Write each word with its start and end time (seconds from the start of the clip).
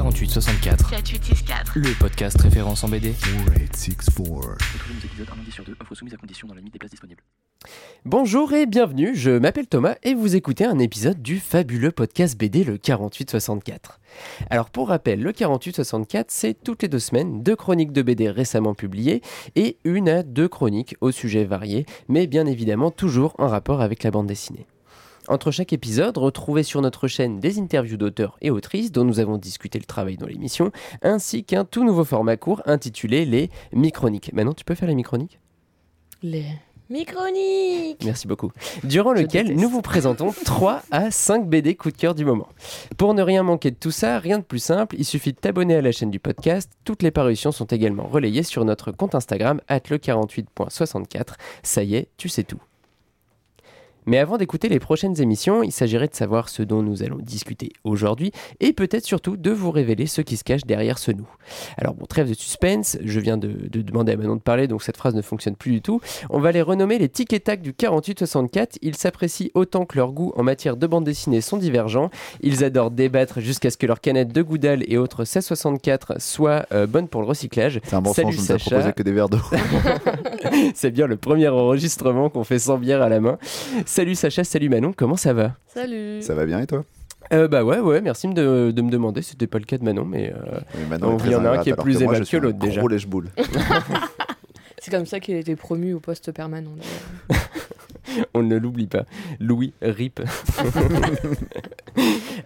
4864, 0.00 0.90
4864. 0.90 1.72
le 1.74 1.98
podcast 1.98 2.40
référence 2.40 2.84
en 2.84 2.88
BD. 2.88 3.12
4864. 3.12 4.56
Retrouvez 4.72 4.94
nos 4.94 5.04
épisodes 5.04 5.26
un 5.30 5.36
lundi 5.36 5.52
sur 5.52 5.62
deux, 5.62 5.76
offre 5.78 5.94
soumise 5.94 6.14
à 6.14 6.16
condition 6.16 6.48
dans 6.48 6.54
la 6.54 6.60
limite 6.60 6.72
des 6.72 6.78
places 6.78 6.92
disponibles. 6.92 7.22
Bonjour 8.06 8.54
et 8.54 8.64
bienvenue, 8.64 9.14
je 9.14 9.32
m'appelle 9.32 9.66
Thomas 9.66 9.96
et 10.02 10.14
vous 10.14 10.36
écoutez 10.36 10.64
un 10.64 10.78
épisode 10.78 11.20
du 11.20 11.38
fabuleux 11.38 11.92
podcast 11.92 12.38
BD 12.38 12.64
le 12.64 12.78
4864. 12.78 14.00
Alors 14.48 14.70
pour 14.70 14.88
rappel, 14.88 15.20
le 15.20 15.32
4864 15.32 16.30
c'est 16.30 16.54
toutes 16.54 16.80
les 16.80 16.88
deux 16.88 16.98
semaines 16.98 17.42
deux 17.42 17.56
chroniques 17.56 17.92
de 17.92 18.00
BD 18.00 18.30
récemment 18.30 18.72
publiées 18.72 19.20
et 19.54 19.76
une 19.84 20.08
à 20.08 20.22
deux 20.22 20.48
chroniques 20.48 20.96
au 21.02 21.10
sujet 21.10 21.44
variés, 21.44 21.84
mais 22.08 22.26
bien 22.26 22.46
évidemment 22.46 22.90
toujours 22.90 23.34
en 23.36 23.48
rapport 23.48 23.82
avec 23.82 24.02
la 24.02 24.10
bande 24.10 24.28
dessinée. 24.28 24.66
Entre 25.30 25.52
chaque 25.52 25.72
épisode, 25.72 26.18
retrouvez 26.18 26.64
sur 26.64 26.80
notre 26.82 27.06
chaîne 27.06 27.38
des 27.38 27.60
interviews 27.60 27.96
d'auteurs 27.96 28.36
et 28.40 28.50
autrices 28.50 28.90
dont 28.90 29.04
nous 29.04 29.20
avons 29.20 29.38
discuté 29.38 29.78
le 29.78 29.84
travail 29.84 30.16
dans 30.16 30.26
l'émission, 30.26 30.72
ainsi 31.02 31.44
qu'un 31.44 31.64
tout 31.64 31.84
nouveau 31.84 32.02
format 32.02 32.36
court 32.36 32.62
intitulé 32.66 33.24
les 33.24 33.48
Microniques. 33.72 34.32
Maintenant, 34.32 34.54
tu 34.54 34.64
peux 34.64 34.74
faire 34.74 34.88
les 34.88 34.96
Microniques? 34.96 35.38
Les 36.24 36.46
Microniques 36.90 38.02
Merci 38.04 38.26
beaucoup. 38.26 38.50
Durant 38.82 39.14
Je 39.14 39.22
lequel 39.22 39.46
déteste. 39.46 39.62
nous 39.62 39.68
vous 39.68 39.82
présentons 39.82 40.34
3 40.44 40.82
à 40.90 41.12
5 41.12 41.48
BD 41.48 41.76
coup 41.76 41.92
de 41.92 41.96
cœur 41.96 42.16
du 42.16 42.24
moment. 42.24 42.48
Pour 42.98 43.14
ne 43.14 43.22
rien 43.22 43.44
manquer 43.44 43.70
de 43.70 43.76
tout 43.76 43.92
ça, 43.92 44.18
rien 44.18 44.40
de 44.40 44.44
plus 44.44 44.58
simple, 44.58 44.96
il 44.98 45.04
suffit 45.04 45.32
de 45.32 45.38
t'abonner 45.38 45.76
à 45.76 45.80
la 45.80 45.92
chaîne 45.92 46.10
du 46.10 46.18
podcast. 46.18 46.72
Toutes 46.82 47.04
les 47.04 47.12
parutions 47.12 47.52
sont 47.52 47.66
également 47.66 48.08
relayées 48.08 48.42
sur 48.42 48.64
notre 48.64 48.90
compte 48.90 49.14
Instagram, 49.14 49.60
le48.64. 49.68 51.34
Ça 51.62 51.84
y 51.84 51.94
est, 51.94 52.08
tu 52.16 52.28
sais 52.28 52.42
tout. 52.42 52.58
Mais 54.06 54.18
avant 54.18 54.38
d'écouter 54.38 54.68
les 54.68 54.80
prochaines 54.80 55.20
émissions, 55.20 55.62
il 55.62 55.72
s'agirait 55.72 56.08
de 56.08 56.14
savoir 56.14 56.48
ce 56.48 56.62
dont 56.62 56.82
nous 56.82 57.02
allons 57.02 57.18
discuter 57.18 57.70
aujourd'hui 57.84 58.32
et 58.60 58.72
peut-être 58.72 59.04
surtout 59.04 59.36
de 59.36 59.50
vous 59.50 59.70
révéler 59.70 60.06
ce 60.06 60.20
qui 60.20 60.36
se 60.36 60.44
cache 60.44 60.62
derrière 60.64 60.98
ce 60.98 61.10
nous. 61.10 61.28
Alors 61.76 61.94
bon, 61.94 62.06
trêve 62.06 62.28
de 62.28 62.34
suspense, 62.34 62.98
je 63.02 63.20
viens 63.20 63.36
de, 63.36 63.48
de 63.48 63.82
demander 63.82 64.12
à 64.12 64.16
Manon 64.16 64.36
de 64.36 64.40
parler 64.40 64.68
donc 64.68 64.82
cette 64.82 64.96
phrase 64.96 65.14
ne 65.14 65.22
fonctionne 65.22 65.56
plus 65.56 65.72
du 65.72 65.82
tout. 65.82 66.00
On 66.30 66.40
va 66.40 66.52
les 66.52 66.62
renommer 66.62 66.98
les 66.98 67.08
tic 67.08 67.32
et 67.32 67.40
tac 67.40 67.62
du 67.62 67.72
48-64. 67.72 68.76
Ils 68.82 68.96
s'apprécient 68.96 69.48
autant 69.54 69.84
que 69.84 69.96
leurs 69.96 70.12
goûts 70.12 70.32
en 70.36 70.42
matière 70.42 70.76
de 70.76 70.86
bande 70.86 71.04
dessinée 71.04 71.40
sont 71.40 71.56
divergents. 71.56 72.10
Ils 72.40 72.64
adorent 72.64 72.90
débattre 72.90 73.40
jusqu'à 73.40 73.70
ce 73.70 73.76
que 73.76 73.86
leurs 73.86 74.00
canettes 74.00 74.32
de 74.32 74.42
Goudal 74.42 74.82
et 74.86 74.96
autres 74.96 75.20
1664 75.20 76.20
soient 76.20 76.66
euh, 76.72 76.86
bonnes 76.86 77.08
pour 77.08 77.20
le 77.20 77.26
recyclage. 77.26 77.80
C'est 77.84 77.94
un 77.94 78.02
bon 78.02 78.12
Salut 78.12 78.32
sens, 78.34 78.58
je 78.58 78.70
proposé 78.70 78.92
que 78.92 79.02
des 79.02 79.12
verres 79.12 79.28
d'eau. 79.28 79.38
C'est 80.74 80.90
bien 80.90 81.06
le 81.06 81.16
premier 81.16 81.48
enregistrement 81.48 82.30
qu'on 82.30 82.44
fait 82.44 82.58
sans 82.58 82.78
bière 82.78 83.02
à 83.02 83.08
la 83.08 83.20
main. 83.20 83.38
Salut 83.90 84.14
Sacha, 84.14 84.44
salut 84.44 84.68
Manon, 84.68 84.92
comment 84.96 85.16
ça 85.16 85.32
va? 85.32 85.56
Salut 85.66 86.22
Ça 86.22 86.36
va 86.36 86.46
bien 86.46 86.60
et 86.60 86.66
toi? 86.68 86.84
Euh, 87.32 87.48
Bah 87.48 87.64
ouais, 87.64 87.80
ouais, 87.80 88.00
merci 88.00 88.28
de, 88.28 88.70
de 88.70 88.82
me 88.82 88.88
demander. 88.88 89.20
C'était 89.20 89.48
pas 89.48 89.58
le 89.58 89.64
cas 89.64 89.78
de 89.78 89.82
Manon, 89.82 90.04
mais 90.04 90.32
euh, 90.32 90.60
il 91.24 91.32
y 91.32 91.34
en 91.34 91.44
a 91.44 91.58
un 91.58 91.58
qui 91.58 91.70
est 91.70 91.74
plus 91.74 92.00
aimable 92.00 92.24
que 92.24 92.36
l'autre, 92.36 92.56
un 92.62 92.66
déjà. 92.66 92.78
Gros 92.78 92.86
lèche-boule. 92.86 93.30
C'est 94.78 94.92
comme 94.92 95.06
ça 95.06 95.18
qu'il 95.18 95.34
a 95.34 95.38
été 95.40 95.56
promu 95.56 95.92
au 95.92 95.98
poste 95.98 96.30
permanent. 96.30 96.70
on 98.34 98.44
ne 98.44 98.56
l'oublie 98.58 98.86
pas. 98.86 99.06
Louis 99.40 99.72
Rip. 99.82 100.20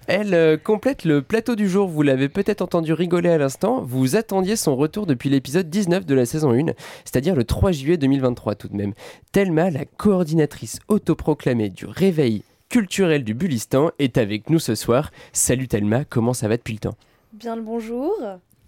Elle 0.06 0.34
euh, 0.34 0.56
complète 0.56 1.04
le 1.04 1.22
plateau 1.22 1.56
du 1.56 1.68
jour. 1.68 1.88
Vous 1.88 2.02
l'avez 2.02 2.28
peut-être 2.28 2.62
entendu 2.62 2.92
rigoler 2.92 3.30
à 3.30 3.38
l'instant. 3.38 3.82
Vous 3.82 4.16
attendiez 4.16 4.56
son 4.56 4.76
retour 4.76 5.06
depuis 5.06 5.30
l'épisode 5.30 5.68
19 5.68 6.06
de 6.06 6.14
la 6.14 6.26
saison 6.26 6.52
1, 6.52 6.72
c'est-à-dire 7.04 7.34
le 7.34 7.44
3 7.44 7.72
juillet 7.72 7.96
2023 7.96 8.54
tout 8.54 8.68
de 8.68 8.76
même. 8.76 8.94
Thelma, 9.32 9.70
la 9.70 9.84
coordinatrice 9.84 10.78
autoproclamée 10.88 11.70
du 11.70 11.86
réveil 11.86 12.42
culturel 12.68 13.22
du 13.22 13.34
Bulistan, 13.34 13.90
est 13.98 14.18
avec 14.18 14.50
nous 14.50 14.58
ce 14.58 14.74
soir. 14.74 15.12
Salut 15.32 15.68
Thelma, 15.68 16.04
comment 16.04 16.32
ça 16.32 16.48
va 16.48 16.56
depuis 16.56 16.74
le 16.74 16.80
temps? 16.80 16.96
Bien 17.32 17.54
le 17.54 17.62
bonjour. 17.62 18.12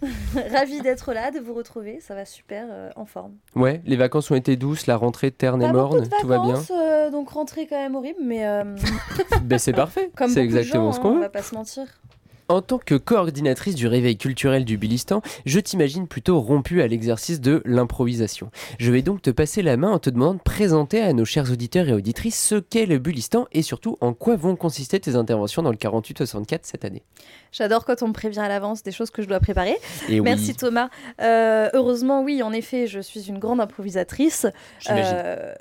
Ravi 0.53 0.81
d'être 0.83 1.13
là, 1.15 1.31
de 1.31 1.39
vous 1.39 1.55
retrouver. 1.55 2.01
Ça 2.01 2.15
va 2.15 2.25
super, 2.25 2.67
euh, 2.71 2.91
en 2.97 3.07
forme. 3.07 3.33
Ouais, 3.55 3.81
les 3.87 3.97
vacances 3.97 4.31
ont 4.31 4.35
été 4.35 4.57
douces, 4.57 4.87
la 4.87 4.97
rentrée 4.97 5.31
terne 5.31 5.63
et 5.63 5.67
Pas 5.67 5.73
morne, 5.73 6.01
de 6.03 6.09
tout 6.21 6.27
va 6.27 6.39
bien. 6.41 6.61
euh, 6.71 7.11
donc 7.11 7.31
rentrée 7.31 7.67
quand 7.67 7.77
même 7.77 7.95
horrible, 7.95 8.21
mais 8.23 8.47
euh, 8.47 8.77
Ben 9.43 9.59
c'est 9.59 9.73
parfait, 9.73 10.11
comme 10.17 10.31
c'est 10.31 10.43
exactement 10.45 10.87
gens, 10.87 10.93
ce 10.93 10.99
hein, 10.99 11.03
qu'on 11.03 11.09
on 11.11 11.15
veut. 11.15 11.21
va 11.21 11.29
pas 11.31 11.43
se 11.43 11.55
mentir. 11.55 11.85
En 12.49 12.63
tant 12.63 12.79
que 12.79 12.95
coordinatrice 12.95 13.75
du 13.75 13.89
réveil 13.89 14.17
culturel 14.17 14.65
du 14.65 14.79
Bulistan, 14.79 15.21
je 15.47 15.59
t'imagine 15.59 16.07
plutôt 16.07 16.41
rompue 16.41 16.81
à 16.81 16.87
l'exercice 16.87 17.41
de 17.41 17.61
l'improvisation. 17.65 18.51
Je 18.79 18.93
vais 18.93 19.03
donc 19.03 19.21
te 19.21 19.31
passer 19.31 19.63
la 19.63 19.77
main 19.77 19.91
en 19.91 19.99
te 19.99 20.11
demandant 20.11 20.35
de 20.35 20.41
présenter 20.41 21.03
à 21.03 21.13
nos 21.13 21.25
chers 21.25 21.51
auditeurs 21.51 21.89
et 21.89 21.93
auditrices 21.93 22.41
ce 22.41 22.55
qu'est 22.55 22.87
le 22.87 22.99
Bulistan 22.99 23.47
et 23.51 23.63
surtout 23.63 23.99
en 24.01 24.13
quoi 24.15 24.37
vont 24.37 24.55
consister 24.55 25.01
tes 25.01 25.17
interventions 25.17 25.63
dans 25.63 25.73
le 25.73 25.77
48-64 25.77 26.61
cette 26.63 26.85
année. 26.85 27.03
J'adore 27.51 27.85
quand 27.85 28.03
on 28.03 28.09
me 28.09 28.13
prévient 28.13 28.39
à 28.39 28.49
l'avance 28.49 28.85
des 28.85 28.93
choses 28.93 29.11
que 29.11 29.23
je 29.23 29.29
dois 29.29 29.41
préparer. 29.41 29.77
Et 30.09 30.21
Merci 30.21 30.51
oui, 30.51 30.57
Thomas. 30.57 30.89
Euh, 31.21 31.69
heureusement, 31.75 32.23
oui, 32.23 32.45
en 32.45 32.53
effet, 32.53 32.87
je 32.87 33.01
suis 33.01 33.29
une 33.29 33.41
grande 33.41 33.61
improvisatrice. 33.61 34.47
Euh, 34.89 35.53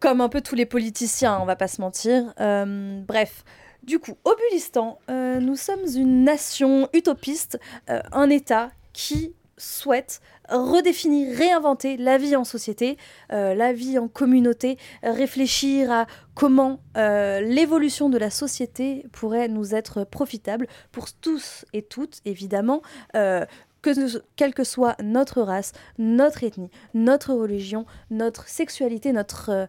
comme 0.00 0.20
un 0.20 0.28
peu 0.28 0.40
tous 0.40 0.56
les 0.56 0.66
politiciens, 0.66 1.38
on 1.40 1.44
va 1.44 1.54
pas 1.56 1.68
se 1.68 1.80
mentir. 1.80 2.34
Euh, 2.40 3.00
bref. 3.06 3.44
Du 3.86 4.00
coup, 4.00 4.16
au 4.24 4.34
Bulistan, 4.34 4.98
euh, 5.10 5.38
nous 5.38 5.54
sommes 5.54 5.86
une 5.94 6.24
nation 6.24 6.88
utopiste, 6.92 7.60
euh, 7.88 8.00
un 8.10 8.30
État 8.30 8.72
qui 8.92 9.32
souhaite 9.58 10.20
redéfinir, 10.48 11.36
réinventer 11.38 11.96
la 11.96 12.18
vie 12.18 12.34
en 12.34 12.42
société, 12.42 12.96
euh, 13.32 13.54
la 13.54 13.72
vie 13.72 13.96
en 13.96 14.08
communauté, 14.08 14.76
réfléchir 15.04 15.92
à 15.92 16.06
comment 16.34 16.80
l'évolution 16.96 18.08
de 18.08 18.18
la 18.18 18.30
société 18.30 19.06
pourrait 19.12 19.48
nous 19.48 19.74
être 19.74 20.02
profitable 20.02 20.66
pour 20.90 21.12
tous 21.12 21.64
et 21.72 21.82
toutes, 21.82 22.20
évidemment. 22.24 22.82
que, 23.14 24.22
quelle 24.34 24.52
que 24.52 24.64
soit 24.64 24.96
notre 25.00 25.42
race, 25.42 25.72
notre 25.98 26.42
ethnie, 26.42 26.70
notre 26.92 27.32
religion, 27.32 27.86
notre 28.10 28.48
sexualité, 28.48 29.12
notre 29.12 29.68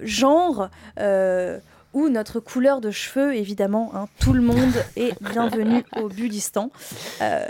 genre 0.00 0.70
ou 1.96 2.10
notre 2.10 2.40
couleur 2.40 2.82
de 2.82 2.90
cheveux, 2.90 3.34
évidemment. 3.34 3.90
hein. 3.94 4.06
tout 4.20 4.34
le 4.34 4.42
monde 4.42 4.74
est 4.96 5.14
bienvenu 5.32 5.82
au 6.00 6.08
Bulistan. 6.08 6.70
Euh, 7.22 7.46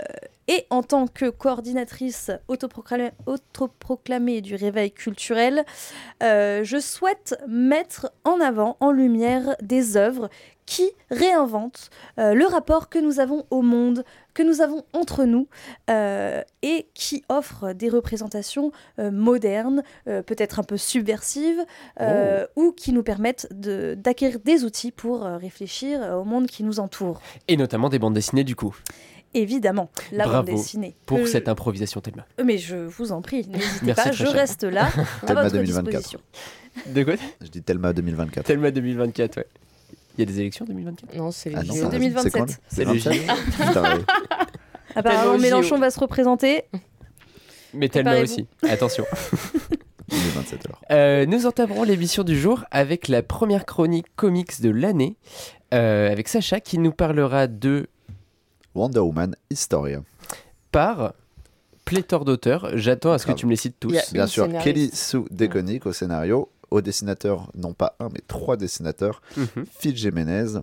et 0.47 0.65
en 0.69 0.83
tant 0.83 1.07
que 1.07 1.29
coordinatrice 1.29 2.31
autoproclamée, 2.47 3.11
autoproclamée 3.25 4.41
du 4.41 4.55
réveil 4.55 4.91
culturel, 4.91 5.65
euh, 6.23 6.63
je 6.63 6.79
souhaite 6.79 7.37
mettre 7.47 8.11
en 8.23 8.39
avant, 8.39 8.77
en 8.79 8.91
lumière, 8.91 9.55
des 9.61 9.97
œuvres 9.97 10.29
qui 10.65 10.89
réinventent 11.09 11.89
euh, 12.19 12.33
le 12.33 12.45
rapport 12.45 12.89
que 12.89 12.99
nous 12.99 13.21
avons 13.21 13.45
au 13.51 13.61
monde, 13.61 14.03
que 14.33 14.43
nous 14.43 14.59
avons 14.61 14.83
entre 14.91 15.23
nous, 15.23 15.47
euh, 15.89 16.41
et 16.61 16.87
qui 16.93 17.23
offrent 17.29 17.71
des 17.73 17.87
représentations 17.89 18.71
modernes, 18.97 19.81
peut-être 20.05 20.59
un 20.59 20.63
peu 20.63 20.75
subversives, 20.77 21.63
euh, 22.01 22.45
ou 22.57 22.71
qui 22.73 22.91
nous 22.91 23.01
permettent 23.03 23.47
de- 23.51 23.95
d'acquérir 23.97 24.39
des 24.43 24.63
outils 24.65 24.91
pour 24.91 25.21
réfléchir 25.23 26.01
au 26.19 26.25
monde 26.25 26.47
qui 26.47 26.63
nous 26.63 26.79
entoure. 26.79 27.21
Et 27.47 27.55
notamment 27.57 27.87
des 27.89 27.97
bandes 27.99 28.13
dessinées 28.13 28.43
du 28.43 28.55
coup, 28.55 28.75
Évidemment, 29.37 29.89
la 30.11 30.25
Bravo 30.25 30.47
bande 30.47 30.55
dessinée. 30.57 30.95
pour 31.05 31.19
Que 31.19 31.25
cette 31.27 31.47
improvisation 31.47 32.01
Thelma. 32.01 32.25
Mais 32.43 32.57
je 32.57 32.75
vous 32.75 33.11
en 33.11 33.21
prie, 33.21 33.45
n'hésitez 33.47 33.93
pas, 33.93 34.11
je 34.11 34.25
cher. 34.25 34.31
reste 34.33 34.63
là 34.63 34.87
à 35.21 35.25
Thelma 35.27 35.43
votre 35.43 35.55
2024. 35.55 35.85
disposition. 35.85 36.19
De 36.87 37.03
quoi 37.03 37.13
Je 37.41 37.47
dis 37.47 37.61
Thelma 37.61 37.93
2024. 37.93 38.45
Thelma 38.45 38.71
2024, 38.71 39.37
ouais. 39.37 39.47
Il 40.17 40.21
y 40.21 40.23
a 40.23 40.25
des 40.25 40.39
élections 40.39 40.65
2024 40.65 41.15
Non, 41.15 41.29
c'est 41.31 41.49
les 41.51 41.55
Ah 41.57 41.63
non, 41.63 41.73
ça- 41.75 41.89
2027. 41.89 42.33
c'est 42.33 42.39
le- 42.39 42.47
C'est 42.69 42.85
le 42.85 42.91
27? 42.99 43.27
Putain, 43.67 43.83
ouais. 43.83 44.03
Apparemment, 44.95 45.37
Mélenchon 45.37 45.77
va 45.77 45.91
se 45.91 45.99
représenter. 45.99 46.63
Mais 47.73 47.89
Thelma 47.89 48.19
aussi, 48.21 48.47
attention. 48.63 49.05
2027 50.09 50.65
alors. 50.65 50.81
Euh, 50.91 51.25
nous 51.25 51.45
entamerons 51.45 51.83
l'émission 51.83 52.23
du 52.23 52.39
jour 52.39 52.63
avec 52.71 53.07
la 53.09 53.21
première 53.21 53.65
chronique 53.65 54.07
comics 54.15 54.61
de 54.61 54.69
l'année, 54.69 55.17
euh, 55.73 56.11
avec 56.11 56.29
Sacha 56.29 56.59
qui 56.61 56.77
nous 56.79 56.91
parlera 56.93 57.47
de 57.47 57.87
Wonder 58.77 58.99
Woman 58.99 59.35
Historia. 59.49 60.01
par 60.71 61.13
pléthore 61.85 62.25
d'auteurs. 62.25 62.77
J'attends 62.77 63.13
à 63.13 63.17
ce 63.17 63.23
que 63.23 63.29
Grave. 63.29 63.39
tu 63.39 63.45
me 63.45 63.51
les 63.51 63.55
cites 63.57 63.79
tous. 63.79 64.11
Bien 64.13 64.27
sûr, 64.27 64.45
scénariste. 64.45 64.63
Kelly 64.73 64.89
Sue 64.93 65.23
DeConnick 65.31 65.85
au 65.85 65.93
scénario, 65.93 66.49
au 66.69 66.81
dessinateur, 66.81 67.49
non 67.55 67.73
pas 67.73 67.95
un, 67.99 68.09
mais 68.09 68.21
trois 68.27 68.57
dessinateurs, 68.57 69.21
Mhm. 69.37 69.65
Phil 69.79 69.95
Jiménez, 69.95 70.59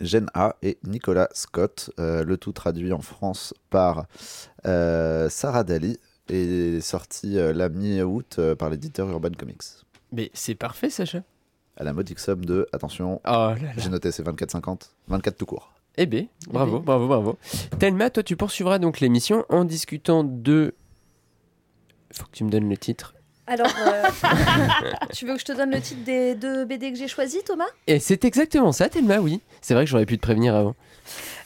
Jen 0.00 0.26
A 0.34 0.56
et 0.62 0.78
Nicolas 0.84 1.28
Scott, 1.32 1.90
euh, 1.98 2.22
le 2.24 2.36
tout 2.36 2.52
traduit 2.52 2.92
en 2.92 3.00
France 3.00 3.54
par 3.70 4.04
euh, 4.66 5.28
Sarah 5.30 5.64
Daly 5.64 5.98
et 6.28 6.80
sorti 6.82 7.38
euh, 7.38 7.52
la 7.54 7.68
mi-août 7.70 8.36
euh, 8.38 8.54
par 8.54 8.68
l'éditeur 8.68 9.08
Urban 9.08 9.30
Comics. 9.38 9.62
Mais 10.12 10.30
c'est 10.34 10.54
parfait, 10.54 10.90
Sacha. 10.90 11.22
À 11.78 11.84
la 11.84 11.92
modique 11.92 12.18
somme 12.18 12.44
de, 12.44 12.66
attention, 12.72 13.20
Oh 13.26 13.52
j'ai 13.78 13.88
noté 13.90 14.10
c'est 14.12 14.22
24,50, 14.26 14.90
24 15.08 15.36
tout 15.36 15.46
court. 15.46 15.72
Eh 15.96 16.06
bien, 16.06 16.26
bravo, 16.48 16.78
Eh 16.78 16.84
bravo, 16.84 17.06
bravo. 17.08 17.38
Thelma, 17.78 18.10
toi, 18.10 18.22
tu 18.22 18.36
poursuivras 18.36 18.78
donc 18.78 19.00
l'émission 19.00 19.44
en 19.48 19.64
discutant 19.64 20.24
de. 20.24 20.74
Faut 22.12 22.24
que 22.26 22.32
tu 22.32 22.44
me 22.44 22.50
donnes 22.50 22.68
le 22.68 22.76
titre. 22.76 23.14
Alors, 23.46 23.72
euh, 23.86 24.02
tu 25.12 25.26
veux 25.26 25.34
que 25.34 25.40
je 25.40 25.44
te 25.44 25.52
donne 25.52 25.70
le 25.70 25.80
titre 25.80 26.04
des 26.04 26.34
deux 26.34 26.64
BD 26.64 26.92
que 26.92 26.98
j'ai 26.98 27.08
choisis, 27.08 27.42
Thomas? 27.44 27.66
Et 27.86 27.98
c'est 27.98 28.24
exactement 28.24 28.72
ça, 28.72 28.88
Thelma, 28.88 29.18
oui. 29.20 29.40
C'est 29.60 29.74
vrai 29.74 29.84
que 29.84 29.90
j'aurais 29.90 30.06
pu 30.06 30.16
te 30.16 30.22
prévenir 30.22 30.54
avant. 30.54 30.74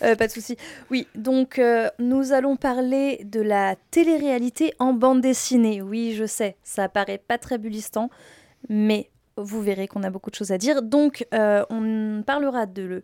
Euh, 0.02 0.16
Pas 0.16 0.26
de 0.26 0.32
souci. 0.32 0.56
Oui, 0.90 1.06
donc 1.14 1.58
euh, 1.58 1.90
nous 1.98 2.32
allons 2.32 2.56
parler 2.56 3.20
de 3.24 3.40
la 3.40 3.76
télé-réalité 3.90 4.72
en 4.78 4.94
bande 4.94 5.20
dessinée. 5.20 5.82
Oui, 5.82 6.14
je 6.14 6.24
sais, 6.24 6.56
ça 6.64 6.88
paraît 6.88 7.18
pas 7.18 7.38
très 7.38 7.58
bullistant, 7.58 8.10
mais 8.68 9.10
vous 9.36 9.60
verrez 9.62 9.86
qu'on 9.86 10.02
a 10.02 10.10
beaucoup 10.10 10.30
de 10.30 10.34
choses 10.34 10.52
à 10.52 10.58
dire. 10.58 10.82
Donc, 10.82 11.26
euh, 11.34 11.64
on 11.70 12.22
parlera 12.26 12.66
de 12.66 12.82
le, 12.82 13.02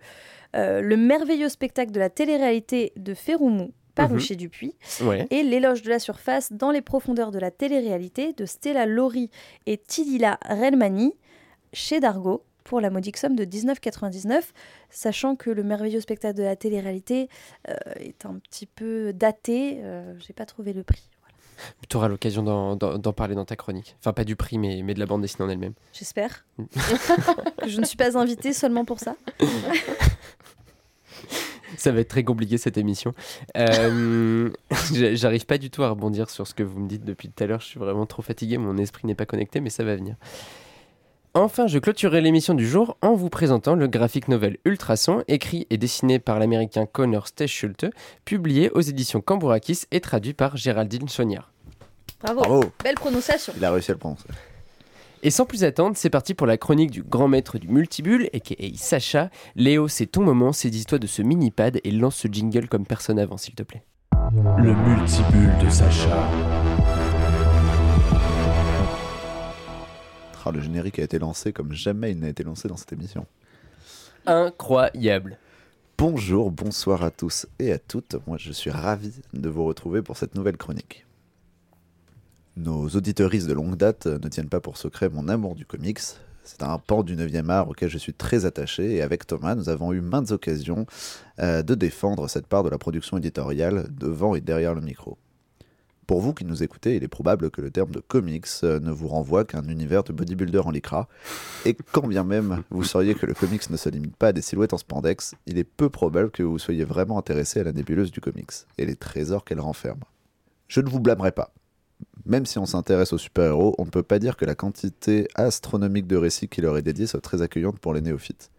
euh, 0.54 0.80
le 0.80 0.96
merveilleux 0.96 1.48
spectacle 1.48 1.90
de 1.92 1.98
la 1.98 2.10
télé-réalité 2.10 2.92
de 2.96 3.14
Féroumou, 3.14 3.72
paru 3.94 4.14
Mhm. 4.14 4.20
chez 4.20 4.36
Dupuis. 4.36 4.74
Ouais. 5.02 5.26
et 5.30 5.42
L'éloge 5.42 5.82
de 5.82 5.88
la 5.90 5.98
surface 5.98 6.52
dans 6.52 6.70
les 6.70 6.82
profondeurs 6.82 7.30
de 7.30 7.38
la 7.38 7.50
télé-réalité 7.50 8.32
de 8.34 8.44
Stella 8.44 8.84
Lori 8.86 9.30
et 9.66 9.78
Tilila 9.78 10.38
Relmani 10.48 11.14
chez 11.72 11.98
Dargo 12.00 12.44
pour 12.64 12.80
la 12.80 12.90
modique 12.90 13.16
somme 13.16 13.36
de 13.36 13.44
19,99, 13.44 14.52
sachant 14.90 15.36
que 15.36 15.50
le 15.50 15.62
merveilleux 15.62 16.00
spectacle 16.00 16.36
de 16.36 16.42
la 16.42 16.56
télé-réalité 16.56 17.28
euh, 17.68 17.74
est 18.00 18.26
un 18.26 18.34
petit 18.40 18.66
peu 18.66 19.12
daté. 19.12 19.78
euh, 19.82 20.14
J'ai 20.18 20.32
pas 20.32 20.46
trouvé 20.46 20.72
le 20.72 20.82
prix. 20.82 21.08
Tu 21.88 21.96
auras 21.96 22.08
l'occasion 22.08 22.42
d'en- 22.42 23.12
parler 23.12 23.34
dans 23.34 23.44
ta 23.44 23.56
chronique. 23.56 23.96
Enfin, 24.00 24.12
pas 24.12 24.24
du 24.24 24.36
prix, 24.36 24.58
mais, 24.58 24.82
mais 24.82 24.94
de 24.94 24.98
la 25.00 25.06
bande 25.06 25.22
dessinée 25.22 25.44
en 25.44 25.48
elle-même. 25.50 25.74
J'espère 25.92 26.44
que 26.58 27.68
je 27.68 27.80
ne 27.80 27.84
suis 27.86 27.96
pas 27.96 28.16
invitée 28.18 28.52
seulement 28.52 28.84
pour 28.84 29.00
ça. 29.00 29.16
Ça 31.76 31.90
va 31.92 32.00
être 32.00 32.08
très 32.08 32.24
compliqué 32.24 32.58
cette 32.58 32.78
émission. 32.78 33.12
Euh, 33.56 34.50
j'a- 34.94 35.14
J'arrive 35.14 35.46
pas 35.46 35.58
du 35.58 35.68
tout 35.70 35.82
à 35.82 35.90
rebondir 35.90 36.30
sur 36.30 36.46
ce 36.46 36.54
que 36.54 36.62
vous 36.62 36.78
me 36.80 36.88
dites 36.88 37.04
depuis 37.04 37.28
tout 37.28 37.42
à 37.44 37.46
l'heure. 37.46 37.60
Je 37.60 37.66
suis 37.66 37.80
vraiment 37.80 38.06
trop 38.06 38.22
fatigué. 38.22 38.56
Mon 38.56 38.76
esprit 38.78 39.06
n'est 39.06 39.14
pas 39.14 39.26
connecté, 39.26 39.60
mais 39.60 39.70
ça 39.70 39.84
va 39.84 39.96
venir. 39.96 40.14
Enfin, 41.36 41.66
je 41.66 41.78
clôturerai 41.78 42.22
l'émission 42.22 42.54
du 42.54 42.66
jour 42.66 42.96
en 43.02 43.12
vous 43.14 43.28
présentant 43.28 43.74
le 43.74 43.88
graphic 43.88 44.28
novel 44.28 44.56
Ultrason, 44.64 45.22
écrit 45.28 45.66
et 45.68 45.76
dessiné 45.76 46.18
par 46.18 46.38
l'américain 46.38 46.86
Connor 46.86 47.28
Stechschulte, 47.28 47.84
publié 48.24 48.70
aux 48.70 48.80
éditions 48.80 49.20
Cambourakis 49.20 49.82
et 49.90 50.00
traduit 50.00 50.32
par 50.32 50.56
Géraldine 50.56 51.10
Chauniard. 51.10 51.52
Bravo, 52.22 52.40
Bravo, 52.40 52.64
belle 52.82 52.94
prononciation. 52.94 53.52
il 53.54 53.62
a 53.66 53.70
réussi 53.70 53.90
à 53.90 53.94
le 53.94 53.98
prononcer. 53.98 54.24
Et 55.22 55.30
sans 55.30 55.44
plus 55.44 55.62
attendre, 55.62 55.94
c'est 55.94 56.08
parti 56.08 56.32
pour 56.32 56.46
la 56.46 56.56
chronique 56.56 56.90
du 56.90 57.02
grand 57.02 57.28
maître 57.28 57.58
du 57.58 57.68
multibule, 57.68 58.30
et 58.32 58.72
Sacha. 58.76 59.28
Léo, 59.56 59.88
c'est 59.88 60.06
ton 60.06 60.22
moment, 60.22 60.54
saisis-toi 60.54 60.98
de 60.98 61.06
ce 61.06 61.20
mini-pad 61.20 61.80
et 61.84 61.90
lance 61.90 62.16
ce 62.16 62.28
jingle 62.28 62.66
comme 62.66 62.86
personne 62.86 63.18
avant, 63.18 63.36
s'il 63.36 63.54
te 63.54 63.62
plaît. 63.62 63.82
Le 64.32 64.74
multibule 64.74 65.52
de 65.62 65.68
Sacha. 65.68 66.16
Ah, 70.48 70.52
le 70.52 70.60
générique 70.60 71.00
a 71.00 71.02
été 71.02 71.18
lancé 71.18 71.52
comme 71.52 71.72
jamais 71.72 72.12
il 72.12 72.20
n'a 72.20 72.28
été 72.28 72.44
lancé 72.44 72.68
dans 72.68 72.76
cette 72.76 72.92
émission. 72.92 73.26
Incroyable. 74.26 75.38
Bonjour, 75.98 76.52
bonsoir 76.52 77.02
à 77.02 77.10
tous 77.10 77.48
et 77.58 77.72
à 77.72 77.80
toutes. 77.80 78.14
Moi, 78.28 78.36
je 78.38 78.52
suis 78.52 78.70
ravi 78.70 79.12
de 79.32 79.48
vous 79.48 79.64
retrouver 79.64 80.02
pour 80.02 80.16
cette 80.16 80.36
nouvelle 80.36 80.56
chronique. 80.56 81.04
Nos 82.56 82.88
auditeuristes 82.90 83.48
de 83.48 83.54
longue 83.54 83.76
date 83.76 84.06
ne 84.06 84.28
tiennent 84.28 84.48
pas 84.48 84.60
pour 84.60 84.76
secret 84.76 85.08
mon 85.08 85.26
amour 85.26 85.56
du 85.56 85.66
comics. 85.66 85.98
C'est 86.44 86.62
un 86.62 86.78
pan 86.78 87.02
du 87.02 87.16
9e 87.16 87.50
art 87.50 87.68
auquel 87.68 87.90
je 87.90 87.98
suis 87.98 88.14
très 88.14 88.44
attaché 88.44 88.94
et 88.94 89.02
avec 89.02 89.26
Thomas, 89.26 89.56
nous 89.56 89.68
avons 89.68 89.92
eu 89.92 90.00
maintes 90.00 90.30
occasions 90.30 90.86
euh, 91.40 91.64
de 91.64 91.74
défendre 91.74 92.28
cette 92.28 92.46
part 92.46 92.62
de 92.62 92.68
la 92.68 92.78
production 92.78 93.18
éditoriale 93.18 93.88
devant 93.90 94.36
et 94.36 94.40
derrière 94.40 94.76
le 94.76 94.80
micro. 94.80 95.18
Pour 96.06 96.20
vous 96.20 96.34
qui 96.34 96.44
nous 96.44 96.62
écoutez, 96.62 96.94
il 96.94 97.02
est 97.02 97.08
probable 97.08 97.50
que 97.50 97.60
le 97.60 97.72
terme 97.72 97.90
de 97.90 97.98
comics 97.98 98.46
euh, 98.62 98.78
ne 98.78 98.92
vous 98.92 99.08
renvoie 99.08 99.44
qu'à 99.44 99.58
un 99.58 99.68
univers 99.68 100.04
de 100.04 100.12
bodybuilder 100.12 100.60
en 100.60 100.70
lycra, 100.70 101.08
et 101.64 101.76
quand 101.92 102.06
bien 102.06 102.22
même 102.22 102.62
vous 102.70 102.84
sauriez 102.84 103.16
que 103.16 103.26
le 103.26 103.34
comics 103.34 103.68
ne 103.70 103.76
se 103.76 103.88
limite 103.88 104.14
pas 104.14 104.28
à 104.28 104.32
des 104.32 104.42
silhouettes 104.42 104.72
en 104.72 104.78
spandex, 104.78 105.34
il 105.46 105.58
est 105.58 105.64
peu 105.64 105.90
probable 105.90 106.30
que 106.30 106.44
vous 106.44 106.60
soyez 106.60 106.84
vraiment 106.84 107.18
intéressé 107.18 107.58
à 107.58 107.64
la 107.64 107.72
nébuleuse 107.72 108.12
du 108.12 108.20
comics 108.20 108.52
et 108.78 108.86
les 108.86 108.94
trésors 108.94 109.44
qu'elle 109.44 109.58
renferme. 109.58 109.98
Je 110.68 110.80
ne 110.80 110.88
vous 110.88 111.00
blâmerai 111.00 111.32
pas. 111.32 111.52
Même 112.24 112.46
si 112.46 112.58
on 112.58 112.66
s'intéresse 112.66 113.12
aux 113.12 113.18
super-héros, 113.18 113.74
on 113.78 113.84
ne 113.84 113.90
peut 113.90 114.02
pas 114.04 114.20
dire 114.20 114.36
que 114.36 114.44
la 114.44 114.54
quantité 114.54 115.26
astronomique 115.34 116.06
de 116.06 116.16
récits 116.16 116.48
qui 116.48 116.60
leur 116.60 116.76
est 116.76 116.82
dédiée 116.82 117.08
soit 117.08 117.20
très 117.20 117.42
accueillante 117.42 117.80
pour 117.80 117.94
les 117.94 118.00
néophytes. 118.00 118.50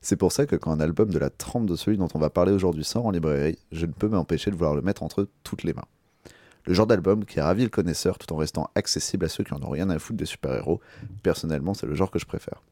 C'est 0.00 0.16
pour 0.16 0.32
ça 0.32 0.46
que 0.46 0.56
quand 0.56 0.70
un 0.70 0.80
album 0.80 1.10
de 1.10 1.18
la 1.18 1.30
trempe 1.30 1.66
de 1.66 1.76
celui 1.76 1.98
dont 1.98 2.08
on 2.14 2.18
va 2.18 2.30
parler 2.30 2.52
aujourd'hui 2.52 2.84
sort 2.84 3.06
en 3.06 3.10
librairie, 3.10 3.58
je 3.72 3.84
ne 3.84 3.92
peux 3.92 4.08
m'empêcher 4.08 4.50
de 4.50 4.56
vouloir 4.56 4.74
le 4.74 4.82
mettre 4.82 5.02
entre 5.02 5.28
toutes 5.42 5.64
les 5.64 5.72
mains. 5.74 5.84
Le 6.66 6.74
genre 6.74 6.86
d'album 6.86 7.24
qui 7.24 7.40
ravit 7.40 7.64
le 7.64 7.68
connaisseur 7.68 8.18
tout 8.18 8.32
en 8.32 8.36
restant 8.36 8.70
accessible 8.74 9.26
à 9.26 9.28
ceux 9.28 9.44
qui 9.44 9.52
en 9.52 9.62
ont 9.62 9.70
rien 9.70 9.90
à 9.90 9.98
foutre 9.98 10.18
des 10.18 10.24
super-héros. 10.24 10.80
Personnellement, 11.22 11.74
c'est 11.74 11.86
le 11.86 11.94
genre 11.94 12.10
que 12.10 12.18
je 12.18 12.26
préfère. 12.26 12.62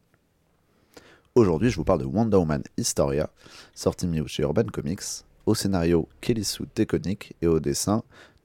Aujourd'hui, 1.35 1.71
je 1.71 1.77
vous 1.77 1.85
parle 1.85 2.01
de 2.01 2.05
Wonder 2.05 2.37
Woman 2.37 2.63
Historia, 2.77 3.31
sorti 3.75 4.07
mi 4.07 4.23
chez 4.27 4.43
Urban 4.43 4.65
Comics, 4.65 5.25
au 5.47 5.55
scénario 5.55 6.09
Kelly 6.21 6.45
Sue 6.45 6.67
Teconic 6.75 7.35
et 7.41 7.47
au 7.47 7.59
dessin 7.59 8.03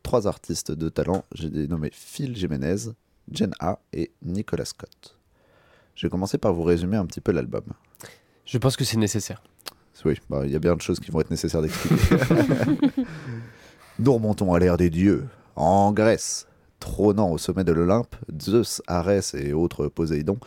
trois 0.07 0.25
artistes 0.25 0.71
de 0.71 0.87
talent, 0.87 1.25
j'ai 1.33 1.49
dénommé 1.49 1.89
Phil 1.91 2.33
Jiménez, 2.33 2.93
Jen 3.29 3.51
A 3.59 3.79
et 3.91 4.11
Nicolas 4.23 4.63
Scott. 4.63 5.17
Je 5.95 6.07
vais 6.07 6.09
commencer 6.09 6.37
par 6.37 6.53
vous 6.53 6.63
résumer 6.63 6.95
un 6.95 7.05
petit 7.05 7.19
peu 7.19 7.33
l'album. 7.33 7.63
Je 8.45 8.57
pense 8.57 8.77
que 8.77 8.85
c'est 8.85 8.95
nécessaire. 8.95 9.43
Oui, 10.05 10.17
bah, 10.29 10.43
il 10.45 10.51
y 10.51 10.55
a 10.55 10.59
bien 10.59 10.75
de 10.75 10.81
choses 10.81 11.01
qui 11.01 11.11
vont 11.11 11.19
être 11.19 11.31
nécessaires 11.31 11.61
d'expliquer. 11.61 12.15
Nous 13.99 14.13
remontons 14.13 14.53
à 14.53 14.59
l'ère 14.59 14.77
des 14.77 14.91
dieux, 14.91 15.27
en 15.55 15.91
Grèce. 15.91 16.45
Trônant 16.79 17.31
au 17.31 17.39
sommet 17.39 17.63
de 17.63 17.71
l'Olympe, 17.71 18.15
Zeus, 18.39 18.83
Arès 18.85 19.33
et 19.33 19.53
autres 19.53 19.87
Poséidon 19.87 20.37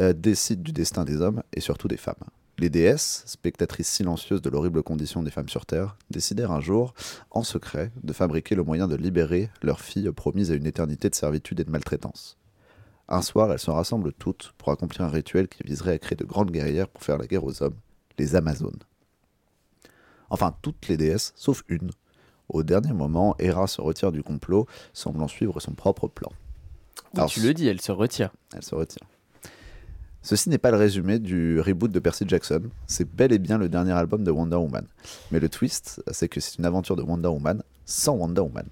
euh, 0.00 0.12
décident 0.12 0.62
du 0.62 0.72
destin 0.72 1.04
des 1.04 1.20
hommes 1.20 1.44
et 1.52 1.60
surtout 1.60 1.86
des 1.86 1.96
femmes. 1.96 2.14
Les 2.58 2.68
déesses, 2.68 3.22
spectatrices 3.26 3.88
silencieuses 3.88 4.42
de 4.42 4.50
l'horrible 4.50 4.82
condition 4.82 5.22
des 5.22 5.30
femmes 5.30 5.48
sur 5.48 5.66
Terre, 5.66 5.96
décidèrent 6.10 6.50
un 6.50 6.60
jour, 6.60 6.94
en 7.30 7.44
secret, 7.44 7.92
de 8.02 8.12
fabriquer 8.12 8.56
le 8.56 8.64
moyen 8.64 8.88
de 8.88 8.96
libérer 8.96 9.50
leurs 9.62 9.80
filles 9.80 10.10
promises 10.10 10.50
à 10.50 10.56
une 10.56 10.66
éternité 10.66 11.08
de 11.08 11.14
servitude 11.14 11.60
et 11.60 11.64
de 11.64 11.70
maltraitance. 11.70 12.36
Un 13.08 13.22
soir, 13.22 13.52
elles 13.52 13.60
se 13.60 13.70
rassemblent 13.70 14.14
toutes 14.14 14.52
pour 14.58 14.72
accomplir 14.72 15.02
un 15.02 15.10
rituel 15.10 15.46
qui 15.46 15.62
viserait 15.62 15.92
à 15.92 15.98
créer 15.98 16.16
de 16.16 16.24
grandes 16.24 16.50
guerrières 16.50 16.88
pour 16.88 17.04
faire 17.04 17.18
la 17.18 17.28
guerre 17.28 17.44
aux 17.44 17.62
hommes, 17.62 17.76
les 18.18 18.34
Amazones. 18.34 18.82
Enfin, 20.28 20.56
toutes 20.60 20.88
les 20.88 20.96
déesses, 20.96 21.32
sauf 21.36 21.62
une. 21.68 21.92
Au 22.48 22.62
dernier 22.62 22.92
moment, 22.92 23.34
Hera 23.38 23.66
se 23.66 23.80
retire 23.80 24.12
du 24.12 24.22
complot, 24.22 24.66
semblant 24.92 25.28
suivre 25.28 25.58
son 25.60 25.72
propre 25.72 26.08
plan. 26.08 26.30
Alors, 27.14 27.28
tu 27.28 27.40
le 27.40 27.54
dis, 27.54 27.66
elle 27.66 27.80
se 27.80 27.92
retire. 27.92 28.30
Elle 28.54 28.62
se 28.62 28.74
retire. 28.74 29.02
Ceci 30.22 30.48
n'est 30.48 30.58
pas 30.58 30.72
le 30.72 30.76
résumé 30.76 31.18
du 31.20 31.60
reboot 31.60 31.90
de 31.90 31.98
Percy 32.00 32.24
Jackson, 32.26 32.62
c'est 32.88 33.08
bel 33.08 33.32
et 33.32 33.38
bien 33.38 33.58
le 33.58 33.68
dernier 33.68 33.92
album 33.92 34.24
de 34.24 34.30
Wonder 34.32 34.56
Woman. 34.56 34.84
Mais 35.30 35.38
le 35.38 35.48
twist, 35.48 36.02
c'est 36.10 36.28
que 36.28 36.40
c'est 36.40 36.58
une 36.58 36.64
aventure 36.64 36.96
de 36.96 37.02
Wonder 37.02 37.28
Woman 37.28 37.62
sans 37.84 38.14
Wonder 38.14 38.40
Woman. 38.40 38.66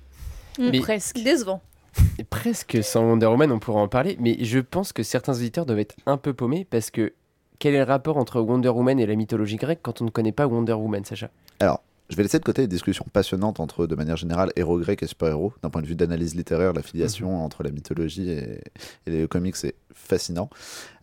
Mais- 0.58 0.80
Presque. 0.80 1.22
Décevant. 1.22 1.60
Et 2.18 2.24
presque 2.24 2.82
sans 2.82 3.04
Wonder 3.04 3.26
Woman, 3.26 3.52
on 3.52 3.60
pourra 3.60 3.80
en 3.80 3.86
parler, 3.86 4.16
mais 4.18 4.36
je 4.44 4.58
pense 4.58 4.92
que 4.92 5.04
certains 5.04 5.34
auditeurs 5.34 5.64
doivent 5.64 5.78
être 5.78 5.94
un 6.06 6.16
peu 6.16 6.34
paumés 6.34 6.64
parce 6.68 6.90
que 6.90 7.12
quel 7.60 7.74
est 7.74 7.78
le 7.78 7.84
rapport 7.84 8.16
entre 8.16 8.40
Wonder 8.40 8.70
Woman 8.70 8.98
et 8.98 9.06
la 9.06 9.14
mythologie 9.14 9.54
grecque 9.56 9.78
quand 9.80 10.00
on 10.02 10.06
ne 10.06 10.10
connaît 10.10 10.32
pas 10.32 10.48
Wonder 10.48 10.72
Woman, 10.72 11.04
Sacha? 11.04 11.30
Alors, 11.60 11.82
je 12.10 12.16
vais 12.16 12.22
laisser 12.22 12.38
de 12.38 12.44
côté 12.44 12.62
les 12.62 12.68
discussions 12.68 13.06
passionnantes 13.12 13.60
entre, 13.60 13.86
de 13.86 13.94
manière 13.94 14.16
générale, 14.16 14.52
héros 14.56 14.78
grecs 14.78 15.02
et 15.02 15.06
super-héros. 15.06 15.54
D'un 15.62 15.70
point 15.70 15.80
de 15.80 15.86
vue 15.86 15.94
d'analyse 15.94 16.34
littéraire, 16.34 16.72
la 16.72 16.82
filiation 16.82 17.42
entre 17.44 17.62
la 17.62 17.70
mythologie 17.70 18.30
et, 18.30 18.60
et 19.06 19.10
les 19.10 19.28
comics 19.28 19.56
est 19.64 19.74
fascinant. 19.94 20.50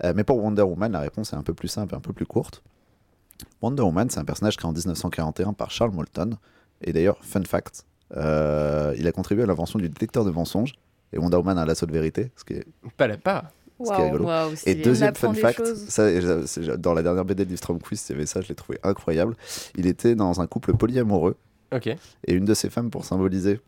Euh, 0.03 0.13
mais 0.15 0.23
pour 0.23 0.37
Wonder 0.37 0.61
Woman, 0.61 0.91
la 0.91 0.99
réponse 0.99 1.33
est 1.33 1.35
un 1.35 1.43
peu 1.43 1.53
plus 1.53 1.69
simple 1.69 1.93
et 1.95 1.97
un 1.97 2.01
peu 2.01 2.13
plus 2.13 2.25
courte. 2.25 2.61
Wonder 3.61 3.81
Woman, 3.81 4.09
c'est 4.09 4.19
un 4.19 4.25
personnage 4.25 4.57
créé 4.57 4.69
en 4.69 4.73
1941 4.73 5.53
par 5.53 5.71
Charles 5.71 5.91
Moulton. 5.91 6.37
Et 6.81 6.93
d'ailleurs, 6.93 7.17
fun 7.23 7.43
fact, 7.43 7.85
euh, 8.15 8.93
il 8.97 9.07
a 9.07 9.11
contribué 9.11 9.43
à 9.43 9.47
l'invention 9.47 9.79
du 9.79 9.89
détecteur 9.89 10.23
de 10.25 10.31
mensonges. 10.31 10.73
Et 11.13 11.17
Wonder 11.17 11.37
Woman 11.37 11.57
a 11.57 11.65
lasso 11.65 11.85
de 11.85 11.91
vérité, 11.91 12.31
ce 12.37 12.43
qui 12.43 12.53
est 12.53 12.65
Pas 12.97 13.07
la 13.07 13.17
Ce 13.85 13.93
qui 13.93 14.01
est 14.01 14.11
rigolo. 14.11 14.27
Et 14.65 14.75
deuxième 14.75 15.15
fun 15.15 15.33
fact, 15.33 15.65
ça, 15.75 16.07
dans 16.77 16.93
la 16.93 17.03
dernière 17.03 17.25
BD 17.25 17.45
de 17.45 17.55
Strom 17.55 17.79
Quiz, 17.79 18.03
il 18.09 18.13
y 18.13 18.15
avait 18.15 18.25
ça, 18.25 18.41
je 18.41 18.49
l'ai 18.49 18.55
trouvé 18.55 18.79
incroyable. 18.83 19.35
Il 19.77 19.87
était 19.87 20.15
dans 20.15 20.41
un 20.41 20.47
couple 20.47 20.73
polyamoureux 20.75 21.37
Ok. 21.73 21.87
et 21.87 21.97
une 22.33 22.45
de 22.45 22.53
ses 22.53 22.69
femmes, 22.69 22.89
pour 22.89 23.05
symboliser 23.05 23.59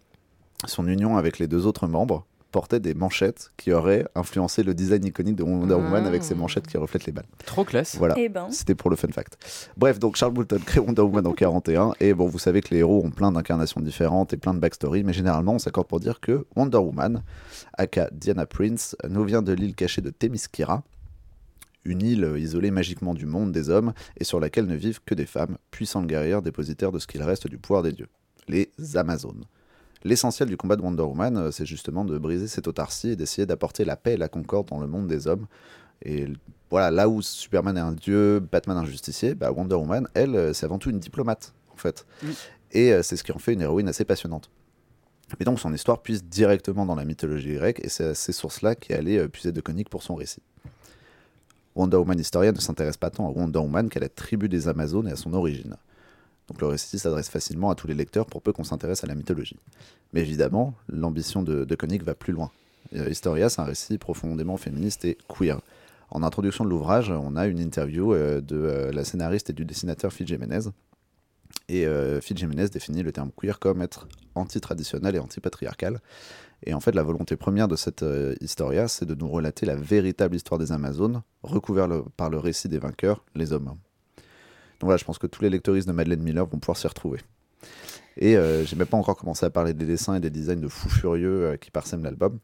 son 0.66 0.88
union 0.88 1.18
avec 1.18 1.40
les 1.40 1.48
deux 1.48 1.66
autres 1.66 1.88
membres, 1.88 2.26
portait 2.54 2.80
des 2.80 2.94
manchettes 2.94 3.52
qui 3.58 3.74
auraient 3.74 4.06
influencé 4.16 4.62
le 4.64 4.74
design 4.74 5.04
iconique 5.04 5.36
de 5.36 5.44
Wonder 5.44 5.74
Woman 5.74 6.04
Ah. 6.06 6.08
avec 6.08 6.24
ces 6.24 6.36
manchettes 6.36 6.68
qui 6.68 6.78
reflètent 6.78 7.06
les 7.06 7.12
balles. 7.12 7.26
Trop 7.46 7.66
classe. 7.66 7.98
Voilà. 7.98 8.14
Eh 8.18 8.30
ben. 8.30 8.50
C'était 8.52 8.76
pour 8.76 8.90
le 8.92 8.96
fun 8.96 9.10
fact. 9.12 9.38
Bref, 9.76 9.98
donc 10.00 10.16
Charles 10.16 10.34
Boulton 10.34 10.60
crée 10.66 10.80
Wonder 10.80 11.02
Woman 11.02 11.26
en 11.28 11.34
41 11.34 11.94
et 12.00 12.14
bon, 12.14 12.28
vous 12.28 12.38
savez 12.40 12.62
que 12.62 12.70
les 12.70 12.78
héros 12.78 13.04
ont 13.04 13.10
plein 13.10 13.32
d'incarnations 13.32 13.82
différentes 13.82 14.32
et 14.34 14.38
plein 14.38 14.54
de 14.54 14.60
backstory, 14.60 15.04
mais 15.04 15.12
généralement 15.14 15.54
on 15.56 15.60
s'accorde 15.60 15.88
pour 15.88 16.00
dire 16.00 16.20
que 16.22 16.46
Wonder 16.56 16.78
Woman, 16.78 17.24
aka 17.78 18.08
Diana 18.14 18.46
Prince, 18.46 18.96
nous 19.10 19.24
vient 19.26 19.42
de 19.42 19.52
l'île 19.52 19.74
cachée 19.76 20.02
de 20.02 20.12
Themyscira, 20.12 20.84
une 21.86 22.04
île 22.04 22.34
isolée 22.38 22.70
magiquement 22.72 23.16
du 23.16 23.26
monde 23.26 23.52
des 23.52 23.70
hommes 23.72 23.94
et 24.18 24.24
sur 24.24 24.40
laquelle 24.40 24.68
ne 24.68 24.76
vivent 24.76 25.02
que 25.06 25.16
des 25.16 25.26
femmes, 25.26 25.58
puissantes 25.72 26.06
guerrières 26.08 26.44
dépositaires 26.44 26.92
de 26.92 27.00
ce 27.00 27.08
qu'il 27.08 27.24
reste 27.24 27.48
du 27.48 27.58
pouvoir 27.58 27.82
des 27.82 27.92
dieux, 27.94 28.08
les 28.48 28.70
Amazones. 28.96 29.44
L'essentiel 30.04 30.50
du 30.50 30.58
combat 30.58 30.76
de 30.76 30.82
Wonder 30.82 31.04
Woman, 31.04 31.38
euh, 31.38 31.52
c'est 31.52 31.66
justement 31.66 32.04
de 32.04 32.18
briser 32.18 32.48
cette 32.48 32.68
autarcie 32.68 33.10
et 33.10 33.16
d'essayer 33.16 33.46
d'apporter 33.46 33.86
la 33.86 33.96
paix 33.96 34.14
et 34.14 34.18
la 34.18 34.28
concorde 34.28 34.68
dans 34.68 34.80
le 34.80 34.88
monde 34.88 35.08
des 35.08 35.28
hommes. 35.28 35.48
Et 36.04 36.28
voilà, 36.70 36.92
là 36.92 37.08
où 37.08 37.22
Superman 37.22 37.78
est 37.78 37.82
un 37.82 37.94
dieu, 37.94 38.40
Batman 38.40 38.78
un 38.78 38.86
justicier, 38.86 39.34
bah, 39.34 39.52
Wonder 39.52 39.76
Woman, 39.76 40.08
elle, 40.14 40.36
euh, 40.36 40.54
c'est 40.54 40.66
avant 40.66 40.78
tout 40.78 40.90
une 40.90 41.00
diplomate, 41.00 41.54
en 41.74 41.78
fait. 41.78 42.06
Oui. 42.24 42.36
Et 42.72 42.92
euh, 42.92 43.02
c'est 43.02 43.16
ce 43.16 43.24
qui 43.24 43.32
en 43.32 43.38
fait 43.38 43.54
une 43.54 43.62
héroïne 43.62 43.88
assez 43.88 44.04
passionnante. 44.04 44.50
Et 45.40 45.46
donc 45.46 45.60
son 45.60 45.74
histoire 45.74 46.02
puise 46.02 46.24
directement 46.26 46.86
dans 46.86 46.96
la 46.96 47.06
mythologie 47.06 47.54
grecque, 47.54 47.80
et 47.84 47.90
c'est 47.90 48.08
à 48.08 48.14
ces 48.14 48.34
sources-là 48.34 48.76
qu'est 48.76 48.94
allé 48.94 49.28
puiser 49.30 49.52
de 49.52 49.62
conique 49.62 49.90
pour 49.90 50.04
son 50.04 50.16
récit. 50.16 50.42
Wonder 51.76 51.98
Woman 51.98 52.20
Historia 52.20 52.52
ne 52.52 52.60
s'intéresse 52.60 52.98
pas 52.98 53.10
tant 53.10 53.28
à 53.28 53.32
Wonder 53.32 53.60
Woman 53.60 53.90
qu'à 53.90 54.00
la 54.00 54.10
tribu 54.10 54.50
des 54.50 54.68
Amazones 54.68 55.08
et 55.08 55.12
à 55.12 55.16
son 55.16 55.34
origine. 55.34 55.78
Donc 56.50 56.62
le 56.62 56.68
récit 56.68 57.00
s'adresse 57.00 57.30
facilement 57.30 57.70
à 57.70 57.76
tous 57.76 57.88
les 57.88 57.94
lecteurs 57.94 58.26
pour 58.26 58.42
peu 58.42 58.52
qu'on 58.52 58.64
s'intéresse 58.64 59.04
à 59.04 59.08
la 59.08 59.16
mythologie. 59.16 59.58
Mais 60.14 60.22
évidemment, 60.22 60.74
l'ambition 60.90 61.42
de, 61.42 61.64
de 61.64 61.76
Koenig 61.76 62.04
va 62.04 62.16
plus 62.16 62.34
loin. 62.34 62.52
Euh, 62.96 63.10
Historia, 63.10 63.50
c'est 63.50 63.62
un 63.62 63.66
récit 63.66 63.98
profondément 63.98 64.58
féministe 64.58 65.06
et 65.06 65.18
queer. 65.28 65.60
En 66.10 66.22
introduction 66.22 66.64
de 66.64 66.70
l'ouvrage, 66.70 67.10
on 67.10 67.36
a 67.36 67.48
une 67.48 67.60
interview 67.60 68.14
euh, 68.14 68.42
de 68.42 68.56
euh, 68.56 68.92
la 68.92 69.04
scénariste 69.04 69.50
et 69.50 69.54
du 69.54 69.66
dessinateur 69.66 70.12
Phil 70.12 70.28
Jiménez. 70.28 70.70
Et 71.70 71.86
Phil 72.22 72.38
Jiménez 72.38 72.68
définit 72.68 73.04
le 73.04 73.14
terme 73.14 73.32
queer 73.32 73.58
comme 73.58 73.82
être 73.82 74.08
anti-traditionnel 74.36 75.16
et 75.16 75.20
anti-patriarcal. 75.20 76.02
Et 76.66 76.74
en 76.74 76.82
fait, 76.82 76.94
la 76.94 77.04
volonté 77.04 77.38
première 77.38 77.70
de 77.70 77.78
cette 77.78 78.04
Historia, 78.42 78.90
c'est 78.90 79.06
de 79.06 79.16
nous 79.16 79.30
relater 79.30 79.66
la 79.66 79.76
véritable 79.76 80.36
histoire 80.36 80.60
des 80.60 80.74
Amazones, 80.74 81.22
recouverte 81.42 82.10
par 82.18 82.30
le 82.30 82.38
récit 82.38 82.68
des 82.68 82.80
vainqueurs, 82.80 83.24
les 83.34 83.54
hommes. 83.54 83.76
Donc 84.80 84.88
voilà, 84.88 84.98
je 84.98 85.06
pense 85.06 85.18
que 85.18 85.28
tous 85.28 85.42
les 85.42 85.50
lecteuristes 85.50 85.88
de 85.88 85.94
Madeleine 85.94 86.22
Miller 86.22 86.46
vont 86.46 86.60
pouvoir 86.60 86.78
s'y 86.78 86.88
retrouver. 86.88 87.20
Et 88.18 88.38
euh, 88.38 88.64
j'ai 88.66 88.76
même 88.76 88.88
pas 88.88 88.98
encore 88.98 89.16
commencé 89.16 89.46
à 89.46 89.50
parler 89.50 89.74
des 89.74 89.86
dessins 89.86 90.16
et 90.16 90.20
des 90.20 90.30
designs 90.30 90.60
de 90.60 90.68
fous 90.68 90.90
furieux 90.90 91.46
euh, 91.46 91.58
qui 91.58 91.72
parsèment 91.72 92.04
l'album. 92.04 92.40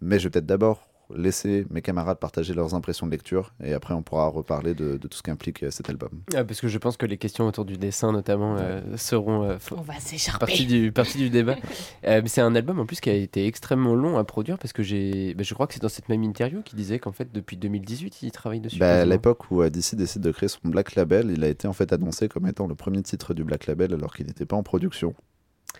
Mais 0.00 0.18
je 0.18 0.24
vais 0.24 0.30
peut-être 0.30 0.46
d'abord 0.46 0.88
laisser 1.16 1.66
mes 1.70 1.82
camarades 1.82 2.18
partager 2.18 2.54
leurs 2.54 2.74
impressions 2.74 3.06
de 3.06 3.12
lecture 3.12 3.52
et 3.62 3.72
après 3.72 3.94
on 3.94 4.02
pourra 4.02 4.28
reparler 4.28 4.74
de, 4.74 4.96
de 4.96 5.08
tout 5.08 5.16
ce 5.16 5.22
qu'implique 5.22 5.62
euh, 5.62 5.70
cet 5.70 5.90
album. 5.90 6.10
Ah, 6.34 6.44
parce 6.44 6.60
que 6.60 6.68
je 6.68 6.78
pense 6.78 6.96
que 6.96 7.06
les 7.06 7.18
questions 7.18 7.46
autour 7.46 7.64
du 7.64 7.76
dessin, 7.76 8.12
notamment, 8.12 8.56
euh, 8.58 8.80
seront 8.96 9.44
euh, 9.44 9.58
On 9.72 9.82
va 9.82 9.94
partie 10.38 10.66
du, 10.66 10.92
partie 10.92 11.18
du 11.18 11.30
débat. 11.30 11.56
Euh, 12.04 12.20
mais 12.22 12.28
c'est 12.28 12.40
un 12.40 12.54
album 12.54 12.80
en 12.80 12.86
plus 12.86 13.00
qui 13.00 13.10
a 13.10 13.14
été 13.14 13.46
extrêmement 13.46 13.94
long 13.94 14.18
à 14.18 14.24
produire 14.24 14.58
parce 14.58 14.72
que 14.72 14.82
j'ai, 14.82 15.34
bah, 15.34 15.44
je 15.44 15.54
crois 15.54 15.66
que 15.66 15.74
c'est 15.74 15.82
dans 15.82 15.88
cette 15.88 16.08
même 16.08 16.22
interview 16.24 16.62
qui 16.62 16.74
disait 16.74 16.98
qu'en 16.98 17.12
fait 17.12 17.32
depuis 17.32 17.56
2018 17.56 18.22
il 18.22 18.32
travaille 18.32 18.60
dessus. 18.60 18.78
Bah, 18.78 19.02
à 19.02 19.04
l'époque 19.04 19.50
où 19.50 19.62
DC 19.62 19.94
décide 19.94 20.22
de 20.22 20.32
créer 20.32 20.48
son 20.48 20.58
Black 20.64 20.94
Label, 20.94 21.30
il 21.30 21.44
a 21.44 21.48
été 21.48 21.68
en 21.68 21.72
fait 21.72 21.92
annoncé 21.92 22.28
comme 22.28 22.46
étant 22.46 22.66
le 22.66 22.74
premier 22.74 23.02
titre 23.02 23.34
du 23.34 23.44
Black 23.44 23.66
Label 23.66 23.94
alors 23.94 24.14
qu'il 24.14 24.26
n'était 24.26 24.46
pas 24.46 24.56
en 24.56 24.62
production. 24.62 25.14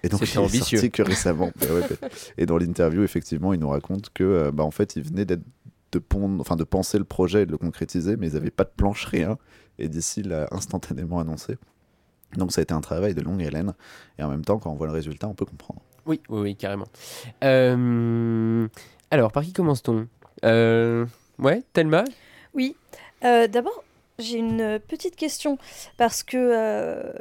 Et 0.03 0.09
donc 0.09 0.21
il 0.23 0.35
est 0.35 0.39
ambitieux. 0.39 0.79
sorti 0.79 0.91
que 0.91 1.03
récemment. 1.03 1.51
Mais 1.61 1.71
ouais, 1.71 1.83
mais- 1.89 2.09
Et 2.39 2.47
dans 2.47 2.59
l'interview, 2.59 3.03
effectivement, 3.05 3.53
il 3.53 3.61
nous 3.61 3.69
raconte 3.69 4.11
que 4.13 4.25
euh, 4.25 4.51
bah, 4.53 4.65
en 4.65 4.71
fait, 4.71 4.97
il 4.97 5.03
venait 5.03 5.25
d'être 5.25 5.43
de 5.93 5.99
pondre, 5.99 6.41
enfin 6.41 6.57
de 6.57 6.65
penser 6.65 6.99
le 6.99 7.05
projet 7.05 7.43
et 7.43 7.47
de 7.47 7.51
le 7.53 7.59
concrétiser, 7.59 8.17
mais 8.17 8.29
ils 8.29 8.35
n'avaient 8.35 8.51
pas 8.51 8.65
de 8.65 8.73
planche, 8.77 9.05
rien. 9.05 9.37
Et 9.79 9.89
DC 9.89 10.23
l'a 10.25 10.49
instantanément 10.51 11.21
annoncé. 11.21 11.57
Donc 12.37 12.51
ça 12.53 12.61
a 12.61 12.63
été 12.63 12.73
un 12.73 12.81
travail 12.81 13.15
de 13.15 13.21
longue 13.21 13.43
haleine. 13.45 13.75
Et 14.19 14.23
en 14.23 14.29
même 14.31 14.45
temps, 14.45 14.59
quand 14.59 14.71
on 14.71 14.75
voit 14.75 14.87
le 14.87 14.93
résultat, 14.95 15.29
on 15.29 15.35
peut 15.35 15.45
comprendre. 15.45 15.83
Oui, 16.07 16.21
oui, 16.31 16.41
oui, 16.41 16.57
carrément. 16.57 16.87
Euh, 17.45 18.67
alors, 19.11 19.33
par 19.33 19.43
qui 19.43 19.53
commence-t-on? 19.53 20.07
Euh, 20.45 21.07
Ouais, 21.39 21.63
Thelma? 21.73 22.05
Oui. 22.55 22.77
Euh, 23.25 23.47
D'abord, 23.49 23.85
j'ai 24.19 24.39
une 24.39 24.79
petite 24.87 25.17
question 25.17 25.59
parce 25.97 26.23
que 26.23 26.37
euh, 26.37 27.13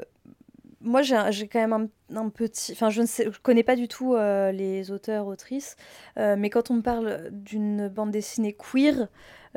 moi, 0.83 1.01
j'ai 1.01 1.47
quand 1.47 1.59
même 1.59 1.89
un, 2.15 2.29
petit. 2.29 2.71
Enfin, 2.71 2.89
je 2.89 3.01
ne 3.01 3.05
sais, 3.05 3.25
je 3.31 3.39
connais 3.39 3.63
pas 3.63 3.75
du 3.75 3.87
tout 3.87 4.15
euh, 4.15 4.51
les 4.51 4.91
auteurs, 4.91 5.27
autrices, 5.27 5.75
euh, 6.17 6.35
mais 6.37 6.49
quand 6.49 6.71
on 6.71 6.75
me 6.75 6.81
parle 6.81 7.29
d'une 7.31 7.87
bande 7.87 8.11
dessinée 8.11 8.53
queer, 8.53 9.07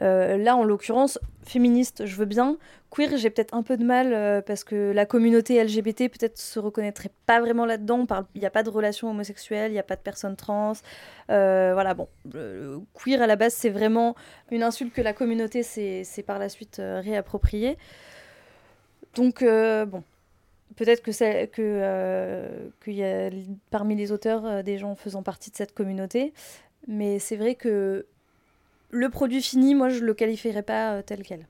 euh, 0.02 0.37
là, 0.37 0.57
en 0.57 0.64
l'occurrence, 0.64 1.19
féministe, 1.43 2.04
je 2.04 2.16
veux 2.16 2.26
bien. 2.26 2.59
Queer, 2.90 3.16
j'ai 3.16 3.31
peut-être 3.31 3.54
un 3.54 3.62
peu 3.62 3.76
de 3.76 3.85
mal 3.85 4.43
parce 4.45 4.64
que 4.64 4.93
la 4.93 5.07
communauté 5.07 5.62
LGBT 5.62 6.09
peut-être 6.09 6.38
se 6.38 6.59
reconnaîtrait 6.59 7.11
pas 7.26 7.40
vraiment 7.40 7.64
là-dedans. 7.64 8.07
Il 8.35 8.40
n'y 8.40 8.47
a 8.47 8.50
pas 8.50 8.62
de 8.62 8.71
relation 8.71 9.11
homosexuelle, 9.11 9.71
il 9.71 9.75
n'y 9.75 9.81
a 9.81 9.85
pas 9.85 9.97
de 9.97 10.00
personnes 10.00 10.37
trans. 10.37 10.75
Voilà, 11.28 11.95
bon. 11.95 12.09
Queer, 12.95 13.23
à 13.23 13.26
la 13.26 13.37
base, 13.37 13.54
c'est 13.54 13.71
vraiment 13.71 14.14
une 14.50 14.62
insulte 14.62 14.93
que 14.93 15.02
la 15.02 15.12
communauté 15.12 15.62
s'est 15.62 16.25
par 16.26 16.38
la 16.38 16.49
suite 16.49 16.81
réappropriée. 16.81 17.78
Donc, 19.14 19.43
bon, 19.43 20.02
peut-être 20.76 21.02
que 21.02 21.12
c'est 21.12 21.49
que 21.49 21.62
euh, 21.62 22.68
qu'il 22.83 22.94
y 22.94 23.04
a 23.04 23.30
parmi 23.71 23.97
les 23.97 24.12
auteurs 24.12 24.44
euh, 24.44 24.62
des 24.62 24.78
gens 24.78 24.94
faisant 24.94 25.23
partie 25.23 25.50
de 25.50 25.56
cette 25.56 25.75
communauté, 25.75 26.33
mais 26.88 27.18
c'est 27.18 27.37
vrai 27.37 27.54
que 27.54 28.06
le 28.90 29.09
produit 29.09 29.42
fini, 29.42 29.75
moi, 29.75 29.88
je 29.88 30.04
le 30.04 30.14
qualifierais 30.14 30.62
pas 30.62 30.94
euh, 30.94 31.02
tel 31.04 31.23
quel. 31.23 31.47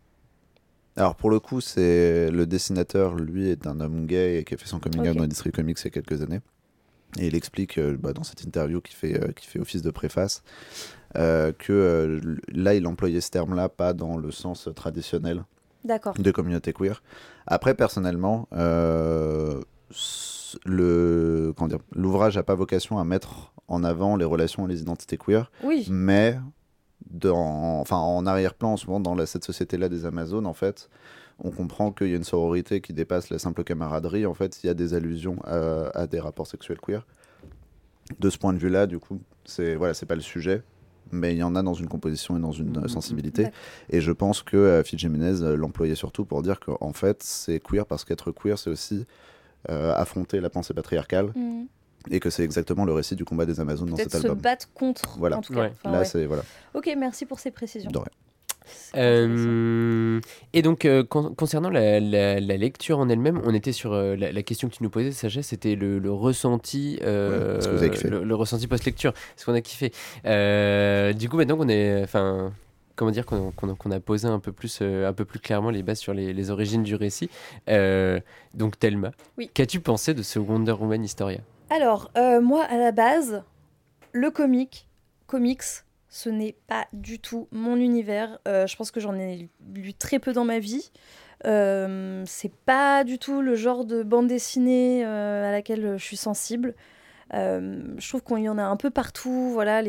Alors 0.96 1.16
pour 1.16 1.30
le 1.30 1.40
coup, 1.40 1.60
c'est 1.60 2.30
le 2.30 2.46
dessinateur, 2.46 3.14
lui, 3.16 3.48
est 3.48 3.66
un 3.66 3.80
homme 3.80 4.06
gay 4.06 4.38
et 4.38 4.44
qui 4.44 4.54
a 4.54 4.56
fait 4.56 4.66
son 4.66 4.78
coming 4.78 5.00
out 5.00 5.08
Ok. 5.08 5.14
dans 5.16 5.22
l'industrie 5.22 5.50
comics 5.50 5.78
il 5.80 5.84
y 5.84 5.88
a 5.88 5.90
quelques 5.90 6.22
années. 6.22 6.40
Et 7.18 7.28
il 7.28 7.34
explique 7.34 7.78
euh, 7.78 7.96
bah, 7.96 8.12
dans 8.12 8.24
cette 8.24 8.42
interview 8.42 8.80
qui 8.80 8.94
fait, 8.94 9.22
euh, 9.22 9.32
qui 9.32 9.46
fait 9.46 9.60
office 9.60 9.82
de 9.82 9.90
préface 9.90 10.42
euh, 11.16 11.52
que 11.52 12.20
là, 12.52 12.74
il 12.74 12.86
employait 12.86 13.20
ce 13.20 13.30
terme-là 13.30 13.68
pas 13.68 13.92
dans 13.92 14.16
le 14.16 14.30
sens 14.32 14.68
traditionnel 14.74 15.44
D'accord. 15.84 16.14
de 16.18 16.30
communauté 16.30 16.72
queer. 16.72 17.02
Après, 17.46 17.74
personnellement, 17.74 18.48
euh, 18.52 19.60
le 20.64 21.52
comment 21.56 21.68
dire, 21.68 21.78
l'ouvrage 21.94 22.36
n'a 22.36 22.42
pas 22.42 22.54
vocation 22.54 22.98
à 22.98 23.04
mettre 23.04 23.52
en 23.68 23.82
avant 23.84 24.16
les 24.16 24.24
relations 24.24 24.66
et 24.66 24.70
les 24.70 24.80
identités 24.82 25.16
queer, 25.16 25.50
Oui. 25.62 25.86
mais 25.90 26.38
dans, 27.10 27.80
enfin, 27.80 27.96
en 27.96 28.26
arrière-plan, 28.26 28.76
souvent 28.76 29.00
dans 29.00 29.14
la- 29.14 29.26
cette 29.26 29.44
société-là 29.44 29.88
des 29.88 30.06
Amazones, 30.06 30.46
en 30.46 30.54
fait, 30.54 30.88
on 31.38 31.50
comprend 31.50 31.90
qu'il 31.92 32.08
y 32.08 32.12
a 32.12 32.16
une 32.16 32.24
sororité 32.24 32.80
qui 32.80 32.92
dépasse 32.92 33.30
la 33.30 33.38
simple 33.38 33.64
camaraderie. 33.64 34.26
En 34.26 34.34
fait, 34.34 34.62
il 34.62 34.66
y 34.68 34.70
a 34.70 34.74
des 34.74 34.94
allusions 34.94 35.36
à, 35.44 35.88
à 35.98 36.06
des 36.06 36.20
rapports 36.20 36.46
sexuels 36.46 36.80
queer. 36.80 37.06
De 38.20 38.30
ce 38.30 38.38
point 38.38 38.52
de 38.52 38.58
vue-là, 38.58 38.86
du 38.86 38.98
coup, 38.98 39.20
c'est 39.44 39.74
voilà, 39.76 39.94
c'est 39.94 40.06
pas 40.06 40.14
le 40.14 40.20
sujet, 40.20 40.62
mais 41.12 41.32
il 41.34 41.38
y 41.38 41.42
en 41.42 41.54
a 41.54 41.62
dans 41.62 41.74
une 41.74 41.88
composition 41.88 42.36
et 42.36 42.40
dans 42.40 42.52
une 42.52 42.78
euh, 42.84 42.88
sensibilité. 42.88 43.44
D'accord. 43.44 43.58
Et 43.90 44.00
je 44.00 44.12
pense 44.12 44.42
que 44.42 44.56
euh, 44.56 44.82
Phil 44.82 44.98
Jiménez 44.98 45.42
euh, 45.42 45.56
l'employait 45.56 45.94
surtout 45.94 46.24
pour 46.24 46.42
dire 46.42 46.60
qu'en 46.60 46.92
fait, 46.92 47.22
c'est 47.22 47.60
queer 47.60 47.86
parce 47.86 48.04
qu'être 48.04 48.32
queer, 48.32 48.58
c'est 48.58 48.70
aussi 48.70 49.06
euh, 49.70 49.94
affronter 49.94 50.40
la 50.40 50.50
pensée 50.50 50.74
patriarcale 50.74 51.32
Mhm. 51.34 51.66
et 52.10 52.20
que 52.20 52.28
c'est 52.30 52.44
exactement 52.44 52.84
le 52.84 52.92
récit 52.92 53.16
du 53.16 53.24
combat 53.24 53.46
des 53.46 53.60
Amazones 53.60 53.88
dans 53.90 53.96
Peut-être 53.96 54.10
cet 54.12 54.20
se 54.22 54.26
album. 54.26 54.40
battre 54.42 54.68
contre, 54.74 55.16
Voilà. 55.18 55.38
en 55.38 55.40
tout 55.40 55.54
cas. 55.54 55.60
Ouais. 55.60 55.72
Enfin, 55.82 55.90
Là, 55.92 55.98
ouais. 56.00 56.04
c'est 56.04 56.26
voilà. 56.26 56.42
Ok, 56.74 56.92
merci 56.98 57.24
pour 57.26 57.38
ces 57.40 57.50
précisions. 57.50 57.90
De 57.90 57.98
rien. 57.98 58.08
Euh, 58.96 60.20
et 60.52 60.62
donc, 60.62 60.84
euh, 60.84 61.02
con- 61.04 61.34
concernant 61.34 61.70
la, 61.70 62.00
la- 62.00 62.40
la 62.40 62.56
lecture 62.56 62.98
en 62.98 63.08
elle-même, 63.08 63.40
on 63.44 63.54
était 63.54 63.72
sur 63.72 63.92
euh, 63.92 64.16
la, 64.16 64.32
la 64.32 64.42
question 64.42 64.68
que 64.68 64.74
tu 64.74 64.82
nous 64.82 64.90
posais, 64.90 65.10
Sagesse, 65.12 65.48
c'était 65.48 65.74
le, 65.74 65.98
le 65.98 66.12
ressenti, 66.12 66.98
euh, 67.02 67.52
Ouais, 67.54 67.58
est-ce 67.58 67.68
que 67.68 67.74
vous 67.74 67.82
avez 67.82 67.90
kiffé 67.90 68.08
le, 68.08 68.24
le 68.24 68.34
ressenti 68.34 68.66
post-lecture. 68.66 69.12
Est-ce 69.36 69.44
qu'on 69.44 69.54
a 69.54 69.60
kiffé 69.60 69.92
Euh, 70.26 71.12
Du 71.12 71.28
coup, 71.28 71.36
maintenant 71.36 71.56
qu'on 71.56 71.68
est, 71.68 72.02
enfin, 72.02 72.52
comment 72.96 73.10
dire, 73.10 73.26
qu'on 73.26 73.90
a 73.90 74.00
posé 74.00 74.28
un 74.28 74.38
peu 74.38 74.52
plus, 74.52 74.78
euh, 74.82 75.08
un 75.08 75.12
peu 75.12 75.24
plus 75.24 75.38
clairement 75.40 75.70
les 75.70 75.82
bases 75.82 75.98
sur 75.98 76.14
les, 76.14 76.32
les 76.32 76.50
origines 76.50 76.82
du 76.82 76.94
récit. 76.94 77.30
euh, 77.68 78.20
donc, 78.54 78.78
Thelma, 78.78 79.10
Oui. 79.38 79.50
qu'as-tu 79.52 79.80
pensé 79.80 80.14
de 80.14 80.22
ce 80.22 80.38
Wonder 80.38 80.72
Woman 80.72 81.02
Historia? 81.04 81.40
Alors, 81.70 82.10
euh, 82.16 82.40
moi, 82.40 82.62
à 82.64 82.76
la 82.76 82.92
base, 82.92 83.42
le 84.12 84.30
comic, 84.30 84.86
comics, 85.26 85.62
ce 86.14 86.28
n'est 86.28 86.54
pas 86.68 86.86
du 86.92 87.18
tout 87.18 87.48
mon 87.50 87.74
univers. 87.74 88.38
Euh, 88.46 88.68
je 88.68 88.76
pense 88.76 88.92
que 88.92 89.00
j'en 89.00 89.18
ai 89.18 89.48
lu 89.74 89.94
très 89.94 90.20
peu 90.20 90.32
dans 90.32 90.44
ma 90.44 90.60
vie. 90.60 90.92
Euh, 91.44 92.22
c'est 92.24 92.54
pas 92.54 93.02
du 93.02 93.18
tout 93.18 93.42
le 93.42 93.56
genre 93.56 93.84
de 93.84 94.04
bande 94.04 94.28
dessinée 94.28 95.04
euh, 95.04 95.48
à 95.48 95.50
laquelle 95.50 95.96
je 95.96 96.04
suis 96.04 96.16
sensible. 96.16 96.76
Je 97.32 98.08
trouve 98.08 98.22
qu'il 98.22 98.44
y 98.44 98.48
en 98.48 98.58
a 98.58 98.62
un 98.62 98.76
peu 98.76 98.90
partout. 98.90 99.50
Voilà, 99.52 99.82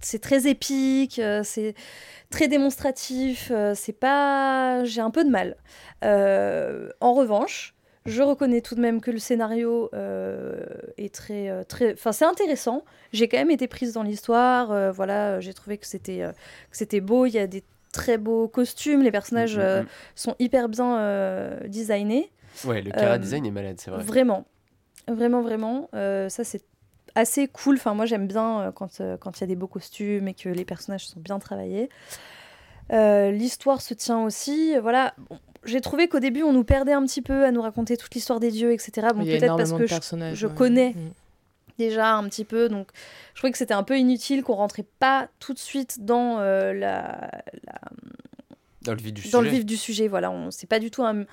c'est 0.00 0.18
très 0.18 0.46
épique, 0.46 1.18
c'est 1.44 1.74
très 2.28 2.46
démonstratif. 2.48 3.50
c'est 3.74 3.98
pas, 3.98 4.84
j'ai 4.84 5.00
un 5.00 5.10
peu 5.10 5.24
de 5.24 5.30
mal. 5.30 5.56
En 6.02 7.14
revanche, 7.14 7.74
je 8.08 8.22
reconnais 8.22 8.60
tout 8.60 8.74
de 8.74 8.80
même 8.80 9.00
que 9.00 9.10
le 9.10 9.18
scénario 9.18 9.90
euh, 9.94 10.64
est 10.96 11.14
très, 11.14 11.48
euh, 11.48 11.62
très, 11.64 11.92
enfin 11.92 12.12
c'est 12.12 12.24
intéressant. 12.24 12.84
J'ai 13.12 13.28
quand 13.28 13.38
même 13.38 13.50
été 13.50 13.68
prise 13.68 13.92
dans 13.92 14.02
l'histoire. 14.02 14.70
euh, 14.72 14.90
voilà, 14.92 15.40
j'ai 15.40 15.54
trouvé 15.54 15.78
que 15.78 15.86
c'était, 15.86 16.22
euh, 16.22 16.32
que 16.70 16.76
c'était 16.76 17.00
beau. 17.00 17.26
Il 17.26 17.32
y 17.32 17.38
a 17.38 17.46
des 17.46 17.62
très 17.92 18.18
beaux 18.18 18.48
costumes. 18.48 19.02
Les 19.02 19.10
personnages 19.10 19.56
Mm, 19.56 19.60
mm, 19.60 19.82
mm. 19.82 19.86
sont 20.14 20.36
hyper 20.38 20.68
bien 20.68 21.58
designés. 21.66 22.30
Ouais, 22.64 22.82
le 22.82 22.90
cara 22.90 23.18
design 23.18 23.46
est 23.46 23.50
malade, 23.50 23.76
c'est 23.78 23.90
vrai. 23.90 24.02
Vraiment, 24.02 24.46
vraiment, 25.06 25.42
vraiment. 25.42 25.88
Ça, 25.92 26.44
c'est 26.44 26.64
assez 27.14 27.48
cool. 27.48 27.76
Enfin, 27.76 27.94
moi, 27.94 28.06
j'aime 28.06 28.26
bien 28.26 28.72
quand 28.74 29.00
quand 29.20 29.38
il 29.38 29.40
y 29.40 29.44
a 29.44 29.46
des 29.46 29.56
beaux 29.56 29.68
costumes 29.68 30.28
et 30.28 30.34
que 30.34 30.48
les 30.48 30.64
personnages 30.64 31.06
sont 31.06 31.20
bien 31.20 31.38
travaillés. 31.38 31.88
L'histoire 32.90 33.80
se 33.80 33.94
tient 33.94 34.22
aussi. 34.24 34.76
Voilà. 34.78 35.14
Bon, 35.28 35.38
J'ai 35.64 35.80
trouvé 35.80 36.08
qu'au 36.08 36.20
début, 36.20 36.42
on 36.42 36.52
nous 36.52 36.64
perdait 36.64 36.92
un 36.92 37.02
petit 37.04 37.22
peu 37.22 37.44
à 37.44 37.50
nous 37.50 37.62
raconter 37.62 37.96
toute 37.96 38.14
l'histoire 38.14 38.40
des 38.40 38.50
dieux, 38.50 38.72
etc. 38.72 39.08
Bon, 39.14 39.24
peut-être 39.24 39.56
parce 39.56 39.72
que 39.72 39.86
je, 39.86 39.94
personnages. 39.94 40.36
je 40.36 40.46
ouais. 40.46 40.54
connais 40.54 40.90
Mm. 40.90 41.10
déjà 41.78 42.14
un 42.14 42.24
petit 42.28 42.44
peu. 42.44 42.68
Donc, 42.68 42.88
je 43.34 43.40
trouvais 43.40 43.50
que 43.52 43.58
c'était 43.58 43.74
un 43.74 43.82
peu 43.82 43.98
inutile 43.98 44.42
qu'on 44.42 44.54
rentrait 44.54 44.86
pas 44.98 45.28
tout 45.40 45.52
de 45.54 45.58
suite 45.58 46.04
dans 46.04 46.38
euh, 46.40 46.72
la, 46.72 47.30
la- 47.64 47.80
Dans 48.82 48.92
le 48.92 48.98
vif 48.98 49.12
du 49.12 49.28
dans 49.30 49.40
le 49.40 49.46
sujet. 49.48 49.56
vif 49.58 49.66
du 49.66 49.76
sujet. 49.76 50.08
Voilà, 50.08 50.30
on 50.30 50.50
c'est 50.50 50.66
pas 50.68 50.78
du 50.78 50.90
tout 50.90 51.02
un, 51.04 51.24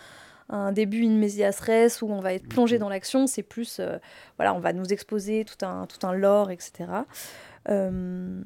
un 0.50 0.72
début 0.72 1.06
in 1.06 1.12
medias 1.12 1.58
res 1.62 2.02
où 2.04 2.12
on 2.12 2.20
va 2.20 2.34
être 2.34 2.48
plongé 2.48 2.78
dans 2.80 2.90
l'action. 2.90 3.28
C'est 3.28 3.44
plus, 3.44 3.78
euh, 3.80 3.98
voilà, 4.38 4.54
on 4.54 4.60
va 4.60 4.74
nous 4.74 4.86
exposer 4.92 5.46
tout 5.46 5.64
un 5.66 5.86
tout 5.88 6.06
un 6.06 6.14
lore, 6.14 6.52
etc. 6.52 6.90
Euh, 7.70 8.42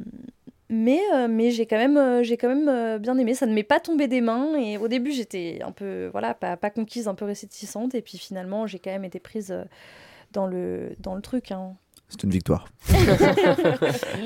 mais 0.70 1.02
euh, 1.14 1.28
mais 1.28 1.52
j'ai 1.52 1.66
quand 1.66 1.78
même 1.78 1.98
euh, 1.98 2.24
j'ai 2.24 2.38
quand 2.38 2.48
même 2.48 2.70
euh, 2.70 3.00
bien 3.00 3.18
aimé. 3.18 3.34
Ça 3.34 3.46
ne 3.46 3.54
m'est 3.54 3.64
pas 3.64 3.80
tombé 3.80 4.08
des 4.08 4.22
mains 4.22 4.56
et 4.56 4.78
au 4.78 4.88
début 4.88 5.12
j'étais 5.12 5.60
un 5.64 5.72
peu 5.72 6.08
voilà 6.12 6.34
pas, 6.34 6.58
conquise, 6.70 7.08
un 7.08 7.16
peu 7.16 7.26
réticente 7.26 7.96
et 7.96 8.02
puis 8.02 8.18
finalement 8.18 8.68
j'ai 8.68 8.80
quand 8.80 8.92
même 8.92 9.06
été 9.06 9.20
prise 9.20 9.56
dans 10.32 10.48
le 10.48 10.96
dans 11.00 11.16
le 11.16 11.22
truc. 11.22 11.52
hein. 11.52 11.76
C'est 12.10 12.24
une 12.24 12.32
victoire. 12.32 12.68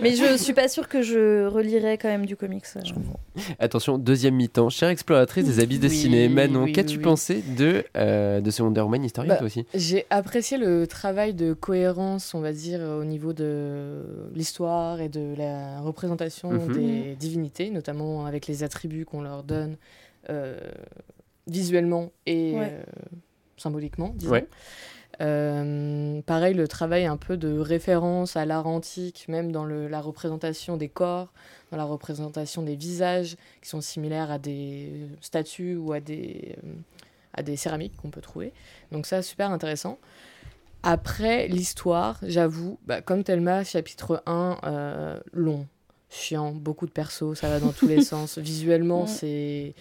Mais 0.02 0.16
je 0.16 0.38
suis 0.38 0.54
pas 0.54 0.68
sûre 0.70 0.88
que 0.88 1.02
je 1.02 1.46
relirais 1.48 1.98
quand 1.98 2.08
même 2.08 2.26
du 2.26 2.36
comics. 2.38 2.64
euh. 2.78 2.82
Je 2.84 2.94
comprends. 2.94 3.20
Attention, 3.60 3.98
deuxième 3.98 4.36
mi-temps. 4.36 4.70
Chère 4.70 4.90
exploratrice 4.90 5.46
des 5.46 5.60
abysses 5.60 5.80
Oui, 5.82 5.90
dessinés, 5.90 6.30
Manon, 6.30 6.64
oui, 6.64 6.72
qu'as-tu 6.72 6.98
oui. 6.98 7.04
pensé 7.04 7.44
de, 7.58 7.84
euh, 7.98 8.40
de 8.42 8.52
ce 8.52 8.64
Wonder 8.64 8.82
Woman 8.82 9.04
Historia 9.04 9.34
Bah, 9.34 9.38
toi 9.38 9.48
aussi? 9.48 9.66
J'ai 9.74 10.06
apprécié 10.10 10.58
le 10.58 10.88
travail 10.88 11.34
de 11.34 11.54
cohérence, 11.54 12.34
on 12.34 12.40
va 12.40 12.54
dire, 12.54 12.80
au 12.80 13.04
niveau 13.04 13.34
de 13.34 14.02
l'histoire 14.34 15.02
et 15.02 15.10
de 15.10 15.34
la 15.38 15.82
représentation 15.82 16.52
Mhm. 16.54 16.74
des 16.74 17.16
divinités, 17.16 17.70
notamment 17.70 18.26
avec 18.26 18.48
les 18.48 18.64
attributs 18.64 19.06
qu'on 19.06 19.22
leur 19.22 19.44
donne 19.44 19.76
euh, 20.30 20.58
visuellement 21.48 22.12
et 22.26 22.54
Ouais. 22.56 22.70
euh, 22.72 22.84
symboliquement, 23.58 24.14
disons. 24.16 24.32
Ouais. 24.32 24.48
Euh, 25.24 26.22
pareil, 26.24 26.54
le 26.54 26.68
travail 26.68 27.06
un 27.06 27.18
peu 27.18 27.38
de 27.38 27.58
référence 27.58 28.36
à 28.36 28.46
l'art 28.46 28.68
antique, 28.68 29.26
même 29.30 29.52
dans 29.52 29.64
le- 29.64 29.88
la 29.88 30.02
représentation 30.02 30.76
des 30.78 30.90
corps, 30.90 31.32
dans 31.72 31.78
la 31.78 31.86
représentation 31.86 32.62
des 32.62 32.76
visages, 32.76 33.38
qui 33.62 33.70
sont 33.70 33.82
similaires 33.82 34.32
à 34.32 34.38
des 34.40 34.92
statues 35.22 35.76
ou 35.76 35.94
à 35.94 36.00
des, 36.00 36.56
euh, 36.64 36.74
à 37.34 37.42
des 37.44 37.56
céramiques 37.56 37.96
qu'on 37.98 38.10
peut 38.10 38.22
trouver. 38.22 38.52
Donc 38.92 39.06
ça, 39.06 39.22
super 39.22 39.52
intéressant. 39.52 39.98
Après, 40.84 41.48
l'histoire, 41.48 42.20
j'avoue, 42.24 42.78
bah, 42.86 43.02
comme 43.02 43.24
Thelma, 43.24 43.64
chapitre 43.64 44.22
1, 44.26 44.58
euh, 44.66 45.20
long, 45.32 45.66
chiant, 46.10 46.52
beaucoup 46.52 46.86
de 46.86 46.92
persos, 46.92 47.36
ça 47.40 47.48
va 47.48 47.60
dans 47.62 47.72
tous 47.72 47.88
les 47.88 48.02
sens. 48.04 48.38
Visuellement, 48.38 49.08
c'est... 49.08 49.74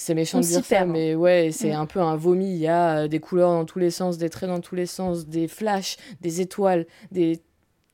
C'est 0.00 0.14
méchant 0.14 0.38
de 0.38 0.44
dire 0.44 0.58
s'y 0.58 0.62
ça, 0.62 0.76
perd, 0.76 0.88
hein. 0.90 0.92
mais 0.92 1.14
ouais, 1.16 1.50
c'est 1.52 1.72
Mm. 1.72 1.80
un 1.80 1.86
peu 1.86 2.00
un 2.00 2.14
vomi. 2.14 2.50
Il 2.52 2.58
y 2.58 2.68
a 2.68 2.98
euh, 3.00 3.08
des 3.08 3.18
couleurs 3.18 3.50
dans 3.50 3.64
tous 3.64 3.80
les 3.80 3.90
sens, 3.90 4.16
des 4.16 4.30
traits 4.30 4.48
dans 4.48 4.60
tous 4.60 4.76
les 4.76 4.86
sens, 4.86 5.26
des 5.26 5.48
flashs, 5.48 5.96
des 6.20 6.40
étoiles, 6.40 6.86
des... 7.10 7.40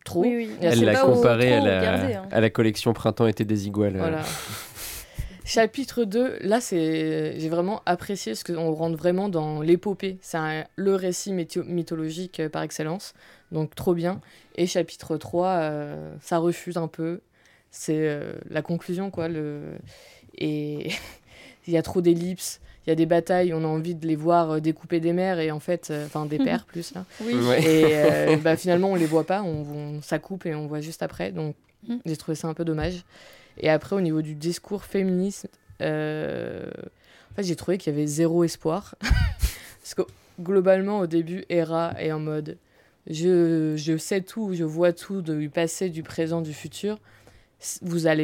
Trop. 0.05 0.21
Oui, 0.21 0.35
oui. 0.37 0.51
Elle 0.61 0.85
l'a 0.85 1.07
au- 1.07 1.15
comparé 1.15 1.55
à 1.55 1.61
la, 1.61 2.21
hein. 2.21 2.29
à 2.31 2.41
la 2.43 2.51
collection 2.51 2.93
Printemps 2.93 3.27
été 3.27 3.47
des 3.47 3.67
iguales. 3.69 3.97
euh. 3.97 4.01
Voilà. 4.01 4.23
Chapitre 5.47 6.05
2, 6.05 6.39
là, 6.41 6.61
c'est 6.61 7.39
j'ai 7.39 7.49
vraiment 7.51 7.83
apprécié 7.87 8.33
parce 8.33 8.45
qu'on 8.45 8.71
rentre 8.73 8.97
vraiment 8.99 9.29
dans 9.31 9.61
l'épopée. 9.63 10.19
C'est 10.23 10.37
un- 10.39 10.65
le 10.77 10.95
récit 10.95 11.33
mytho- 11.33 11.65
mythologique 11.65 12.41
euh, 12.41 12.49
par 12.51 12.63
excellence. 12.63 13.15
Donc, 13.53 13.75
trop 13.75 13.95
bien. 13.95 14.21
Et 14.57 14.67
chapitre 14.67 15.17
3, 15.17 15.47
euh, 15.49 16.15
ça 16.21 16.37
refuse 16.39 16.77
un 16.77 16.89
peu. 16.89 17.21
C'est 17.71 17.97
euh, 18.09 18.33
la 18.51 18.61
conclusion, 18.63 19.11
quoi. 19.11 19.29
Le... 19.29 19.61
Et 20.37 20.89
il 21.67 21.73
y 21.73 21.77
a 21.77 21.83
trop 21.83 22.01
d'ellipses. 22.01 22.61
Il 22.87 22.91
y 22.91 22.93
a 22.93 22.97
des 22.97 23.07
batailles, 23.07 23.55
on 23.55 23.65
a 23.65 23.67
envie 23.67 23.95
de 23.95 24.07
les 24.07 24.17
voir 24.17 24.51
euh, 24.51 24.61
découper 24.61 25.01
des 25.01 25.15
mers 25.15 25.39
et 25.39 25.51
en 25.51 25.61
fait, 25.61 25.89
euh, 25.91 26.05
enfin 26.05 26.27
des 26.27 26.37
pères 26.45 26.67
plus 26.67 26.93
là. 26.95 27.05
Oui. 27.23 27.35
Ouais. 27.35 27.63
Et 27.65 27.85
euh, 27.95 28.37
bah, 28.43 28.57
finalement, 28.57 28.91
on 28.93 28.95
les 28.95 29.07
voit 29.07 29.25
pas, 29.25 29.43
on, 29.43 29.63
on- 29.97 30.03
ça 30.03 30.19
coupe 30.19 30.45
et 30.47 30.55
on 30.55 30.67
voit 30.67 30.81
juste 30.81 31.03
après. 31.03 31.33
Donc, 31.33 31.55
Mm. 31.87 31.97
j'ai 32.07 32.17
trouvé 32.17 32.35
ça 32.35 32.49
un 32.49 32.55
peu 32.55 32.65
dommage. 32.65 33.05
Et 33.59 33.69
après, 33.69 33.95
au 33.95 34.01
niveau 34.01 34.23
du 34.23 34.35
discours 34.35 34.85
féministe, 34.85 35.51
euh, 35.83 36.65
en 37.31 37.35
fait, 37.37 37.43
j'ai 37.43 37.57
trouvé 37.57 37.77
qu'il 37.77 37.93
y 37.93 37.97
avait 37.97 38.07
zéro 38.07 38.43
espoir. 38.43 38.95
Parce 39.83 39.93
que 39.95 40.01
globalement, 40.41 41.01
au 41.01 41.07
début, 41.07 41.45
Hera 41.51 41.93
est 41.99 42.11
en 42.11 42.21
mode 42.21 42.57
je, 43.07 43.75
je 43.77 43.99
sais 43.99 44.23
tout, 44.23 44.55
je 44.55 44.65
vois 44.65 44.95
tout 44.95 45.21
du 45.21 45.51
passé, 45.51 45.91
du 45.91 46.03
présent, 46.03 46.41
du 46.41 46.55
futur. 46.55 46.99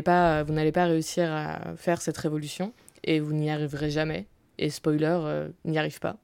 Pas, 0.05 0.43
vous 0.43 0.53
n'allez 0.55 0.73
pas 0.73 0.87
réussir 0.87 1.31
à 1.31 1.59
faire 1.77 2.01
cette 2.01 2.17
révolution 2.17 2.73
et 3.05 3.21
vous 3.21 3.33
n'y 3.33 3.51
arriverez 3.51 3.91
jamais. 3.91 4.27
Et 4.59 4.71
spoiler, 4.71 5.19
euh, 5.23 5.49
n'y 5.65 5.79
arrive 5.79 6.01
pas. 6.01 6.17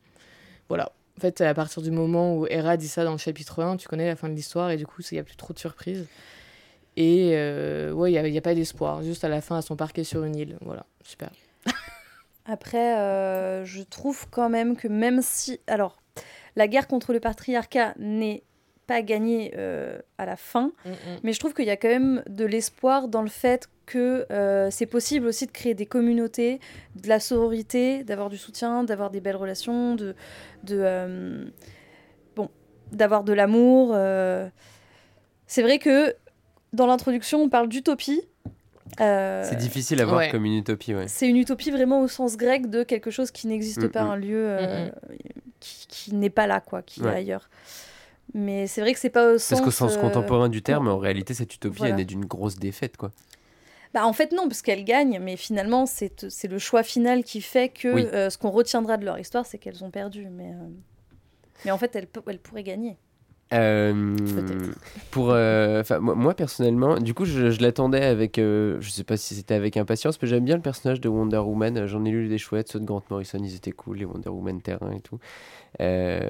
Voilà. 0.69 0.93
En 1.17 1.21
fait, 1.21 1.41
à 1.41 1.55
partir 1.55 1.83
du 1.83 1.91
moment 1.91 2.37
où 2.37 2.47
Hera 2.47 2.77
dit 2.77 2.89
ça 2.89 3.05
dans 3.05 3.12
le 3.12 3.19
chapitre 3.19 3.62
1, 3.62 3.79
tu 3.79 3.89
connais 3.89 4.07
la 4.07 4.17
fin 4.17 4.29
de 4.29 4.35
l'histoire 4.35 4.71
et 4.71 4.77
du 4.77 4.87
coup, 4.87 5.01
il 5.11 5.15
n'y 5.15 5.21
a 5.21 5.25
plus 5.25 5.37
trop 5.37 5.55
de 5.55 5.59
surprises. 5.59 6.07
Et 6.97 7.33
euh, 7.35 7.93
ouais, 7.93 8.12
il 8.12 8.31
n'y 8.31 8.39
a, 8.39 8.43
pas 8.43 8.55
d'espoir. 8.55 9.03
Juste 9.03 9.25
à 9.25 9.29
la 9.29 9.41
fin, 9.41 9.57
elles 9.57 9.62
sont 9.62 9.77
parquées 9.77 10.05
sur 10.05 10.25
une 10.25 10.37
île. 10.37 10.59
Voilà, 10.62 10.85
super. 11.03 11.31
Après, 12.47 12.99
euh, 12.99 13.65
je 13.65 13.83
trouve 13.83 14.27
quand 14.31 14.49
même 14.49 14.77
que 14.77 14.89
même 14.89 15.21
si... 15.23 15.61
Alors, 15.67 16.03
la 16.55 16.69
guerre 16.69 16.87
contre 16.87 17.12
le 17.12 17.21
patriarcat 17.21 17.95
n'est 17.99 18.43
pas 18.87 19.03
gagnée 19.03 19.53
euh, 19.57 19.99
à 20.18 20.27
la 20.27 20.37
fin, 20.37 20.72
mais 21.22 21.33
je 21.33 21.38
trouve 21.40 21.55
qu'il 21.55 21.64
y 21.66 21.70
a 21.70 21.77
quand 21.77 21.88
même 21.88 22.22
de 22.29 22.44
l'espoir 22.44 23.09
dans 23.09 23.22
le 23.22 23.29
fait 23.29 23.68
que 23.87 24.27
euh, 24.33 24.68
c'est 24.70 24.87
possible 24.87 25.27
aussi 25.27 25.46
de 25.46 25.53
créer 25.53 25.75
des 25.75 25.87
communautés, 25.87 26.61
de 26.96 27.09
la 27.09 27.20
sororité, 27.20 28.03
d'avoir 28.05 28.31
du 28.31 28.37
soutien, 28.38 28.85
d'avoir 28.85 29.11
des 29.11 29.20
belles 29.20 29.37
relations, 29.37 29.94
de, 29.94 30.14
de 30.64 30.79
euh, 30.81 31.44
bon, 32.35 32.49
d'avoir 32.92 33.22
de 33.25 33.33
l'amour. 33.33 33.92
euh. 33.94 34.49
C'est 35.46 35.62
vrai 35.62 35.79
que 35.79 36.14
dans 36.72 36.87
l'introduction, 36.87 37.42
on 37.42 37.49
parle 37.49 37.68
d'utopie. 37.68 38.22
Euh, 39.01 39.44
C'est 39.49 39.57
difficile 39.57 40.01
à 40.01 40.05
voir 40.05 40.18
ouais. 40.18 40.31
comme 40.31 40.44
une 40.44 40.55
utopie, 40.59 40.94
ouais. 40.94 41.09
c'est 41.09 41.29
une 41.29 41.37
utopie 41.37 41.70
vraiment 41.70 42.01
au 42.01 42.09
sens 42.09 42.37
grec 42.37 42.70
de 42.70 42.83
quelque 42.85 43.11
chose 43.11 43.31
qui 43.31 43.46
n'existe 43.49 43.83
Mm, 43.85 43.88
pas, 43.88 44.05
mm. 44.05 44.11
un 44.11 44.16
lieu 44.16 44.46
euh, 44.49 44.87
Mm, 44.87 44.90
qui, 45.61 45.87
qui 45.88 46.14
n'est 46.14 46.31
pas 46.31 46.46
là, 46.46 46.61
quoi, 46.61 46.83
qui 46.83 47.03
Ouais. 47.03 47.11
est 47.12 47.16
ailleurs. 47.16 47.49
Mais 48.35 48.67
c'est 48.67 48.81
vrai 48.81 48.93
que 48.93 48.99
c'est 48.99 49.11
pas 49.11 49.33
au 49.33 49.39
sens. 49.39 49.51
Parce 49.51 49.62
qu'au 49.62 49.71
sens 49.71 49.97
euh, 49.97 50.01
contemporain 50.01 50.49
du 50.49 50.62
terme, 50.62 50.89
en 50.89 50.99
réalité, 50.99 51.33
cette 51.35 51.55
utopie, 51.55 51.79
Voilà. 51.79 51.91
elle 51.93 51.97
naît 51.99 52.05
d'une 52.05 52.25
grosse 52.25 52.57
défaite, 52.57 52.97
quoi. 52.97 53.11
Bah, 53.95 54.05
en 54.07 54.12
fait, 54.12 54.33
non, 54.33 54.49
parce 54.49 54.61
qu'elles 54.62 54.85
gagnent, 54.85 55.21
mais 55.23 55.37
finalement, 55.37 55.87
c'est 55.87 56.45
le 56.51 56.59
choix 56.59 56.83
final 56.83 57.25
qui 57.25 57.41
fait 57.41 57.69
que 57.71 57.95
Oui. 57.95 58.07
euh, 58.12 58.29
ce 58.31 58.37
qu'on 58.37 58.51
retiendra 58.51 58.97
de 58.99 59.05
leur 59.05 59.19
histoire, 59.19 59.47
c'est 59.47 59.59
qu'elles 59.59 59.83
ont 59.85 59.91
perdu. 59.91 60.27
Mais, 60.31 60.51
euh, 60.51 60.69
mais 61.65 61.71
en 61.71 61.79
fait, 61.79 61.95
elles, 61.97 62.09
elles 62.27 62.39
pourraient 62.39 62.62
gagner. 62.65 62.97
Euh, 63.53 64.17
pour 65.12 65.31
euh, 65.31 65.85
moi, 66.01 66.17
moi, 66.17 66.35
personnellement 66.35 66.99
du 66.99 67.15
coup 67.15 67.25
je, 67.25 67.51
je 67.53 67.61
l'attendais 67.62 68.03
avec 68.05 68.41
euh, 68.41 68.77
je 68.81 68.91
sais 68.91 69.05
pas 69.05 69.17
si 69.17 69.37
c'était 69.37 69.55
avec 69.55 69.77
impatience 69.77 70.21
mais 70.21 70.27
j'aime 70.27 70.45
bien 70.45 70.57
le 70.57 70.62
personnage 70.62 71.01
de 71.01 71.09
Wonder 71.09 71.37
Woman 71.37 71.87
j'en 71.87 72.05
ai 72.05 72.11
lu 72.11 72.27
des 72.27 72.39
chouettes 72.39 72.67
ceux 72.73 72.81
de 72.81 72.85
Grant 72.85 73.05
Morrison 73.09 73.39
ils 73.41 73.55
étaient 73.55 73.71
cool 73.71 73.99
les 73.99 74.05
Wonder 74.05 74.31
Woman 74.31 74.61
terrain 74.61 74.91
et 74.91 74.99
tout 75.01 75.21
Euh, 75.81 76.29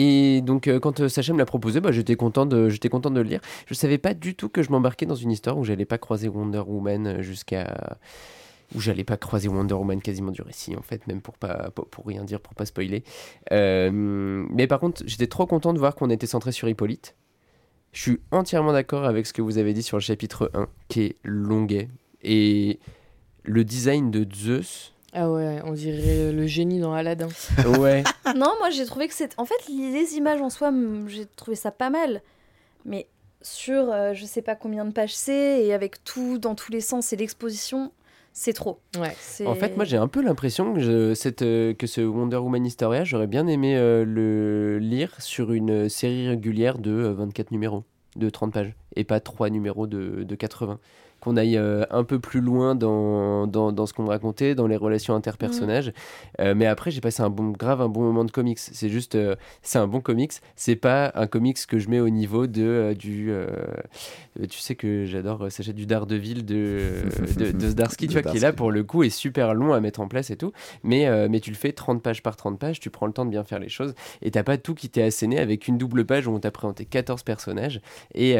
et 0.00 0.42
donc 0.42 0.68
euh, 0.68 0.78
quand 0.78 1.00
euh, 1.00 1.08
Sacha 1.08 1.32
me 1.32 1.38
l'a 1.38 1.44
proposé 1.44 1.80
bah, 1.80 1.90
j'étais 1.90 2.14
content 2.14 2.46
de 2.46 2.70
content 2.88 3.10
de 3.10 3.20
le 3.20 3.28
lire. 3.28 3.40
Je 3.66 3.74
savais 3.74 3.98
pas 3.98 4.14
du 4.14 4.36
tout 4.36 4.48
que 4.48 4.62
je 4.62 4.70
m'embarquais 4.70 5.06
dans 5.06 5.16
une 5.16 5.32
histoire 5.32 5.58
où 5.58 5.64
j'allais 5.64 5.86
pas 5.86 5.98
croiser 5.98 6.28
Wonder 6.28 6.62
Woman 6.64 7.20
jusqu'à 7.20 7.98
où 8.76 8.80
j'allais 8.80 9.02
pas 9.02 9.16
croiser 9.16 9.48
Wonder 9.48 9.74
Woman 9.74 10.00
quasiment 10.00 10.30
du 10.30 10.40
récit 10.40 10.76
en 10.76 10.82
fait 10.82 11.04
même 11.08 11.20
pour 11.20 11.36
pas 11.36 11.72
pour, 11.74 12.06
rien 12.06 12.22
dire 12.22 12.38
pour 12.38 12.54
pas 12.54 12.64
spoiler. 12.64 13.02
Euh, 13.50 13.90
mais 13.92 14.68
par 14.68 14.78
contre 14.78 15.02
j'étais 15.04 15.26
trop 15.26 15.46
content 15.46 15.72
de 15.72 15.80
voir 15.80 15.96
qu'on 15.96 16.10
était 16.10 16.28
centré 16.28 16.52
sur 16.52 16.68
Hippolyte. 16.68 17.16
Je 17.90 18.02
suis 18.02 18.20
entièrement 18.30 18.72
d'accord 18.72 19.04
avec 19.04 19.26
ce 19.26 19.32
que 19.32 19.42
vous 19.42 19.58
avez 19.58 19.72
dit 19.72 19.82
sur 19.82 19.96
le 19.96 20.02
chapitre 20.02 20.52
1 20.54 20.68
qui 20.86 21.00
est 21.02 21.16
longuet. 21.24 21.88
Et 22.22 22.78
le 23.42 23.64
design 23.64 24.12
de 24.12 24.24
Zeus 24.32 24.92
Ah 25.14 25.30
ouais, 25.30 25.60
on 25.64 25.72
dirait 25.72 26.32
le 26.32 26.46
génie 26.46 26.80
dans 26.80 26.92
Aladdin. 26.92 27.28
ouais 27.80 28.04
non, 28.36 28.52
moi, 28.58 28.70
j'ai 28.70 28.84
trouvé 28.84 29.08
que 29.08 29.14
c'est. 29.14 29.38
En 29.38 29.44
fait, 29.46 29.54
les 29.68 30.14
images 30.16 30.40
en 30.40 30.50
soi, 30.50 30.70
j'ai 31.06 31.24
trouvé 31.26 31.56
ça 31.56 31.70
pas 31.70 31.90
mal. 31.90 32.20
Mais 32.84 33.06
sur 33.42 33.90
euh, 33.92 34.12
je 34.14 34.24
sais 34.24 34.42
pas 34.42 34.54
combien 34.54 34.84
de 34.84 34.92
pages 34.92 35.14
c'est, 35.14 35.64
et 35.64 35.72
avec 35.72 36.02
tout 36.04 36.38
dans 36.38 36.54
tous 36.54 36.70
les 36.72 36.80
sens 36.80 37.12
et 37.12 37.16
l'exposition, 37.16 37.92
c'est 38.32 38.52
trop. 38.52 38.80
Ouais. 38.98 39.14
En 39.46 39.54
fait, 39.54 39.76
moi 39.76 39.84
j'ai 39.84 39.96
un 39.96 40.08
peu 40.08 40.22
l'impression 40.22 40.74
que, 40.74 40.80
je- 40.80 41.14
cette, 41.14 41.42
euh, 41.42 41.72
que 41.74 41.86
ce 41.86 42.00
Wonder 42.00 42.36
Woman 42.36 42.64
Historia, 42.66 43.04
j'aurais 43.04 43.26
bien 43.26 43.46
aimé 43.46 43.76
euh, 43.76 44.04
le 44.04 44.78
lire 44.78 45.14
sur 45.20 45.52
une 45.52 45.88
série 45.88 46.28
régulière 46.28 46.78
de 46.78 46.90
euh, 46.90 47.12
24 47.14 47.50
numéros, 47.50 47.84
de 48.16 48.28
30 48.30 48.52
pages, 48.52 48.74
et 48.96 49.04
pas 49.04 49.20
3 49.20 49.50
numéros 49.50 49.86
de, 49.86 50.22
de 50.24 50.34
80. 50.34 50.78
Qu'on 51.20 51.36
aille 51.36 51.56
euh, 51.56 51.84
un 51.90 52.04
peu 52.04 52.18
plus 52.18 52.40
loin 52.40 52.74
dans, 52.74 53.46
dans, 53.46 53.72
dans 53.72 53.86
ce 53.86 53.92
qu'on 53.92 54.04
me 54.04 54.08
racontait, 54.08 54.54
dans 54.54 54.66
les 54.66 54.76
relations 54.76 55.14
interpersonnages. 55.14 55.92
Euh, 56.40 56.54
mais 56.56 56.66
après, 56.66 56.90
j'ai 56.90 57.00
passé 57.00 57.22
un 57.22 57.30
bon, 57.30 57.50
grave 57.50 57.80
un 57.80 57.88
bon 57.88 58.02
moment 58.02 58.24
de 58.24 58.30
comics. 58.30 58.58
C'est 58.58 58.88
juste, 58.88 59.16
euh, 59.16 59.34
c'est 59.62 59.78
un 59.78 59.88
bon 59.88 60.00
comics. 60.00 60.32
C'est 60.54 60.76
pas 60.76 61.10
un 61.14 61.26
comics 61.26 61.58
que 61.66 61.78
je 61.78 61.88
mets 61.88 62.00
au 62.00 62.08
niveau 62.08 62.46
de 62.46 62.94
du. 62.96 63.32
tu 64.48 64.58
sais 64.58 64.74
que 64.74 65.04
j'adore 65.06 65.50
s'achète 65.50 65.74
du 65.74 65.86
Daredevil 65.86 66.44
de, 66.44 66.78
de, 67.36 67.50
de 67.50 67.68
Zdarsky, 67.68 68.06
tu 68.06 68.20
vois, 68.20 68.30
qui 68.30 68.36
est 68.36 68.40
là 68.40 68.52
pour 68.52 68.70
le 68.70 68.84
coup 68.84 69.02
est 69.02 69.10
super 69.10 69.54
long 69.54 69.72
à 69.72 69.80
mettre 69.80 70.00
en 70.00 70.08
place 70.08 70.30
et 70.30 70.36
tout. 70.36 70.52
Mais, 70.84 71.28
mais 71.28 71.40
tu 71.40 71.50
le 71.50 71.56
fais 71.56 71.72
30 71.72 72.02
pages 72.02 72.22
par 72.22 72.36
30 72.36 72.58
pages, 72.58 72.80
tu 72.80 72.90
prends 72.90 73.06
le 73.06 73.12
temps 73.12 73.24
de 73.24 73.30
bien 73.30 73.44
faire 73.44 73.58
les 73.58 73.68
choses 73.68 73.94
et 74.22 74.30
t'as 74.30 74.42
pas 74.42 74.56
tout 74.56 74.74
qui 74.74 74.88
t'est 74.88 75.02
asséné 75.02 75.38
avec 75.38 75.68
une 75.68 75.78
double 75.78 76.04
page 76.04 76.26
où 76.26 76.32
on 76.32 76.40
t'a 76.40 76.50
présenté 76.50 76.84
14 76.84 77.22
personnages 77.22 77.80
et, 78.14 78.36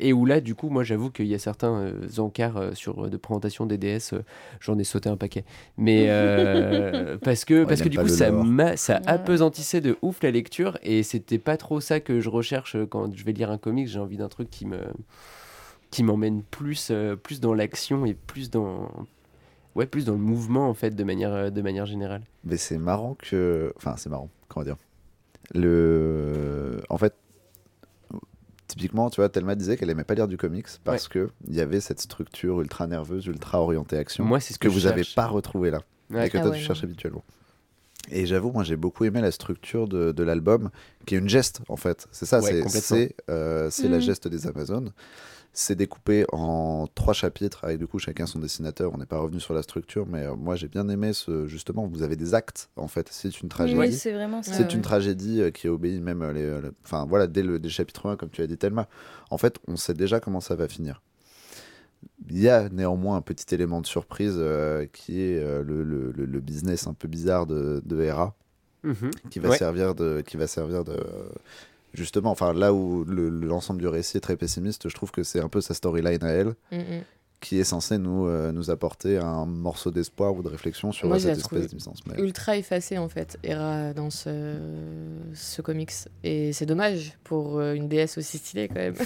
et 0.00 0.12
où 0.12 0.26
là, 0.26 0.40
du 0.40 0.54
coup, 0.54 0.68
moi 0.68 0.82
j'avoue 0.82 1.10
qu'il 1.10 1.26
y 1.26 1.34
a 1.34 1.38
certains 1.38 1.91
euh, 1.92 2.20
encarts 2.20 2.56
euh, 2.56 2.72
sur, 2.74 3.08
de 3.10 3.16
présentation 3.16 3.66
des 3.66 3.78
DS, 3.78 4.12
euh, 4.14 4.22
j'en 4.60 4.78
ai 4.78 4.84
sauté 4.84 5.08
un 5.08 5.16
paquet. 5.16 5.44
Mais 5.76 6.06
euh, 6.08 7.18
parce 7.22 7.44
que, 7.44 7.60
Ouais, 7.60 7.66
parce 7.66 7.82
que 7.82 7.88
du 7.88 7.98
coup, 7.98 8.08
ça, 8.08 8.30
ça 8.76 8.94
Ouais. 8.96 9.00
appesantissait 9.06 9.80
de 9.80 9.96
ouf 10.02 10.22
la 10.22 10.30
lecture 10.30 10.78
et 10.82 11.02
c'était 11.02 11.38
pas 11.38 11.56
trop 11.56 11.80
ça 11.80 12.00
que 12.00 12.20
je 12.20 12.28
recherche 12.28 12.76
euh, 12.76 12.86
quand 12.86 13.14
je 13.16 13.24
vais 13.24 13.32
lire 13.32 13.50
un 13.50 13.58
comics. 13.58 13.88
J'ai 13.88 13.98
envie 13.98 14.16
d'un 14.16 14.28
truc 14.28 14.50
qui 14.50 14.66
me 14.66 14.78
qui 15.90 16.02
m'emmène 16.02 16.42
plus, 16.42 16.88
euh, 16.90 17.16
plus 17.16 17.38
dans 17.40 17.52
l'action 17.52 18.06
et 18.06 18.14
plus 18.14 18.50
dans 18.50 18.88
ouais 19.74 19.84
plus 19.86 20.06
dans 20.06 20.12
le 20.14 20.18
mouvement 20.18 20.68
en 20.68 20.74
fait 20.74 20.90
de 20.94 21.04
manière 21.04 21.32
euh, 21.34 21.50
de 21.50 21.60
manière 21.62 21.84
générale. 21.86 22.22
Mais 22.44 22.56
c'est 22.56 22.78
marrant 22.78 23.14
que. 23.18 23.72
Enfin, 23.76 23.94
c'est 23.98 24.08
marrant, 24.08 24.30
comment 24.48 24.64
dire. 24.64 24.76
Le. 25.54 26.80
En 26.88 26.98
fait, 26.98 27.14
typiquement, 28.72 29.10
tu 29.10 29.16
vois, 29.20 29.28
Thelma 29.28 29.54
disait 29.54 29.76
qu'elle 29.76 29.90
aimait 29.90 30.04
pas 30.04 30.14
lire 30.14 30.28
du 30.28 30.36
comics 30.38 30.66
parce 30.84 31.06
que 31.08 31.30
il 31.46 31.54
y 31.54 31.60
avait 31.60 31.80
cette 31.80 32.00
structure 32.00 32.60
ultra 32.62 32.86
nerveuse, 32.86 33.26
ultra 33.26 33.60
orientée 33.60 33.96
action 33.98 34.24
Moi 34.24 34.40
c'est 34.40 34.54
ce 34.54 34.58
que, 34.58 34.68
que, 34.68 34.72
vous 34.72 34.80
je 34.80 34.88
avez 34.88 35.02
cherche. 35.04 35.14
pas 35.14 35.26
retrouvé 35.26 35.70
là. 35.70 35.80
Ouais. 36.10 36.26
et 36.26 36.30
que 36.30 36.38
Ah 36.38 36.42
toi 36.42 36.50
ouais, 36.50 36.56
tu 36.58 36.62
cherches 36.64 36.82
habituellement. 36.84 37.22
Et 38.10 38.26
j'avoue, 38.26 38.50
moi 38.50 38.64
j'ai 38.64 38.76
beaucoup 38.76 39.04
aimé 39.04 39.20
la 39.20 39.30
structure 39.30 39.86
de, 39.86 40.10
de 40.12 40.22
l'album, 40.24 40.70
qui 41.06 41.14
est 41.14 41.18
une 41.18 41.28
geste 41.28 41.60
en 41.68 41.76
fait. 41.76 42.06
C'est 42.10 42.26
ça, 42.26 42.40
Ouais, 42.40 42.62
c'est 42.68 43.14
euh, 43.30 43.68
c'est 43.70 43.88
la 43.88 43.96
Mhm. 43.98 44.02
geste 44.02 44.26
des 44.28 44.46
Amazones. 44.46 44.92
C'est 45.54 45.74
découpé 45.74 46.24
en 46.32 46.86
trois 46.94 47.12
chapitres, 47.12 47.62
avec 47.64 47.78
du 47.78 47.86
coup 47.86 47.98
chacun 47.98 48.24
son 48.24 48.38
dessinateur. 48.38 48.90
On 48.94 48.98
n'est 48.98 49.04
pas 49.06 49.18
revenu 49.18 49.38
sur 49.38 49.52
la 49.52 49.62
structure, 49.62 50.06
mais 50.06 50.24
euh, 50.24 50.34
moi 50.34 50.56
j'ai 50.56 50.68
bien 50.68 50.88
aimé 50.88 51.12
ce. 51.12 51.46
Justement, 51.46 51.86
vous 51.86 52.02
avez 52.02 52.16
des 52.16 52.32
actes 52.34 52.70
en 52.76 52.88
fait. 52.88 53.08
C'est 53.10 53.40
une 53.42 53.50
tragédie. 53.50 53.78
Oui, 53.78 53.92
c'est 53.92 54.12
vraiment 54.12 54.42
ça. 54.42 54.54
C'est 54.54 54.62
Ouais, 54.64 54.70
une 54.70 54.76
ouais. 54.76 54.82
tragédie 54.82 55.42
euh, 55.42 55.50
qui 55.50 55.68
obéit 55.68 56.00
même 56.00 56.22
euh, 56.22 56.32
les, 56.32 56.42
euh, 56.42 56.60
le- 56.62 56.74
enfin 56.84 57.04
voilà 57.06 57.26
dès 57.26 57.42
le, 57.42 57.58
dès 57.58 57.68
chapitre 57.68 58.08
1 58.08 58.16
comme 58.16 58.30
tu 58.30 58.40
as 58.40 58.46
dit 58.46 58.56
Thelma. 58.56 58.88
En 59.30 59.36
fait, 59.36 59.58
on 59.68 59.76
sait 59.76 59.92
déjà 59.94 60.20
comment 60.20 60.40
ça 60.40 60.54
va 60.54 60.68
finir. 60.68 61.02
Il 62.30 62.38
y 62.40 62.48
a 62.48 62.70
néanmoins 62.70 63.16
un 63.16 63.20
petit 63.20 63.54
élément 63.54 63.80
de 63.82 63.86
surprise 63.86 64.36
euh, 64.38 64.86
qui 64.92 65.20
est 65.20 65.38
euh, 65.38 65.62
le, 65.62 65.84
le- 65.84 66.12
le- 66.12 66.24
le 66.24 66.40
business 66.40 66.86
un 66.86 66.94
peu 66.94 67.08
bizarre 67.08 67.46
de, 67.46 67.82
de 67.84 68.00
Hera 68.00 68.34
Mhm. 68.84 69.10
qui 69.30 69.38
va 69.38 69.50
Ouais. 69.50 69.58
servir 69.58 69.94
de 69.94 70.22
qui 70.26 70.36
va 70.36 70.46
servir 70.48 70.82
de 70.82 70.96
justement 71.94 72.30
enfin 72.30 72.52
là 72.54 72.72
où 72.72 73.04
le- 73.04 73.28
l'ensemble 73.28 73.80
du 73.80 73.88
récit 73.88 74.16
est 74.16 74.20
très 74.20 74.36
pessimiste, 74.36 74.88
je 74.88 74.94
trouve 74.94 75.10
que 75.10 75.22
c'est 75.22 75.40
un 75.40 75.48
peu 75.48 75.60
sa 75.60 75.74
storyline 75.74 76.22
à 76.24 76.30
elle 76.30 76.54
Mm, 76.70 76.76
mm. 76.78 77.02
qui 77.40 77.58
est 77.58 77.64
censée 77.64 77.98
nous 77.98 78.26
euh, 78.26 78.52
nous 78.52 78.70
apporter 78.70 79.18
un 79.18 79.46
morceau 79.46 79.90
d'espoir 79.90 80.34
ou 80.34 80.42
de 80.42 80.48
réflexion 80.48 80.92
sur 80.92 81.08
Moi, 81.08 81.18
cette 81.18 81.38
espèce. 81.38 81.70
Mais... 82.06 82.20
ultra 82.22 82.56
effacée 82.56 82.98
en 82.98 83.08
fait, 83.08 83.36
Hera 83.42 83.92
dans 83.94 84.10
ce, 84.10 84.56
ce 85.34 85.60
comics. 85.62 85.92
Et 86.24 86.52
c'est 86.52 86.66
dommage 86.66 87.18
pour 87.24 87.58
euh, 87.58 87.74
une 87.74 87.88
déesse 87.88 88.16
aussi 88.18 88.38
stylée 88.38 88.68
quand 88.68 88.76
même. 88.76 88.94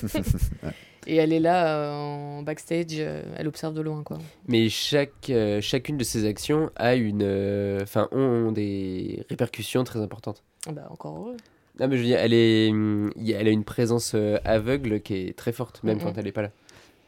Et 1.08 1.16
elle 1.16 1.32
est 1.32 1.38
là 1.40 1.78
euh, 1.78 1.92
en 1.92 2.42
backstage, 2.42 2.86
euh, 2.98 3.22
elle 3.36 3.46
observe 3.46 3.72
de 3.74 3.80
loin 3.80 4.02
quoi. 4.02 4.18
Mais 4.48 4.68
chaque 4.68 5.30
euh, 5.30 5.60
chacune 5.60 5.96
de 5.96 6.02
ces 6.04 6.26
actions 6.26 6.70
a 6.74 6.96
une 6.96 7.22
euh, 7.22 7.80
enfin 7.82 8.08
ont 8.10 8.50
des 8.50 9.24
répercussions 9.30 9.84
très 9.84 10.00
importantes. 10.00 10.42
Ah 10.66 10.72
Bah 10.72 10.88
encore 10.90 11.16
heureux. 11.16 11.36
Non 11.78 11.88
mais 11.88 11.96
je 11.96 12.02
veux 12.02 12.06
dire 12.08 12.18
elle 12.18 12.32
est 12.32 12.70
hum, 12.70 13.10
elle 13.18 13.48
a 13.48 13.50
une 13.50 13.64
présence 13.64 14.12
euh, 14.14 14.38
aveugle 14.44 15.00
qui 15.00 15.14
est 15.14 15.36
très 15.36 15.52
forte 15.52 15.82
même 15.84 15.98
quand 16.04 16.16
elle 16.18 16.26
est 16.26 16.32
pas 16.32 16.42
là. 16.42 16.50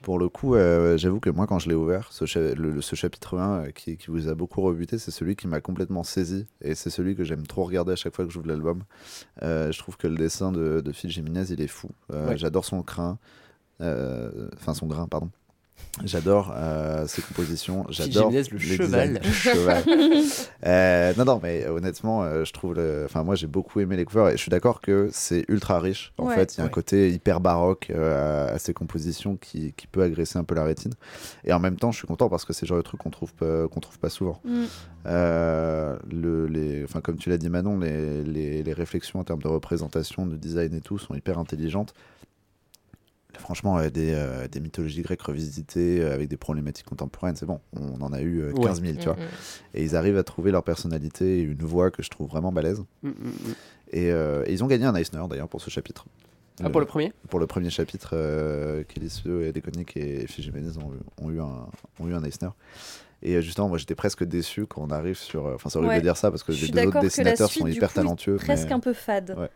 Pour 0.03 0.21
le 0.21 0.29
coup, 0.29 0.55
euh, 0.55 0.97
j'avoue 0.97 1.19
que 1.19 1.29
moi, 1.29 1.49
quand 1.49 1.59
je 1.59 1.69
l'ai 1.69 1.75
ouvert, 1.75 2.13
ce, 2.13 2.25
cha- 2.25 2.39
le- 2.55 2.71
le- 2.71 2.81
ce 2.81 2.95
chapitre 2.95 3.37
1 3.37 3.65
euh, 3.65 3.71
qui, 3.73 3.97
qui 3.97 4.13
vous 4.13 4.29
a 4.29 4.35
beaucoup 4.35 4.61
rebuté, 4.61 4.97
c'est 4.97 5.11
celui 5.11 5.35
qui 5.35 5.49
m'a 5.49 5.61
complètement 5.61 6.05
saisi. 6.05 6.47
Et 6.63 6.77
c'est 6.77 6.89
celui 6.89 7.17
que 7.17 7.25
j'aime 7.25 7.45
trop 7.49 7.65
regarder 7.65 7.91
à 7.93 7.97
chaque 7.97 8.15
fois 8.15 8.25
que 8.25 8.31
j'ouvre 8.31 8.47
l'album. 8.47 8.85
Euh, 9.43 9.73
je 9.73 9.79
trouve 9.81 9.97
que 9.97 10.07
le 10.07 10.15
dessin 10.17 10.53
de, 10.53 10.81
de 10.81 10.93
Phil 10.93 11.11
Jiménez, 11.11 11.47
il 11.51 11.61
est 11.61 11.67
fou. 11.67 11.89
Euh, 12.13 12.29
Ouais. 12.29 12.37
J'adore 12.37 12.65
son 12.65 12.81
crin. 12.83 13.19
euh, 13.81 14.49
Enfin, 14.55 14.73
son 14.73 14.87
grain, 14.87 15.09
pardon. 15.09 15.31
J'adore 16.05 16.53
euh, 16.57 17.07
ses 17.09 17.23
compositions. 17.23 17.85
J'adore 17.89 18.31
le 18.31 18.37
les 18.39 18.61
cheval. 18.63 19.21
Euh, 20.67 21.13
non, 21.17 21.25
non, 21.25 21.41
mais 21.43 21.67
honnêtement, 21.67 22.23
euh, 22.25 22.45
je 22.45 22.53
trouve. 22.53 22.75
le- 22.75 23.03
Enfin, 23.05 23.23
moi, 23.23 23.35
j'ai 23.37 23.47
beaucoup 23.47 23.81
aimé 23.81 23.97
les 23.97 24.05
couverts 24.05 24.29
et 24.29 24.33
je 24.33 24.37
suis 24.43 24.51
d'accord 24.51 24.81
que 24.81 25.09
c'est 25.13 25.45
ultra 25.49 25.81
riche. 25.81 26.13
En 26.19 26.27
Ouais. 26.27 26.35
fait, 26.35 26.55
il 26.57 26.59
y 26.59 26.61
a 26.63 26.65
un 26.65 26.69
côté 26.69 27.11
hyper 27.11 27.41
baroque 27.41 27.89
euh, 27.91 28.55
à, 28.55 28.59
ces 28.59 28.75
compositions 28.75 29.37
qui, 29.37 29.73
qui 29.77 29.87
peut 29.87 30.03
agresser 30.03 30.39
un 30.39 30.45
peu 30.45 30.55
la 30.55 30.65
rétine. 30.65 30.93
Et 31.45 31.53
en 31.53 31.61
même 31.61 31.77
temps, 31.77 31.91
je 31.93 31.99
suis 31.99 32.07
content 32.07 32.29
parce 32.29 32.45
que 32.45 32.53
c'est 32.53 32.67
le 32.67 32.69
genre 32.69 32.79
de 32.79 32.83
truc 32.83 33.01
qu'on 33.01 33.11
trouve 33.11 33.33
pas, 33.35 33.67
qu'on 33.69 33.81
trouve 33.81 33.99
pas 33.99 34.11
souvent. 34.11 34.41
Mm. 34.45 34.65
Euh, 35.07 35.97
le, 36.11 36.47
les, 36.47 36.85
enfin, 36.85 37.01
comme 37.01 37.17
tu 37.17 37.31
l'as 37.31 37.39
dit, 37.39 37.49
Manon, 37.49 37.79
les, 37.79 38.23
les, 38.25 38.63
les 38.63 38.73
réflexions 38.73 39.21
en 39.21 39.25
termes 39.25 39.43
de 39.43 39.49
représentation, 39.49 40.27
de 40.27 40.37
design 40.37 40.75
et 40.75 40.81
tout 40.81 40.99
sont 40.99 41.15
hyper 41.15 41.39
intelligentes. 41.39 41.95
Franchement, 43.39 43.79
euh, 43.79 43.89
des, 43.91 44.13
euh, 44.15 44.49
des 44.49 44.61
mythologies 44.61 45.03
grecques 45.03 45.23
revisitées 45.23 46.01
euh, 46.03 46.13
avec 46.15 46.29
des 46.29 46.37
problématiques 46.37 46.87
contemporaines, 46.87 47.37
c'est 47.37 47.47
bon. 47.47 47.61
On 47.75 48.01
en 48.03 48.13
a 48.13 48.21
eu 48.21 48.41
euh, 48.41 48.53
Ouais. 48.53 48.65
15 48.67 48.83
000, 48.83 48.95
tu 48.99 49.05
vois. 49.05 49.15
Mm, 49.15 49.21
mm. 49.21 49.23
Et 49.75 49.85
ils 49.85 49.97
arrivent 49.97 50.19
à 50.19 50.23
trouver 50.25 50.51
leur 50.51 50.63
personnalité 50.65 51.39
et 51.39 51.43
une 51.43 51.63
voix 51.63 51.91
que 51.91 52.03
je 52.03 52.11
trouve 52.11 52.29
vraiment 52.29 52.53
balèze. 52.53 52.81
Mm, 53.03 53.09
mm, 53.09 53.13
mm. 53.13 53.55
Et, 53.93 54.13
euh, 54.13 54.45
et 54.47 54.53
ils 54.53 54.63
ont 54.63 54.67
gagné 54.67 54.85
un 54.85 54.95
Eisner 54.95 55.23
d'ailleurs 55.31 55.49
pour 55.49 55.61
ce 55.61 55.71
chapitre. 55.71 56.05
Ah 56.63 56.71
pour 56.71 56.81
le 56.81 56.87
premier? 56.87 57.13
Pour 57.31 57.39
le 57.39 57.47
premier 57.47 57.71
chapitre, 57.71 58.11
euh, 58.15 58.83
Sue 59.09 59.45
et 59.45 59.53
Deconic 59.53 59.97
et 59.97 60.27
ont, 60.77 60.93
eu- 60.93 61.25
ont, 61.25 61.31
eu 61.31 61.41
un, 61.41 61.67
ont 62.01 62.09
eu 62.09 62.15
un 62.15 62.25
Eisner. 62.25 62.49
Et 63.23 63.41
justement, 63.43 63.69
moi 63.69 63.79
j'étais 63.79 63.95
presque 63.95 64.25
déçu 64.25 64.67
quand 64.67 64.83
on 64.83 64.91
arrive 64.91 65.17
sur. 65.17 65.47
Enfin, 65.47 65.71
c'est 65.71 65.79
horrible 65.79 65.93
Ouais. 65.93 65.99
de 65.99 66.03
dire 66.05 66.17
ça 66.17 66.31
parce 66.31 66.43
que 66.43 66.53
Je 66.53 66.67
les 66.67 66.73
deux 66.73 66.89
autres 66.89 67.01
dessinateurs 67.01 67.51
sont 67.51 67.67
hyper 67.67 67.89
coup, 67.91 67.95
talentueux. 67.95 68.37
Presque 68.37 68.67
mais 68.69 68.73
un 68.75 68.81
peu 68.81 68.93
fade. 68.93 69.35
Ouais. 69.39 69.49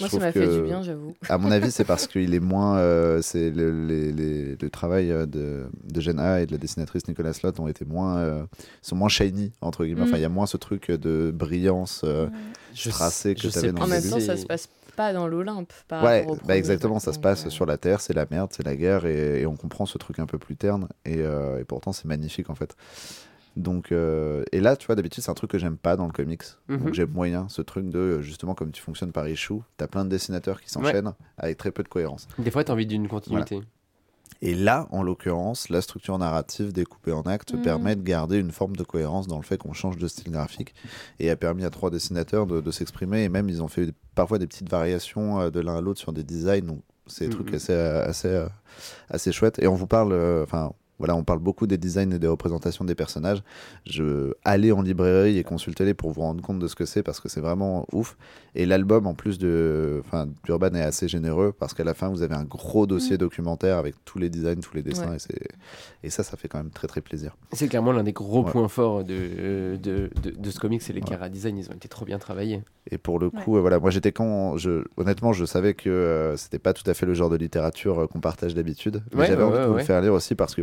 Moi 0.00 0.08
ça 0.08 0.18
m'a 0.18 0.32
fait 0.32 0.46
du 0.46 0.62
bien 0.62 0.82
j'avoue. 0.82 1.14
À 1.28 1.38
mon 1.38 1.50
avis, 1.50 1.70
c'est 1.70 1.84
parce 1.84 2.06
qu'il 2.06 2.34
est 2.34 2.40
moins. 2.40 2.78
euh, 2.78 3.22
c'est 3.22 3.50
le, 3.50 3.86
les- 3.86 4.12
les- 4.12 4.56
le 4.56 4.70
travail 4.70 5.10
euh, 5.12 5.26
de, 5.26 5.66
de 5.84 6.00
Gen 6.00 6.18
A 6.18 6.40
et 6.40 6.46
de 6.46 6.52
la 6.52 6.58
dessinatrice 6.58 7.06
Nicolas 7.08 7.32
Slott 7.32 7.60
ont 7.60 7.68
été 7.68 7.84
moins. 7.84 8.18
euh, 8.18 8.44
sont 8.82 8.96
moins 8.96 9.08
shiny, 9.08 9.52
entre 9.60 9.84
guillemets. 9.84 10.00
Mm. 10.02 10.04
Enfin, 10.04 10.16
il 10.16 10.22
y 10.22 10.26
a 10.26 10.28
moins 10.28 10.46
ce 10.46 10.56
truc 10.56 10.90
de 10.90 11.30
brillance. 11.34 12.02
euh, 12.04 12.28
Je 12.74 12.90
tracé 12.90 13.34
que 13.34 13.40
je 13.42 13.48
t'avais 13.48 13.68
sais 13.68 13.72
dans 13.72 13.82
En 13.82 13.84
le 13.84 13.90
même 13.90 14.00
début. 14.02 14.14
temps 14.14 14.20
ça 14.20 14.36
se 14.36 14.46
passe 14.46 14.68
pas 14.96 15.12
dans 15.12 15.26
l'Olympe 15.26 15.72
Ouais, 15.90 16.24
bah 16.46 16.56
exactement, 16.56 16.98
ça 17.00 17.12
se 17.12 17.18
passe 17.18 17.48
sur 17.48 17.66
la 17.66 17.76
Terre, 17.78 18.00
c'est 18.00 18.12
la 18.14 18.26
merde, 18.30 18.50
c'est 18.52 18.64
la 18.64 18.76
guerre, 18.76 19.06
et, 19.06 19.40
et 19.42 19.46
on 19.46 19.56
comprend 19.56 19.86
ce 19.86 19.98
truc 19.98 20.18
un 20.20 20.26
peu 20.26 20.38
plus 20.38 20.54
terne, 20.56 20.88
et, 21.04 21.16
euh, 21.18 21.58
et 21.60 21.64
pourtant 21.64 21.92
c'est 21.92 22.04
magnifique 22.04 22.48
en 22.50 22.54
fait. 22.54 22.76
Donc, 23.56 23.92
euh, 23.92 24.42
et 24.52 24.60
là, 24.60 24.76
tu 24.76 24.86
vois, 24.86 24.96
d'habitude, 24.96 25.22
c'est 25.22 25.30
un 25.30 25.34
truc 25.34 25.50
que 25.50 25.58
j'aime 25.58 25.76
pas 25.76 25.96
dans 25.96 26.06
le 26.06 26.12
comics. 26.12 26.42
Mhm. 26.68 26.78
Donc, 26.78 26.94
j'aime 26.94 27.10
moyen 27.10 27.48
ce 27.48 27.62
truc 27.62 27.88
de, 27.88 28.20
justement, 28.20 28.54
comme 28.54 28.72
tu 28.72 28.82
fonctionnes 28.82 29.12
par 29.12 29.28
issue, 29.28 29.54
t'as 29.76 29.86
plein 29.86 30.04
de 30.04 30.10
dessinateurs 30.10 30.60
qui 30.60 30.70
s'enchaînent 30.70 31.12
avec 31.38 31.56
très 31.56 31.70
peu 31.70 31.82
de 31.82 31.88
cohérence. 31.88 32.26
Des 32.38 32.50
fois, 32.50 32.64
tu 32.64 32.70
as 32.70 32.74
envie 32.74 32.86
d'une 32.86 33.06
continuité. 33.08 33.60
Et 34.42 34.54
là, 34.54 34.88
en 34.90 35.02
l'occurrence, 35.02 35.68
la 35.68 35.80
structure 35.80 36.18
narrative 36.18 36.72
découpée 36.72 37.12
en 37.12 37.22
actes 37.22 37.54
Mhm. 37.54 37.62
permet 37.62 37.96
de 37.96 38.02
garder 38.02 38.38
une 38.38 38.50
forme 38.50 38.74
de 38.76 38.82
cohérence 38.82 39.26
dans 39.28 39.36
le 39.38 39.44
fait 39.44 39.56
qu'on 39.56 39.72
change 39.72 39.96
de 39.96 40.08
style 40.08 40.32
graphique 40.32 40.74
et 41.20 41.30
a 41.30 41.36
permis 41.36 41.64
à 41.64 41.70
trois 41.70 41.90
dessinateurs 41.90 42.46
de, 42.46 42.60
de 42.60 42.70
s'exprimer. 42.70 43.22
Et 43.24 43.28
même, 43.28 43.48
ils 43.48 43.62
ont 43.62 43.68
fait 43.68 43.92
parfois 44.14 44.38
des 44.38 44.46
petites 44.46 44.68
variations 44.68 45.40
euh, 45.40 45.50
de 45.50 45.60
l'un 45.60 45.76
à 45.76 45.80
l'autre 45.80 46.00
sur 46.00 46.12
des 46.12 46.24
designs. 46.24 46.66
Donc, 46.66 46.80
c'est 47.06 47.26
des 47.28 47.30
trucs 47.34 47.50
Mhm. 47.50 47.54
assez, 47.54 47.72
euh, 47.72 48.04
assez, 48.04 48.28
euh, 48.28 48.48
assez 49.08 49.30
chouettes. 49.32 49.60
Et 49.62 49.68
on 49.68 49.74
vous 49.76 49.86
parle, 49.86 50.12
euh, 50.12 50.42
enfin. 50.42 50.72
Voilà, 51.04 51.16
on 51.16 51.22
parle 51.22 51.38
beaucoup 51.38 51.66
des 51.66 51.76
designs 51.76 52.12
et 52.12 52.18
des 52.18 52.26
représentations 52.26 52.82
des 52.86 52.94
personnages. 52.94 53.42
Je 53.84 54.32
allez 54.42 54.72
en 54.72 54.80
librairie 54.80 55.36
et 55.36 55.44
consultez-les 55.44 55.92
pour 55.92 56.10
vous 56.12 56.22
rendre 56.22 56.42
compte 56.42 56.58
de 56.58 56.66
ce 56.66 56.74
que 56.74 56.86
c'est 56.86 57.02
parce 57.02 57.20
que 57.20 57.28
c'est 57.28 57.42
vraiment 57.42 57.84
ouf. 57.92 58.16
Et 58.54 58.64
l'album, 58.64 59.06
en 59.06 59.12
plus 59.12 59.36
de, 59.38 60.00
enfin, 60.06 60.26
d'Urban 60.44 60.72
est 60.74 60.80
assez 60.80 61.06
généreux 61.06 61.52
parce 61.58 61.74
qu'à 61.74 61.84
la 61.84 61.92
fin, 61.92 62.08
vous 62.08 62.22
avez 62.22 62.34
un 62.34 62.44
gros 62.44 62.86
dossier 62.86 63.18
documentaire 63.18 63.76
avec 63.76 63.96
tous 64.06 64.18
les 64.18 64.30
designs, 64.30 64.60
tous 64.60 64.74
les 64.74 64.82
dessins, 64.82 65.10
Ouais. 65.10 65.16
et, 65.16 65.18
c'est... 65.18 65.48
et 66.04 66.08
ça, 66.08 66.22
ça 66.22 66.38
fait 66.38 66.48
quand 66.48 66.56
même 66.56 66.70
très 66.70 66.86
très 66.88 67.02
plaisir. 67.02 67.36
C'est 67.52 67.68
clairement 67.68 67.92
l'un 67.92 68.02
des 68.02 68.12
gros 68.14 68.42
Ouais. 68.42 68.50
points 68.50 68.68
forts 68.68 69.04
de, 69.04 69.76
de, 69.76 70.08
de, 70.22 70.30
de 70.30 70.50
ce 70.50 70.58
comic, 70.58 70.80
c'est 70.80 70.94
les 70.94 71.02
cara 71.02 71.28
design, 71.28 71.58
ils 71.58 71.68
ont 71.68 71.74
été 71.74 71.88
trop 71.88 72.06
bien 72.06 72.18
travaillés. 72.18 72.62
Et 72.90 72.96
pour 72.96 73.18
le 73.18 73.28
coup, 73.28 73.58
euh, 73.58 73.60
voilà, 73.60 73.78
moi 73.78 73.90
j'étais 73.90 74.12
quand, 74.12 74.56
je, 74.56 74.84
honnêtement, 74.96 75.34
je 75.34 75.44
savais 75.44 75.74
que 75.74 75.90
euh, 75.90 76.36
c'était 76.38 76.58
pas 76.58 76.72
tout 76.72 76.88
à 76.88 76.94
fait 76.94 77.04
le 77.06 77.12
genre 77.14 77.28
de 77.28 77.36
littérature 77.36 77.98
euh, 78.02 78.06
qu'on 78.06 78.20
partage 78.20 78.54
d'habitude, 78.54 79.02
mais 79.12 79.20
Ouais, 79.20 79.26
j'avais 79.26 79.42
ouais, 79.42 79.48
envie 79.48 79.56
de 79.56 79.60
ouais, 79.62 79.66
vous 79.68 79.72
ouais. 79.74 79.80
le 79.80 79.84
faire 79.86 80.00
lire 80.00 80.12
aussi 80.14 80.34
parce 80.34 80.54
que 80.54 80.62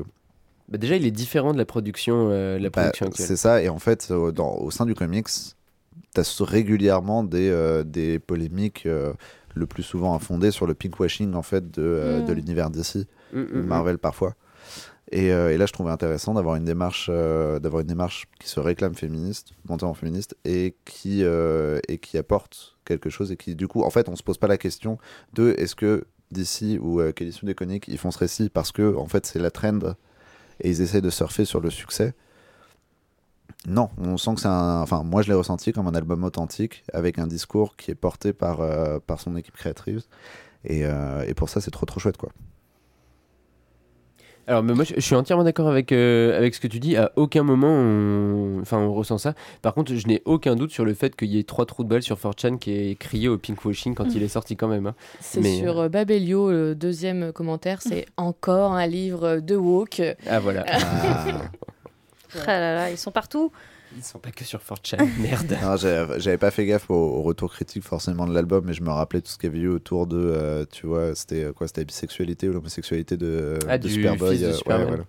Bah 0.72 0.78
déjà, 0.78 0.96
il 0.96 1.06
est 1.06 1.12
différent 1.12 1.54
de 1.54 1.58
la 1.58 1.66
production, 1.66 2.30
euh, 2.32 2.58
la 2.58 2.70
Bah, 2.70 2.82
production 2.84 3.08
actuelle. 3.08 3.28
c'est 3.28 3.36
ça, 3.36 3.62
et 3.62 3.70
en 3.70 3.80
fait, 3.80 4.08
euh, 4.10 4.32
dans, 4.32 4.56
au 4.56 4.72
sein 4.72 4.86
du 4.86 4.96
comics, 4.96 5.28
tu 5.28 6.20
as 6.20 6.44
régulièrement 6.44 7.24
des, 7.24 7.50
euh, 7.50 7.84
des 7.84 8.20
polémiques, 8.20 8.86
euh, 8.86 9.14
le 9.54 9.66
plus 9.68 9.84
souvent 9.84 10.16
infondées, 10.16 10.52
sur 10.52 10.66
le 10.66 10.74
pinkwashing 10.74 11.34
en 11.34 11.42
fait, 11.42 11.70
de, 11.72 12.24
de 12.26 12.34
l'univers 12.34 12.70
d'ici, 12.70 13.06
Mm, 13.34 13.40
mm, 13.40 13.48
ou 13.54 13.58
mm. 13.60 13.66
Marvel 13.66 13.98
parfois. 13.98 14.36
Et, 15.12 15.34
euh, 15.34 15.52
et 15.54 15.58
là, 15.58 15.66
je 15.66 15.74
trouvais 15.74 15.92
intéressant 15.92 16.34
d'avoir 16.34 16.56
une 16.56 16.64
démarche, 16.64 17.08
euh, 17.12 17.60
d'avoir 17.60 17.82
une 17.82 17.88
démarche 17.88 18.28
qui 18.40 18.48
se 18.48 18.60
réclame 18.62 18.96
féministe, 18.96 19.50
montée 19.68 19.84
en 19.86 19.94
féministe, 19.94 20.38
et 20.46 20.76
qui 20.86 21.24
euh, 21.24 21.80
et 21.90 21.98
qui 21.98 22.18
apporte 22.18 22.78
quelque 22.86 23.10
chose 23.10 23.32
et 23.32 23.36
qui, 23.38 23.56
du 23.56 23.68
coup, 23.68 23.84
en 23.84 23.90
fait, 23.90 24.08
on 24.08 24.16
se 24.16 24.24
pose 24.24 24.38
pas 24.38 24.48
la 24.48 24.58
question 24.58 24.98
de 25.34 25.54
est-ce 25.58 25.76
que 25.76 26.06
d'ici 26.32 26.78
ou 26.82 27.02
euh, 27.02 27.12
Kelly 27.12 27.34
Sue 27.34 27.46
ils 27.88 27.98
font 27.98 28.12
ce 28.12 28.20
récit 28.20 28.50
parce 28.50 28.72
que 28.72 28.96
en 28.96 29.06
fait 29.06 29.26
c'est 29.26 29.40
la 29.40 29.52
trend 29.52 29.80
et 30.62 30.70
ils 30.70 30.82
essaient 30.82 31.02
de 31.02 31.10
surfer 31.10 31.46
sur 31.46 31.60
le 31.60 31.70
succès. 31.70 32.14
Non, 33.68 33.90
on 33.98 34.18
sent 34.18 34.36
que 34.36 34.42
c'est 34.42 34.48
un. 34.48 34.82
Enfin, 34.82 35.04
moi 35.04 35.22
je 35.22 35.30
l'ai 35.30 35.36
ressenti 35.36 35.72
comme 35.72 35.88
un 35.88 35.94
album 35.94 36.24
authentique 36.24 36.84
avec 36.94 37.20
un 37.20 37.28
discours 37.28 37.76
qui 37.76 37.92
est 37.92 37.96
porté 37.96 38.34
par, 38.34 38.62
euh, 38.62 39.00
par 39.06 39.20
son 39.20 39.36
équipe 39.36 39.56
créatrice. 39.56 40.10
Et, 40.64 40.86
euh, 40.86 41.24
et 41.28 41.34
pour 41.34 41.50
ça, 41.50 41.62
c'est 41.62 41.72
trop 41.72 41.86
trop 41.86 42.00
chouette 42.00 42.18
quoi. 42.18 42.32
Alors, 44.48 44.64
mais 44.64 44.74
moi, 44.74 44.84
je, 44.84 44.94
je 44.96 45.00
suis 45.02 45.16
entièrement 45.16 45.44
d'accord 45.44 45.68
avec, 45.70 45.92
euh, 45.92 46.38
avec 46.38 46.56
ce 46.56 46.60
que 46.60 46.68
tu 46.68 46.80
dis. 46.80 46.98
À 46.98 47.12
aucun 47.16 47.44
moment, 47.44 47.68
on... 47.70 48.60
Enfin, 48.62 48.78
on 48.80 48.92
ressent 48.94 49.18
ça. 49.18 49.34
Par 49.62 49.74
contre, 49.74 49.94
je 49.96 50.08
n'ai 50.08 50.22
aucun 50.26 50.56
doute 50.56 50.72
sur 50.72 50.84
le 50.84 50.94
fait 50.94 51.16
qu'il 51.16 51.30
y 51.30 51.40
ait 51.40 51.44
trois 51.44 51.66
trous 51.66 51.84
de 51.84 51.90
balle 51.90 52.02
sur 52.04 52.18
4chan 52.18 52.58
qui 52.58 52.72
est 52.72 52.96
crié 52.96 53.28
au 53.30 53.38
pinkwashing 53.38 53.94
quand 53.96 54.14
il 54.16 54.24
est 54.24 54.28
sorti 54.28 54.56
quand 54.58 54.68
même. 54.68 54.88
hein. 54.88 54.96
C'est 55.20 55.42
Mais- 55.42 55.58
sur 55.60 55.80
euh, 55.80 55.90
Babelio, 55.90 56.52
le 56.52 56.76
deuxième 56.76 57.32
commentaire, 57.32 57.82
c'est 57.82 58.06
encore 58.18 58.74
un 58.74 58.88
livre 58.88 59.38
de 59.38 59.56
woke. 59.56 60.02
Ah, 60.30 60.40
voilà. 60.40 60.66
Ah 62.48 62.60
là 62.60 62.76
là, 62.76 62.90
ils 62.92 62.98
sont 62.98 63.12
partout. 63.12 63.52
Ils 63.98 64.04
sont 64.04 64.20
pas 64.20 64.32
que 64.32 64.44
sur 64.46 64.60
4chan. 64.60 64.98
Merde. 65.22 65.58
Non, 65.62 65.76
j'avais 65.78 66.38
pas 66.38 66.52
fait 66.52 66.66
gaffe 66.66 66.90
au, 66.90 66.96
au 66.96 67.22
retour 67.24 67.52
critique 67.52 67.84
forcément 67.84 68.26
de 68.26 68.34
l'album, 68.34 68.64
mais 68.66 68.74
je 68.74 68.82
me 68.84 68.90
rappelais 68.90 69.22
tout 69.22 69.30
ce 69.32 69.38
qu'il 69.38 69.50
y 69.50 69.54
avait 69.54 69.62
eu 69.64 69.68
autour 69.70 70.08
de, 70.08 70.18
euh, 70.18 70.66
tu 70.72 70.88
vois, 70.88 71.14
c'était 71.16 71.44
euh, 71.46 71.54
quoi, 71.54 71.68
c'était 71.68 71.82
la 71.82 71.86
bisexualité 71.86 72.48
ou 72.50 72.54
l'homosexualité 72.54 73.18
de, 73.18 73.60
Ah, 73.68 73.78
de 73.78 73.88
du 73.88 73.94
Superboy. 73.94 74.38
de 74.40 74.44
euh, 74.46 74.48
ouais, 74.52 74.54
Superman. 74.58 74.88
voilà. 74.88 75.04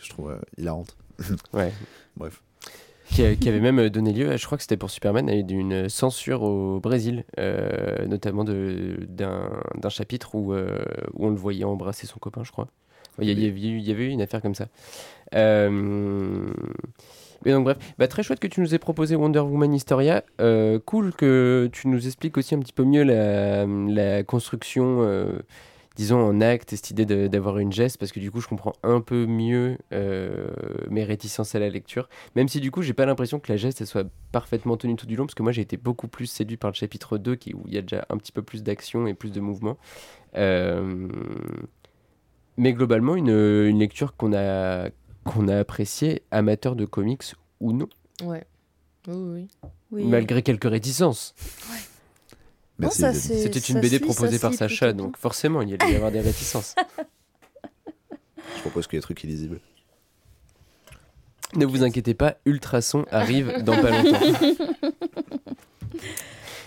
Je 0.00 0.08
trouve 0.10 0.30
euh, 0.30 0.38
hilarante. 0.58 0.96
Ouais. 1.52 1.72
Bref. 2.16 2.42
qui, 3.10 3.22
avait 3.24 3.60
même 3.60 3.88
donné 3.90 4.12
lieu, 4.12 4.30
à- 4.30 4.36
je 4.38 4.46
crois 4.46 4.56
que 4.56 4.62
c'était 4.62 4.78
pour 4.78 4.90
Superman, 4.90 5.28
à 5.28 5.34
une 5.34 5.88
censure 5.90 6.42
au 6.42 6.80
Brésil, 6.80 7.24
euh, 7.38 8.06
notamment 8.06 8.44
d'un 8.44 9.88
chapitre 9.90 10.34
où, 10.34 10.54
où 10.54 11.26
on 11.26 11.28
le 11.30 11.36
voyait 11.36 11.64
embrasser 11.64 12.06
son 12.06 12.18
copain, 12.18 12.42
je 12.44 12.50
crois. 12.50 12.68
Il 13.20 13.28
y, 13.28 13.32
y 13.34 13.46
avait 13.46 13.60
eu- 13.60 13.78
il 13.78 13.82
y 13.86 13.90
avait 13.90 14.04
eu 14.06 14.08
une 14.08 14.22
affaire 14.22 14.40
comme 14.40 14.54
ça. 14.54 14.68
Euh, 15.34 16.46
Mais 17.44 17.52
donc 17.52 17.64
bref, 17.64 17.78
bah, 17.98 18.08
très 18.08 18.22
chouette 18.22 18.40
que 18.40 18.46
tu 18.46 18.60
nous 18.60 18.74
aies 18.74 18.78
proposé 18.78 19.16
Wonder 19.16 19.40
Woman 19.40 19.72
Historia. 19.74 20.24
Euh, 20.40 20.78
cool 20.84 21.12
que 21.12 21.68
tu 21.72 21.88
nous 21.88 22.06
expliques 22.06 22.36
aussi 22.36 22.54
un 22.54 22.60
petit 22.60 22.72
peu 22.72 22.84
mieux 22.84 23.02
la, 23.02 24.22
construction, 24.22 24.98
euh, 25.02 25.40
disons 25.96 26.20
en 26.20 26.40
acte, 26.40 26.72
et 26.72 26.76
cette 26.76 26.90
idée 26.90 27.28
d'avoir 27.28 27.58
une 27.58 27.72
geste, 27.72 27.98
parce 27.98 28.12
que 28.12 28.20
du 28.20 28.30
coup 28.30 28.40
je 28.40 28.48
comprends 28.48 28.74
un 28.82 29.00
peu 29.00 29.26
mieux 29.26 29.76
euh, 29.92 30.48
mes 30.88 31.04
réticences 31.04 31.54
à 31.54 31.58
la 31.58 31.68
lecture. 31.68 32.08
Même 32.36 32.48
si 32.48 32.60
du 32.60 32.70
coup, 32.70 32.82
j'ai 32.82 32.94
pas 32.94 33.06
l'impression 33.06 33.40
que 33.40 33.50
la 33.50 33.56
geste 33.56 33.84
soit 33.84 34.06
parfaitement 34.30 34.76
tenue 34.76 34.96
tout 34.96 35.06
du 35.06 35.16
long, 35.16 35.26
parce 35.26 35.34
que 35.34 35.42
moi 35.42 35.52
j'ai 35.52 35.62
été 35.62 35.76
beaucoup 35.76 36.08
plus 36.08 36.26
séduit 36.26 36.56
par 36.56 36.70
le 36.70 36.76
chapitre 36.76 37.18
2, 37.18 37.34
qui, 37.34 37.54
où 37.54 37.64
il 37.66 37.74
y 37.74 37.78
a 37.78 37.82
déjà 37.82 38.06
un 38.08 38.16
petit 38.16 38.32
peu 38.32 38.42
plus 38.42 38.62
d'action 38.62 39.06
et 39.06 39.14
plus 39.14 39.32
de 39.32 39.40
mouvement. 39.40 39.76
Mais 42.58 42.74
globalement, 42.74 43.16
une 43.16 43.78
lecture 43.78 44.14
qu'on 44.14 44.34
a, 44.34 44.90
qu'on 45.24 45.48
a 45.48 45.58
appréciée, 45.58 46.22
amateur 46.30 46.76
de 46.76 46.84
comics 46.84 47.34
ou 47.60 47.72
non, 47.72 47.88
Ouais. 48.24 48.44
Oui, 49.08 49.14
oui. 49.16 49.48
Oui. 49.90 50.04
malgré 50.04 50.42
quelques 50.42 50.68
réticences. 50.70 51.34
C'est- 52.90 53.12
C'était 53.12 53.60
ça 53.60 53.72
une 53.74 53.80
BD 53.80 53.98
proposée 54.00 54.38
par 54.38 54.54
Sacha, 54.54 54.92
donc 54.92 55.16
forcément, 55.16 55.62
il 55.62 55.70
y 55.70 55.74
allait 55.74 55.92
y 55.92 55.96
avoir 55.96 56.10
des 56.10 56.20
réticences. 56.30 56.74
Je 58.56 58.60
propose 58.62 58.86
qu'il 58.86 58.96
y 58.96 58.98
ait 58.98 59.00
des 59.00 59.04
trucs 59.04 59.22
illisibles. 59.24 59.60
ne 61.54 61.66
vous 61.66 61.82
inquiétez 61.84 62.14
pas, 62.14 62.36
Ultrason 62.46 63.04
arrive 63.10 63.62
dans 63.62 63.80
pas 63.80 63.90
longtemps. 63.90 64.18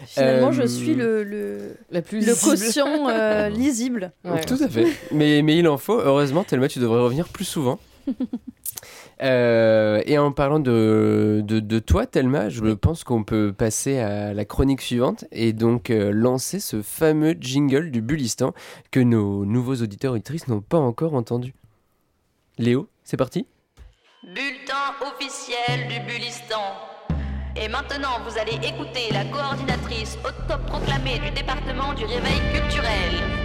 Finalement, 0.07 0.49
Euh, 0.49 0.51
je 0.51 0.65
suis 0.67 0.93
le, 0.93 1.23
le, 1.23 1.75
La 1.89 2.01
plus 2.01 2.25
le 2.25 2.35
quotient 2.35 3.09
euh, 3.09 3.49
lisible. 3.49 4.11
Ouais. 4.23 4.41
Tout 4.41 4.57
à 4.61 4.69
fait. 4.69 4.87
Mais, 5.11 5.41
mais 5.41 5.57
il 5.57 5.67
en 5.67 5.77
faut. 5.77 5.99
Heureusement, 5.99 6.43
Thelma, 6.43 6.67
tu 6.67 6.79
devrais 6.79 7.01
revenir 7.01 7.27
plus 7.27 7.43
souvent. 7.45 7.79
Euh, 9.21 10.01
et 10.05 10.17
en 10.17 10.31
parlant 10.33 10.59
de, 10.59 11.41
de, 11.43 11.59
de 11.59 11.79
toi, 11.79 12.05
Thelma, 12.05 12.49
je 12.49 12.73
pense 12.73 13.03
qu'on 13.03 13.23
peut 13.23 13.53
passer 13.53 13.99
à 13.99 14.33
la 14.33 14.45
chronique 14.45 14.81
suivante 14.81 15.23
et 15.31 15.53
donc 15.53 15.89
euh, 15.89 16.11
lancer 16.11 16.59
ce 16.59 16.81
fameux 16.81 17.35
jingle 17.39 17.91
du 17.91 18.01
Bulistan 18.01 18.53
que 18.91 18.99
nos 18.99 19.45
nouveaux 19.45 19.75
auditeurs 19.75 20.13
et 20.13 20.15
auditrices 20.17 20.47
n'ont 20.47 20.61
pas 20.61 20.77
encore 20.77 21.13
entendu. 21.13 21.53
Léo, 22.57 22.89
c'est 23.03 23.17
parti? 23.17 23.47
Bulletin 24.23 24.93
officiel 25.01 25.87
du 25.87 25.99
Bulistan. 26.05 26.61
Et 27.55 27.69
maintenant, 27.69 28.19
vous 28.27 28.37
allez 28.37 28.55
écouter 28.67 29.11
la 29.11 29.23
coordinatrice 29.25 30.17
autoproclamée 30.25 31.19
du 31.19 31.31
département 31.31 31.93
du 31.93 32.03
réveil 32.03 32.41
culturel. 32.53 33.44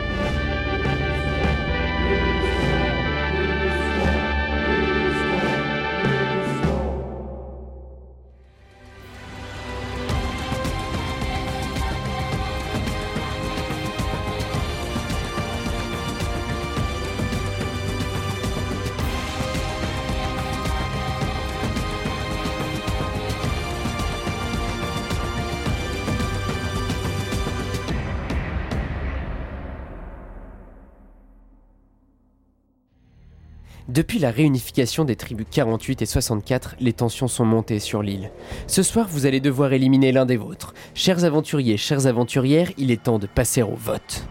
Depuis 34.00 34.18
la 34.18 34.30
réunification 34.30 35.04
des 35.04 35.14
tribus 35.14 35.46
48 35.50 36.00
et 36.00 36.06
64, 36.06 36.76
les 36.80 36.94
tensions 36.94 37.28
sont 37.28 37.44
montées 37.44 37.80
sur 37.80 38.02
l'île. 38.02 38.30
Ce 38.66 38.82
soir, 38.82 39.06
vous 39.06 39.26
allez 39.26 39.40
devoir 39.40 39.74
éliminer 39.74 40.10
l'un 40.10 40.24
des 40.24 40.38
vôtres. 40.38 40.72
Chers 40.94 41.24
aventuriers, 41.24 41.76
chères 41.76 42.06
aventurières, 42.06 42.70
il 42.78 42.90
est 42.90 43.02
temps 43.02 43.18
de 43.18 43.26
passer 43.26 43.60
au 43.60 43.74
vote. 43.74 44.24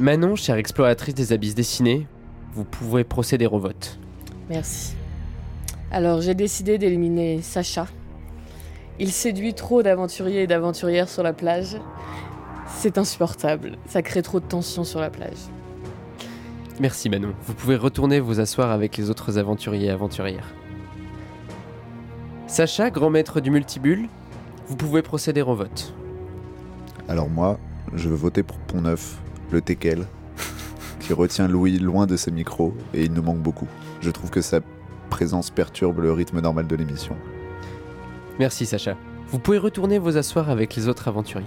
Manon, 0.00 0.34
chère 0.34 0.56
exploratrice 0.56 1.14
des 1.14 1.32
abysses 1.32 1.54
dessinés, 1.54 2.08
vous 2.52 2.64
pouvez 2.64 3.04
procéder 3.04 3.46
au 3.46 3.60
vote. 3.60 4.00
Merci. 4.50 4.96
Alors, 5.92 6.20
j'ai 6.20 6.34
décidé 6.34 6.76
d'éliminer 6.76 7.42
Sacha. 7.42 7.86
Il 8.98 9.12
séduit 9.12 9.54
trop 9.54 9.84
d'aventuriers 9.84 10.42
et 10.42 10.46
d'aventurières 10.48 11.08
sur 11.08 11.22
la 11.22 11.32
plage. 11.32 11.76
C'est 12.76 12.98
insupportable. 12.98 13.78
Ça 13.86 14.02
crée 14.02 14.22
trop 14.22 14.40
de 14.40 14.46
tension 14.46 14.82
sur 14.82 14.98
la 14.98 15.10
plage. 15.10 15.38
Merci 16.80 17.08
Manon. 17.08 17.34
Vous 17.46 17.54
pouvez 17.54 17.76
retourner 17.76 18.18
vous 18.18 18.40
asseoir 18.40 18.70
avec 18.70 18.96
les 18.96 19.08
autres 19.08 19.38
aventuriers 19.38 19.86
et 19.86 19.90
aventurières. 19.90 20.52
Sacha, 22.48 22.90
grand 22.90 23.10
maître 23.10 23.40
du 23.40 23.50
multibulle, 23.50 24.08
vous 24.66 24.76
pouvez 24.76 25.02
procéder 25.02 25.42
au 25.42 25.54
vote. 25.54 25.94
Alors 27.08 27.28
moi, 27.28 27.58
je 27.94 28.08
veux 28.08 28.16
voter 28.16 28.42
pour 28.42 28.58
Pont-Neuf, 28.58 29.18
le 29.50 29.60
Tekel, 29.60 30.06
qui 31.00 31.12
retient 31.12 31.48
Louis 31.48 31.78
loin 31.78 32.06
de 32.06 32.16
ses 32.16 32.30
micros 32.30 32.74
et 32.92 33.04
il 33.04 33.12
nous 33.12 33.22
manque 33.22 33.40
beaucoup. 33.40 33.68
Je 34.00 34.10
trouve 34.10 34.30
que 34.30 34.40
sa 34.40 34.60
présence 35.10 35.50
perturbe 35.50 36.00
le 36.00 36.12
rythme 36.12 36.40
normal 36.40 36.66
de 36.66 36.74
l'émission. 36.74 37.16
Merci 38.38 38.66
Sacha. 38.66 38.96
Vous 39.28 39.38
pouvez 39.38 39.58
retourner 39.58 39.98
vous 39.98 40.16
asseoir 40.16 40.50
avec 40.50 40.74
les 40.74 40.88
autres 40.88 41.06
aventuriers. 41.08 41.46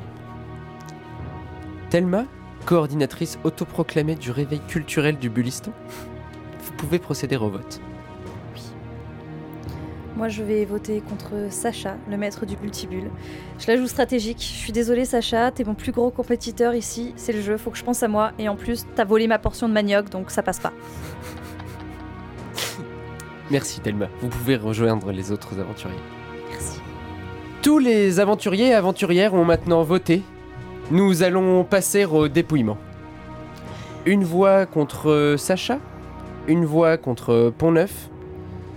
Thelma, 1.89 2.25
coordinatrice 2.67 3.39
autoproclamée 3.45 4.15
du 4.15 4.29
réveil 4.29 4.59
culturel 4.67 5.17
du 5.17 5.29
Bulistan, 5.29 5.71
vous 6.59 6.73
pouvez 6.73 6.99
procéder 6.99 7.37
au 7.37 7.49
vote. 7.49 7.79
Moi, 10.17 10.27
je 10.27 10.43
vais 10.43 10.65
voter 10.65 11.01
contre 11.01 11.49
Sacha, 11.49 11.95
le 12.09 12.17
maître 12.17 12.45
du 12.45 12.57
multibule. 12.57 13.09
Je 13.59 13.67
la 13.67 13.77
joue 13.77 13.87
stratégique. 13.87 14.39
Je 14.39 14.57
suis 14.57 14.73
désolée, 14.73 15.05
Sacha, 15.05 15.51
t'es 15.51 15.63
mon 15.63 15.75
plus 15.75 15.93
gros 15.93 16.09
compétiteur 16.09 16.75
ici. 16.75 17.13
C'est 17.15 17.31
le 17.31 17.41
jeu, 17.41 17.55
faut 17.55 17.71
que 17.71 17.77
je 17.77 17.85
pense 17.85 18.03
à 18.03 18.09
moi. 18.09 18.33
Et 18.37 18.49
en 18.49 18.55
plus, 18.57 18.85
t'as 18.95 19.05
volé 19.05 19.27
ma 19.27 19.39
portion 19.39 19.69
de 19.69 19.73
manioc, 19.73 20.09
donc 20.09 20.29
ça 20.29 20.43
passe 20.43 20.59
pas. 20.59 20.73
Merci 23.49 23.79
Thelma. 23.79 24.09
Vous 24.19 24.27
pouvez 24.27 24.57
rejoindre 24.57 25.13
les 25.13 25.31
autres 25.31 25.57
aventuriers. 25.57 25.95
Merci. 26.49 26.81
Tous 27.61 27.79
les 27.79 28.19
aventuriers 28.19 28.69
et 28.69 28.73
aventurières 28.73 29.35
ont 29.35 29.45
maintenant 29.45 29.83
voté. 29.83 30.23
Nous 30.89 31.21
allons 31.21 31.65
passer 31.65 32.05
au 32.05 32.29
dépouillement. 32.29 32.77
Une 34.05 34.23
voix 34.23 34.65
contre 34.65 35.35
Sacha, 35.37 35.79
une 36.47 36.63
voix 36.63 36.95
contre 36.95 37.53
Pont-Neuf. 37.57 38.09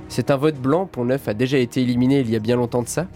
C'est 0.08 0.32
un 0.32 0.36
vote 0.36 0.56
blanc, 0.56 0.86
Pont-Neuf 0.86 1.28
a 1.28 1.34
déjà 1.34 1.58
été 1.58 1.82
éliminé 1.82 2.18
il 2.18 2.28
y 2.30 2.34
a 2.34 2.40
bien 2.40 2.56
longtemps 2.56 2.82
de 2.82 2.88
ça. 2.88 3.06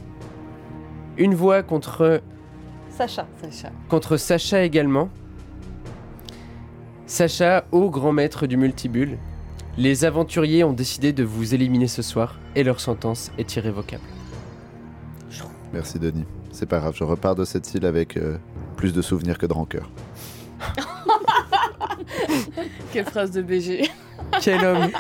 Une 1.18 1.35
voix 1.35 1.64
contre, 1.64 2.22
Sacha. 2.88 3.26
Sacha. 3.42 3.72
contre 3.88 4.16
Sacha 4.16 4.62
également. 4.62 5.09
Sacha, 7.07 7.64
au 7.72 7.90
grand 7.90 8.12
maître 8.12 8.46
du 8.46 8.57
multibulle. 8.57 9.18
Les 9.76 10.04
aventuriers 10.04 10.62
ont 10.62 10.72
décidé 10.72 11.12
de 11.12 11.24
vous 11.24 11.52
éliminer 11.52 11.88
ce 11.88 12.02
soir 12.02 12.38
et 12.54 12.62
leur 12.62 12.78
sentence 12.78 13.33
est 13.38 13.57
irrévocable. 13.57 14.04
Merci 15.72 15.98
Denis. 15.98 16.26
C'est 16.52 16.66
pas 16.66 16.78
grave, 16.78 16.94
je 16.96 17.02
repars 17.02 17.35
de 17.35 17.44
cette 17.44 17.74
île 17.74 17.85
avec 17.85 18.16
euh, 18.16 18.38
plus 18.74 18.92
de 18.92 19.02
souvenirs 19.02 19.38
que 19.38 19.46
de 19.46 19.52
rancœur. 19.52 19.88
Quelle 22.92 23.04
phrase 23.06 23.30
de 23.30 23.42
BG. 23.42 23.88
Quel 24.40 24.64
homme 24.64 24.90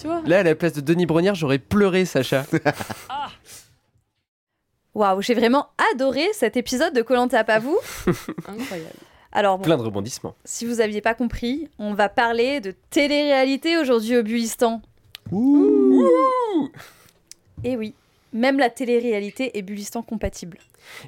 tu 0.00 0.06
vois 0.06 0.22
Là, 0.26 0.38
à 0.38 0.42
la 0.44 0.54
place 0.54 0.72
de 0.74 0.80
Denis 0.80 1.06
Brognard, 1.06 1.34
j'aurais 1.34 1.58
pleuré, 1.58 2.04
Sacha. 2.04 2.44
Waouh, 4.94 5.22
j'ai 5.22 5.34
vraiment 5.34 5.68
adoré 5.92 6.26
cet 6.32 6.56
épisode 6.56 6.94
de 6.94 7.02
Colanta, 7.02 7.42
pas 7.44 7.58
vous 7.58 7.78
Incroyable. 8.48 8.94
Alors 9.32 9.58
bon, 9.58 9.64
Plein 9.64 9.76
de 9.76 9.82
rebondissements. 9.82 10.34
si 10.44 10.66
vous 10.66 10.80
aviez 10.80 11.00
pas 11.00 11.14
compris, 11.14 11.68
on 11.78 11.94
va 11.94 12.08
parler 12.08 12.60
de 12.60 12.74
télé-réalité 12.90 13.76
aujourd'hui 13.76 14.16
au 14.16 14.22
Bulistan. 14.22 14.80
Et 17.64 17.76
oui, 17.76 17.94
même 18.32 18.58
la 18.58 18.70
télé-réalité 18.70 19.56
est 19.58 19.62
Bulistan 19.62 20.02
compatible. 20.02 20.58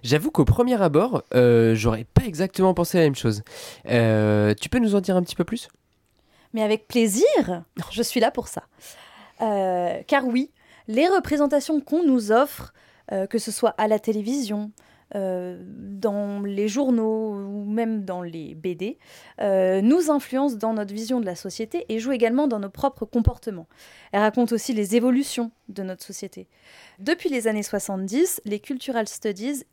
J'avoue 0.03 0.31
qu'au 0.31 0.45
premier 0.45 0.81
abord, 0.81 1.23
euh, 1.35 1.75
j'aurais 1.75 2.05
pas 2.05 2.25
exactement 2.25 2.75
pensé 2.75 2.99
la 2.99 3.05
même 3.05 3.15
chose. 3.15 3.43
Euh, 3.89 4.55
tu 4.61 4.69
peux 4.69 4.79
nous 4.79 4.95
en 4.95 5.01
dire 5.01 5.17
un 5.17 5.23
petit 5.23 5.37
peu 5.37 5.45
plus? 5.45 5.69
Mais 6.53 6.63
avec 6.63 6.89
plaisir, 6.89 7.65
je 7.91 8.03
suis 8.03 8.21
là 8.21 8.31
pour 8.31 8.49
ça. 8.49 8.65
Euh, 9.41 10.01
car 10.07 10.27
oui, 10.27 10.51
les 10.89 11.09
représentations 11.09 11.81
qu'on 11.81 12.05
nous 12.05 12.33
offre, 12.33 12.73
que 13.29 13.39
ce 13.39 13.51
soit 13.51 13.75
à 13.77 13.89
la 13.89 13.99
télévision, 13.99 14.71
dans 15.15 16.41
les 16.41 16.69
journaux 16.69 17.33
ou 17.33 17.65
même 17.65 18.05
dans 18.05 18.23
les 18.23 18.55
BD, 18.55 18.99
euh, 19.41 19.81
nous 19.81 20.11
influencent 20.11 20.57
dans 20.57 20.75
notre 20.75 20.95
vision 20.95 21.21
de 21.21 21.27
la 21.27 21.35
société 21.35 21.85
et 21.89 21.99
jouent 21.99 22.13
également 22.13 22.47
dans 22.47 22.61
nos 22.61 22.71
propres 22.71 23.07
comportements. 23.07 23.67
Elles 24.13 24.21
racontent 24.21 24.55
aussi 24.55 24.73
les 24.73 24.97
évolutions 24.97 25.51
de 25.69 25.83
notre 25.83 26.05
société. 26.05 26.49
Depuis 26.99 27.29
les 27.29 27.49
années 27.49 27.63
70, 27.63 28.43
les 28.45 28.61
Cultural 28.61 29.09
Studies 29.09 29.65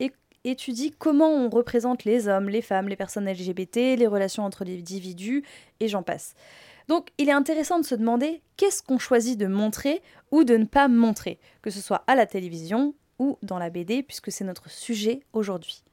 étudient 0.44 0.92
comment 0.98 1.30
on 1.30 1.50
représente 1.50 2.04
les 2.04 2.28
hommes, 2.28 2.50
les 2.50 2.62
femmes, 2.62 2.88
les 2.88 2.96
personnes 2.96 3.30
LGBT, 3.30 3.96
les 3.98 4.08
relations 4.08 4.44
entre 4.44 4.64
les 4.64 4.80
individus, 4.80 5.44
et 5.80 5.88
j'en 5.88 6.04
passe. 6.04 6.34
Donc 6.88 7.10
il 7.18 7.30
est 7.30 7.34
intéressant 7.34 7.80
de 7.80 7.86
se 7.86 7.96
demander 7.96 8.42
qu'est-ce 8.56 8.82
qu'on 8.82 8.98
choisit 8.98 9.38
de 9.38 9.48
montrer 9.48 10.02
ou 10.32 10.44
de 10.44 10.56
ne 10.56 10.66
pas 10.66 10.88
montrer, 10.88 11.40
que 11.62 11.70
ce 11.70 11.82
soit 11.82 12.04
à 12.08 12.16
la 12.16 12.26
télévision 12.26 12.96
ou 13.20 13.38
dans 13.44 13.58
la 13.60 13.70
BD, 13.70 14.04
puisque 14.04 14.32
c'est 14.32 14.44
notre 14.44 14.70
sujet 14.70 15.22
aujourd'hui. 15.34 15.84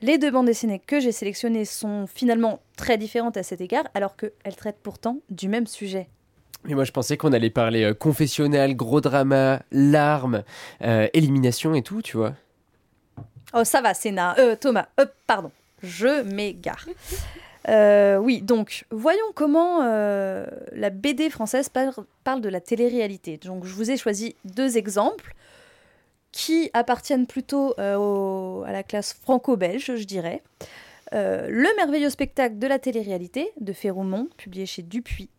Les 0.00 0.16
deux 0.18 0.30
bandes 0.30 0.46
dessinées 0.46 0.78
que 0.84 1.00
j'ai 1.00 1.10
sélectionnées 1.12 1.64
sont 1.64 2.06
finalement 2.06 2.60
très 2.76 2.98
différentes 2.98 3.36
à 3.36 3.42
cet 3.42 3.60
égard, 3.60 3.84
alors 3.94 4.16
qu'elles 4.16 4.54
traitent 4.56 4.78
pourtant 4.82 5.18
du 5.28 5.48
même 5.48 5.66
sujet. 5.66 6.08
Mais 6.64 6.74
moi, 6.74 6.84
je 6.84 6.92
pensais 6.92 7.16
qu'on 7.16 7.32
allait 7.32 7.50
parler 7.50 7.82
euh, 7.84 7.94
confessionnal, 7.94 8.74
gros 8.76 9.00
drama, 9.00 9.62
larmes, 9.72 10.42
euh, 10.82 11.08
élimination 11.14 11.74
et 11.74 11.82
tout, 11.82 12.02
tu 12.02 12.16
vois. 12.16 12.34
Oh, 13.54 13.64
ça 13.64 13.80
va, 13.80 13.94
Sénat. 13.94 14.36
Euh, 14.38 14.54
Thomas, 14.56 14.86
euh, 15.00 15.06
pardon, 15.26 15.50
je 15.82 16.22
m'égare. 16.22 16.84
Oui, 18.22 18.40
donc, 18.42 18.84
voyons 18.90 19.24
comment 19.34 19.80
la 19.82 20.90
BD 20.90 21.28
française 21.28 21.68
par- 21.68 22.00
parle 22.24 22.40
de 22.40 22.48
la 22.48 22.60
télé-réalité. 22.60 23.36
Donc, 23.36 23.64
je 23.64 23.74
vous 23.74 23.90
ai 23.90 23.96
choisi 23.96 24.36
deux 24.44 24.78
exemples 24.78 25.34
qui 26.32 26.70
appartiennent 26.74 27.26
plutôt 27.26 27.74
euh, 27.78 27.96
au- 27.96 28.62
à 28.64 28.72
la 28.72 28.82
classe 28.82 29.12
franco-belge, 29.14 29.96
je 29.96 30.04
dirais. 30.04 30.42
Euh, 31.14 31.46
le 31.48 31.68
merveilleux 31.76 32.10
spectacle 32.10 32.58
de 32.58 32.66
la 32.66 32.78
télé-réalité 32.78 33.50
de 33.60 33.72
Féroumont, 33.72 34.28
publié 34.36 34.66
chez 34.66 34.82
Dupuis 34.82 35.30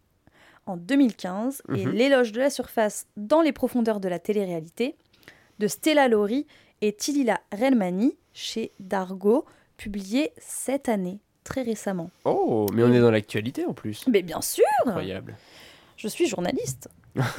en 0.66 0.78
2015, 0.78 1.62
et 1.76 1.86
Mhm. 1.86 1.92
l'éloge 1.94 2.32
de 2.32 2.40
la 2.40 2.50
surface 2.50 3.08
dans 3.18 3.42
les 3.42 3.52
profondeurs 3.52 4.00
de 4.00 4.08
la 4.08 4.20
télé-réalité 4.20 4.96
de 5.60 5.68
Stella 5.68 6.08
Laurie 6.08 6.46
et 6.82 6.94
Tilila 6.94 7.40
Relmani 7.52 8.16
chez 8.34 8.72
Dargo, 8.80 9.46
publié 9.78 10.32
cette 10.38 10.90
année, 10.90 11.20
très 11.44 11.62
récemment. 11.62 12.10
Oh, 12.26 12.66
mais 12.74 12.84
on 12.84 12.92
est 12.94 13.00
dans 13.00 13.12
l'actualité 13.12 13.66
en 13.66 13.74
plus. 13.74 14.06
Mais 14.08 14.22
bien 14.22 14.42
sûr, 14.42 14.64
Incroyable. 14.86 15.38
je 15.98 16.08
suis 16.08 16.28
journaliste. 16.28 16.90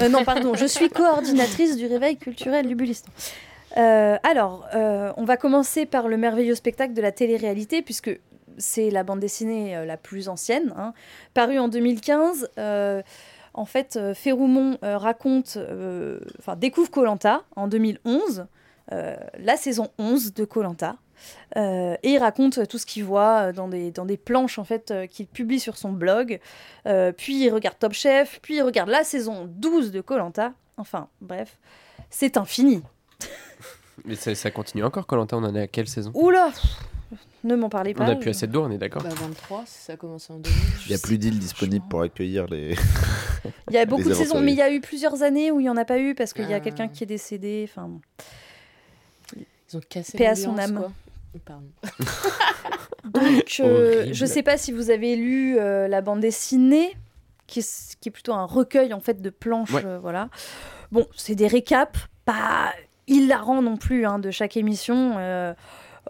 Euh, 0.01 0.09
non, 0.09 0.25
pardon, 0.25 0.55
je 0.55 0.66
suis 0.66 0.88
coordinatrice 0.88 1.77
du 1.77 1.87
réveil 1.87 2.16
culturel 2.16 2.66
du 2.66 2.75
Bulistan. 2.75 3.11
Euh, 3.77 4.16
alors, 4.23 4.66
euh, 4.75 5.12
on 5.16 5.25
va 5.25 5.37
commencer 5.37 5.87
par 5.87 6.09
le 6.09 6.16
merveilleux 6.16 6.55
spectacle 6.55 6.93
de 6.93 7.03
la 7.03 7.12
télé-réalité, 7.12 7.83
puisque 7.83 8.19
c'est 8.59 8.90
la 8.90 9.05
bande 9.05 9.21
dessinée 9.21 9.87
la 9.87 9.97
plus 9.97 10.29
ancienne, 10.29 10.75
hein, 10.77 10.93
parue 11.35 11.59
en 11.59 11.69
2015. 11.69 12.51
euh, 12.59 13.03
en 13.53 13.64
fait, 13.64 13.99
Féroumont 14.14 14.79
raconte, 14.81 15.59
découvre 16.57 16.90
Colanta 16.90 17.43
en 17.57 17.66
2011, 17.66 18.47
euh, 18.93 19.16
la 19.38 19.57
saison 19.57 19.88
11 19.99 20.35
de 20.35 20.45
Colanta. 20.45 20.97
Et 21.56 21.98
il 22.04 22.18
raconte 22.18 22.66
tout 22.68 22.78
ce 22.78 22.87
qu'il 22.87 23.04
voit 23.04 23.48
euh, 23.48 23.52
dans 23.52 23.68
des, 23.68 23.90
dans 23.90 24.04
des 24.04 24.16
planches 24.16 24.59
en 24.59 24.64
fait 24.64 24.90
euh, 24.90 25.06
qu'il 25.06 25.26
publie 25.26 25.61
sur 25.61 25.76
son 25.76 25.92
blog. 25.92 26.40
Euh, 26.87 27.12
puis 27.12 27.42
il 27.44 27.50
regarde 27.50 27.78
Top 27.78 27.92
Chef, 27.92 28.38
puis 28.42 28.56
il 28.56 28.62
regarde 28.62 28.88
la 28.88 29.04
saison 29.04 29.46
12 29.48 29.90
de 29.92 30.00
Colanta. 30.00 30.52
Enfin, 30.76 31.09
bref, 31.20 31.59
c'est 32.11 32.37
infini. 32.37 32.83
Mais 34.04 34.14
ça, 34.14 34.35
ça 34.35 34.50
continue 34.50 34.85
encore, 34.85 35.06
Colantin, 35.06 35.37
on 35.38 35.44
en 35.44 35.54
est 35.54 35.62
à 35.62 35.66
quelle 35.66 35.88
saison? 35.88 36.11
Oula 36.14 36.50
Ne 37.44 37.54
m'en 37.54 37.68
parlez 37.68 37.92
pas. 37.92 38.04
On 38.04 38.09
a 38.09 38.16
plus 38.16 38.30
assez 38.30 38.46
de 38.46 38.52
dos, 38.52 38.64
on 38.64 38.70
est 38.70 38.78
d'accord 38.78 39.02
Bah 39.02 39.11
23, 39.11 39.64
si 39.66 39.78
ça 39.83 39.92
a 39.92 39.96
commencé 39.96 40.33
en 40.33 40.37
2000. 40.38 40.59
Il 40.87 40.88
n'y 40.88 40.94
a 40.94 40.98
plus 40.98 41.18
d'îles 41.18 41.38
disponibles 41.38 41.85
pour 41.88 42.00
accueillir 42.00 42.46
les. 42.46 42.74
Il 43.70 43.74
y 43.74 43.78
a 43.78 43.85
beaucoup 43.87 44.09
de 44.09 44.14
saisons, 44.14 44.40
mais 44.40 44.52
il 44.52 44.59
y 44.59 44.62
a 44.62 44.70
eu 44.70 44.80
plusieurs 44.80 45.22
années 45.22 45.50
où 45.50 45.61
il 45.61 45.62
n'y 45.62 45.68
en 45.70 45.76
a 45.78 45.85
pas 45.87 45.98
eu 45.98 46.14
parce 46.14 46.33
qu'il 46.35 46.48
y 46.48 46.52
a 46.52 46.56
Ah. 46.56 46.61
quelqu'un 46.61 46.88
qui 46.88 47.04
est 47.04 47.06
décédé. 47.06 47.66
Enfin. 47.70 47.90
Ils 49.37 49.76
ont 49.76 49.80
cassé 49.88 50.18
Paix 50.18 50.26
à 50.26 50.35
son 50.35 50.59
âme. 50.59 50.76
quoi. 50.78 50.92
Pardon. 51.45 51.69
Donc, 53.05 53.57
euh, 53.61 54.09
je 54.12 54.27
sais 54.27 54.43
pas 54.43 54.57
si 54.59 54.73
vous 54.73 54.90
avez 54.90 55.16
lu 55.16 55.59
euh, 55.59 55.88
la 55.88 56.01
bande 56.01 56.21
dessinée, 56.21 56.97
qui 57.47 57.61
est, 57.61 57.97
qui 58.01 58.09
est 58.09 58.12
plutôt 58.12 58.33
un 58.35 58.45
recueil 58.45 58.93
en 58.93 59.01
fait 59.01 59.21
de 59.23 59.31
planches, 59.31 59.73
Ouais. 59.73 59.83
euh, 59.85 59.99
voilà. 59.99 60.29
Bon, 60.93 61.07
c'est 61.16 61.35
des 61.35 61.47
récaps, 61.47 61.99
pas 62.25 62.73
hilarants 63.07 63.62
non 63.62 63.77
plus, 63.77 64.07
hein, 64.07 64.19
de 64.19 64.31
chaque 64.31 64.57
émission. 64.57 65.14
euh, 65.19 65.55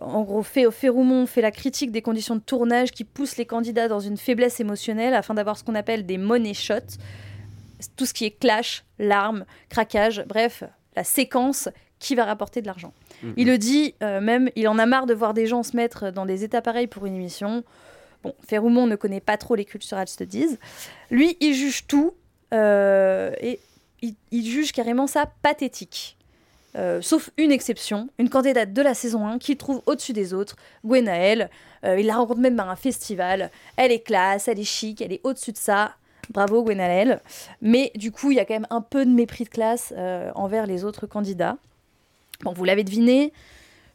en 0.00 0.22
gros, 0.22 0.42
Fé- 0.42 0.70
Féroumont 0.70 1.26
fait 1.26 1.42
la 1.42 1.50
critique 1.50 1.92
des 1.92 2.00
conditions 2.02 2.34
de 2.36 2.40
tournage 2.40 2.92
qui 2.92 3.04
poussent 3.04 3.36
les 3.36 3.46
candidats 3.46 3.88
dans 3.88 4.00
une 4.00 4.16
faiblesse 4.16 4.60
émotionnelle 4.60 5.14
afin 5.14 5.34
d'avoir 5.34 5.58
ce 5.58 5.64
qu'on 5.64 5.74
appelle 5.74 6.06
des 6.06 6.16
money 6.18 6.54
shots. 6.54 6.96
Tout 7.96 8.06
ce 8.06 8.14
qui 8.14 8.24
est 8.26 8.30
clash, 8.38 8.84
larmes, 8.98 9.44
craquage, 9.68 10.24
bref, 10.26 10.62
la 10.96 11.04
séquence 11.04 11.68
qui 11.98 12.14
va 12.14 12.24
rapporter 12.24 12.62
de 12.62 12.66
l'argent. 12.66 12.92
Il 13.36 13.46
le 13.46 13.58
dit 13.58 13.94
euh, 14.02 14.20
même, 14.20 14.50
il 14.56 14.68
en 14.68 14.78
a 14.78 14.86
marre 14.86 15.06
de 15.06 15.14
voir 15.14 15.34
des 15.34 15.46
gens 15.46 15.62
se 15.62 15.76
mettre 15.76 16.10
dans 16.10 16.26
des 16.26 16.44
états 16.44 16.62
pareils 16.62 16.86
pour 16.86 17.06
une 17.06 17.14
émission. 17.14 17.64
Bon, 18.22 18.34
Féroumont 18.46 18.86
ne 18.86 18.96
connaît 18.96 19.20
pas 19.20 19.36
trop 19.36 19.54
les 19.54 19.64
cultural 19.64 20.08
studies. 20.08 20.58
Lui, 21.10 21.36
il 21.40 21.54
juge 21.54 21.86
tout 21.86 22.14
euh, 22.52 23.32
et 23.40 23.60
il, 24.02 24.44
juge 24.44 24.72
carrément 24.72 25.06
ça 25.06 25.30
pathétique. 25.42 26.16
Euh, 26.76 27.02
sauf 27.02 27.30
une 27.36 27.50
exception, 27.50 28.08
une 28.18 28.28
candidate 28.28 28.72
de 28.72 28.82
la 28.82 28.94
saison 28.94 29.26
1 29.26 29.38
qu'il 29.38 29.56
trouve 29.56 29.82
au-dessus 29.86 30.12
des 30.12 30.34
autres, 30.34 30.56
Gwenaëlle. 30.84 31.50
Euh, 31.84 31.98
il 31.98 32.06
la 32.06 32.16
rencontre 32.16 32.40
même 32.40 32.58
à 32.60 32.64
un 32.64 32.76
festival. 32.76 33.50
Elle 33.76 33.92
est 33.92 34.00
classe, 34.00 34.48
elle 34.48 34.60
est 34.60 34.64
chic, 34.64 35.00
elle 35.00 35.12
est 35.12 35.20
au-dessus 35.24 35.52
de 35.52 35.58
ça. 35.58 35.94
Bravo 36.30 36.62
Gwenaëlle. 36.62 37.20
Mais 37.60 37.90
du 37.96 38.12
coup, 38.12 38.30
il 38.30 38.36
y 38.36 38.40
a 38.40 38.44
quand 38.44 38.54
même 38.54 38.66
un 38.70 38.82
peu 38.82 39.04
de 39.04 39.10
mépris 39.10 39.44
de 39.44 39.48
classe 39.48 39.92
envers 40.36 40.66
les 40.66 40.84
autres 40.84 41.06
candidats. 41.06 41.56
Bon, 42.44 42.52
vous 42.52 42.64
l'avez 42.64 42.84
deviné, 42.84 43.32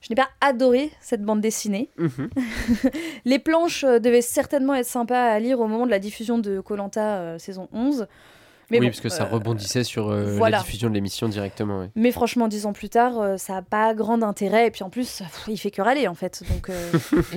je 0.01 0.08
n'ai 0.10 0.15
pas 0.15 0.29
adoré 0.41 0.91
cette 1.01 1.23
bande 1.23 1.41
dessinée. 1.41 1.89
Mhm. 1.97 2.29
Les 3.25 3.39
planches 3.39 3.84
euh, 3.84 3.99
devaient 3.99 4.21
certainement 4.21 4.75
être 4.75 4.86
sympas 4.86 5.31
à 5.31 5.39
lire 5.39 5.60
au 5.60 5.67
moment 5.67 5.86
de 5.86 5.91
la 5.91 5.99
diffusion 5.99 6.38
de 6.38 6.60
Colanta 6.60 7.39
saison 7.39 7.67
11. 7.73 8.08
Mais 8.71 8.79
oui, 8.79 8.88
bon, 8.88 8.91
parce 8.91 9.01
que 9.01 9.10
ça 9.10 9.23
euh, 9.23 9.29
rebondissait 9.29 9.84
sur 9.84 10.10
euh, 10.10 10.36
voilà. 10.38 10.58
la 10.58 10.63
diffusion 10.63 10.89
de 10.89 10.95
l'émission 10.95 11.29
directement. 11.29 11.81
ouais. 11.81 11.89
Mais 11.95 12.12
franchement, 12.12 12.47
dix 12.47 12.65
ans 12.65 12.73
plus 12.73 12.89
tard, 12.89 13.19
euh, 13.19 13.38
ça 13.38 13.53
n'a 13.53 13.62
pas 13.62 13.93
grand 13.93 14.23
intérêt. 14.23 14.67
Et 14.67 14.71
puis 14.71 14.84
en 14.84 14.89
plus, 14.89 15.19
pff, 15.19 15.45
il 15.47 15.58
fait 15.58 15.71
que 15.71 15.81
râler 15.81 16.08
en 16.08 16.15
fait. 16.15 16.43
Donc 16.49 16.69
euh, 16.69 16.91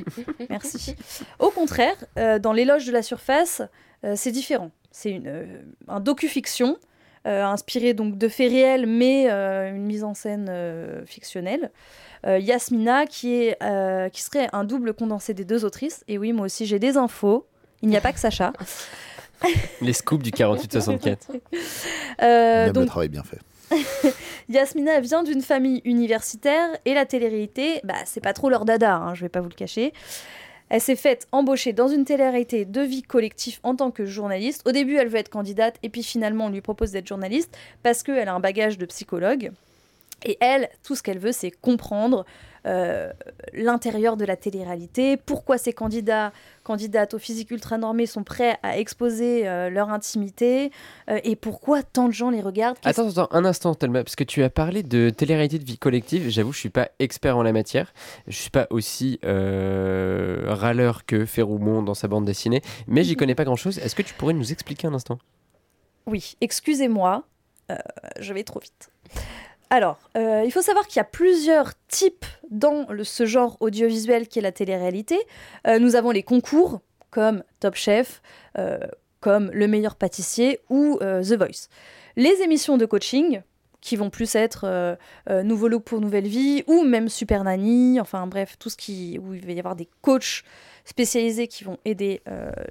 merci. 0.51 0.97
Au 1.39 1.51
contraire, 1.51 1.97
euh, 2.19 2.39
dans 2.39 2.53
l'éloge 2.53 2.87
de 2.87 2.93
la 2.93 3.03
surface, 3.03 3.63
euh, 4.05 4.15
c'est 4.17 4.33
différent. 4.33 4.71
C'est 4.91 5.11
une, 5.11 5.27
euh, 5.27 5.63
un 5.87 6.01
docu-fiction 6.01 6.77
euh, 6.77 6.88
inspiré 7.29 7.95
donc 7.95 8.17
de 8.17 8.29
faits 8.29 8.51
réels, 8.51 8.87
mais 8.87 9.31
euh, 9.31 9.71
une 9.71 9.85
mise 9.85 10.05
en 10.05 10.15
scène 10.15 10.49
euh, 10.49 11.05
fictionnelle. 11.07 11.71
Euh, 12.27 12.39
Yasmina, 12.39 13.07
qui, 13.07 13.35
est, 13.35 13.63
euh, 13.63 14.09
qui 14.09 14.23
serait 14.23 14.49
un 14.53 14.65
double 14.65 14.95
condensé 14.95 15.35
des 15.35 15.45
deux 15.45 15.65
autrices. 15.65 16.05
Et 16.09 16.19
oui, 16.19 16.33
moi 16.33 16.47
aussi, 16.47 16.67
j'ai 16.67 16.79
des 16.79 16.97
infos. 16.97 17.47
Il 17.83 17.89
n'y 17.89 17.97
a 17.97 18.01
pas 18.01 18.13
que 18.13 18.19
Sacha. 18.19 18.53
Les 19.81 19.93
scoops 19.93 20.23
du 20.23 20.31
48-64. 20.31 21.19
Euh, 22.21 22.67
le 22.67 22.73
donc, 22.73 22.87
travail 22.87 23.09
bien 23.09 23.23
fait. 23.23 23.39
Yasmina 24.49 24.99
vient 24.99 25.23
d'une 25.23 25.41
famille 25.41 25.81
universitaire 25.85 26.69
et 26.85 26.93
la 26.93 27.07
télé-réalité, 27.07 27.81
bah, 27.85 27.95
c'est 28.07 28.21
pas 28.21 28.33
trop 28.33 28.51
leur 28.51 28.65
dada, 28.65 28.97
hein, 28.97 29.15
je 29.15 29.21
vais 29.21 29.29
pas 29.29 29.41
vous 29.41 29.49
le 29.49 29.55
cacher. 29.55 29.93
Elle 30.71 30.81
s'est 30.81 30.97
faite 30.97 31.27
embaucher 31.33 31.73
dans 31.73 31.89
une 31.89 32.05
télé-réalité 32.05 32.65
de 32.65 32.81
vie 32.81 33.03
collective 33.03 33.59
en 33.63 33.75
tant 33.75 33.91
que 33.91 34.05
journaliste. 34.05 34.63
Au 34.67 34.73
début, 34.73 34.97
elle 34.97 35.09
veut 35.09 35.19
être 35.19 35.31
candidate 35.31 35.77
et 35.83 35.89
puis 35.89 36.03
finalement, 36.03 36.47
on 36.47 36.51
lui 36.51 36.61
propose 36.61 36.93
d'être 36.93 37.07
journaliste 37.07 37.57
parce 37.83 38.03
qu'elle 38.03 38.29
a 38.29 38.35
un 38.35 38.41
bagage 38.41 38.79
de 38.79 38.87
psychologue. 38.87 39.53
Et 40.25 40.37
elle, 40.41 40.69
tout 40.83 40.95
ce 40.95 41.03
qu'elle 41.03 41.19
veut, 41.19 41.33
c'est 41.33 41.51
comprendre 41.51 42.27
euh, 42.69 43.11
l'intérieur 43.55 44.17
de 44.17 44.25
la 44.25 44.37
télé-réalité, 44.37 45.17
pourquoi 45.17 45.57
ces 45.57 45.73
candidats, 45.73 46.33
candidates 46.65 47.15
au 47.15 47.19
physique 47.19 47.51
ultra 47.51 47.79
normé 47.79 48.05
sont 48.05 48.25
prêts 48.25 48.59
à 48.63 48.79
exposer 48.79 49.49
euh, 49.49 49.71
leur 49.71 49.89
intimité 49.91 50.71
euh, 51.09 51.19
et 51.25 51.35
pourquoi 51.35 51.83
tant 51.83 52.09
de 52.09 52.13
gens 52.13 52.31
les 52.31 52.43
regardent? 52.43 52.77
Attends, 52.85 53.09
attends, 53.09 53.29
un 53.31 53.45
instant, 53.45 53.75
Thelma, 53.75 54.05
parce 54.05 54.17
que 54.17 54.25
tu 54.25 54.43
as 54.43 54.51
parlé 54.51 54.83
de 54.83 55.09
télé-réalité 55.09 55.59
de 55.59 55.65
vie 55.65 55.79
collective. 55.79 56.29
J'avoue, 56.29 56.53
je 56.53 56.59
suis 56.59 56.69
pas 56.69 56.91
expert 56.99 57.39
en 57.39 57.43
la 57.43 57.53
matière. 57.53 57.95
Je 58.27 58.37
suis 58.37 58.51
pas 58.51 58.67
aussi 58.71 59.19
râleur 59.23 61.07
que 61.07 61.25
Féroumon 61.25 61.83
dans 61.83 61.95
sa 61.95 62.07
bande 62.09 62.27
dessinée, 62.27 62.61
mais 62.87 63.03
j'y 63.03 63.17
connais 63.17 63.35
pas 63.35 63.45
grand-chose. 63.45 63.79
Est-ce 63.79 63.95
que 63.95 64.03
tu 64.03 64.15
pourrais 64.15 64.35
nous 64.35 64.53
expliquer 64.53 64.89
un 64.89 64.95
instant? 64.95 65.19
Oui, 66.07 66.37
excusez-moi, 66.41 67.25
je 68.21 68.33
vais 68.35 68.45
trop 68.45 68.61
vite. 68.61 68.91
Alors, 69.71 69.99
euh, 70.17 70.43
il 70.47 70.51
faut 70.51 70.63
savoir 70.63 70.87
qu'il 70.87 70.97
y 70.97 71.01
a 71.01 71.05
plusieurs 71.05 71.73
types 71.89 72.25
dans 72.51 72.87
ce 73.03 73.27
genre 73.27 73.57
audiovisuel 73.61 74.29
qui 74.29 74.39
est 74.39 74.43
la 74.43 74.53
télé-réalité. 74.53 75.19
Euh, 75.67 75.79
nous 75.79 75.95
avons 75.95 76.11
les 76.11 76.23
concours, 76.23 76.81
comme 77.11 77.43
Top 77.61 77.75
Chef, 77.75 78.23
euh, 78.57 78.79
comme 79.21 79.51
Le 79.53 79.69
meilleur 79.69 79.97
pâtissier 79.97 80.61
ou 80.71 80.99
The 81.01 81.37
Voice. 81.37 81.69
Les 82.17 82.41
émissions 82.43 82.77
de 82.79 82.87
coaching, 82.87 83.43
qui 83.81 83.97
vont 83.97 84.11
plus 84.11 84.35
être 84.35 84.99
Nouveau 85.43 85.69
Look 85.69 85.85
pour 85.85 86.01
Nouvelle 86.01 86.27
Vie, 86.27 86.65
ou 86.67 86.83
même 86.83 87.09
Super 87.09 87.45
Nanny, 87.45 88.01
enfin 88.01 88.27
bref, 88.27 88.57
tout 88.59 88.71
ce 88.71 88.77
qui, 88.77 89.19
où 89.19 89.35
il 89.35 89.45
va 89.47 89.53
y 89.53 89.59
avoir 89.59 89.77
des 89.77 89.89
coachs 90.03 90.43
spécialisés 90.85 91.47
qui 91.47 91.65
vont 91.65 91.79
aider 91.85 92.23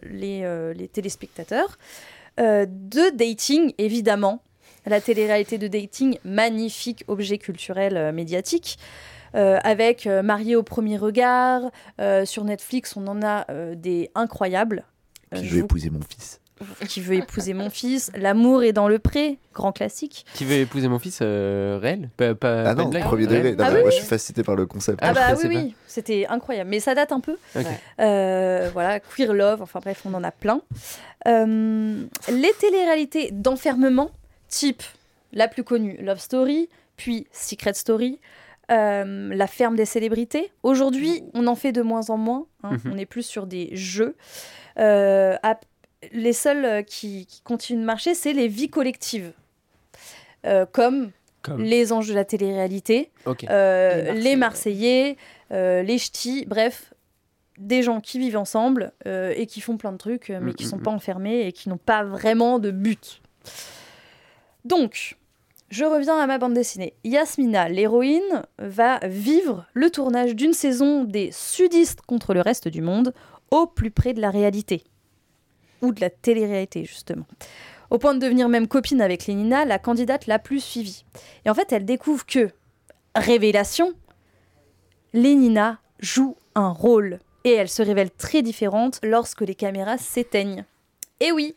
les, 0.03 0.73
les 0.73 0.87
téléspectateurs. 0.87 1.77
De 2.37 3.15
dating, 3.15 3.73
évidemment. 3.77 4.41
La 4.87 5.01
télé-réalité 5.01 5.57
de 5.57 5.67
dating, 5.67 6.17
magnifique 6.23 7.03
objet 7.07 7.37
culturel 7.37 7.97
euh, 7.97 8.11
médiatique. 8.11 8.77
Euh, 9.35 9.59
avec 9.63 10.07
euh, 10.07 10.21
Marié 10.23 10.55
au 10.55 10.63
premier 10.63 10.97
regard. 10.97 11.61
Euh, 11.99 12.23
sur 12.25 12.45
Netflix, 12.45 12.95
on 12.95 13.05
en 13.07 13.21
a 13.21 13.45
euh, 13.51 13.75
des 13.75 14.09
incroyables. 14.15 14.85
Euh, 15.35 15.39
Qui 15.39 15.47
veut 15.47 15.59
vous- 15.59 15.65
épouser 15.65 15.89
mon 15.89 15.99
fils. 16.09 16.39
qui 16.87 17.01
veut 17.01 17.15
épouser 17.15 17.53
mon 17.53 17.69
fils. 17.69 18.09
L'amour 18.15 18.63
est 18.63 18.71
dans 18.71 18.87
le 18.87 18.97
pré, 18.99 19.37
grand 19.53 19.73
classique. 19.73 20.25
Qui 20.33 20.45
veut 20.45 20.55
épouser 20.55 20.87
mon 20.87 20.97
fils 20.97 21.19
euh, 21.21 21.77
réel? 21.81 22.09
Pas- 22.15 22.33
pas- 22.35 22.61
Ah 22.69 22.73
pas 22.75 22.83
non, 22.83 22.89
premier 23.01 23.27
Réel? 23.27 23.43
Degré. 23.43 23.55
Ah 23.59 23.71
oui, 23.73 23.79
moi, 23.81 23.83
oui. 23.87 23.91
je 23.91 23.97
suis 23.97 24.05
fasciné 24.07 24.41
par 24.43 24.55
le 24.55 24.65
concept. 24.65 24.99
Ah, 25.03 25.09
Ah, 25.09 25.13
bah 25.33 25.39
oui, 25.43 25.49
oui, 25.55 25.75
c'était 25.87 26.25
incroyable. 26.29 26.69
Mais 26.69 26.79
ça 26.79 26.95
date 26.95 27.11
un 27.11 27.19
peu. 27.19 27.37
Euh, 27.99 28.69
voilà, 28.71 28.99
Queer 29.01 29.33
Love, 29.33 29.61
enfin 29.61 29.81
bref, 29.81 30.01
on 30.05 30.13
en 30.13 30.23
a 30.23 30.31
plein. 30.31 30.61
Euh, 31.27 32.05
les 32.31 32.51
téléréalités 32.59 33.29
d'enfermement, 33.31 34.09
type 34.47 34.83
la 35.33 35.47
plus 35.47 35.63
connue, 35.63 35.97
Love 36.01 36.19
Story, 36.19 36.69
puis 36.95 37.27
Secret 37.31 37.73
Story, 37.73 38.19
euh, 38.71 39.33
La 39.33 39.47
ferme 39.47 39.75
des 39.75 39.85
célébrités. 39.85 40.51
Aujourd'hui, 40.63 41.23
on 41.33 41.47
en 41.47 41.55
fait 41.55 41.71
de 41.71 41.81
moins 41.81 42.09
en 42.09 42.17
moins. 42.17 42.45
hein. 42.63 42.71
Mhm. 42.83 42.91
On 42.93 42.97
est 42.97 43.05
plus 43.05 43.23
sur 43.23 43.45
des 43.47 43.69
jeux. 43.75 44.15
Euh, 44.79 45.35
ap- 45.43 45.65
les 46.11 46.33
seuls 46.33 46.65
euh, 46.65 46.81
qui, 46.83 47.25
qui 47.25 47.41
continuent 47.41 47.81
de 47.81 47.85
marcher, 47.85 48.13
c'est 48.13 48.33
les 48.33 48.47
vies 48.47 48.69
collectives. 48.69 49.31
Euh, 50.45 50.65
comme 50.71 51.11
Comme. 51.41 51.61
les 51.63 51.91
anges 51.91 52.07
de 52.07 52.13
la 52.13 52.23
télé-réalité, 52.25 53.11
euh, 53.49 54.13
Les 54.13 54.21
les 54.21 54.35
Marseillais, 54.35 55.17
euh, 55.51 55.81
les 55.83 55.97
Ch'tis, 55.97 56.45
bref, 56.45 56.93
des 57.57 57.81
gens 57.81 57.99
qui 58.01 58.19
vivent 58.19 58.37
ensemble 58.37 58.91
euh, 59.07 59.33
et 59.35 59.45
qui 59.47 59.61
font 59.61 59.77
plein 59.77 59.91
de 59.91 59.97
trucs, 59.97 60.29
euh, 60.29 60.39
mais 60.41 60.51
Mm, 60.51 60.55
qui 60.55 60.65
mm, 60.65 60.69
sont 60.69 60.77
mm. 60.77 60.83
pas 60.83 60.91
enfermés 60.91 61.47
et 61.47 61.51
qui 61.51 61.69
n'ont 61.69 61.77
pas 61.77 62.03
vraiment 62.03 62.59
de 62.59 62.69
but. 62.71 63.21
Donc, 64.67 65.17
je 65.69 65.85
reviens 65.85 66.17
à 66.17 66.27
ma 66.27 66.37
bande 66.37 66.53
dessinée. 66.53 66.93
Yasmina, 67.05 67.69
l'héroïne, 67.69 68.43
va 68.59 68.99
vivre 69.03 69.65
le 69.73 69.89
tournage 69.89 70.35
d'une 70.35 70.51
saison 70.51 71.05
des 71.05 71.31
sudistes 71.31 72.01
contre 72.01 72.33
le 72.33 72.41
reste 72.41 72.67
du 72.67 72.81
monde 72.81 73.13
au 73.49 73.65
plus 73.65 73.91
près 73.91 74.13
de 74.13 74.19
la 74.19 74.29
réalité. 74.29 74.83
Ou 75.81 75.93
de 75.93 76.01
la 76.01 76.09
télé-réalité, 76.09 76.83
justement. 76.83 77.25
Au 77.91 77.97
point 77.97 78.13
de 78.13 78.19
devenir 78.19 78.49
même 78.49 78.67
copine 78.67 79.01
avec 79.01 79.25
Lénina, 79.25 79.63
la 79.63 79.79
candidate 79.79 80.27
la 80.27 80.37
plus 80.37 80.59
suivie. 80.59 81.05
Et 81.45 81.49
en 81.49 81.53
fait, 81.53 81.71
elle 81.71 81.85
découvre 81.85 82.25
que, 82.25 82.49
révélation, 83.15 83.93
Lénina 85.13 85.79
joue 85.99 86.35
un 86.55 86.71
rôle. 86.71 87.19
Et 87.45 87.53
elle 87.53 87.69
se 87.69 87.81
révèle 87.81 88.11
très 88.11 88.41
différente 88.41 88.99
lorsque 89.01 89.41
les 89.41 89.55
caméras 89.55 89.97
s'éteignent. 89.97 90.65
Et 91.21 91.31
oui, 91.31 91.55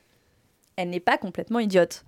elle 0.77 0.91
n'est 0.91 1.01
pas 1.01 1.19
complètement 1.19 1.59
idiote. 1.59 2.05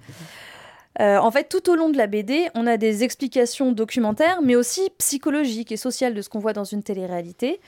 Euh, 1.00 1.16
en 1.18 1.30
fait, 1.30 1.48
tout 1.48 1.70
au 1.70 1.74
long 1.74 1.88
de 1.88 1.96
la 1.96 2.06
BD, 2.06 2.48
on 2.54 2.66
a 2.66 2.76
des 2.76 3.02
explications 3.04 3.72
documentaires, 3.72 4.42
mais 4.42 4.56
aussi 4.56 4.90
psychologiques 4.98 5.72
et 5.72 5.76
sociales 5.76 6.14
de 6.14 6.22
ce 6.22 6.28
qu'on 6.28 6.38
voit 6.38 6.52
dans 6.52 6.64
une 6.64 6.82
télé-réalité. 6.82 7.60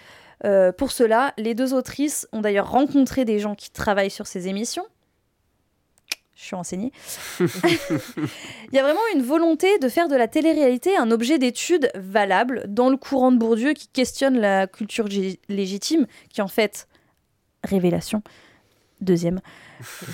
Euh, 0.45 0.73
pour 0.73 0.93
cela, 0.93 1.33
les 1.39 1.55
deux 1.55 1.73
autrices 1.73 2.29
ont 2.33 2.41
d'ailleurs 2.41 2.71
rencontré 2.71 3.25
des 3.25 3.39
gens 3.39 3.55
qui 3.55 3.71
travaillent 3.71 4.11
sur 4.11 4.27
ces 4.27 4.49
émissions. 4.49 4.85
Je 6.35 6.49
suis 6.49 6.57
renseignée. 6.57 6.93
Il 7.41 8.75
y 8.75 8.79
a 8.79 8.83
vraiment 8.83 9.01
une 9.15 9.23
volonté 9.23 9.79
de 9.79 9.89
faire 9.89 10.09
de 10.09 10.17
la 10.17 10.29
télé-réalité 10.29 10.95
un 10.97 11.11
objet 11.11 11.39
d'étude 11.39 11.91
valable 11.95 12.65
dans 12.69 12.91
le 12.91 12.99
courant 12.99 13.33
de 13.33 13.39
Bourdieu 13.39 13.73
qui 13.73 13.89
questionne 13.89 14.39
la 14.39 14.67
culture 14.67 15.07
légitime, 15.49 16.07
qui 16.29 16.43
en 16.43 16.49
fait, 16.49 16.89
révélation, 17.63 18.23
deuxième, 19.01 19.41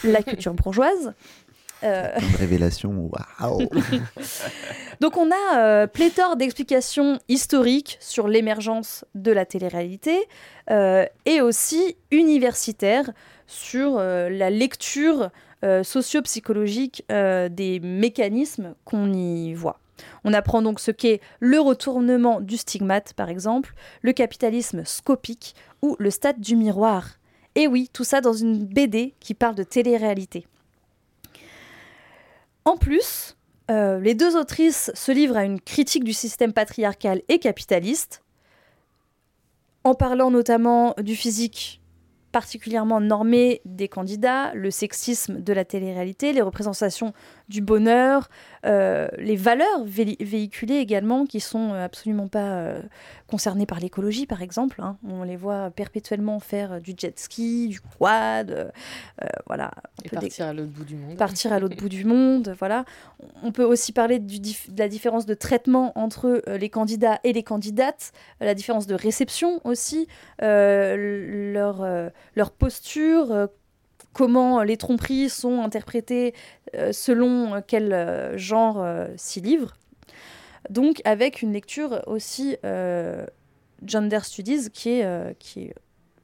la 0.04 0.22
culture 0.22 0.54
bourgeoise. 0.54 1.14
Euh, 1.82 2.10
Une 2.20 2.36
révélation, 2.36 3.10
waouh 3.40 3.68
donc 5.00 5.16
on 5.16 5.30
a 5.30 5.58
euh, 5.58 5.86
pléthore 5.86 6.36
d'explications 6.36 7.18
historiques 7.28 7.96
sur 8.00 8.28
l'émergence 8.28 9.04
de 9.14 9.32
la 9.32 9.46
télé-réalité 9.46 10.28
euh, 10.70 11.06
et 11.24 11.40
aussi 11.40 11.96
universitaires 12.10 13.10
sur 13.46 13.98
euh, 13.98 14.28
la 14.28 14.50
lecture 14.50 15.30
euh, 15.64 15.82
socio-psychologique 15.82 17.04
euh, 17.10 17.48
des 17.48 17.80
mécanismes 17.80 18.74
qu'on 18.84 19.12
y 19.12 19.52
voit. 19.54 19.78
On 20.24 20.32
apprend 20.32 20.62
donc 20.62 20.80
ce 20.80 20.90
qu'est 20.90 21.20
le 21.40 21.60
retournement 21.60 22.40
du 22.40 22.56
stigmate, 22.56 23.12
par 23.14 23.28
exemple, 23.28 23.74
le 24.02 24.12
capitalisme 24.12 24.84
scopique 24.84 25.54
ou 25.82 25.96
le 25.98 26.10
stade 26.10 26.40
du 26.40 26.56
miroir. 26.56 27.08
Et 27.54 27.66
oui, 27.66 27.90
tout 27.92 28.04
ça 28.04 28.20
dans 28.20 28.32
une 28.32 28.64
BD 28.64 29.14
qui 29.20 29.34
parle 29.34 29.54
de 29.54 29.62
télé-réalité. 29.62 30.46
En 32.64 32.76
plus, 32.76 33.36
euh, 33.70 34.00
les 34.00 34.14
deux 34.14 34.36
autrices 34.36 34.90
se 34.94 35.12
livrent 35.12 35.36
à 35.36 35.44
une 35.44 35.60
critique 35.60 36.04
du 36.04 36.12
système 36.12 36.52
patriarcal 36.52 37.22
et 37.28 37.38
capitaliste, 37.38 38.22
en 39.84 39.94
parlant 39.94 40.30
notamment 40.30 40.94
du 40.98 41.16
physique 41.16 41.80
particulièrement 42.32 43.00
normé 43.00 43.60
des 43.64 43.88
candidats, 43.88 44.54
le 44.54 44.70
sexisme 44.70 45.40
de 45.40 45.52
la 45.52 45.64
télé-réalité, 45.64 46.32
les 46.32 46.42
représentations 46.42 47.12
du 47.50 47.60
bonheur, 47.60 48.28
euh, 48.64 49.08
les 49.18 49.36
valeurs 49.36 49.84
vé- 49.84 50.16
véhiculées 50.24 50.76
également 50.76 51.26
qui 51.26 51.40
sont 51.40 51.74
euh, 51.74 51.84
absolument 51.84 52.28
pas 52.28 52.52
euh, 52.52 52.80
concernées 53.26 53.66
par 53.66 53.80
l'écologie 53.80 54.24
par 54.26 54.40
exemple. 54.40 54.80
hein. 54.82 54.96
On 55.06 55.22
les 55.24 55.36
voit 55.36 55.70
perpétuellement 55.70 56.40
faire 56.40 56.80
du 56.80 56.94
jet 56.96 57.18
ski, 57.18 57.68
du 57.68 57.80
quad, 57.98 58.50
euh, 58.50 58.70
voilà. 59.46 59.72
Et 60.04 60.08
des- 60.08 60.16
partir 60.16 60.46
à 60.46 60.52
l'autre 60.54 60.70
bout 60.72 60.84
du 60.84 60.96
monde. 60.96 61.16
partir 61.18 61.52
à 61.52 61.58
l'autre 61.58 61.76
bout 61.76 61.88
du 61.88 62.04
monde, 62.04 62.54
voilà. 62.58 62.84
On 63.42 63.52
peut 63.52 63.64
aussi 63.64 63.92
parler 63.92 64.18
du 64.18 64.38
de 64.40 64.78
la 64.78 64.88
différence 64.88 65.26
de 65.26 65.34
traitement 65.34 65.92
entre 65.98 66.42
les 66.46 66.70
candidats 66.70 67.18
et 67.24 67.32
les 67.32 67.42
candidates, 67.42 68.12
la 68.40 68.54
différence 68.54 68.86
de 68.86 68.94
réception 68.94 69.60
aussi, 69.64 70.06
leur, 70.40 71.84
leur 72.36 72.50
posture, 72.52 73.48
comment 74.12 74.62
les 74.62 74.76
tromperies 74.76 75.28
sont 75.28 75.62
interprétées 75.62 76.34
euh, 76.74 76.92
selon 76.92 77.62
quel 77.66 77.92
euh, 77.92 78.36
genre 78.38 78.80
euh, 78.82 79.06
s'y 79.16 79.40
livre. 79.40 79.74
Donc 80.68 81.00
avec 81.04 81.42
une 81.42 81.52
lecture 81.52 82.02
aussi 82.06 82.56
gender 83.86 84.20
studies 84.22 84.70
qui 84.70 84.90
est, 84.90 85.38
qui 85.38 85.60
est, 85.62 85.74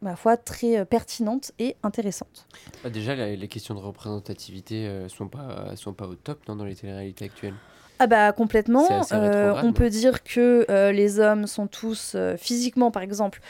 ma 0.03 0.14
foi, 0.14 0.37
très 0.37 0.78
euh, 0.78 0.84
pertinente 0.84 1.53
et 1.59 1.76
intéressante. 1.82 2.47
Ah, 2.84 2.91
déjà, 2.91 3.14
la- 3.14 3.34
les 3.34 3.49
questions 3.49 3.74
de 3.74 3.80
représentativité 3.80 4.87
euh, 4.87 5.09
sont 5.09 5.28
pas 5.28 5.74
sont 5.76 5.95
pas 5.95 6.07
au 6.07 6.14
top 6.14 6.47
non, 6.49 6.57
dans 6.57 6.64
les 6.64 6.74
téléréalités 6.76 7.24
actuelles? 7.24 7.55
Ah 7.99 8.07
bah 8.07 8.32
complètement. 8.32 8.89
Euh, 9.12 9.55
on 9.62 9.72
peut 9.72 9.89
dire 9.89 10.22
que 10.22 10.66
les 10.93 11.18
hommes 11.18 11.47
sont 11.47 11.66
tous 11.66 12.14
physiquement, 12.37 12.91
par 12.91 13.03
exemple. 13.03 13.41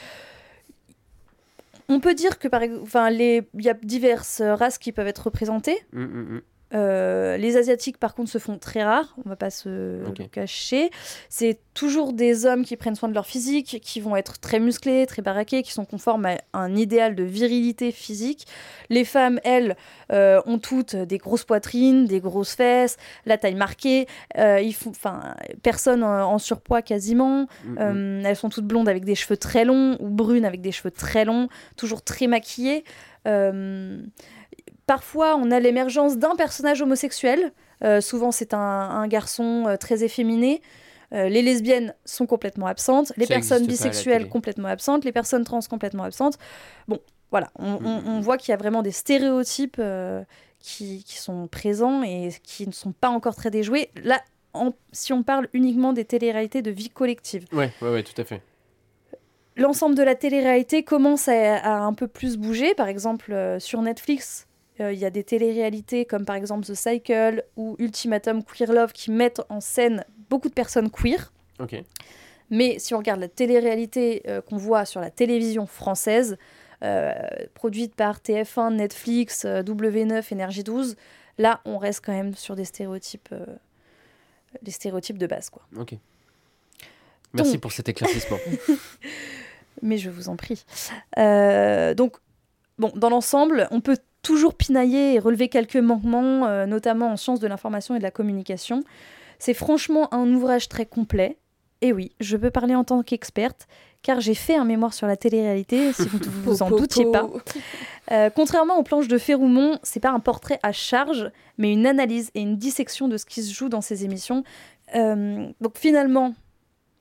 On 1.89 1.99
peut 1.99 2.13
dire 2.13 2.39
que 2.39 2.47
par 2.47 2.61
enfin 2.81 3.09
les 3.09 3.49
il 3.53 3.63
y 3.63 3.69
a 3.69 3.73
diverses 3.73 4.41
races 4.41 4.77
qui 4.77 4.91
peuvent 4.91 5.07
être 5.07 5.25
représentées. 5.25 5.77
Hum, 5.93 6.03
hum, 6.03 6.27
hum. 6.31 6.41
Euh, 6.73 7.37
les 7.37 7.55
Asiatiques, 7.55 7.97
par 7.97 8.13
contre, 8.13 8.29
se 8.29 8.39
font 8.39 8.57
très 8.57 8.83
rares, 8.83 9.15
on 9.25 9.29
va 9.29 9.35
pas 9.35 9.49
se 9.49 9.69
le 9.69 10.27
cacher. 10.27 10.89
C'est 11.29 11.59
toujours 11.73 12.11
des 12.11 12.45
hommes 12.45 12.65
qui 12.65 12.75
prennent 12.75 12.95
soin 12.95 13.07
de 13.07 13.13
leur 13.13 13.25
physique, 13.25 13.79
qui 13.81 14.01
vont 14.01 14.15
être 14.15 14.39
très 14.39 14.59
musclés, 14.59 15.05
très 15.05 15.21
baraqués, 15.21 15.63
qui 15.63 15.71
sont 15.71 15.85
conformes 15.85 16.25
à 16.25 16.37
un 16.53 16.75
idéal 16.75 17.15
de 17.15 17.23
virilité 17.23 17.91
physique. 17.91 18.47
Les 18.89 19.05
femmes, 19.05 19.39
elles, 19.43 19.77
euh, 20.11 20.41
ont 20.45 20.59
toutes 20.59 20.95
des 20.95 21.17
grosses 21.17 21.45
poitrines, 21.45 22.05
des 22.05 22.19
grosses 22.19 22.55
fesses, 22.55 22.97
la 23.25 23.37
taille 23.37 23.55
marquée. 23.55 24.07
Euh, 24.37 24.59
ils 24.59 24.73
font, 24.73 24.89
enfin, 24.89 25.35
personne 25.63 26.03
en, 26.03 26.31
en 26.31 26.37
surpoids 26.37 26.81
quasiment. 26.81 27.47
Mm, 27.63 27.73
mm. 27.73 28.25
Elles 28.25 28.35
sont 28.35 28.49
toutes 28.49 28.65
blondes 28.65 28.89
avec 28.89 29.05
des 29.05 29.15
cheveux 29.15 29.37
très 29.37 29.63
longs 29.63 29.95
ou 29.99 30.09
brunes 30.09 30.45
avec 30.45 30.61
des 30.61 30.71
cheveux 30.73 30.91
très 30.91 31.23
longs, 31.23 31.47
toujours 31.77 32.01
très 32.01 32.27
maquillées. 32.27 32.83
Parfois, 34.87 35.35
on 35.35 35.51
a 35.51 35.59
l'émergence 35.59 36.17
d'un 36.17 36.35
personnage 36.35 36.81
homosexuel. 36.81 37.51
Euh, 37.83 38.01
souvent, 38.01 38.31
c'est 38.31 38.53
un, 38.53 38.57
un 38.59 39.07
garçon 39.07 39.65
euh, 39.67 39.75
très 39.75 40.03
efféminé. 40.03 40.61
Euh, 41.13 41.29
les 41.29 41.41
lesbiennes 41.41 41.93
sont 42.05 42.25
complètement 42.25 42.65
absentes, 42.67 43.13
les 43.17 43.25
Ça 43.27 43.35
personnes 43.35 43.65
bisexuelles 43.67 44.27
complètement 44.27 44.67
absentes, 44.69 45.05
les 45.05 45.11
personnes 45.11 45.43
trans 45.43 45.59
complètement 45.69 46.03
absentes. 46.03 46.37
Bon, 46.87 46.99
voilà, 47.31 47.49
on, 47.59 47.73
on- 47.75 48.01
Mhm. 48.01 48.07
on 48.07 48.19
voit 48.21 48.37
qu'il 48.37 48.51
y 48.51 48.53
a 48.53 48.57
vraiment 48.57 48.81
des 48.81 48.91
stéréotypes 48.91 49.81
qui, 50.59 51.03
qui 51.05 51.17
sont 51.17 51.47
présents 51.47 52.01
et 52.03 52.29
qui 52.43 52.65
ne 52.67 52.71
sont 52.73 52.91
pas 52.93 53.09
encore 53.09 53.35
très 53.35 53.51
déjoués. 53.51 53.89
Là, 54.03 54.21
en- 54.53 54.71
si 54.91 55.13
on 55.13 55.21
parle 55.23 55.47
uniquement 55.53 55.93
des 55.93 56.03
téléréalités 56.05 56.61
de 56.61 56.71
vie 56.71 56.89
collective, 56.89 57.45
Ouais, 57.53 57.71
ouais, 57.81 57.89
ouais, 57.91 58.03
tout 58.03 58.19
à 58.19 58.23
fait. 58.25 58.41
l'ensemble 59.55 59.95
de 59.95 60.03
la 60.03 60.15
télé-réalité 60.15 60.83
commence 60.83 61.27
à, 61.27 61.57
à 61.57 61.71
un 61.79 61.93
peu 61.93 62.07
plus 62.07 62.37
bouger. 62.37 62.73
Par 62.75 62.87
exemple, 62.87 63.31
euh, 63.33 63.59
sur 63.59 63.81
Netflix, 63.81 64.46
il 64.79 64.97
y 64.97 65.05
a 65.05 65.09
des 65.09 65.23
télé-réalités 65.23 66.05
comme 66.05 66.25
par 66.25 66.35
exemple 66.35 66.65
The 66.65 66.73
Cycle 66.73 67.43
ou 67.55 67.75
Ultimatum 67.79 68.43
Queer 68.43 68.71
Love 68.71 68.91
qui 68.93 69.11
mettent 69.11 69.41
en 69.49 69.59
scène 69.59 70.03
beaucoup 70.29 70.49
de 70.49 70.53
personnes 70.53 70.89
queer. 70.89 71.31
Mais 72.49 72.79
si 72.79 72.93
on 72.93 72.99
regarde 72.99 73.19
la 73.19 73.27
télé-réalité 73.27 74.23
euh, 74.27 74.41
qu'on 74.41 74.57
voit 74.57 74.85
sur 74.85 75.01
la 75.01 75.09
télévision 75.09 75.65
française, 75.65 76.37
euh, 76.83 77.13
produite 77.53 77.95
par 77.95 78.19
TF1, 78.19 78.75
Netflix, 78.75 79.43
euh, 79.45 79.63
W9, 79.63 80.23
Énergie 80.31 80.63
12, 80.63 80.95
là, 81.37 81.61
on 81.65 81.77
reste 81.77 82.05
quand 82.05 82.13
même 82.13 82.35
sur 82.35 82.55
des 82.55 82.65
stéréotypes, 82.65 83.29
euh, 83.31 83.45
les 84.61 84.71
stéréotypes 84.71 85.17
de 85.17 85.27
base, 85.27 85.49
quoi. 85.49 85.63
Ok. 85.75 85.95
Merci 87.33 87.53
Donc. 87.53 87.61
pour 87.61 87.71
cet 87.73 87.89
éclaircissement. 87.89 88.37
mais 89.81 89.97
je 89.97 90.09
vous 90.09 90.29
en 90.29 90.37
prie. 90.37 90.63
Euh, 91.17 91.93
donc, 91.93 92.17
bon, 92.77 92.91
dans 92.95 93.09
l'ensemble, 93.09 93.67
on 93.71 93.81
peut 93.81 93.97
toujours 94.27 94.55
pinailler 94.55 95.13
et 95.13 95.19
relever 95.19 95.47
quelques 95.47 95.77
manquements, 95.77 96.45
euh, 96.47 96.65
notamment 96.65 97.11
en 97.13 97.15
sciences 97.17 97.39
de 97.39 97.47
l'information 97.47 97.95
et 97.95 97.99
de 97.99 98.03
la 98.03 98.11
communication. 98.11 98.83
C'est 99.39 99.53
franchement 99.53 100.13
un 100.13 100.27
ouvrage 100.33 100.67
très 100.67 100.85
complet. 100.85 101.37
Et 101.81 101.93
oui, 101.93 102.11
je 102.19 102.35
peux 102.35 102.49
parler 102.51 102.75
en 102.75 102.83
tant 102.83 103.03
qu'experte, 103.03 103.67
car 104.01 104.19
j'ai 104.19 104.33
fait 104.33 104.55
un 104.55 104.65
mémoire 104.65 104.93
sur 104.93 105.07
la 105.07 105.15
télé-réalité, 105.15 105.93
si 105.93 106.07
vous 106.09 106.17
ne 106.19 106.23
vous 106.43 106.61
en 106.61 106.69
doutiez 106.69 107.05
pas. 107.09 107.29
Euh, 108.11 108.29
contrairement 108.35 108.77
aux 108.77 108.83
planches 108.83 109.07
de 109.07 109.17
Féroumont, 109.17 109.79
c'est 109.83 109.99
pas 110.01 110.09
un 110.11 110.19
portrait 110.19 110.59
à 110.63 110.71
charge, 110.73 111.31
mais 111.57 111.71
une 111.71 111.85
analyse 111.87 112.31
et 112.35 112.41
une 112.41 112.57
dissection 112.57 113.07
de 113.07 113.15
ce 113.15 113.25
qui 113.25 113.41
se 113.43 113.53
joue 113.53 113.69
dans 113.69 113.81
ces 113.81 114.03
émissions. 114.03 114.43
Euh, 114.95 115.47
donc 115.61 115.77
finalement, 115.77 116.33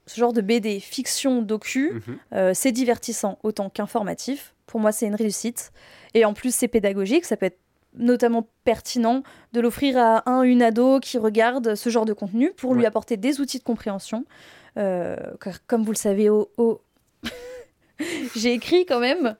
ce 0.06 0.20
genre 0.20 0.32
de 0.32 0.42
BD, 0.42 0.78
fiction, 0.78 1.42
docu, 1.42 1.92
Mhm. 1.94 2.16
euh, 2.34 2.50
c'est 2.54 2.70
divertissant 2.72 3.38
autant 3.42 3.68
qu'informatif. 3.70 4.54
Pour 4.66 4.80
moi, 4.80 4.92
c'est 4.92 5.06
une 5.06 5.14
réussite. 5.14 5.72
Et 6.14 6.24
en 6.24 6.34
plus, 6.34 6.54
c'est 6.54 6.68
pédagogique. 6.68 7.24
Ça 7.24 7.36
peut 7.36 7.46
être 7.46 7.58
notamment 7.98 8.46
pertinent 8.64 9.22
de 9.52 9.60
l'offrir 9.60 9.96
à 9.96 10.28
un, 10.30 10.42
une 10.42 10.62
ado 10.62 11.00
qui 11.00 11.16
regarde 11.18 11.74
ce 11.76 11.88
genre 11.88 12.04
de 12.04 12.12
contenu 12.12 12.52
pour 12.52 12.74
lui 12.74 12.84
apporter 12.84 13.16
des 13.16 13.40
outils 13.40 13.58
de 13.58 13.64
compréhension. 13.64 14.24
Euh, 14.76 15.16
car 15.40 15.64
comme 15.66 15.82
vous 15.84 15.92
le 15.92 15.96
savez, 15.96 16.28
au, 16.28 16.50
au- 16.58 16.82
j'ai 18.36 18.52
écrit 18.52 18.84
quand 18.84 19.00
même 19.00 19.36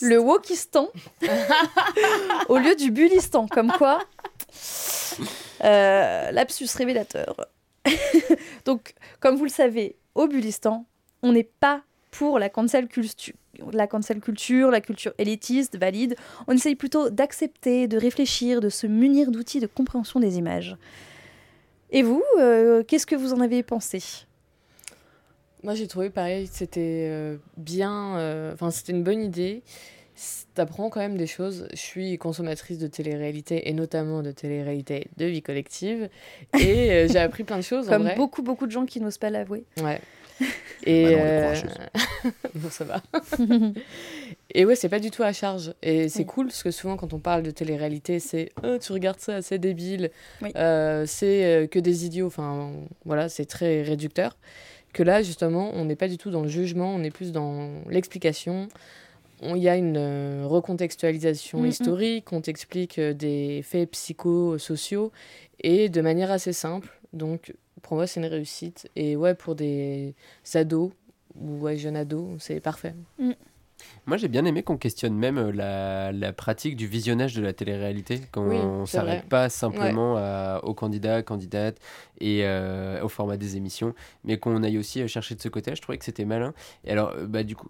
le 0.00 0.18
Wokistan 0.18 0.88
au 2.48 2.58
lieu 2.58 2.76
du 2.76 2.90
Bulistan. 2.92 3.48
Comme 3.48 3.72
quoi, 3.72 3.98
euh, 5.64 6.30
lapsus 6.30 6.68
révélateur. 6.76 7.34
Donc, 8.64 8.94
comme 9.20 9.36
vous 9.36 9.44
le 9.44 9.50
savez, 9.50 9.96
au 10.14 10.28
Bulistan, 10.28 10.86
on 11.22 11.32
n'est 11.32 11.42
pas 11.58 11.82
pour 12.10 12.38
la 12.38 12.48
cancel 12.48 12.88
culture. 12.88 13.34
La 13.72 13.86
cancel 13.86 14.20
culture, 14.20 14.70
la 14.70 14.80
culture 14.80 15.12
élitiste, 15.18 15.76
valide. 15.78 16.14
On 16.46 16.52
essaye 16.54 16.76
plutôt 16.76 17.10
d'accepter, 17.10 17.88
de 17.88 17.98
réfléchir, 17.98 18.60
de 18.60 18.68
se 18.68 18.86
munir 18.86 19.30
d'outils 19.30 19.60
de 19.60 19.66
compréhension 19.66 20.20
des 20.20 20.38
images. 20.38 20.76
Et 21.90 22.02
vous, 22.02 22.22
euh, 22.38 22.82
qu'est-ce 22.84 23.06
que 23.06 23.16
vous 23.16 23.32
en 23.32 23.40
avez 23.40 23.62
pensé? 23.62 24.00
Moi, 25.64 25.74
j'ai 25.74 25.88
trouvé 25.88 26.08
pareil, 26.10 26.46
c'était 26.50 27.08
euh, 27.10 27.36
bien. 27.56 28.16
euh, 28.18 28.52
Enfin, 28.54 28.70
c'était 28.70 28.92
une 28.92 29.02
bonne 29.02 29.22
idée. 29.22 29.62
T'apprends 30.54 30.88
quand 30.90 31.00
même 31.00 31.16
des 31.16 31.26
choses. 31.26 31.66
Je 31.72 31.76
suis 31.78 32.18
consommatrice 32.18 32.78
de 32.78 32.86
télé-réalité 32.88 33.68
et 33.68 33.72
notamment 33.72 34.22
de 34.22 34.30
télé-réalité 34.32 35.08
de 35.16 35.24
vie 35.26 35.42
collective. 35.42 36.08
Et 36.60 37.06
j'ai 37.08 37.18
appris 37.18 37.44
plein 37.44 37.56
de 37.56 37.62
choses 37.62 37.88
en 37.88 37.92
Comme 37.92 38.02
vrai. 38.02 38.16
beaucoup, 38.16 38.42
beaucoup 38.42 38.66
de 38.66 38.72
gens 38.72 38.84
qui 38.84 39.00
n'osent 39.00 39.18
pas 39.18 39.30
l'avouer. 39.30 39.64
Ouais. 39.80 40.00
Et 40.84 41.04
Bah 41.04 41.10
non, 41.10 41.18
euh, 41.24 42.30
non, 42.62 42.70
ça 42.70 42.84
va. 42.84 43.02
Et 44.54 44.64
ouais, 44.64 44.76
c'est 44.76 44.88
pas 44.88 45.00
du 45.00 45.10
tout 45.10 45.22
à 45.22 45.32
charge. 45.32 45.74
Et 45.82 46.08
c'est 46.08 46.20
Oui. 46.20 46.26
cool 46.26 46.46
parce 46.46 46.62
que 46.62 46.70
souvent, 46.70 46.96
quand 46.96 47.12
on 47.12 47.18
parle 47.18 47.42
de 47.42 47.50
télé-réalité, 47.50 48.18
c'est 48.20 48.50
Oh, 48.64 48.76
tu 48.80 48.92
regardes 48.92 49.20
ça, 49.20 49.42
c'est 49.42 49.58
débile, 49.58 50.10
Oui. 50.42 50.50
Euh, 50.56 51.04
c'est 51.06 51.44
euh, 51.44 51.66
que 51.66 51.78
des 51.78 52.06
idiots. 52.06 52.26
Enfin, 52.28 52.72
voilà, 53.04 53.28
c'est 53.28 53.44
très 53.46 53.82
réducteur. 53.82 54.36
Que 54.92 55.02
là, 55.02 55.22
justement, 55.22 55.70
on 55.74 55.84
n'est 55.84 55.96
pas 55.96 56.08
du 56.08 56.16
tout 56.16 56.30
dans 56.30 56.42
le 56.42 56.48
jugement, 56.48 56.94
on 56.94 57.02
est 57.02 57.10
plus 57.10 57.30
dans 57.32 57.70
l'explication. 57.90 58.68
On- 59.42 59.54
Il 59.54 59.62
y 59.62 59.68
a 59.68 59.76
une 59.76 59.96
euh, 59.98 60.44
recontextualisation 60.46 61.60
Mm, 61.60 61.66
historique, 61.66 62.32
on 62.32 62.40
t'explique 62.40 62.98
euh, 62.98 63.12
des 63.12 63.62
faits 63.62 63.90
psychosociaux 63.90 65.12
et 65.62 65.88
de 65.88 66.00
manière 66.00 66.30
assez 66.30 66.52
simple. 66.52 66.88
Donc, 67.12 67.52
pour 67.82 67.96
moi, 67.96 68.06
c'est 68.06 68.20
une 68.20 68.26
réussite. 68.26 68.88
Et 68.96 69.16
ouais, 69.16 69.34
pour 69.34 69.54
des 69.54 70.14
ados 70.54 70.92
ou 71.40 71.58
ouais, 71.60 71.76
jeunes 71.76 71.96
ados, 71.96 72.36
c'est 72.38 72.60
parfait. 72.60 72.94
Moi, 74.06 74.16
j'ai 74.16 74.28
bien 74.28 74.44
aimé 74.44 74.62
qu'on 74.62 74.76
questionne 74.76 75.14
même 75.14 75.38
euh, 75.38 75.52
la, 75.52 76.12
la 76.12 76.32
pratique 76.32 76.76
du 76.76 76.86
visionnage 76.86 77.34
de 77.34 77.42
la 77.42 77.52
télé-réalité, 77.52 78.20
qu'on 78.32 78.80
Oui, 78.80 78.86
s'arrête 78.88 79.26
pas 79.28 79.48
simplement 79.48 80.16
à- 80.16 80.60
aux 80.64 80.74
candidats, 80.74 81.22
candidates 81.22 81.76
et 82.20 82.40
euh, 82.44 83.02
au 83.02 83.08
format 83.08 83.36
des 83.36 83.56
émissions, 83.56 83.94
mais 84.24 84.38
qu'on 84.38 84.62
aille 84.62 84.78
aussi 84.78 85.02
euh, 85.02 85.06
chercher 85.06 85.34
de 85.34 85.40
ce 85.40 85.48
côté-là. 85.48 85.74
Je 85.74 85.82
trouvais 85.82 85.98
que 85.98 86.04
c'était 86.04 86.24
malin. 86.24 86.54
Et 86.84 86.90
alors, 86.90 87.12
euh, 87.16 87.26
bah, 87.26 87.42
du 87.42 87.54
coup, 87.54 87.68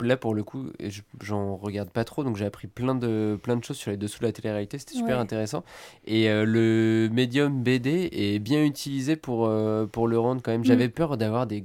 là 0.00 0.16
pour 0.16 0.34
le 0.34 0.44
coup, 0.44 0.66
je- 0.80 1.00
j'en 1.22 1.56
regarde 1.56 1.90
pas 1.90 2.04
trop, 2.04 2.22
donc 2.22 2.36
j'ai 2.36 2.44
appris 2.46 2.66
plein 2.68 2.94
de, 2.94 3.38
plein 3.42 3.56
de 3.56 3.64
choses 3.64 3.76
sur 3.78 3.90
les 3.90 3.96
dessous 3.96 4.20
de 4.20 4.26
la 4.26 4.32
télé-réalité. 4.32 4.78
C'était 4.78 4.94
super 4.94 5.16
Ouais. 5.16 5.22
intéressant. 5.22 5.64
Et 6.06 6.28
euh, 6.30 6.44
le 6.44 7.08
médium 7.12 7.62
BD 7.62 8.10
est 8.12 8.38
bien 8.38 8.62
utilisé 8.64 9.16
pour, 9.16 9.46
euh, 9.46 9.86
pour 9.86 10.06
le 10.06 10.18
rendre 10.18 10.42
quand 10.42 10.52
même. 10.52 10.60
Mm. 10.60 10.64
J'avais 10.66 10.88
peur 10.88 11.16
d'avoir 11.16 11.46
des. 11.46 11.64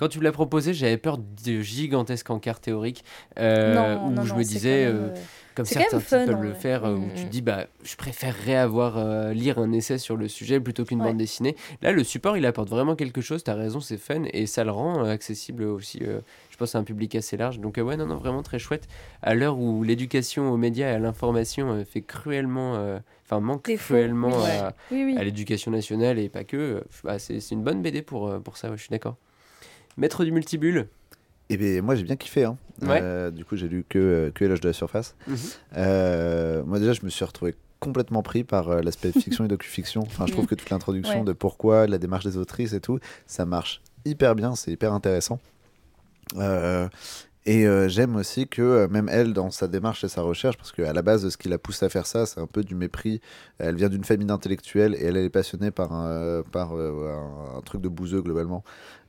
Quand 0.00 0.08
tu 0.08 0.18
me 0.18 0.24
l'as 0.24 0.32
proposé, 0.32 0.72
j'avais 0.72 0.96
peur 0.96 1.18
de 1.18 1.60
gigantesques 1.60 2.30
encarts 2.30 2.60
théoriques. 2.60 3.04
euh, 3.38 3.96
non, 3.98 4.06
où 4.06 4.10
non, 4.12 4.22
je 4.22 4.30
non, 4.32 4.38
me 4.38 4.42
disais, 4.44 4.86
même, 4.86 4.96
euh, 4.96 5.08
euh, 5.10 5.14
comme 5.54 5.66
certains 5.66 6.00
fun, 6.00 6.24
peuvent 6.24 6.40
le 6.40 6.48
vrai. 6.52 6.58
faire, 6.58 6.84
où 6.84 6.96
Mm, 7.00 7.12
tu 7.14 7.26
mm. 7.26 7.28
dis, 7.28 7.42
bah, 7.42 7.66
je 7.82 7.96
préférerais 7.96 8.56
avoir 8.56 8.96
euh, 8.96 9.34
lire 9.34 9.58
un 9.58 9.70
essai 9.72 9.98
sur 9.98 10.16
le 10.16 10.26
sujet 10.26 10.58
plutôt 10.58 10.86
qu'une 10.86 11.00
Ouais. 11.02 11.08
bande 11.08 11.18
dessinée. 11.18 11.54
Là, 11.82 11.92
le 11.92 12.02
support, 12.02 12.38
il 12.38 12.46
apporte 12.46 12.70
vraiment 12.70 12.96
quelque 12.96 13.20
chose. 13.20 13.44
T'as 13.44 13.52
raison, 13.54 13.80
c'est 13.80 13.98
fun 13.98 14.22
et 14.32 14.46
ça 14.46 14.64
le 14.64 14.70
rend 14.70 15.04
euh, 15.04 15.10
accessible 15.12 15.64
aussi. 15.64 15.98
euh, 16.02 16.20
je 16.48 16.56
pense 16.56 16.74
à 16.74 16.78
un 16.78 16.84
public 16.84 17.14
assez 17.14 17.36
large. 17.36 17.58
Donc 17.60 17.76
ouais, 17.76 17.96
non, 17.98 18.06
non, 18.06 18.16
vraiment 18.16 18.42
très 18.42 18.58
chouette. 18.58 18.88
À 19.20 19.34
l'heure 19.34 19.58
où 19.58 19.82
l'éducation 19.82 20.50
aux 20.50 20.56
médias 20.56 20.88
et 20.90 20.94
à 20.94 20.98
l'information 20.98 21.84
fait 21.84 22.00
cruellement, 22.02 22.98
enfin 23.26 23.40
manque 23.40 23.66
Défaut, 23.66 23.92
cruellement 23.94 24.28
oui. 24.44 24.50
à, 24.50 24.74
Oui, 24.90 25.04
oui. 25.04 25.16
à 25.18 25.24
l'éducation 25.24 25.70
nationale 25.70 26.18
et 26.18 26.28
pas 26.30 26.44
que. 26.44 26.82
bah, 27.04 27.18
c'est 27.18 27.38
une 27.50 27.62
bonne 27.62 27.82
BD 27.82 28.00
pour, 28.00 28.40
pour 28.42 28.56
ça. 28.56 28.70
ouais, 28.70 28.76
je 28.78 28.82
suis 28.82 28.90
d'accord. 28.90 29.16
Maître 29.96 30.24
du 30.24 30.32
multibulle. 30.32 30.88
Et 31.48 31.56
ben 31.56 31.82
moi 31.84 31.94
j'ai 31.96 32.04
bien 32.04 32.16
kiffé. 32.16 32.44
Hein. 32.44 32.56
Ouais. 32.82 33.00
Euh, 33.02 33.30
du 33.30 33.44
coup 33.44 33.56
j'ai 33.56 33.68
lu 33.68 33.84
que, 33.88 34.30
que 34.34 34.44
Éloge 34.44 34.60
de 34.60 34.68
la 34.68 34.72
surface. 34.72 35.14
Mhm. 35.26 35.36
Euh, 35.76 36.62
moi 36.64 36.78
déjà 36.78 36.92
je 36.92 37.00
me 37.04 37.10
suis 37.10 37.24
retrouvé 37.24 37.54
complètement 37.80 38.22
pris 38.22 38.44
par 38.44 38.68
euh, 38.68 38.80
l'aspect 38.82 39.10
fiction 39.20 39.44
et 39.44 39.48
docu-fiction. 39.48 40.02
Enfin 40.02 40.26
je 40.26 40.32
trouve 40.32 40.46
que 40.46 40.54
toute 40.54 40.70
l'introduction 40.70 41.20
Ouais. 41.20 41.24
de 41.24 41.32
pourquoi, 41.32 41.86
la 41.86 41.98
démarche 41.98 42.24
des 42.24 42.36
autrices 42.36 42.72
et 42.72 42.80
tout, 42.80 42.98
ça 43.26 43.46
marche 43.46 43.82
hyper 44.04 44.34
bien, 44.34 44.54
c'est 44.54 44.70
hyper 44.70 44.92
intéressant. 44.92 45.40
Et 47.46 47.66
euh, 47.66 47.88
j'aime 47.88 48.16
aussi 48.16 48.46
que 48.46 48.60
euh, 48.60 48.88
même 48.88 49.08
elle, 49.10 49.32
dans 49.32 49.50
sa 49.50 49.66
démarche 49.66 50.04
et 50.04 50.08
sa 50.08 50.20
recherche, 50.20 50.58
parce 50.58 50.72
qu'à 50.72 50.92
la 50.92 51.02
base, 51.02 51.26
ce 51.28 51.36
qui 51.38 51.48
la 51.48 51.58
pousse 51.58 51.82
à 51.82 51.88
faire 51.88 52.06
ça, 52.06 52.26
c'est 52.26 52.38
un 52.38 52.46
peu 52.46 52.62
du 52.62 52.74
mépris. 52.74 53.20
Elle 53.58 53.76
vient 53.76 53.88
d'une 53.88 54.04
famille 54.04 54.26
d'intellectuels 54.26 54.94
et 54.94 55.04
elle, 55.04 55.16
elle 55.16 55.24
est 55.24 55.30
passionnée 55.30 55.70
par 55.70 55.92
un, 55.94 56.42
par, 56.42 56.76
euh, 56.76 57.14
un, 57.14 57.58
un 57.58 57.60
truc 57.62 57.80
de 57.80 57.88
bouseux 57.88 58.20
globalement, 58.20 58.62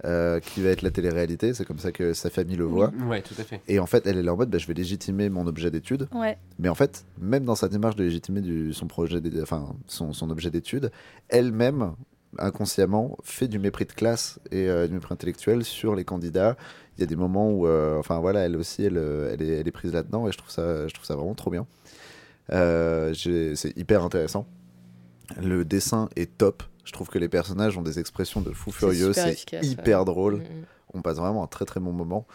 euh, 0.05 0.39
qui 0.39 0.61
va 0.61 0.69
être 0.69 0.81
la 0.81 0.91
télé-réalité. 0.91 1.53
C'est 1.53 1.65
comme 1.65 1.79
ça 1.79 1.91
que 1.91 2.13
sa 2.13 2.29
famille 2.29 2.55
le 2.55 2.63
voit. 2.65 2.91
Ouais, 3.05 3.21
tout 3.21 3.35
à 3.37 3.43
fait. 3.43 3.61
Et 3.67 3.79
en 3.79 3.85
fait, 3.85 4.07
elle 4.07 4.17
est 4.17 4.23
là 4.23 4.33
en 4.33 4.37
mode, 4.37 4.49
bah, 4.49 4.59
je 4.59 4.67
vais 4.67 4.73
légitimer 4.73 5.29
mon 5.29 5.45
objet 5.45 5.69
d'étude. 5.69 6.07
Ouais. 6.13 6.37
Mais 6.57 6.69
en 6.69 6.75
fait, 6.75 7.05
même 7.19 7.43
dans 7.43 7.55
sa 7.55 7.67
démarche 7.67 7.97
de 7.97 8.03
légitimer 8.03 8.39
du, 8.39 8.73
son 8.73 8.87
projet, 8.87 9.19
enfin 9.41 9.75
son, 9.87 10.13
son 10.13 10.29
objet 10.29 10.49
d'étude, 10.49 10.89
elle-même 11.27 11.95
inconsciemment 12.37 13.17
fait 13.23 13.47
du 13.47 13.59
mépris 13.59 13.85
de 13.85 13.91
classe 13.91 14.39
et 14.51 14.69
euh, 14.69 14.87
du 14.87 14.93
mépris 14.93 15.13
intellectuel 15.13 15.63
sur 15.63 15.95
les 15.95 16.05
candidats. 16.05 16.55
Il 17.01 17.05
y 17.05 17.07
a 17.07 17.07
des 17.07 17.15
moments 17.15 17.49
où, 17.51 17.65
euh, 17.65 17.97
enfin 17.97 18.19
voilà, 18.19 18.41
elle 18.41 18.55
aussi, 18.55 18.83
elle, 18.83 18.97
euh, 18.97 19.31
elle, 19.33 19.41
est, 19.41 19.59
elle 19.59 19.67
est 19.67 19.71
prise 19.71 19.91
là-dedans 19.93 20.27
et 20.27 20.31
je 20.31 20.37
trouve 20.37 20.51
ça, 20.51 20.87
je 20.87 20.93
trouve 20.93 21.05
ça 21.05 21.15
vraiment 21.15 21.33
trop 21.33 21.49
bien. 21.49 21.65
Euh, 22.51 23.13
c'est 23.13 23.75
hyper 23.77 24.03
intéressant. 24.03 24.45
Le 25.41 25.65
dessin 25.65 26.09
est 26.15 26.37
top. 26.37 26.63
Je 26.83 26.91
trouve 26.91 27.07
que 27.09 27.17
les 27.17 27.29
personnages 27.29 27.77
ont 27.77 27.81
des 27.81 27.99
expressions 27.99 28.41
de 28.41 28.51
fou 28.51 28.71
furieux. 28.71 29.13
C'est 29.13 29.35
hyper 29.71 30.05
drôle 30.05 30.35
Mm, 30.35 30.41
mm. 30.43 30.65
on 30.93 31.01
passe 31.01 31.17
vraiment 31.17 31.43
un 31.43 31.47
très 31.47 31.65
très 31.65 31.79
bon 31.79 31.91
moment. 31.91 32.27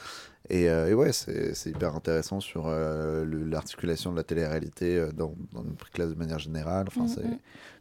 Et, 0.48 0.68
euh, 0.70 0.88
et 0.88 0.94
ouais, 0.94 1.12
c'est 1.12 1.54
hyper 1.66 1.94
intéressant 1.94 2.40
sur 2.40 2.68
l'articulation 2.68 4.12
de 4.12 4.16
la 4.16 4.22
télé-réalité 4.22 5.06
dans, 5.14 5.34
dans 5.52 5.62
notre 5.64 5.90
classe 5.90 6.10
de 6.10 6.14
manière 6.14 6.38
générale. 6.38 6.86
Enfin, 6.88 7.06
c'est- 7.08 7.22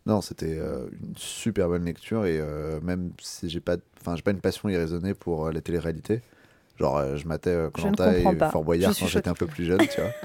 Non, 0.07 0.21
c'était 0.21 0.57
euh, 0.59 0.86
une 1.01 1.15
super 1.15 1.67
bonne 1.67 1.86
lecture 1.86 2.25
et 2.27 2.39
euh, 2.39 2.79
même 2.81 3.11
si 3.21 3.49
j'ai 3.49 3.59
pas, 3.59 3.77
enfin, 4.01 4.15
j'ai 4.15 4.21
pas 4.21 4.31
une 4.31 4.39
passion 4.41 4.69
irraisonnée 4.69 5.13
pour 5.15 5.47
euh, 5.47 5.51
la 5.51 5.61
télé-réalité. 5.61 6.21
Genre, 6.80 6.97
euh, 6.97 7.15
je 7.15 7.28
matais 7.28 7.49
euh, 7.51 7.69
comprends 7.69 8.11
et 8.11 8.36
pas. 8.36 8.49
Fort 8.49 8.63
Boyard 8.63 8.93
quand 8.99 9.07
j'étais 9.07 9.30
un 9.30 9.34
peu 9.34 9.45
plus 9.47 9.65
jeune, 9.65 9.80
tu 9.80 10.01
vois. 10.01 10.11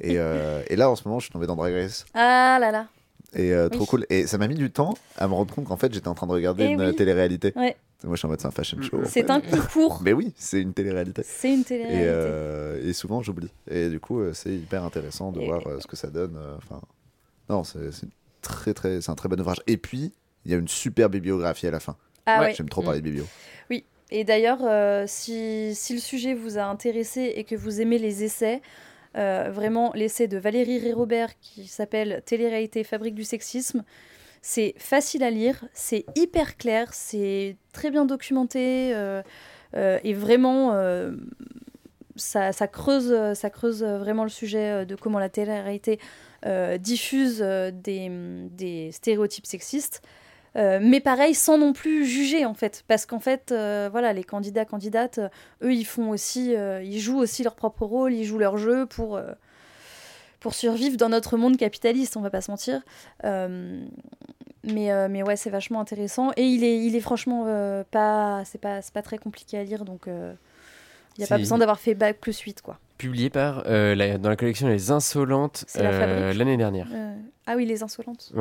Et, 0.00 0.18
euh, 0.18 0.62
et 0.68 0.74
là, 0.74 0.90
en 0.90 0.96
ce 0.96 1.06
moment, 1.06 1.20
je 1.20 1.26
suis 1.26 1.32
tombé 1.32 1.46
dans 1.46 1.54
Drag 1.54 1.72
Race. 1.74 2.06
Ah 2.14 2.56
là 2.60 2.70
là. 2.72 2.86
Et 3.34 3.52
trop 3.70 3.80
Oui. 3.82 3.86
cool. 3.86 4.06
Et 4.10 4.26
ça 4.26 4.36
m'a 4.38 4.48
mis 4.48 4.54
du 4.56 4.70
temps 4.70 4.94
à 5.16 5.28
me 5.28 5.34
rendre 5.34 5.54
compte 5.54 5.66
qu'en 5.66 5.76
fait, 5.76 5.92
j'étais 5.92 6.08
en 6.08 6.14
train 6.14 6.26
de 6.26 6.32
regarder 6.32 6.64
Eh 6.64 6.72
une 6.72 6.80
oui. 6.82 6.96
télé-réalité. 6.96 7.52
Ouais. 7.54 7.76
Moi, 8.02 8.14
je 8.14 8.18
suis 8.18 8.26
en 8.26 8.30
mode, 8.30 8.40
c'est 8.40 8.48
un 8.48 8.52
fashion 8.52 8.80
show. 8.82 9.00
C'est 9.04 9.30
un 9.30 9.40
concours. 9.40 10.00
Mais 10.02 10.12
oui, 10.12 10.32
c'est 10.36 10.60
une 10.60 10.72
télé-réalité. 10.72 11.22
C'est 11.24 11.52
une 11.54 11.60
Et, 11.60 11.64
télé-réalité. 11.64 12.04
euh, 12.08 12.88
et 12.88 12.92
souvent, 12.94 13.22
j'oublie. 13.22 13.50
Et 13.70 13.90
du 13.90 14.00
coup, 14.00 14.20
c'est 14.32 14.50
hyper 14.54 14.82
intéressant 14.82 15.30
de 15.30 15.40
Et- 15.40 15.46
voir 15.46 15.62
ce 15.78 15.86
que 15.86 15.94
ça 15.96 16.08
donne. 16.08 16.36
Enfin, 16.56 16.80
non, 17.48 17.62
c'est 17.62 17.78
très, 18.40 18.74
très, 18.74 19.08
un 19.08 19.14
très 19.14 19.28
bon 19.28 19.38
ouvrage. 19.40 19.60
Et 19.68 19.76
puis, 19.76 20.12
il 20.46 20.50
y 20.50 20.54
a 20.54 20.58
une 20.58 20.68
super 20.68 21.10
bibliographie 21.10 21.66
à 21.68 21.70
la 21.70 21.80
fin. 21.80 21.96
Ah 22.26 22.40
Ouais. 22.40 22.54
J'aime 22.54 22.68
trop 22.68 22.80
Mm. 22.82 22.84
parler 22.86 23.00
de 23.00 23.04
biblio. 23.04 23.24
Et 24.14 24.24
d'ailleurs, 24.24 24.58
euh, 24.62 25.04
si, 25.06 25.74
le 25.90 25.98
sujet 25.98 26.34
vous 26.34 26.58
a 26.58 26.64
intéressé 26.64 27.32
et 27.34 27.44
que 27.44 27.54
vous 27.56 27.80
aimez 27.80 27.96
les 27.96 28.24
essais, 28.24 28.60
euh, 29.16 29.48
vraiment 29.50 29.90
l'essai 29.94 30.28
de 30.28 30.36
Valérie 30.36 30.78
Ré-Robert 30.78 31.30
qui 31.40 31.66
s'appelle 31.66 32.22
Télé-réalité 32.26 32.84
fabrique 32.84 33.14
du 33.14 33.24
sexisme, 33.24 33.84
c'est 34.42 34.74
facile 34.76 35.24
à 35.24 35.30
lire, 35.30 35.64
c'est 35.72 36.04
hyper 36.14 36.58
clair, 36.58 36.92
c'est 36.92 37.56
très 37.72 37.90
bien 37.90 38.04
documenté 38.04 38.92
euh, 38.94 39.22
et 39.72 40.12
vraiment 40.12 40.76
ça, 42.16 42.52
creuse, 42.68 43.32
ça 43.32 43.48
creuse 43.48 43.82
vraiment 43.82 44.24
le 44.24 44.30
sujet 44.30 44.84
de 44.84 44.94
comment 44.94 45.20
la 45.20 45.30
télé-réalité 45.30 45.98
diffuse 46.78 47.40
des 47.40 48.90
stéréotypes 48.92 49.46
sexistes. 49.46 50.02
Euh, 50.56 50.78
mais 50.82 51.00
pareil, 51.00 51.34
sans 51.34 51.56
non 51.56 51.72
plus 51.72 52.04
juger 52.04 52.44
en 52.44 52.52
fait, 52.54 52.84
parce 52.86 53.06
qu'en 53.06 53.20
fait, 53.20 53.52
euh, 53.52 53.88
voilà, 53.90 54.12
les 54.12 54.22
candidats 54.24 54.66
candidates, 54.66 55.18
euh, 55.18 55.28
eux, 55.62 55.72
ils 55.72 55.86
font 55.86 56.10
aussi, 56.10 56.54
euh, 56.54 56.82
ils 56.82 57.00
jouent 57.00 57.18
aussi 57.20 57.42
leur 57.42 57.54
propre 57.54 57.84
rôle, 57.86 58.12
ils 58.12 58.24
jouent 58.24 58.38
leur 58.38 58.58
jeu 58.58 58.84
pour 58.86 59.18
pour 60.40 60.54
survivre 60.54 60.96
dans 60.96 61.08
notre 61.08 61.36
monde 61.38 61.56
capitaliste, 61.56 62.16
on 62.16 62.20
va 62.20 62.28
pas 62.30 62.40
se 62.42 62.50
mentir. 62.50 62.82
Mais 64.64 65.08
mais 65.08 65.22
ouais, 65.22 65.36
c'est 65.36 65.50
vachement 65.50 65.80
intéressant 65.80 66.30
et 66.36 66.44
il 66.44 66.62
est 66.64 66.78
il 66.84 66.94
est 66.94 67.00
franchement 67.00 67.44
pas 67.90 68.42
c'est 68.44 68.60
pas 68.60 68.80
c'est 68.82 68.92
pas 68.94 69.02
très 69.02 69.18
compliqué 69.18 69.58
à 69.58 69.64
lire, 69.64 69.84
donc 69.84 70.02
il 70.06 71.20
y 71.20 71.24
a 71.24 71.26
pas 71.26 71.38
besoin 71.38 71.58
d'avoir 71.58 71.80
fait 71.80 71.94
bac 71.94 72.18
plus 72.20 72.38
8 72.40 72.62
quoi. 72.62 72.78
Publié 72.98 73.28
par 73.30 73.64
la- 73.66 74.18
dans 74.18 74.28
la 74.28 74.36
collection 74.36 74.68
Les 74.68 74.90
Insolentes 74.92 75.64
C'est 75.66 75.82
la 75.82 76.32
l'année 76.32 76.56
dernière. 76.56 76.88
Ah 77.46 77.54
oui, 77.56 77.64
les 77.66 77.82
insolentes. 77.82 78.30
Euh, 78.36 78.38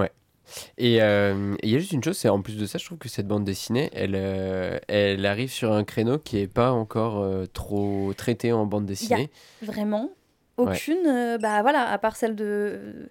et 0.78 0.96
il 0.96 1.70
y 1.70 1.76
a 1.76 1.80
juste 1.80 1.92
une 1.92 2.04
chose, 2.04 2.18
c'est 2.18 2.30
en 2.30 2.42
plus 2.42 2.58
de 2.58 2.66
ça, 2.66 2.78
je 2.78 2.86
trouve 2.86 2.98
que 2.98 3.10
cette 3.10 3.28
bande 3.28 3.44
dessinée, 3.44 3.90
elle, 3.94 4.16
euh, 4.16 4.78
elle 4.88 5.26
arrive 5.26 5.52
sur 5.52 5.72
un 5.72 5.84
créneau 5.84 6.18
qui 6.18 6.40
est 6.40 6.48
pas 6.48 6.72
encore 6.72 7.20
euh, 7.20 7.46
trop 7.52 8.14
traité 8.16 8.52
en 8.52 8.66
bande 8.66 8.86
dessinée. 8.86 9.30
Vraiment 9.62 10.10
aucune, 10.58 11.08
euh, 11.08 11.38
bah 11.38 11.62
voilà, 11.62 11.90
à 11.90 11.98
part 11.98 12.16
celle 12.16 12.36
de 12.36 13.10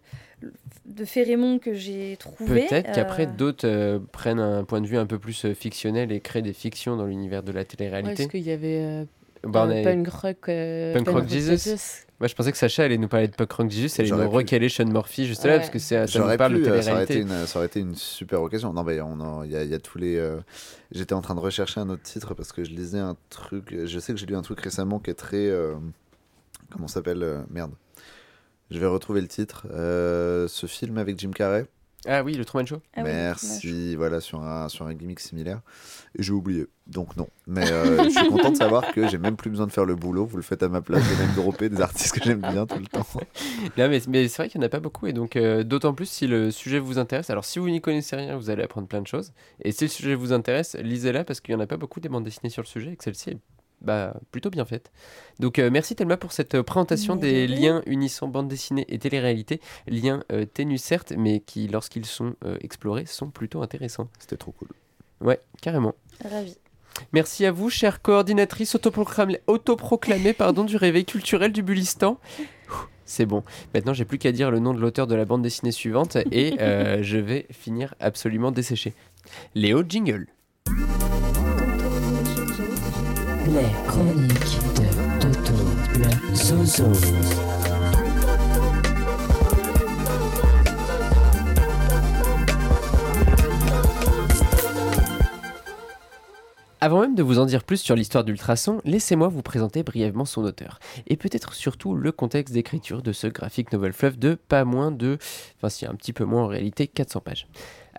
de 0.86 1.04
Férémon 1.04 1.58
que 1.58 1.74
j'ai 1.74 2.16
trouvée. 2.18 2.66
Peut-être 2.66 2.92
qu'après 2.92 3.26
euh, 3.26 3.30
d'autres 3.36 3.66
euh, 3.68 3.98
prennent 4.12 4.40
un 4.40 4.64
point 4.64 4.80
de 4.80 4.86
vue 4.86 4.96
un 4.96 5.06
peu 5.06 5.18
plus 5.18 5.44
euh, 5.44 5.54
fictionnel 5.54 6.10
et 6.12 6.20
créent 6.20 6.42
des 6.42 6.52
fictions 6.52 6.96
dans 6.96 7.06
l'univers 7.06 7.42
de 7.42 7.52
la 7.52 7.60
Ouais, 7.60 7.64
télé-réalité. 7.66 8.22
Est-ce 8.22 8.30
qu'il 8.30 8.42
y 8.42 8.50
avait 8.50 8.80
euh, 8.82 9.04
Bah, 9.44 9.66
on 9.66 9.70
est- 9.70 9.82
Punk 9.82 10.08
Rock, 10.08 10.48
euh, 10.48 10.92
Punk 10.94 11.08
Rock 11.08 11.28
Jesus. 11.28 12.04
Moi, 12.20 12.26
je 12.28 12.34
pensais 12.34 12.52
que 12.52 12.58
Sacha 12.58 12.82
allait 12.84 12.98
nous 12.98 13.08
parler 13.08 13.28
de 13.28 13.34
Punk 13.34 13.50
Rock 13.52 13.70
Jesus, 13.70 13.86
elle 13.96 14.00
allait 14.02 14.08
J'aurais 14.10 14.24
nous 14.24 14.30
recaler 14.30 14.68
Sean 14.68 14.84
Murphy 14.86 15.26
juste 15.26 15.44
là, 15.44 15.52
Ouais. 15.52 15.58
parce 15.58 15.70
que 15.70 15.78
c'est- 15.78 15.94
ça 16.06 16.18
nous 16.18 16.24
J'aurais 16.24 16.36
parle 16.36 16.56
pu, 16.56 16.62
de 16.62 16.68
euh, 16.70 16.82
ça 16.82 16.92
aurait, 16.92 17.04
été 17.04 17.20
une, 17.20 17.46
ça 17.46 17.58
aurait 17.58 17.66
été 17.66 17.80
une 17.80 17.94
super 17.94 18.42
occasion. 18.42 18.74
Non, 18.74 18.82
mais 18.84 18.96
il 19.46 19.50
y, 19.50 19.56
a- 19.56 19.64
il 19.64 19.70
y 19.70 19.74
a 19.74 19.78
tous 19.78 19.96
les. 19.98 20.16
euh, 20.16 20.36
J'étais 20.92 21.14
en 21.14 21.22
train 21.22 21.34
de 21.34 21.40
rechercher 21.40 21.80
un 21.80 21.88
autre 21.88 22.02
titre 22.02 22.34
parce 22.34 22.52
que 22.52 22.62
je 22.64 22.70
lisais 22.70 22.98
un 22.98 23.16
truc. 23.30 23.74
Je 23.86 23.98
sais 23.98 24.12
que 24.12 24.18
j'ai 24.18 24.26
lu 24.26 24.34
un 24.36 24.42
truc 24.42 24.60
récemment 24.60 24.98
qui 24.98 25.10
est 25.10 25.14
très. 25.14 25.46
euh, 25.48 25.74
Comment 26.70 26.86
ça 26.88 26.94
s'appelle 26.94 27.22
euh, 27.22 27.40
Merde. 27.50 27.72
Je 28.70 28.78
vais 28.78 28.86
retrouver 28.86 29.20
le 29.22 29.26
titre. 29.28 29.66
Euh, 29.72 30.46
ce 30.46 30.66
film 30.66 30.98
avec 30.98 31.18
Jim 31.18 31.30
Carrey. 31.34 31.66
Ah 32.06 32.22
oui, 32.22 32.34
le 32.34 32.44
Truman 32.44 32.64
Show 32.64 32.80
ah 32.94 33.02
oui, 33.02 33.04
Merci. 33.04 33.94
Voilà, 33.94 34.20
sur 34.20 34.42
un, 34.42 34.68
sur 34.68 34.86
un 34.86 34.94
gimmick 34.94 35.20
similaire. 35.20 35.60
Et 36.18 36.22
j'ai 36.22 36.32
oublié. 36.32 36.66
Donc 36.86 37.16
non. 37.16 37.28
Mais 37.46 37.70
euh, 37.70 38.04
je 38.04 38.10
suis 38.10 38.28
content 38.28 38.50
de 38.50 38.56
savoir 38.56 38.92
que 38.92 39.06
j'ai 39.06 39.18
même 39.18 39.36
plus 39.36 39.50
besoin 39.50 39.66
de 39.66 39.72
faire 39.72 39.84
le 39.84 39.94
boulot. 39.94 40.24
Vous 40.24 40.36
le 40.36 40.42
faites 40.42 40.62
à 40.62 40.68
ma 40.68 40.80
place. 40.80 41.02
J'ai 41.02 41.24
même 41.24 41.34
droppé 41.34 41.68
des 41.68 41.80
artistes 41.80 42.18
que 42.18 42.24
j'aime 42.24 42.40
bien 42.40 42.66
tout 42.66 42.78
le 42.78 42.86
temps. 42.86 43.06
Là, 43.76 43.88
mais, 43.88 44.00
mais 44.08 44.28
c'est 44.28 44.42
vrai 44.42 44.48
qu'il 44.48 44.60
n'y 44.60 44.64
en 44.64 44.68
a 44.68 44.70
pas 44.70 44.80
beaucoup, 44.80 45.06
et 45.06 45.12
donc 45.12 45.36
euh, 45.36 45.62
d'autant 45.62 45.94
plus 45.94 46.08
si 46.08 46.26
le 46.26 46.50
sujet 46.50 46.78
vous 46.78 46.98
intéresse. 46.98 47.28
Alors, 47.30 47.44
si 47.44 47.58
vous 47.58 47.68
n'y 47.68 47.80
connaissez 47.80 48.16
rien, 48.16 48.36
vous 48.36 48.50
allez 48.50 48.62
apprendre 48.62 48.88
plein 48.88 49.02
de 49.02 49.06
choses. 49.06 49.32
Et 49.62 49.72
si 49.72 49.84
le 49.84 49.90
sujet 49.90 50.14
vous 50.14 50.32
intéresse, 50.32 50.76
lisez-la 50.80 51.24
parce 51.24 51.40
qu'il 51.40 51.54
n'y 51.54 51.60
en 51.60 51.64
a 51.64 51.66
pas 51.66 51.76
beaucoup 51.76 52.00
des 52.00 52.08
bandes 52.08 52.24
dessinées 52.24 52.50
sur 52.50 52.62
le 52.62 52.68
sujet 52.68 52.92
et 52.92 52.96
que 52.96 53.04
celle-ci 53.04 53.30
est 53.30 53.38
bah, 53.80 54.14
plutôt 54.30 54.50
bien 54.50 54.64
faite. 54.64 54.90
Donc, 55.38 55.58
euh, 55.58 55.70
merci 55.70 55.94
Thelma 55.94 56.16
pour 56.16 56.32
cette 56.32 56.54
euh, 56.54 56.62
présentation 56.62 57.14
Mais 57.14 57.20
des 57.20 57.46
liens 57.46 57.82
unissant 57.86 58.28
bande 58.28 58.48
dessinée 58.48 58.84
et 58.88 58.98
télé-réalité. 58.98 59.60
Liens 59.86 60.22
euh, 60.32 60.44
ténus, 60.44 60.82
certes, 60.82 61.12
mais 61.16 61.40
qui, 61.40 61.68
lorsqu'ils 61.68 62.06
sont 62.06 62.34
euh, 62.44 62.58
explorés, 62.60 63.06
sont 63.06 63.30
plutôt 63.30 63.62
intéressants. 63.62 64.08
C'était 64.18 64.36
trop 64.36 64.52
cool. 64.52 64.68
Ouais, 65.20 65.40
carrément. 65.60 65.94
Ravi. 66.24 66.56
Merci 67.12 67.46
à 67.46 67.52
vous, 67.52 67.70
chère 67.70 68.02
coordinatrice 68.02 68.74
autoproclamée, 68.74 69.40
autoproclamée 69.46 70.32
pardon, 70.32 70.64
du 70.64 70.76
réveil 70.76 71.04
culturel 71.04 71.52
du 71.52 71.62
Bulistan. 71.62 72.18
C'est 73.04 73.26
bon. 73.26 73.42
Maintenant, 73.74 73.92
j'ai 73.92 74.04
plus 74.04 74.18
qu'à 74.18 74.32
dire 74.32 74.50
le 74.50 74.60
nom 74.60 74.72
de 74.74 74.80
l'auteur 74.80 75.06
de 75.06 75.14
la 75.14 75.24
bande 75.24 75.42
dessinée 75.42 75.72
suivante 75.72 76.16
et 76.30 76.54
euh, 76.60 76.98
je 77.02 77.18
vais 77.18 77.46
finir 77.50 77.94
absolument 77.98 78.52
desséché. 78.52 78.94
Léo 79.54 79.82
Jingle. 79.88 80.26
Les 83.52 83.66
chroniques 83.88 84.58
de 84.76 85.18
Toto 85.18 85.52
le 85.98 86.34
Zozo. 86.36 86.84
Avant 96.80 97.00
même 97.00 97.16
de 97.16 97.22
vous 97.24 97.40
en 97.40 97.46
dire 97.46 97.64
plus 97.64 97.78
sur 97.78 97.96
l'histoire 97.96 98.22
d'Ultrason, 98.22 98.80
laissez-moi 98.84 99.26
vous 99.26 99.42
présenter 99.42 99.82
brièvement 99.82 100.24
son 100.24 100.44
auteur. 100.44 100.78
Et 101.08 101.16
peut-être 101.16 101.52
surtout 101.52 101.96
le 101.96 102.12
contexte 102.12 102.54
d'écriture 102.54 103.02
de 103.02 103.12
ce 103.12 103.26
graphique 103.26 103.72
novel 103.72 103.92
fluff 103.92 104.16
de 104.16 104.34
pas 104.34 104.64
moins 104.64 104.92
de... 104.92 105.18
Enfin 105.56 105.70
si, 105.70 105.86
un 105.86 105.94
petit 105.94 106.12
peu 106.12 106.24
moins 106.24 106.44
en 106.44 106.46
réalité, 106.46 106.86
400 106.86 107.20
pages. 107.20 107.48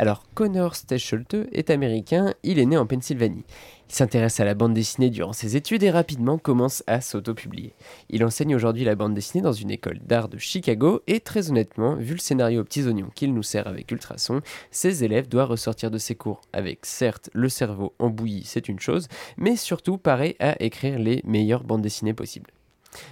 Alors, 0.02 0.24
Connor 0.34 0.76
Stechelte 0.76 1.38
est 1.52 1.70
américain, 1.70 2.34
il 2.41 2.58
est 2.58 2.66
né 2.66 2.76
en 2.76 2.88
Pennsylvanie. 2.88 3.45
Il 3.88 3.93
s'intéresse 3.93 4.39
à 4.39 4.45
la 4.45 4.56
bande 4.56 4.74
dessinée 4.74 5.12
durant 5.12 5.32
ses 5.32 5.56
études 5.56 5.84
et 5.84 5.91
rapidement 5.91 6.39
commence 6.39 6.84
à 6.88 7.02
s'auto-publier. 7.02 7.76
Il 8.10 8.26
enseigne 8.26 8.56
aujourd'hui 8.56 8.84
la 8.84 8.95
bande 8.95 9.14
dessinée 9.14 9.43
dans 9.43 9.52
une 9.52 9.70
école 9.70 9.99
d'art 9.99 10.28
de 10.28 10.39
Chicago 10.39 11.04
et 11.06 11.20
très 11.20 11.52
honnêtement, 11.52 11.97
vu 11.97 12.16
le 12.16 12.20
scénario 12.20 12.62
aux 12.62 12.64
petits 12.64 12.88
oignons 12.88 13.12
qu'il 13.14 13.36
nous 13.36 13.43
sert 13.43 13.68
avec 13.68 13.91
Ultrason, 13.91 14.39
ses 14.72 15.04
élèves 15.04 15.30
doivent 15.30 15.52
ressortir 15.52 15.91
de 15.91 15.99
ses 15.99 16.16
cours 16.16 16.41
avec 16.52 16.88
certes 16.88 17.30
le 17.34 17.49
cerveau 17.49 17.93
en 17.99 18.10
bouillie, 18.10 18.43
c'est 18.43 18.70
une 18.70 18.80
chose, 18.80 19.08
mais 19.38 19.56
surtout 19.56 19.99
pareil 19.99 20.36
à 20.39 20.60
écrire 20.64 20.97
les 20.97 21.22
meilleures 21.26 21.64
bandes 21.64 21.84
dessinées 21.84 22.16
possibles. 22.16 22.49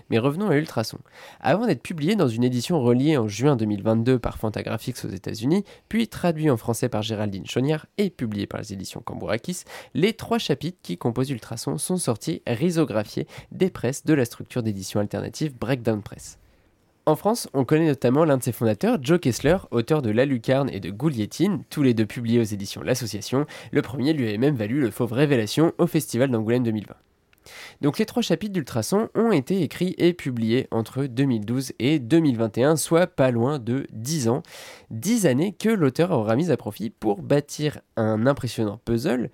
Mais 0.10 0.20
revenons 0.20 0.50
à 0.50 0.56
Ultrason. 0.56 1.00
Avant 1.40 1.66
d'être 1.66 1.82
publié 1.82 2.16
dans 2.16 2.28
une 2.28 2.44
édition 2.44 2.82
reliée 2.82 3.18
en 3.18 3.28
juin 3.28 3.56
2022 3.56 4.20
par 4.20 4.38
Fantagraphics 4.38 5.04
aux 5.06 5.10
États-Unis, 5.10 5.64
puis 5.88 6.08
traduit 6.08 6.50
en 6.50 6.58
français 6.58 6.90
par 6.90 7.02
Géraldine 7.02 7.46
Chaunière 7.46 7.86
et 7.98 8.10
publié 8.10 8.48
par 8.48 8.60
les 8.60 8.74
éditions 8.74 9.02
Cambourakis, 9.02 9.64
les 9.94 10.14
trois 10.14 10.38
chapitres 10.38 10.80
qui 10.82 10.98
composent 10.98 11.30
Ultrason 11.30 11.78
sont 11.78 11.98
sortis 11.98 12.42
risographiés 12.48 13.28
des 13.52 13.70
presses 13.70 14.06
de 14.06 14.14
la 14.14 14.26
structure 14.26 14.64
d'édition 14.64 15.00
alternative 15.00 15.58
Breakdown 15.58 16.02
Press. 16.02 16.40
En 17.06 17.16
France, 17.16 17.50
on 17.54 17.66
connaît 17.66 17.88
notamment 17.88 18.24
l'un 18.24 18.38
de 18.38 18.44
ses 18.44 18.52
fondateurs, 18.52 19.00
Joe 19.02 19.20
Kessler, 19.20 19.58
auteur 19.72 20.04
de 20.04 20.12
La 20.12 20.26
Lucarne 20.26 20.70
et 20.70 20.80
de 20.80 20.92
Goulietine, 20.92 21.64
tous 21.72 21.82
les 21.82 21.96
deux 21.96 22.06
publiés 22.06 22.40
aux 22.40 22.44
éditions 22.44 22.84
L'Association. 22.84 23.48
Le 23.72 23.82
premier 23.82 24.14
lui 24.14 24.28
avait 24.28 24.38
même 24.38 24.56
valu 24.56 24.80
le 24.80 24.92
fauve 24.92 25.14
Révélation 25.14 25.74
au 25.80 25.88
Festival 25.88 26.30
d'Angoulême 26.30 26.62
2020. 26.62 26.94
Donc 27.82 28.00
les 28.00 28.06
trois 28.06 28.22
chapitres 28.22 28.54
d'Ultrason 28.54 29.10
ont 29.16 29.32
été 29.32 29.62
écrits 29.62 29.96
et 29.98 30.14
publiés 30.14 30.68
entre 30.72 31.06
2012 31.06 31.74
et 31.80 32.00
2021, 32.00 32.76
soit 32.76 33.08
pas 33.08 33.32
loin 33.32 33.60
de 33.60 33.88
10 33.92 34.30
ans. 34.30 34.44
10 34.92 35.26
années 35.26 35.54
que 35.54 35.70
l'auteur 35.70 36.12
aura 36.12 36.36
mis 36.36 36.52
à 36.52 36.58
profit 36.58 36.90
pour 36.90 37.22
bâtir 37.22 37.80
un 37.96 38.26
impressionnant 38.26 38.80
puzzle, 38.84 39.30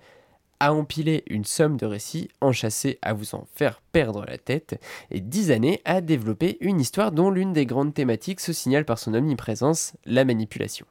à 0.60 0.72
empiler 0.72 1.22
une 1.28 1.44
somme 1.44 1.76
de 1.76 1.86
récits 1.86 2.28
enchâssés 2.40 2.98
à 3.02 3.12
vous 3.12 3.34
en 3.34 3.46
faire 3.54 3.82
perdre 3.92 4.24
la 4.26 4.38
tête, 4.38 4.80
et 5.10 5.20
10 5.20 5.50
années 5.50 5.80
à 5.84 6.00
développer 6.00 6.56
une 6.60 6.80
histoire 6.80 7.12
dont 7.12 7.30
l'une 7.30 7.52
des 7.52 7.66
grandes 7.66 7.94
thématiques 7.94 8.40
se 8.40 8.52
signale 8.52 8.84
par 8.84 8.98
son 8.98 9.14
omniprésence, 9.14 9.92
la 10.04 10.24
manipulation. 10.24 10.86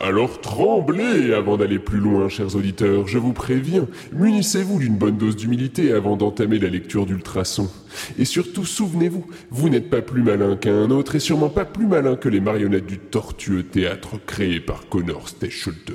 Alors 0.00 0.40
tremblez 0.40 1.34
avant 1.34 1.56
d'aller 1.56 1.80
plus 1.80 1.98
loin, 1.98 2.28
chers 2.28 2.54
auditeurs, 2.54 3.08
je 3.08 3.18
vous 3.18 3.32
préviens, 3.32 3.88
munissez-vous 4.12 4.78
d'une 4.78 4.96
bonne 4.96 5.16
dose 5.16 5.34
d'humilité 5.34 5.92
avant 5.92 6.16
d'entamer 6.16 6.60
la 6.60 6.68
lecture 6.68 7.04
d'Ultrason. 7.04 7.68
Et 8.16 8.24
surtout, 8.24 8.64
souvenez-vous, 8.64 9.26
vous 9.50 9.68
n'êtes 9.68 9.90
pas 9.90 10.00
plus 10.00 10.22
malin 10.22 10.56
qu'un 10.56 10.90
autre 10.90 11.16
et 11.16 11.20
sûrement 11.20 11.48
pas 11.48 11.64
plus 11.64 11.88
malin 11.88 12.14
que 12.14 12.28
les 12.28 12.40
marionnettes 12.40 12.86
du 12.86 12.98
tortueux 12.98 13.64
théâtre 13.64 14.24
créé 14.24 14.60
par 14.60 14.88
Connor 14.88 15.28
Stechelt. 15.28 15.90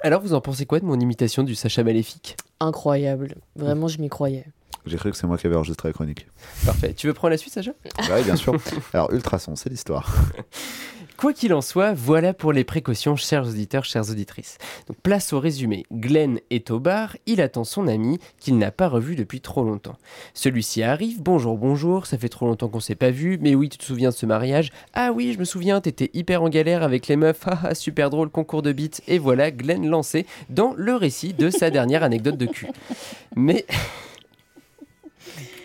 Alors 0.00 0.20
vous 0.20 0.34
en 0.34 0.40
pensez 0.40 0.66
quoi 0.66 0.80
de 0.80 0.84
mon 0.84 0.98
imitation 0.98 1.44
du 1.44 1.54
Sacha 1.54 1.84
Maléfique? 1.84 2.36
Incroyable. 2.58 3.36
Vraiment, 3.54 3.86
je 3.86 4.00
m'y 4.00 4.08
croyais. 4.08 4.46
J'ai 4.86 4.96
cru 4.96 5.12
que 5.12 5.16
c'est 5.16 5.28
moi 5.28 5.38
qui 5.38 5.46
avais 5.46 5.54
enregistré 5.54 5.88
la 5.88 5.92
chronique. 5.92 6.26
Parfait. 6.66 6.92
Tu 6.94 7.06
veux 7.06 7.14
prendre 7.14 7.30
la 7.30 7.36
suite, 7.36 7.54
Sacha? 7.54 7.70
Bah 8.08 8.14
oui, 8.16 8.24
bien 8.24 8.34
sûr. 8.34 8.56
Alors, 8.92 9.12
Ultrason, 9.12 9.54
c'est 9.54 9.70
l'histoire. 9.70 10.12
Quoi 11.22 11.32
qu'il 11.32 11.54
en 11.54 11.60
soit, 11.60 11.92
voilà 11.92 12.34
pour 12.34 12.52
les 12.52 12.64
précautions, 12.64 13.14
chers 13.14 13.46
auditeurs, 13.46 13.84
chères 13.84 14.10
auditrices. 14.10 14.58
Donc, 14.88 14.96
place 15.04 15.32
au 15.32 15.38
résumé. 15.38 15.86
Glenn 15.92 16.40
est 16.50 16.72
au 16.72 16.80
bar, 16.80 17.16
il 17.26 17.40
attend 17.40 17.62
son 17.62 17.86
ami, 17.86 18.18
qu'il 18.40 18.58
n'a 18.58 18.72
pas 18.72 18.88
revu 18.88 19.14
depuis 19.14 19.40
trop 19.40 19.62
longtemps. 19.62 19.96
Celui-ci 20.34 20.82
arrive, 20.82 21.22
bonjour, 21.22 21.56
bonjour, 21.58 22.06
ça 22.06 22.18
fait 22.18 22.28
trop 22.28 22.46
longtemps 22.46 22.66
qu'on 22.66 22.80
s'est 22.80 22.96
pas 22.96 23.12
vu, 23.12 23.38
mais 23.40 23.54
oui, 23.54 23.68
tu 23.68 23.78
te 23.78 23.84
souviens 23.84 24.08
de 24.08 24.14
ce 24.16 24.26
mariage? 24.26 24.72
Ah 24.94 25.12
oui, 25.12 25.32
je 25.32 25.38
me 25.38 25.44
souviens, 25.44 25.80
t'étais 25.80 26.10
hyper 26.12 26.42
en 26.42 26.48
galère 26.48 26.82
avec 26.82 27.06
les 27.06 27.14
meufs, 27.14 27.46
haha, 27.46 27.72
super 27.76 28.10
drôle, 28.10 28.28
concours 28.28 28.62
de 28.62 28.72
beats, 28.72 29.00
et 29.06 29.20
voilà 29.20 29.52
Glenn 29.52 29.86
lancé 29.88 30.26
dans 30.50 30.74
le 30.76 30.96
récit 30.96 31.34
de 31.34 31.50
sa 31.50 31.70
dernière 31.70 32.02
anecdote 32.02 32.36
de 32.36 32.46
cul. 32.46 32.66
Mais 33.36 33.64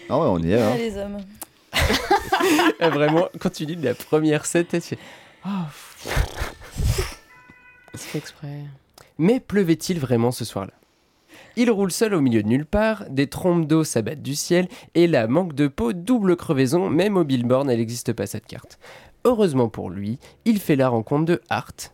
Ah 0.08 0.20
ouais, 0.20 0.28
on 0.28 0.38
y 0.38 0.52
est. 0.52 0.62
Ah, 0.62 0.74
Hein. 0.74 0.78
les 0.78 0.98
hommes. 0.98 1.18
vraiment, 2.94 3.28
quand 3.40 3.50
tu 3.50 3.66
lis 3.66 3.76
la 3.76 3.96
première 3.96 4.46
scène, 4.46 4.66
Oh, 5.46 5.50
C'est 7.94 8.00
fait 8.10 8.18
exprès. 8.18 8.64
Mais 9.18 9.40
pleuvait-il 9.40 10.00
vraiment 10.00 10.32
ce 10.32 10.46
soir-là? 10.46 10.74
Il 11.56 11.72
roule 11.72 11.92
seul 11.92 12.14
au 12.14 12.22
milieu 12.22 12.44
de 12.44 12.48
nulle 12.48 12.66
part, 12.66 13.06
des 13.10 13.28
trompes 13.28 13.66
d'eau 13.68 13.84
s'abattent 13.84 14.22
du 14.22 14.36
ciel, 14.36 14.68
et 14.94 15.08
là, 15.08 15.28
manque 15.28 15.54
de 15.54 15.68
peau, 15.68 15.94
double 15.94 16.36
crevaison, 16.36 16.90
même 16.90 17.18
au 17.18 17.24
billboard, 17.24 17.70
elle 17.70 17.80
n'existe 17.80 18.14
pas 18.14 18.28
cette 18.28 18.46
carte. 18.46 18.78
Heureusement 19.26 19.68
pour 19.68 19.90
lui, 19.90 20.20
il 20.46 20.60
fait 20.60 20.76
la 20.76 20.90
rencontre 20.90 21.26
de 21.26 21.42
Hart, 21.50 21.94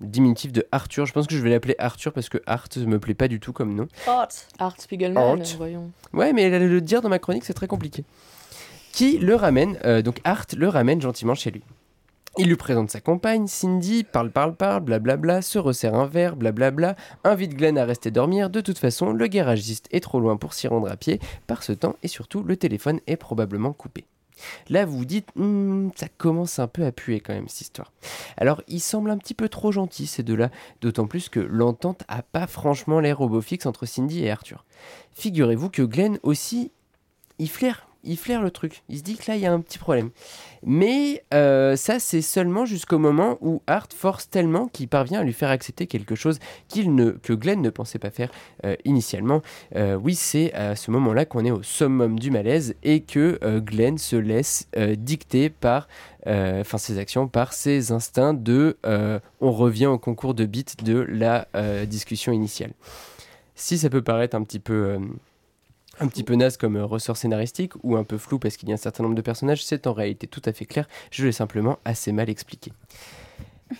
diminutif 0.00 0.52
de 0.52 0.66
Arthur, 0.72 1.04
je 1.04 1.12
pense 1.12 1.26
que 1.26 1.34
je 1.36 1.42
vais 1.42 1.50
l'appeler 1.50 1.74
Arthur 1.78 2.12
parce 2.12 2.28
que 2.30 2.38
Hart 2.46 2.74
me 2.78 2.98
plaît 2.98 3.14
pas 3.14 3.28
du 3.28 3.38
tout 3.38 3.52
comme 3.52 3.74
nom. 3.74 3.86
Hot. 4.08 4.28
Art 4.58 4.80
Spiegelman, 4.80 5.40
Art. 5.40 5.56
voyons. 5.58 5.90
Ouais, 6.14 6.32
mais 6.32 6.48
le 6.58 6.80
dire 6.80 7.02
dans 7.02 7.10
ma 7.10 7.18
chronique, 7.18 7.44
c'est 7.44 7.54
très 7.54 7.66
compliqué. 7.68 8.04
Qui 8.92 9.18
le 9.18 9.34
ramène, 9.34 9.78
euh, 9.84 10.00
donc 10.02 10.20
Hart 10.24 10.54
le 10.54 10.68
ramène 10.68 11.00
gentiment 11.02 11.34
chez 11.34 11.50
lui. 11.50 11.62
Il 12.38 12.46
lui 12.46 12.56
présente 12.56 12.90
sa 12.90 13.00
compagne, 13.00 13.48
Cindy, 13.48 14.04
parle, 14.04 14.30
parle, 14.30 14.54
parle, 14.54 14.82
blablabla, 14.82 15.42
se 15.42 15.58
resserre 15.58 15.96
un 15.96 16.06
verre, 16.06 16.36
blablabla, 16.36 16.94
invite 17.24 17.54
Glenn 17.54 17.76
à 17.76 17.84
rester 17.84 18.12
dormir. 18.12 18.50
De 18.50 18.60
toute 18.60 18.78
façon, 18.78 19.12
le 19.12 19.26
garagiste 19.26 19.88
est 19.90 20.00
trop 20.00 20.20
loin 20.20 20.36
pour 20.36 20.54
s'y 20.54 20.68
rendre 20.68 20.88
à 20.90 20.96
pied 20.96 21.18
par 21.48 21.64
ce 21.64 21.72
temps 21.72 21.96
et 22.02 22.08
surtout, 22.08 22.44
le 22.44 22.56
téléphone 22.56 23.00
est 23.08 23.16
probablement 23.16 23.72
coupé. 23.72 24.06
Là, 24.68 24.84
vous 24.86 24.98
vous 24.98 25.04
dites, 25.04 25.28
Hmm, 25.34 25.90
ça 25.96 26.08
commence 26.08 26.58
un 26.60 26.68
peu 26.68 26.86
à 26.86 26.92
puer 26.92 27.20
quand 27.20 27.34
même 27.34 27.48
cette 27.48 27.62
histoire. 27.62 27.92
Alors, 28.36 28.62
il 28.68 28.80
semble 28.80 29.10
un 29.10 29.18
petit 29.18 29.34
peu 29.34 29.48
trop 29.48 29.72
gentil 29.72 30.06
ces 30.06 30.22
deux-là, 30.22 30.50
d'autant 30.80 31.06
plus 31.06 31.28
que 31.28 31.40
l'entente 31.40 32.04
a 32.08 32.22
pas 32.22 32.46
franchement 32.46 33.00
l'air 33.00 33.18
robot 33.18 33.42
fixe 33.42 33.66
entre 33.66 33.86
Cindy 33.86 34.24
et 34.24 34.30
Arthur. 34.30 34.64
Figurez-vous 35.12 35.68
que 35.68 35.82
Glenn 35.82 36.18
aussi, 36.22 36.70
il 37.38 37.50
flaire, 37.50 37.89
il 38.04 38.16
flaire 38.16 38.42
le 38.42 38.50
truc. 38.50 38.82
Il 38.88 38.98
se 38.98 39.02
dit 39.02 39.16
que 39.16 39.30
là, 39.30 39.36
il 39.36 39.42
y 39.42 39.46
a 39.46 39.52
un 39.52 39.60
petit 39.60 39.78
problème. 39.78 40.10
Mais 40.62 41.22
euh, 41.32 41.76
ça, 41.76 41.98
c'est 41.98 42.22
seulement 42.22 42.64
jusqu'au 42.64 42.98
moment 42.98 43.38
où 43.40 43.62
Hart 43.66 43.92
force 43.92 44.28
tellement 44.28 44.68
qu'il 44.68 44.88
parvient 44.88 45.20
à 45.20 45.24
lui 45.24 45.32
faire 45.32 45.50
accepter 45.50 45.86
quelque 45.86 46.14
chose 46.14 46.38
ne, 46.76 47.10
que 47.10 47.32
Glenn 47.32 47.60
ne 47.60 47.70
pensait 47.70 47.98
pas 47.98 48.10
faire 48.10 48.30
euh, 48.64 48.76
initialement. 48.84 49.42
Euh, 49.76 49.96
oui, 49.96 50.14
c'est 50.14 50.52
à 50.54 50.76
ce 50.76 50.90
moment-là 50.90 51.24
qu'on 51.24 51.44
est 51.44 51.50
au 51.50 51.62
summum 51.62 52.18
du 52.18 52.30
malaise 52.30 52.74
et 52.82 53.00
que 53.00 53.38
Glenn 53.58 53.98
se 53.98 54.16
laisse 54.16 54.68
dicter 54.96 55.50
par 55.50 55.88
enfin 56.26 56.78
ses 56.78 56.98
actions 56.98 57.28
par 57.28 57.52
ses 57.52 57.92
instincts 57.92 58.34
de 58.34 58.76
on 59.40 59.52
revient 59.52 59.86
au 59.86 59.98
concours 59.98 60.34
de 60.34 60.44
bits 60.44 60.64
de 60.82 60.98
la 61.08 61.46
discussion 61.86 62.32
initiale. 62.32 62.72
Si 63.54 63.78
ça 63.78 63.90
peut 63.90 64.02
paraître 64.02 64.36
un 64.36 64.42
petit 64.42 64.58
peu 64.58 64.98
un 66.00 66.08
petit 66.08 66.24
peu 66.24 66.34
naze 66.34 66.56
comme 66.56 66.76
euh, 66.76 66.84
ressort 66.84 67.16
scénaristique 67.16 67.72
ou 67.82 67.96
un 67.96 68.04
peu 68.04 68.18
flou 68.18 68.38
parce 68.38 68.56
qu'il 68.56 68.68
y 68.68 68.72
a 68.72 68.74
un 68.74 68.78
certain 68.78 69.04
nombre 69.04 69.14
de 69.14 69.22
personnages, 69.22 69.64
c'est 69.64 69.86
en 69.86 69.92
réalité 69.92 70.26
tout 70.26 70.42
à 70.44 70.52
fait 70.52 70.64
clair. 70.64 70.88
Je 71.10 71.24
l'ai 71.24 71.32
simplement 71.32 71.78
assez 71.84 72.10
mal 72.10 72.28
expliqué. 72.28 72.72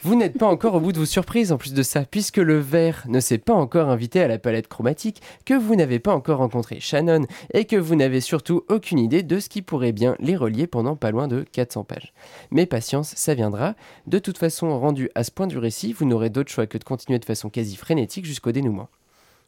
Vous 0.05 0.15
n'êtes 0.15 0.39
pas 0.39 0.47
encore 0.47 0.77
au 0.77 0.81
bout 0.81 0.93
de 0.93 0.99
vos 0.99 1.05
surprises 1.05 1.51
en 1.51 1.59
plus 1.59 1.75
de 1.75 1.83
ça, 1.83 2.05
puisque 2.05 2.37
le 2.37 2.61
vert 2.61 3.03
ne 3.09 3.19
s'est 3.19 3.39
pas 3.39 3.55
encore 3.55 3.89
invité 3.89 4.21
à 4.21 4.29
la 4.29 4.39
palette 4.39 4.69
chromatique, 4.69 5.21
que 5.45 5.55
vous 5.55 5.75
n'avez 5.75 5.99
pas 5.99 6.15
encore 6.15 6.39
rencontré 6.39 6.79
Shannon, 6.79 7.27
et 7.55 7.65
que 7.65 7.75
vous 7.75 7.97
n'avez 7.97 8.21
surtout 8.21 8.63
aucune 8.69 9.01
idée 9.01 9.25
de 9.25 9.41
ce 9.41 9.49
qui 9.49 9.63
pourrait 9.63 9.91
bien 9.91 10.15
les 10.21 10.37
relier 10.37 10.69
pendant 10.69 10.95
pas 10.95 11.11
loin 11.11 11.27
de 11.27 11.43
400 11.43 11.83
pages. 11.83 12.13
Mais 12.53 12.67
patience, 12.67 13.15
ça 13.17 13.35
viendra. 13.35 13.75
De 14.07 14.21
toute 14.21 14.39
façon, 14.39 14.79
rendu 14.79 15.11
à 15.17 15.25
ce 15.25 15.33
point 15.33 15.49
du 15.49 15.59
récit, 15.59 15.93
vous 15.93 16.05
n'aurez 16.05 16.31
d'autre 16.31 16.53
choix 16.53 16.69
que 16.69 16.79
de 16.79 16.85
continuer 16.85 17.19
de 17.19 17.25
façon 17.25 17.51
quasi 17.51 17.75
frénétique 17.75 18.27
jusqu'au 18.27 18.53
dénouement. 18.53 18.89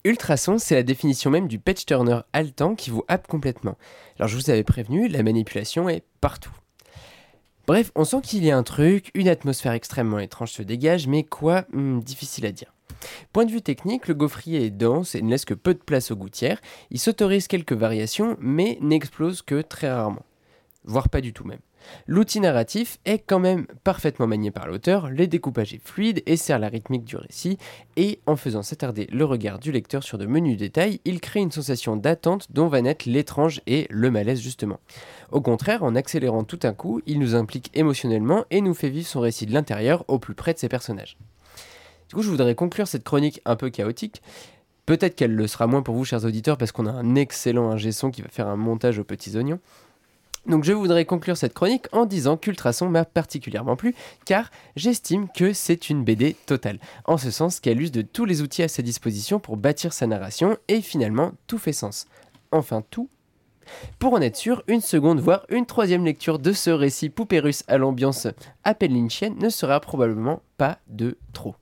Ultrason, 0.04 0.58
c'est 0.58 0.74
la 0.74 0.82
définition 0.82 1.30
même 1.30 1.46
du 1.46 1.60
patch 1.60 1.86
turner 1.86 2.20
haletant 2.32 2.74
qui 2.74 2.90
vous 2.90 3.04
happe 3.06 3.28
complètement. 3.28 3.78
Alors 4.18 4.28
je 4.28 4.36
vous 4.36 4.50
avais 4.50 4.64
prévenu, 4.64 5.06
la 5.06 5.22
manipulation 5.22 5.88
est 5.88 6.02
partout. 6.20 6.52
Bref, 7.68 7.92
on 7.94 8.04
sent 8.04 8.20
qu'il 8.22 8.44
y 8.44 8.50
a 8.50 8.56
un 8.56 8.64
truc, 8.64 9.12
une 9.14 9.28
atmosphère 9.28 9.72
extrêmement 9.72 10.18
étrange 10.18 10.50
se 10.50 10.62
dégage, 10.62 11.06
mais 11.06 11.22
quoi 11.22 11.64
Hmm, 11.72 12.00
Difficile 12.00 12.46
à 12.46 12.52
dire. 12.52 12.74
Point 13.32 13.44
de 13.44 13.52
vue 13.52 13.62
technique, 13.62 14.08
le 14.08 14.14
gaufrier 14.14 14.64
est 14.64 14.70
dense 14.70 15.14
et 15.14 15.22
ne 15.22 15.30
laisse 15.30 15.44
que 15.44 15.54
peu 15.54 15.74
de 15.74 15.78
place 15.78 16.10
aux 16.10 16.16
gouttières. 16.16 16.60
Il 16.90 16.98
s'autorise 16.98 17.46
quelques 17.46 17.72
variations, 17.72 18.36
mais 18.40 18.78
n'explose 18.80 19.42
que 19.42 19.62
très 19.62 19.90
rarement. 19.92 20.24
Voire 20.84 21.08
pas 21.08 21.20
du 21.20 21.32
tout 21.32 21.44
même. 21.44 21.60
L'outil 22.06 22.40
narratif 22.40 22.98
est 23.04 23.18
quand 23.18 23.38
même 23.38 23.66
parfaitement 23.84 24.26
manié 24.26 24.50
par 24.50 24.66
l'auteur, 24.66 25.10
les 25.10 25.26
découpages 25.26 25.74
est 25.74 25.84
fluide 25.84 26.22
et 26.26 26.36
sert 26.36 26.58
la 26.58 26.68
rythmique 26.68 27.04
du 27.04 27.16
récit, 27.16 27.58
et 27.96 28.20
en 28.26 28.36
faisant 28.36 28.62
s'attarder 28.62 29.08
le 29.12 29.24
regard 29.24 29.58
du 29.58 29.72
lecteur 29.72 30.02
sur 30.02 30.18
de 30.18 30.26
menus 30.26 30.56
détails, 30.56 31.00
il 31.04 31.20
crée 31.20 31.40
une 31.40 31.52
sensation 31.52 31.96
d'attente 31.96 32.46
dont 32.50 32.68
va 32.68 32.82
naître 32.82 33.08
l'étrange 33.08 33.60
et 33.66 33.86
le 33.90 34.10
malaise 34.10 34.40
justement. 34.40 34.80
Au 35.30 35.40
contraire, 35.40 35.82
en 35.82 35.94
accélérant 35.94 36.44
tout 36.44 36.60
un 36.64 36.72
coup, 36.72 37.00
il 37.06 37.18
nous 37.18 37.34
implique 37.34 37.70
émotionnellement 37.74 38.44
et 38.50 38.60
nous 38.60 38.74
fait 38.74 38.90
vivre 38.90 39.06
son 39.06 39.20
récit 39.20 39.46
de 39.46 39.52
l'intérieur 39.52 40.04
au 40.08 40.18
plus 40.18 40.34
près 40.34 40.54
de 40.54 40.58
ses 40.58 40.68
personnages. 40.68 41.16
Du 42.08 42.16
coup, 42.16 42.22
je 42.22 42.28
voudrais 42.28 42.54
conclure 42.54 42.86
cette 42.86 43.04
chronique 43.04 43.40
un 43.46 43.56
peu 43.56 43.70
chaotique. 43.70 44.20
Peut-être 44.84 45.14
qu'elle 45.14 45.34
le 45.34 45.46
sera 45.46 45.66
moins 45.66 45.82
pour 45.82 45.94
vous, 45.94 46.04
chers 46.04 46.24
auditeurs, 46.24 46.58
parce 46.58 46.72
qu'on 46.72 46.86
a 46.86 46.90
un 46.90 47.14
excellent 47.14 47.70
ingé 47.70 47.92
son 47.92 48.10
qui 48.10 48.20
va 48.20 48.28
faire 48.28 48.48
un 48.48 48.56
montage 48.56 48.98
aux 48.98 49.04
petits 49.04 49.36
oignons. 49.36 49.60
Donc 50.46 50.64
je 50.64 50.72
voudrais 50.72 51.04
conclure 51.04 51.36
cette 51.36 51.54
chronique 51.54 51.86
en 51.92 52.04
disant 52.04 52.36
qu'Ultrason 52.36 52.88
m'a 52.88 53.04
particulièrement 53.04 53.76
plu, 53.76 53.94
car 54.24 54.50
j'estime 54.74 55.28
que 55.28 55.52
c'est 55.52 55.88
une 55.88 56.04
BD 56.04 56.34
totale, 56.46 56.80
en 57.04 57.16
ce 57.16 57.30
sens 57.30 57.60
qu'elle 57.60 57.80
use 57.80 57.92
de 57.92 58.02
tous 58.02 58.24
les 58.24 58.42
outils 58.42 58.64
à 58.64 58.68
sa 58.68 58.82
disposition 58.82 59.38
pour 59.38 59.56
bâtir 59.56 59.92
sa 59.92 60.06
narration, 60.06 60.56
et 60.68 60.80
finalement 60.80 61.32
tout 61.46 61.58
fait 61.58 61.72
sens. 61.72 62.06
Enfin 62.50 62.82
tout. 62.90 63.08
Pour 64.00 64.14
en 64.14 64.20
être 64.20 64.36
sûr, 64.36 64.64
une 64.66 64.80
seconde, 64.80 65.20
voire 65.20 65.46
une 65.48 65.66
troisième 65.66 66.04
lecture 66.04 66.40
de 66.40 66.52
ce 66.52 66.70
récit 66.70 67.08
poupée 67.08 67.38
russe 67.38 67.62
à 67.68 67.78
l'ambiance 67.78 68.26
à 68.64 68.74
peine 68.74 68.94
lynchienne 68.94 69.36
ne 69.38 69.48
sera 69.48 69.78
probablement 69.78 70.42
pas 70.58 70.78
de 70.88 71.16
trop. 71.32 71.54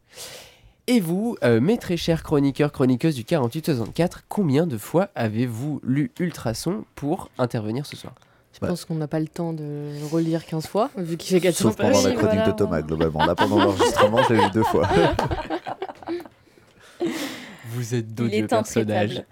Et 0.86 0.98
vous, 0.98 1.36
euh, 1.44 1.60
mes 1.60 1.76
très 1.78 1.98
chers 1.98 2.22
chroniqueurs, 2.22 2.72
chroniqueuses 2.72 3.14
du 3.14 3.22
48-64, 3.24 4.22
combien 4.28 4.66
de 4.66 4.78
fois 4.78 5.10
avez-vous 5.14 5.80
lu 5.84 6.10
Ultrason 6.18 6.84
pour 6.94 7.30
intervenir 7.38 7.86
ce 7.86 7.96
soir? 7.96 8.14
Je 8.52 8.58
pense 8.66 8.84
qu'on 8.84 8.96
n'a 8.96 9.06
pas 9.08 9.20
le 9.20 9.28
temps 9.28 9.52
de 9.52 9.62
le 9.62 10.06
relire 10.10 10.44
15 10.44 10.66
fois, 10.66 10.90
vu 10.96 11.16
qu'il 11.16 11.30
fait 11.34 11.40
400 11.40 11.62
Sauf 11.68 11.76
pendant 11.76 11.90
la 12.02 12.12
chronique 12.12 12.20
voilà. 12.20 12.46
de 12.46 12.56
Thomas, 12.56 12.82
globalement. 12.82 13.24
Là, 13.24 13.34
pendant 13.34 13.58
l'enregistrement, 13.58 14.22
je 14.28 14.34
l'ai 14.34 14.40
lu 14.42 14.50
deux 14.52 14.64
fois. 14.64 14.88
Vous 17.66 17.94
êtes 17.94 18.14
d'odieux 18.14 18.46
personnages. 18.46 19.22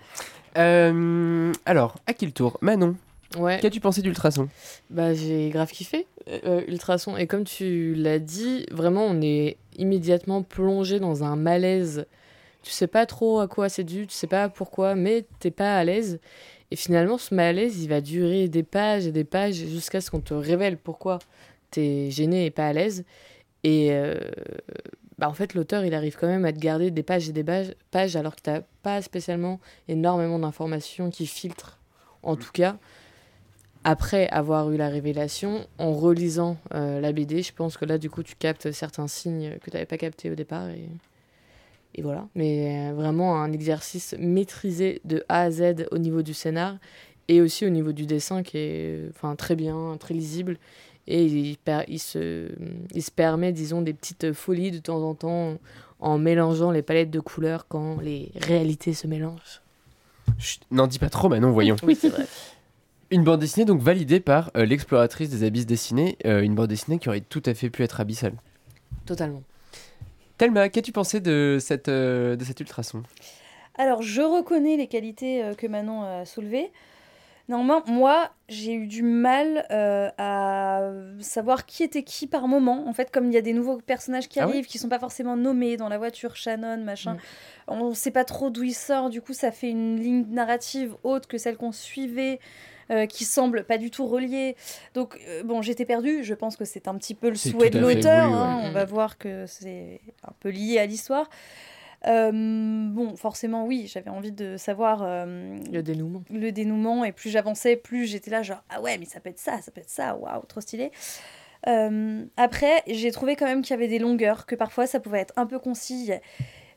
Euh, 0.56 1.52
alors, 1.66 1.96
à 2.06 2.14
qui 2.14 2.26
le 2.26 2.32
tour? 2.32 2.56
Manon, 2.62 2.96
Ouais. 3.36 3.58
qu'as-tu 3.60 3.80
pensé 3.80 4.00
d'Ultrason? 4.00 4.48
Bah, 4.90 5.12
j'ai 5.12 5.50
grave 5.50 5.70
kiffé 5.70 6.06
euh, 6.44 6.62
Ultrason. 6.66 7.16
Et 7.16 7.26
comme 7.26 7.44
tu 7.44 7.94
l'as 7.94 8.18
dit, 8.18 8.64
vraiment, 8.70 9.04
on 9.04 9.20
est 9.20 9.56
immédiatement 9.76 10.42
plongé 10.42 10.98
dans 11.00 11.24
un 11.24 11.36
malaise. 11.36 12.06
Tu 12.62 12.70
sais 12.72 12.86
pas 12.86 13.06
trop 13.06 13.40
à 13.40 13.48
quoi 13.48 13.68
c'est 13.68 13.84
dû, 13.84 14.06
tu 14.06 14.14
sais 14.14 14.26
pas 14.26 14.48
pourquoi, 14.48 14.94
mais 14.94 15.26
t'es 15.40 15.50
pas 15.50 15.76
à 15.76 15.84
l'aise. 15.84 16.18
Et 16.70 16.76
finalement, 16.76 17.18
ce 17.18 17.34
malaise, 17.34 17.82
il 17.82 17.88
va 17.88 18.00
durer 18.00 18.48
des 18.48 18.62
pages 18.62 19.06
et 19.06 19.12
des 19.12 19.24
pages 19.24 19.54
jusqu'à 19.54 20.00
ce 20.00 20.10
qu'on 20.10 20.20
te 20.20 20.34
révèle 20.34 20.76
pourquoi 20.76 21.18
t'es 21.70 22.10
gêné 22.10 22.46
et 22.46 22.50
pas 22.50 22.68
à 22.68 22.72
l'aise. 22.72 23.04
Et 23.64 23.88
euh, 23.92 24.18
bah, 25.18 25.28
en 25.28 25.34
fait, 25.34 25.54
l'auteur, 25.54 25.84
il 25.84 25.94
arrive 25.94 26.16
quand 26.18 26.26
même 26.26 26.44
à 26.44 26.52
te 26.52 26.58
garder 26.58 26.90
des 26.90 27.02
pages 27.02 27.28
et 27.28 27.32
des 27.32 27.44
pages, 27.90 28.16
alors 28.16 28.36
que 28.36 28.42
t'as 28.42 28.60
pas 28.82 29.00
spécialement 29.02 29.60
énormément 29.88 30.38
d'informations 30.38 31.10
qui 31.10 31.26
filtrent, 31.26 31.78
en 32.22 32.36
tout 32.36 32.52
cas 32.52 32.76
après 33.84 34.28
avoir 34.28 34.70
eu 34.70 34.76
la 34.76 34.88
révélation, 34.88 35.66
en 35.78 35.92
relisant 35.92 36.56
euh, 36.74 37.00
la 37.00 37.12
BD, 37.12 37.42
je 37.42 37.52
pense 37.52 37.76
que 37.76 37.84
là, 37.84 37.96
du 37.96 38.10
coup, 38.10 38.22
tu 38.22 38.34
captes 38.34 38.70
certains 38.72 39.08
signes 39.08 39.56
que 39.62 39.70
tu 39.70 39.76
n'avais 39.76 39.86
pas 39.86 39.96
captés 39.96 40.30
au 40.30 40.34
départ. 40.34 40.68
Et, 40.68 40.88
et 41.94 42.02
voilà. 42.02 42.26
Mais 42.34 42.90
euh, 42.90 42.94
vraiment 42.94 43.40
un 43.42 43.52
exercice 43.52 44.14
maîtrisé 44.18 45.00
de 45.04 45.24
A 45.28 45.42
à 45.42 45.50
Z 45.50 45.86
au 45.90 45.98
niveau 45.98 46.22
du 46.22 46.34
scénar 46.34 46.76
et 47.28 47.40
aussi 47.40 47.66
au 47.66 47.70
niveau 47.70 47.92
du 47.92 48.06
dessin 48.06 48.42
qui 48.42 48.58
est 48.58 49.08
enfin, 49.10 49.36
très 49.36 49.56
bien, 49.56 49.96
très 49.98 50.14
lisible. 50.14 50.58
Et 51.06 51.24
il, 51.24 51.56
per- 51.56 51.84
il 51.88 51.98
se, 51.98 52.50
il 52.94 53.02
se 53.02 53.10
permet, 53.10 53.52
disons, 53.52 53.80
des 53.82 53.94
petites 53.94 54.32
folies 54.32 54.70
de 54.70 54.78
temps 54.78 55.02
en 55.02 55.14
temps 55.14 55.58
en 56.00 56.18
mélangeant 56.18 56.70
les 56.70 56.82
palettes 56.82 57.10
de 57.10 57.20
couleurs 57.20 57.66
quand 57.66 57.98
les 58.00 58.30
réalités 58.36 58.92
se 58.92 59.06
mélangent. 59.06 59.62
N'en 60.70 60.86
dis 60.86 60.98
pas 60.98 61.08
trop, 61.08 61.28
Manon, 61.28 61.50
voyons. 61.50 61.76
Oui, 61.82 61.96
c'est 61.98 62.10
vrai. 62.10 62.26
Une 63.10 63.24
bande 63.24 63.40
dessinée 63.40 63.64
donc 63.64 63.80
validée 63.80 64.20
par 64.20 64.50
euh, 64.54 64.66
l'exploratrice 64.66 65.30
des 65.30 65.42
abysses 65.44 65.64
dessinés, 65.64 66.18
euh, 66.26 66.42
une 66.42 66.54
bande 66.54 66.68
dessinée 66.68 66.98
qui 66.98 67.08
aurait 67.08 67.22
tout 67.22 67.42
à 67.46 67.54
fait 67.54 67.70
pu 67.70 67.82
être 67.82 68.00
abyssale. 68.00 68.34
Totalement. 69.06 69.42
Telma, 70.38 70.68
qu'as-tu 70.68 70.92
pensé 70.92 71.20
de 71.20 71.58
cette, 71.60 71.88
euh, 71.88 72.36
de 72.36 72.44
cet 72.44 72.60
ultrason? 72.60 73.02
Alors, 73.76 74.02
je 74.02 74.22
reconnais 74.22 74.76
les 74.76 74.86
qualités 74.86 75.42
euh, 75.42 75.54
que 75.54 75.66
Manon 75.66 76.02
a 76.02 76.24
soulevées. 76.24 76.70
Néanmoins, 77.48 77.82
moi, 77.86 78.30
j'ai 78.48 78.74
eu 78.74 78.86
du 78.86 79.02
mal 79.02 79.66
euh, 79.70 80.10
à 80.18 80.82
savoir 81.20 81.64
qui 81.64 81.82
était 81.82 82.02
qui 82.02 82.26
par 82.26 82.46
moment. 82.46 82.86
En 82.86 82.92
fait, 82.92 83.10
comme 83.10 83.26
il 83.26 83.32
y 83.32 83.38
a 83.38 83.40
des 83.40 83.54
nouveaux 83.54 83.78
personnages 83.78 84.28
qui 84.28 84.38
Ah 84.38 84.44
arrivent, 84.44 84.66
qui 84.66 84.78
sont 84.78 84.90
pas 84.90 84.98
forcément 84.98 85.34
nommés 85.34 85.76
dans 85.78 85.88
la 85.88 85.96
voiture, 85.96 86.36
Shannon, 86.36 86.76
machin, 86.84 87.14
Mm. 87.14 87.18
on 87.68 87.94
sait 87.94 88.10
pas 88.10 88.24
trop 88.24 88.50
d'où 88.50 88.64
il 88.64 88.74
sort. 88.74 89.08
Du 89.08 89.22
coup, 89.22 89.32
ça 89.32 89.50
fait 89.50 89.70
une 89.70 89.98
ligne 89.98 90.26
narrative 90.28 90.94
autre 91.04 91.26
que 91.26 91.38
celle 91.38 91.56
qu'on 91.56 91.72
suivait. 91.72 92.38
Euh, 92.90 93.06
qui 93.06 93.24
semble 93.24 93.64
pas 93.64 93.78
du 93.78 93.90
tout 93.90 94.06
reliée. 94.06 94.56
Donc, 94.94 95.18
euh, 95.28 95.42
bon, 95.42 95.62
j'étais 95.62 95.84
perdue. 95.84 96.24
Je 96.24 96.34
pense 96.34 96.56
que 96.56 96.64
c'est 96.64 96.88
un 96.88 96.96
petit 96.96 97.14
peu 97.14 97.28
le 97.28 97.36
souhait 97.36 97.70
de 97.70 97.78
l'auteur. 97.78 98.30
ouais. 98.30 98.36
hein. 98.36 98.60
On 98.64 98.70
Mm. 98.70 98.72
va 98.72 98.84
voir 98.84 99.18
que 99.18 99.44
c'est 99.46 100.00
un 100.24 100.32
peu 100.40 100.48
lié 100.50 100.78
à 100.78 100.86
l'histoire. 100.86 101.28
Euh, 102.06 102.30
bon, 102.32 103.16
forcément, 103.16 103.66
oui, 103.66 103.90
j'avais 103.92 104.10
envie 104.10 104.30
de 104.30 104.56
savoir 104.56 105.00
euh, 105.02 105.58
Le 105.72 105.82
dénouement. 105.82 106.22
le 106.30 106.52
dénouement 106.52 107.04
et 107.04 107.10
plus 107.12 107.28
j'avançais, 107.28 107.74
plus 107.74 108.06
j'étais 108.06 108.30
là 108.30 108.42
genre 108.44 108.62
ah 108.70 108.80
ouais 108.80 108.96
mais 108.98 109.04
ça 109.04 109.18
peut 109.18 109.30
être 109.30 109.40
ça, 109.40 109.60
ça 109.60 109.72
peut 109.72 109.80
être 109.80 109.90
ça, 109.90 110.14
waouh 110.14 110.44
trop 110.46 110.60
stylé. 110.60 110.92
Euh, 111.66 112.24
après 112.36 112.84
j'ai 112.86 113.10
trouvé 113.10 113.34
quand 113.34 113.46
même 113.46 113.62
qu'il 113.62 113.72
y 113.72 113.74
avait 113.74 113.88
des 113.88 113.98
longueurs, 113.98 114.46
que 114.46 114.54
parfois 114.54 114.86
ça 114.86 115.00
pouvait 115.00 115.18
être 115.18 115.34
un 115.36 115.44
peu 115.46 115.58
concis, 115.58 116.12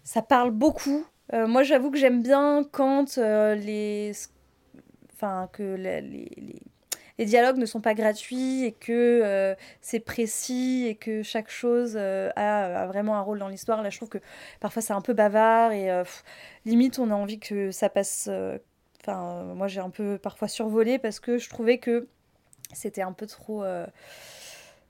ça 0.04 0.24
parle 0.24 0.50
beaucoup. 0.50 1.06
Euh, 1.34 1.46
moi 1.46 1.62
j'avoue 1.62 1.92
que 1.92 2.00
j'aime 2.00 2.24
bien 2.24 2.64
quand 2.72 3.20
euh, 3.20 3.54
les, 3.54 4.14
enfin 5.22 5.50
que 5.54 5.76
les, 5.76 6.02
les 6.02 6.62
les 7.18 7.26
dialogues 7.26 7.58
ne 7.58 7.68
sont 7.68 7.82
pas 7.82 7.94
gratuits 7.94 8.64
et 8.64 8.72
que 8.72 9.22
euh, 9.24 9.54
c'est 9.80 10.00
précis 10.00 10.88
et 10.88 10.96
que 10.96 11.22
chaque 11.22 11.52
chose 11.52 11.94
euh, 11.96 12.32
a, 12.36 12.82
a 12.82 12.88
vraiment 12.88 13.16
un 13.16 13.22
rôle 13.22 13.38
dans 13.38 13.50
l'histoire. 13.50 13.84
Là, 13.84 13.92
je 13.92 13.98
trouve 13.98 14.10
que 14.10 14.18
parfois 14.60 14.82
c'est 14.82 14.94
un 14.94 15.02
peu 15.02 15.14
bavard 15.14 15.72
et 15.72 15.92
euh, 15.92 16.04
pff, 16.04 16.24
limite 16.66 16.98
on 16.98 17.12
a 17.12 17.14
envie 17.14 17.38
que 17.40 17.70
ça 17.70 17.90
passe. 17.90 18.28
Enfin, 19.02 19.44
moi 19.56 19.68
j'ai 19.68 19.82
un 19.82 19.92
peu 19.92 20.18
parfois 20.18 20.48
survolé 20.48 20.98
parce 20.98 21.20
que 21.20 21.38
je 21.38 21.48
trouvais 21.50 21.78
que 21.78 22.08
c'était 22.74 23.04
un 23.04 23.14
peu 23.14 23.28
trop. 23.28 23.64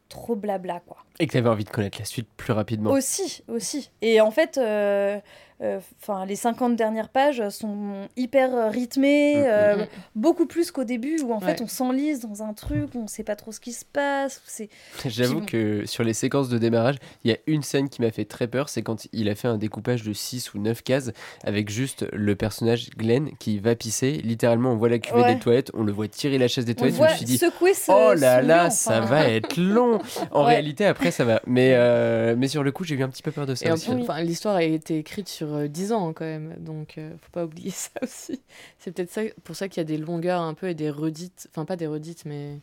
trop 0.08 0.36
blabla 0.36 0.82
quoi. 0.86 0.98
Et 1.20 1.28
que 1.28 1.32
tu 1.32 1.38
avais 1.38 1.50
envie 1.50 1.64
de 1.64 1.70
connaître 1.70 2.00
la 2.00 2.06
suite 2.06 2.30
plus 2.36 2.54
rapidement. 2.54 2.92
Aussi, 2.92 3.44
aussi. 3.48 3.92
Et 4.02 4.22
en 4.22 4.32
fait, 4.32 4.58
euh, 4.58 5.20
euh, 5.62 5.80
'fin, 6.00 6.26
les 6.26 6.36
50 6.36 6.76
dernières 6.76 7.10
pages 7.10 7.48
sont 7.50 8.08
hyper 8.18 8.72
rythmées, 8.72 9.36
Mm, 9.36 9.40
mm, 9.40 9.46
euh, 9.48 9.76
mm. 9.78 9.88
beaucoup 10.16 10.46
plus 10.46 10.72
qu'au 10.72 10.84
début 10.84 11.20
où 11.22 11.34
en 11.34 11.40
fait 11.40 11.62
on 11.62 11.68
s'enlise 11.68 12.20
dans 12.22 12.44
un 12.44 12.54
truc, 12.54 12.96
où 12.96 13.00
on 13.04 13.08
sait 13.08 13.24
pas 13.24 13.36
trop 13.36 13.52
ce 13.52 13.60
qui 13.60 13.72
se 13.74 13.86
passe. 13.86 14.42
C'est 14.46 14.70
J'avoue 15.06 15.40
bon. 15.42 15.46
que 15.46 15.86
sur 15.86 16.04
les 16.04 16.14
séquences 16.14 16.50
de 16.50 16.58
démarrage, 16.58 16.96
il 17.24 17.32
y 17.32 17.34
a 17.34 17.38
une 17.48 17.62
scène 17.64 17.90
qui 17.90 18.02
m'a 18.02 18.12
fait 18.12 18.26
très 18.26 18.48
peur, 18.48 18.70
c'est 18.70 18.82
quand 18.82 19.08
il 19.14 19.30
a 19.30 19.36
fait 19.36 19.48
un 19.48 19.58
découpage 19.58 20.04
de 20.04 20.14
6 20.14 20.54
ou 20.54 20.60
9 20.60 20.82
cases 20.84 21.12
avec 21.44 21.70
juste 21.70 22.06
le 22.12 22.36
personnage 22.36 22.90
Glenn 22.98 23.30
qui 23.40 23.60
va 23.60 23.76
pisser. 23.76 24.14
Littéralement, 24.24 24.72
on 24.72 24.78
voit 24.78 24.90
la 24.90 25.00
cuvée 25.00 25.22
Ouais. 25.22 25.34
des 25.36 25.40
toilettes, 25.40 25.72
on 25.74 25.84
le 25.84 25.92
voit 25.92 26.08
tirer 26.08 26.38
la 26.38 26.48
chaise 26.48 26.66
des 26.66 26.72
on 26.72 26.76
toilettes. 26.76 26.94
Je 26.96 26.98
voit 27.00 27.12
me 27.12 27.16
suis 27.16 27.26
dit, 27.26 27.38
secouer 27.38 27.74
ce 27.74 27.92
oh 27.92 28.14
là 28.14 28.42
là, 28.42 28.70
ça 28.70 29.00
enfin. 29.00 29.06
va 29.06 29.28
être 29.30 29.58
long. 29.58 30.00
En 30.32 30.42
Ouais. 30.46 30.52
réalité, 30.54 30.86
après, 30.86 31.12
ça 31.12 31.26
va. 31.26 31.42
Mais, 31.46 31.72
euh, 31.74 32.36
mais 32.38 32.48
sur 32.48 32.64
le 32.64 32.72
coup, 32.72 32.84
j'ai 32.84 32.96
eu 32.96 33.04
un 33.04 33.10
petit 33.10 33.22
peu 33.24 33.32
peur 33.32 33.46
de 33.46 33.54
ça 33.56 33.66
Et 33.66 33.72
en 33.72 33.74
aussi. 33.76 33.90
plus, 33.92 34.02
enfin, 34.02 34.22
l'histoire 34.22 34.56
a 34.56 34.64
été 34.64 34.98
écrite 34.98 35.28
sur 35.30 35.51
euh, 35.56 35.68
10 35.68 35.92
ans 35.94 36.10
hein, 36.10 36.14
quand 36.14 36.26
même, 36.26 36.56
donc 36.60 36.98
euh, 36.98 37.12
faut 37.22 37.32
pas 37.32 37.46
oublier 37.46 37.72
ça 37.72 37.90
aussi. 38.02 38.42
C'est 38.80 38.92
peut-être 38.92 39.12
ça, 39.12 39.22
pour 39.44 39.56
ça 39.56 39.68
qu'il 39.68 39.78
y 39.78 39.82
a 39.82 39.86
des 39.86 39.98
longueurs 39.98 40.42
un 40.42 40.54
peu 40.54 40.70
et 40.70 40.74
des 40.76 40.90
redites, 40.90 41.48
enfin 41.52 41.66
pas 41.66 41.76
des 41.76 41.88
redites, 41.88 42.26
mais 42.26 42.60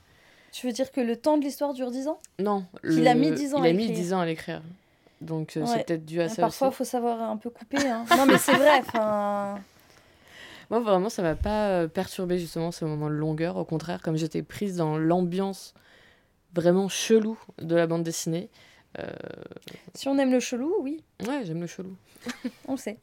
Tu 0.53 0.67
veux 0.67 0.73
dire 0.73 0.91
que 0.91 1.01
le 1.01 1.17
temps 1.17 1.39
de 1.39 1.43
l'histoire 1.45 1.75
dure 1.75 1.91
10 1.91 2.09
ans? 2.09 2.19
Non. 2.39 2.65
Le- 2.83 3.07
a 3.07 3.15
mis 3.15 3.31
10 3.33 3.55
ans 3.55 3.59
Il 3.63 3.67
à 3.67 3.71
a 3.71 3.73
mis 3.73 3.79
l'écrire. 3.87 3.97
10 3.97 4.13
ans 4.15 4.21
à 4.21 4.27
l'écrire, 4.27 4.63
donc 5.21 5.57
euh, 5.57 5.61
Ouais. 5.61 5.67
c'est 5.67 5.85
peut-être 5.87 6.05
dû 6.07 6.21
à 6.21 6.29
ça 6.29 6.43
Parfois, 6.43 6.67
il 6.67 6.71
aussi. 6.71 6.77
faut 6.79 6.85
savoir 6.85 7.23
un 7.23 7.37
peu 7.37 7.51
couper. 7.51 7.79
hein. 7.89 8.05
non, 8.17 8.27
mais 8.27 8.39
c'est 8.39 8.55
vrai. 8.57 8.79
Enfin, 8.81 9.59
Moi 10.71 10.81
vraiment, 10.81 11.09
ça 11.09 11.23
m'a 11.23 11.35
pas 11.35 11.69
euh, 11.69 11.89
perturbé 11.89 12.39
justement 12.39 12.71
ce 12.73 12.85
moment 12.85 13.09
de 13.09 13.15
longueur. 13.15 13.57
Au 13.57 13.65
contraire, 13.65 14.03
comme 14.03 14.17
j'étais 14.17 14.43
prise 14.43 14.77
dans 14.77 14.99
l'ambiance 14.99 15.73
vraiment 16.55 16.89
chelou 16.89 17.39
de 17.61 17.75
la 17.75 17.87
bande 17.87 18.03
dessinée. 18.03 18.49
Si 19.95 20.09
on 20.09 20.19
aime 20.19 20.33
le 20.33 20.41
chelou, 20.41 20.75
oui, 20.83 21.03
Ouais, 21.27 21.43
j'aime 21.45 21.61
le 21.61 21.67
chelou. 21.67 21.95
on 22.67 22.73
le 22.73 22.79
sait. 22.79 22.99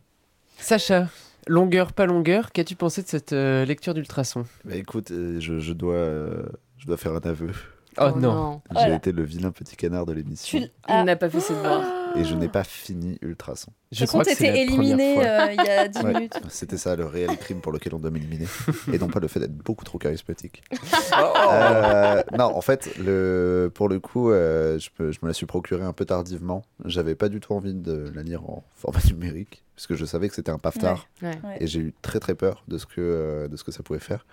Sacha, 0.57 1.09
longueur, 1.47 1.91
pas 1.93 2.05
longueur, 2.05 2.51
qu'as-tu 2.51 2.75
pensé 2.75 3.01
de 3.03 3.07
cette 3.07 3.33
euh, 3.33 3.65
lecture 3.65 3.93
d'Ultrason? 3.93 4.45
Bah 4.63 4.75
écoute, 4.75 5.11
euh, 5.11 5.39
je, 5.39 5.59
je 5.59 5.73
dois, 5.73 5.95
euh, 5.95 6.43
je 6.77 6.85
dois 6.87 6.97
faire 6.97 7.13
un 7.13 7.19
aveu. 7.29 7.51
Oh, 7.97 8.11
non. 8.17 8.61
J'ai 8.71 8.73
Voilà. 8.73 8.95
été 8.95 9.11
le 9.11 9.23
vilain 9.23 9.51
petit 9.51 9.75
canard 9.75 10.05
de 10.05 10.13
l'émission. 10.13 10.59
Tu 10.59 10.65
Il 10.65 10.71
ah, 10.83 11.03
n'a 11.03 11.15
pas 11.15 11.29
fait 11.29 11.39
ses 11.39 11.53
devoirs. 11.53 11.83
Et 12.17 12.23
je 12.23 12.33
n'ai 12.35 12.47
pas 12.47 12.63
fini 12.63 13.17
Ultrason. 13.21 13.71
Je 13.91 14.05
façon, 14.05 14.19
que 14.19 14.35
première 14.35 14.55
éliminé 14.55 15.25
euh, 15.25 15.51
il 15.51 15.65
y 15.65 15.69
a 15.69 15.87
10 15.87 15.99
Ouais, 15.99 16.13
minutes. 16.13 16.39
C'était 16.49 16.77
ça 16.77 16.95
le 16.95 17.05
réel 17.05 17.37
crime 17.37 17.59
pour 17.61 17.71
lequel 17.71 17.93
on 17.93 17.99
doit 17.99 18.11
m'éliminer. 18.11 18.47
et 18.93 18.97
non 18.97 19.07
pas 19.07 19.19
le 19.19 19.27
fait 19.27 19.39
d'être 19.39 19.55
beaucoup 19.55 19.83
trop 19.83 19.97
charismatique. 19.97 20.63
Oh. 21.17 21.33
Euh, 21.51 22.23
non, 22.37 22.45
en 22.45 22.61
fait, 22.61 22.97
le, 22.97 23.71
pour 23.73 23.87
le 23.87 23.99
coup, 23.99 24.31
euh, 24.31 24.77
je, 24.79 24.89
me, 24.99 25.11
je 25.11 25.19
me 25.21 25.27
la 25.27 25.33
suis 25.33 25.45
procuré 25.45 25.83
un 25.83 25.93
peu 25.93 26.03
tardivement. 26.03 26.63
J'avais 26.83 27.15
pas 27.15 27.29
du 27.29 27.39
tout 27.39 27.53
envie 27.53 27.73
de 27.73 28.11
la 28.13 28.23
lire 28.23 28.43
en 28.43 28.63
format 28.75 28.99
numérique, 29.07 29.63
parce 29.75 29.87
que 29.87 29.95
je 29.95 30.03
savais 30.03 30.27
que 30.27 30.35
c'était 30.35 30.51
un 30.51 30.57
paftard. 30.57 31.07
Ouais. 31.21 31.29
Ouais. 31.43 31.57
Et 31.59 31.67
j'ai 31.67 31.79
eu 31.79 31.93
très 32.01 32.19
très 32.19 32.35
peur 32.35 32.63
de 32.67 32.77
ce 32.77 32.85
que, 32.85 32.93
euh, 32.97 33.47
de 33.47 33.55
ce 33.55 33.63
que 33.63 33.71
ça 33.71 33.83
pouvait 33.83 33.99
faire. 33.99 34.25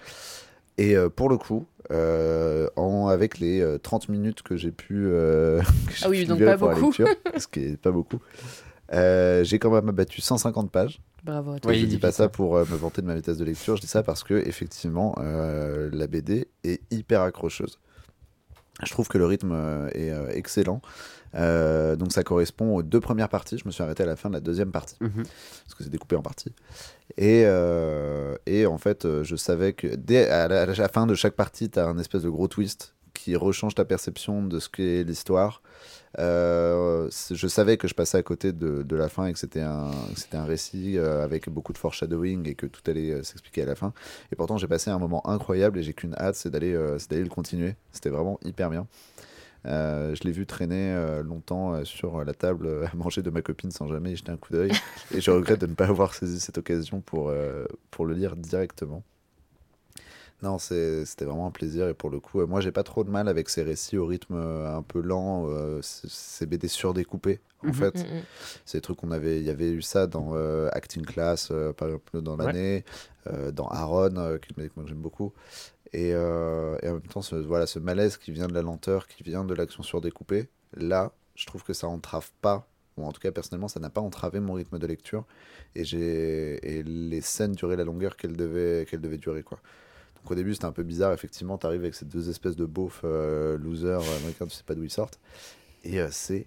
Et 0.78 0.96
euh, 0.96 1.08
pour 1.08 1.28
le 1.28 1.36
coup, 1.36 1.66
euh, 1.90 2.68
en, 2.76 3.08
avec 3.08 3.38
les 3.38 3.60
euh, 3.60 3.78
30 3.78 4.08
minutes 4.08 4.42
que 4.42 4.56
j'ai 4.56 4.70
pu, 4.72 5.04
euh, 5.06 5.60
que 5.88 5.92
Ah 6.02 6.08
oui, 6.08 6.24
donc 6.24 6.38
pas 6.42 6.56
pour 6.56 6.68
la 6.68 6.74
beaucoup. 6.74 6.86
lecture, 6.86 7.08
ce 7.38 7.46
qui 7.46 7.60
est 7.64 7.76
pas 7.76 7.90
beaucoup, 7.90 8.20
euh, 8.92 9.44
j'ai 9.44 9.58
quand 9.58 9.70
même 9.70 9.88
abattu 9.88 10.20
150 10.20 10.70
pages. 10.70 11.00
Bravo 11.24 11.52
à 11.52 11.60
toi. 11.60 11.70
Oui, 11.70 11.78
je 11.80 11.86
dis 11.86 11.98
pas 11.98 12.10
ça. 12.12 12.28
pour 12.28 12.56
euh, 12.56 12.64
me 12.70 12.76
vanter 12.76 13.00
de 13.02 13.06
ma 13.06 13.14
vitesse 13.14 13.38
de 13.38 13.44
lecture, 13.44 13.76
je 13.76 13.82
dis 13.82 13.86
ça 13.86 14.02
parce 14.02 14.24
que 14.24 14.34
effectivement 14.34 15.14
euh, 15.18 15.88
la 15.92 16.06
BD 16.06 16.48
est 16.64 16.80
hyper 16.90 17.20
accrocheuse. 17.22 17.78
Je 18.84 18.90
trouve 18.90 19.08
que 19.08 19.18
le 19.18 19.26
rythme 19.26 19.52
euh, 19.52 19.88
est 19.94 20.10
euh, 20.10 20.30
excellent. 20.32 20.80
Euh, 21.34 21.96
donc 21.96 22.12
ça 22.12 22.22
correspond 22.22 22.76
aux 22.76 22.82
deux 22.82 23.00
premières 23.00 23.28
parties. 23.28 23.56
Je 23.58 23.64
me 23.66 23.70
suis 23.70 23.82
arrêté 23.82 24.02
à 24.02 24.06
la 24.06 24.16
fin 24.16 24.28
de 24.28 24.34
la 24.34 24.40
deuxième 24.40 24.70
partie 24.70 24.96
Mhm. 25.00 25.22
parce 25.24 25.74
que 25.76 25.84
c'est 25.84 25.90
découpé 25.90 26.16
en 26.16 26.22
parties. 26.22 26.52
Et, 27.16 27.44
euh, 27.46 28.36
et 28.46 28.66
en 28.66 28.78
fait, 28.78 29.04
euh, 29.04 29.24
je 29.24 29.36
savais 29.36 29.72
que 29.72 29.86
dès 29.86 30.28
à 30.28 30.48
la, 30.48 30.62
à 30.62 30.66
la 30.66 30.88
fin 30.88 31.06
de 31.06 31.14
chaque 31.14 31.34
partie, 31.34 31.70
tu 31.70 31.78
as 31.78 31.86
un 31.86 31.98
espèce 31.98 32.22
de 32.22 32.28
gros 32.30 32.48
twist 32.48 32.94
qui 33.14 33.36
rechange 33.36 33.74
ta 33.74 33.84
perception 33.84 34.42
de 34.42 34.58
ce 34.58 34.68
qu'est 34.68 35.04
l'histoire. 35.04 35.62
Euh, 36.18 37.08
je 37.30 37.46
savais 37.46 37.76
que 37.78 37.88
je 37.88 37.94
passais 37.94 38.18
à 38.18 38.22
côté 38.22 38.52
de, 38.52 38.82
de 38.82 38.96
la 38.96 39.08
fin 39.08 39.26
et 39.26 39.32
que 39.32 39.38
c'était 39.38 39.60
un, 39.62 39.90
que 40.14 40.20
c'était 40.20 40.36
un 40.36 40.44
récit 40.44 40.98
avec 40.98 41.48
beaucoup 41.48 41.72
de 41.72 41.78
foreshadowing 41.78 42.46
et 42.48 42.54
que 42.54 42.66
tout 42.66 42.82
allait 42.90 43.22
s'expliquer 43.22 43.62
à 43.62 43.66
la 43.66 43.74
fin. 43.74 43.92
Et 44.30 44.36
pourtant, 44.36 44.58
j'ai 44.58 44.66
passé 44.66 44.90
un 44.90 44.98
moment 44.98 45.26
incroyable 45.28 45.78
et 45.78 45.82
j'ai 45.82 45.94
qu'une 45.94 46.14
hâte, 46.14 46.34
c'est 46.34 46.50
d'aller, 46.50 46.78
c'est 46.98 47.10
d'aller 47.10 47.22
le 47.22 47.28
continuer. 47.30 47.76
C'était 47.92 48.10
vraiment 48.10 48.38
hyper 48.44 48.68
bien. 48.70 48.86
Euh, 49.66 50.14
je 50.14 50.24
l'ai 50.24 50.32
vu 50.32 50.44
traîner 50.44 50.92
euh, 50.92 51.22
longtemps 51.22 51.74
euh, 51.74 51.84
sur 51.84 52.24
la 52.24 52.34
table 52.34 52.84
à 52.92 52.96
manger 52.96 53.22
de 53.22 53.30
ma 53.30 53.42
copine 53.42 53.70
sans 53.70 53.86
jamais 53.86 54.12
y 54.12 54.16
jeter 54.16 54.32
un 54.32 54.36
coup 54.36 54.52
d'œil. 54.52 54.72
et 55.14 55.20
je 55.20 55.30
regrette 55.30 55.60
de 55.60 55.66
ne 55.66 55.74
pas 55.74 55.86
avoir 55.86 56.14
saisi 56.14 56.40
cette 56.40 56.58
occasion 56.58 57.00
pour, 57.00 57.32
pour 57.90 58.06
le 58.06 58.14
lire 58.14 58.34
directement. 58.36 59.02
Non, 60.42 60.58
c'était 60.58 61.24
vraiment 61.24 61.46
un 61.46 61.50
plaisir 61.52 61.86
et 61.88 61.94
pour 61.94 62.10
le 62.10 62.18
coup, 62.18 62.44
moi 62.46 62.60
j'ai 62.60 62.72
pas 62.72 62.82
trop 62.82 63.04
de 63.04 63.10
mal 63.10 63.28
avec 63.28 63.48
ces 63.48 63.62
récits 63.62 63.96
au 63.96 64.06
rythme 64.06 64.34
un 64.34 64.82
peu 64.82 65.00
lent, 65.00 65.46
euh, 65.48 65.78
ces 65.82 66.46
BD 66.46 66.66
surdécoupés 66.66 67.38
en 67.62 67.68
Mhm. 67.68 67.74
fait. 67.74 67.94
Mm, 67.94 68.00
mm. 68.18 68.22
C'est 68.66 68.78
des 68.78 68.82
trucs 68.82 68.96
qu'on 68.96 69.12
avait, 69.12 69.38
il 69.38 69.44
y 69.44 69.50
avait 69.50 69.70
eu 69.70 69.82
ça 69.82 70.08
dans 70.08 70.30
euh, 70.34 70.68
Acting 70.72 71.04
Class 71.04 71.50
euh, 71.52 71.72
par 71.72 71.86
exemple 71.88 72.20
dans 72.22 72.36
l'année, 72.36 72.84
dans 73.52 73.68
Aaron, 73.68 74.10
que 74.40 74.48
moi, 74.74 74.84
j'aime 74.84 74.96
beaucoup. 74.98 75.32
Et, 75.92 76.12
euh, 76.14 76.78
et 76.82 76.88
en 76.88 76.94
même 76.94 77.02
temps, 77.02 77.22
ce, 77.22 77.36
voilà, 77.36 77.66
ce 77.66 77.78
malaise 77.78 78.16
qui 78.16 78.32
vient 78.32 78.48
de 78.48 78.54
la 78.54 78.62
lenteur, 78.62 79.06
qui 79.06 79.22
vient 79.22 79.44
de 79.44 79.54
l'action 79.54 79.82
surdécoupée, 79.82 80.48
là, 80.74 81.12
je 81.34 81.46
trouve 81.46 81.62
que 81.64 81.72
ça 81.72 81.86
entrave 81.86 82.30
pas, 82.40 82.66
ou 82.96 83.04
en 83.04 83.12
tout 83.12 83.20
cas 83.20 83.30
personnellement, 83.30 83.68
ça 83.68 83.80
n'a 83.80 83.90
pas 83.90 84.00
entravé 84.00 84.40
mon 84.40 84.54
rythme 84.54 84.78
de 84.78 84.86
lecture. 84.86 85.24
Et, 85.74 85.84
j'ai, 85.84 86.82
les 86.84 87.20
scènes 87.20 87.52
duraient 87.52 87.76
la 87.76 87.84
longueur 87.84 88.16
qu'elles 88.16 88.36
devaient, 88.36 88.86
qu'elles 88.86 89.00
devaient 89.00 89.18
durer. 89.18 89.42
Quoi. 89.42 89.58
Donc 90.16 90.30
au 90.30 90.34
début, 90.34 90.54
c'était 90.54 90.66
un 90.66 90.72
peu 90.72 90.82
bizarre, 90.82 91.12
effectivement, 91.12 91.58
tu 91.58 91.66
arrives 91.66 91.82
avec 91.82 91.94
ces 91.94 92.06
deux 92.06 92.30
espèces 92.30 92.56
de 92.56 92.64
beaufs 92.64 93.02
euh, 93.04 93.58
losers 93.58 94.00
euh, 94.00 94.16
américains, 94.18 94.46
tu 94.46 94.56
sais 94.56 94.64
pas 94.64 94.74
d'où 94.74 94.84
ils 94.84 94.90
sortent. 94.90 95.18
Et 95.84 95.98
c'est 96.10 96.46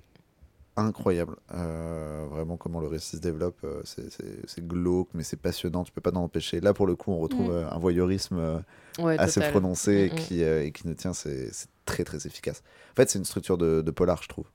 incroyable. 0.78 1.36
Euh, 1.54 2.26
vraiment, 2.30 2.58
comment 2.58 2.80
le 2.80 2.88
récit 2.88 3.18
se 3.18 3.22
développe, 3.22 3.58
euh, 3.64 3.82
c'est, 3.86 4.68
glauque, 4.68 5.10
mais 5.14 5.24
c'est 5.24 5.38
passionnant, 5.38 5.84
tu 5.84 5.92
peux 5.92 6.02
pas 6.02 6.12
t'en 6.12 6.24
empêcher. 6.24 6.60
Là, 6.62 6.74
pour 6.74 6.88
le 6.88 6.96
coup, 6.96 7.12
on 7.12 7.20
retrouve 7.20 7.48
Mm. 7.48 7.52
euh, 7.56 7.70
un 7.72 7.78
voyeurisme 7.80 8.38
euh, 8.38 8.60
Ouais, 9.00 9.18
assez 9.18 9.36
total. 9.40 9.52
prononcé 9.52 9.92
et 9.94 10.10
Mm, 10.10 10.14
mm. 10.14 10.16
qui, 10.18 10.42
et 10.42 10.72
qui 10.72 10.88
nous 10.88 10.94
tient, 10.94 11.14
c'est, 11.14 11.50
très 11.86 12.04
très 12.04 12.26
efficace. 12.28 12.64
En 12.92 12.96
fait, 12.96 13.10
c'est 13.10 13.20
une 13.20 13.26
structure 13.26 13.58
de, 13.58 13.82
de 13.82 13.92
polar, 13.92 14.22
je 14.24 14.28
trouve. 14.30 14.46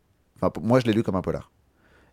Enfin, 0.40 0.50
moi, 0.62 0.80
je 0.80 0.86
l'ai 0.86 0.92
lu 0.92 1.02
comme 1.02 1.16
un 1.16 1.22
polar. 1.22 1.50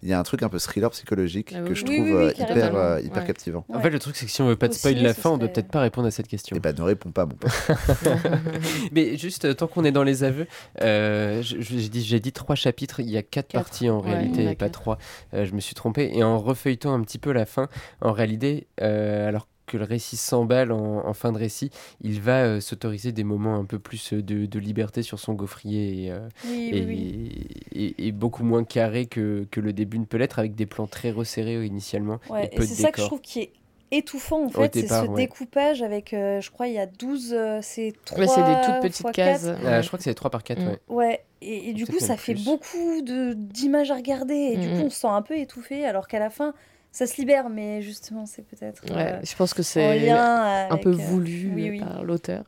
Il 0.03 0.09
y 0.09 0.13
a 0.13 0.19
un 0.19 0.23
truc 0.23 0.43
un 0.43 0.49
peu 0.49 0.59
thriller 0.59 0.91
psychologique 0.91 1.53
Ah 1.57 1.61
que 1.61 1.73
je 1.73 1.83
oui. 1.83 1.95
trouve 1.95 2.05
Oui, 2.05 2.11
oui, 2.13 2.23
euh, 2.25 2.27
oui, 2.37 2.43
hyper, 2.43 2.75
euh, 2.75 3.01
hyper 3.01 3.21
Ouais. 3.23 3.27
captivant. 3.27 3.65
En 3.73 3.81
fait, 3.81 3.89
le 3.89 3.97
truc, 3.99 4.15
c'est 4.15 4.25
que 4.27 4.31
si 4.31 4.41
on 4.43 4.47
veut 4.47 4.55
pas 4.55 4.67
de 4.67 4.73
Au 4.73 4.75
spoil 4.75 4.93
ciné, 4.93 5.07
la 5.07 5.13
fin, 5.15 5.31
on 5.31 5.37
doit 5.39 5.47
peut-être 5.49 5.69
pas 5.71 5.81
répondre 5.81 6.07
à 6.07 6.11
cette 6.11 6.27
question. 6.27 6.55
Et 6.55 6.59
bah, 6.59 6.71
ne 6.71 6.81
réponds 6.83 7.11
pas, 7.11 7.25
mon 7.25 7.33
pote. 7.35 7.49
Mais 8.91 9.17
juste, 9.17 9.45
euh, 9.45 9.53
tant 9.53 9.67
qu'on 9.67 9.83
est 9.85 9.91
dans 9.91 10.03
les 10.03 10.23
aveux, 10.23 10.47
euh, 10.81 11.41
j'ai 11.41 12.19
dit, 12.19 12.31
trois 12.31 12.55
chapitres, 12.55 12.99
il 12.99 13.09
y 13.09 13.17
a 13.17 13.23
quatre, 13.23 13.47
Quatre. 13.47 13.63
parties 13.63 13.89
en 13.89 14.01
Ouais, 14.01 14.11
réalité, 14.13 14.43
et 14.43 14.47
pas 14.55 14.65
quatre. 14.65 14.71
trois. 14.73 14.97
Euh, 15.33 15.45
je 15.45 15.53
me 15.53 15.59
suis 15.59 15.73
trompé. 15.75 16.11
Et 16.13 16.23
en 16.23 16.37
refeuilletant 16.39 16.93
un 16.93 17.01
petit 17.01 17.17
peu 17.19 17.31
la 17.31 17.45
fin, 17.45 17.67
en 18.01 18.11
réalité, 18.11 18.67
euh, 18.81 19.27
alors 19.27 19.47
que 19.67 19.77
le 19.77 19.83
récit 19.83 20.17
s'emballe 20.17 20.71
en, 20.71 21.05
en 21.05 21.13
fin 21.13 21.31
de 21.31 21.37
récit, 21.37 21.69
il 22.01 22.19
va 22.21 22.43
euh, 22.43 22.59
s'autoriser 22.61 23.11
des 23.11 23.23
moments 23.23 23.55
un 23.55 23.65
peu 23.65 23.77
plus 23.77 24.13
euh, 24.13 24.23
de, 24.23 24.45
de 24.47 24.59
liberté 24.59 25.03
sur 25.03 25.19
son 25.19 25.33
gaufrier 25.33 26.05
et, 26.05 26.11
euh, 26.11 26.27
Oui, 26.49 26.69
et, 26.71 26.81
oui, 26.81 26.85
oui. 26.87 27.47
et- 27.75 28.07
et 28.07 28.11
beaucoup 28.11 28.43
moins 28.43 28.63
carré 28.63 29.05
que, 29.05 29.45
que 29.51 29.59
le 29.59 29.73
début 29.73 29.99
ne 29.99 30.05
peut 30.05 30.17
l'être, 30.17 30.39
avec 30.39 30.55
des 30.55 30.65
plans 30.65 30.87
très 30.87 31.11
resserrés 31.11 31.63
initialement. 31.65 32.19
Ouais, 32.31 32.45
et 32.45 32.55
et 32.55 32.57
peu 32.57 32.63
c'est 32.63 32.75
ça 32.75 32.91
que 32.91 32.99
je 32.99 33.05
trouve 33.05 33.21
qui 33.21 33.41
est 33.41 33.51
étouffant 33.91 34.43
en 34.45 34.49
fait, 34.49 34.73
c'est 34.73 34.87
ce 34.87 35.05
ouais. 35.05 35.15
découpage 35.15 35.81
avec, 35.81 36.13
euh, 36.13 36.41
je 36.41 36.51
crois, 36.51 36.67
il 36.67 36.73
y 36.73 36.79
a 36.79 36.85
12, 36.87 37.33
euh, 37.33 37.59
c'est 37.61 37.93
3 38.05 38.19
Ouais, 38.19 38.27
c'est 38.27 38.43
des 38.43 38.55
toutes 38.61 38.81
petites 38.81 39.11
cases. 39.11 39.43
Je 39.45 39.87
crois 39.87 39.97
que 39.97 40.03
c'est 40.03 40.13
3 40.13 40.29
par 40.29 40.43
4, 40.43 40.61
Mm. 40.63 40.67
ouais. 40.69 40.79
Ouais, 40.89 41.25
et, 41.41 41.69
et 41.69 41.73
du 41.73 41.85
coup, 41.85 41.99
ça 41.99 42.17
fait 42.17 42.33
plus. 42.33 42.43
beaucoup 42.45 43.01
de 43.01 43.33
d'images 43.33 43.91
à 43.91 43.95
regarder, 43.95 44.33
et 44.33 44.57
du 44.57 44.67
Mhm. 44.69 44.75
coup, 44.77 44.81
on 44.87 44.89
se 44.89 44.99
sent 45.01 45.07
un 45.07 45.21
peu 45.21 45.37
étouffé, 45.37 45.85
alors 45.85 46.07
qu'à 46.07 46.19
la 46.19 46.29
fin, 46.29 46.53
ça 46.91 47.05
se 47.05 47.17
libère, 47.21 47.49
mais 47.49 47.81
justement, 47.81 48.25
c'est 48.25 48.41
peut-être 48.43 48.83
Ouais, 48.93 49.13
euh, 49.13 49.19
je 49.23 49.35
pense 49.35 49.53
que 49.53 49.61
c'est 49.63 50.09
un 50.09 50.77
peu 50.77 50.89
avec, 50.89 50.99
euh, 50.99 51.03
voulu 51.03 51.51
oui, 51.53 51.67
euh, 51.67 51.71
oui. 51.71 51.79
par 51.79 52.03
l'auteur. 52.03 52.43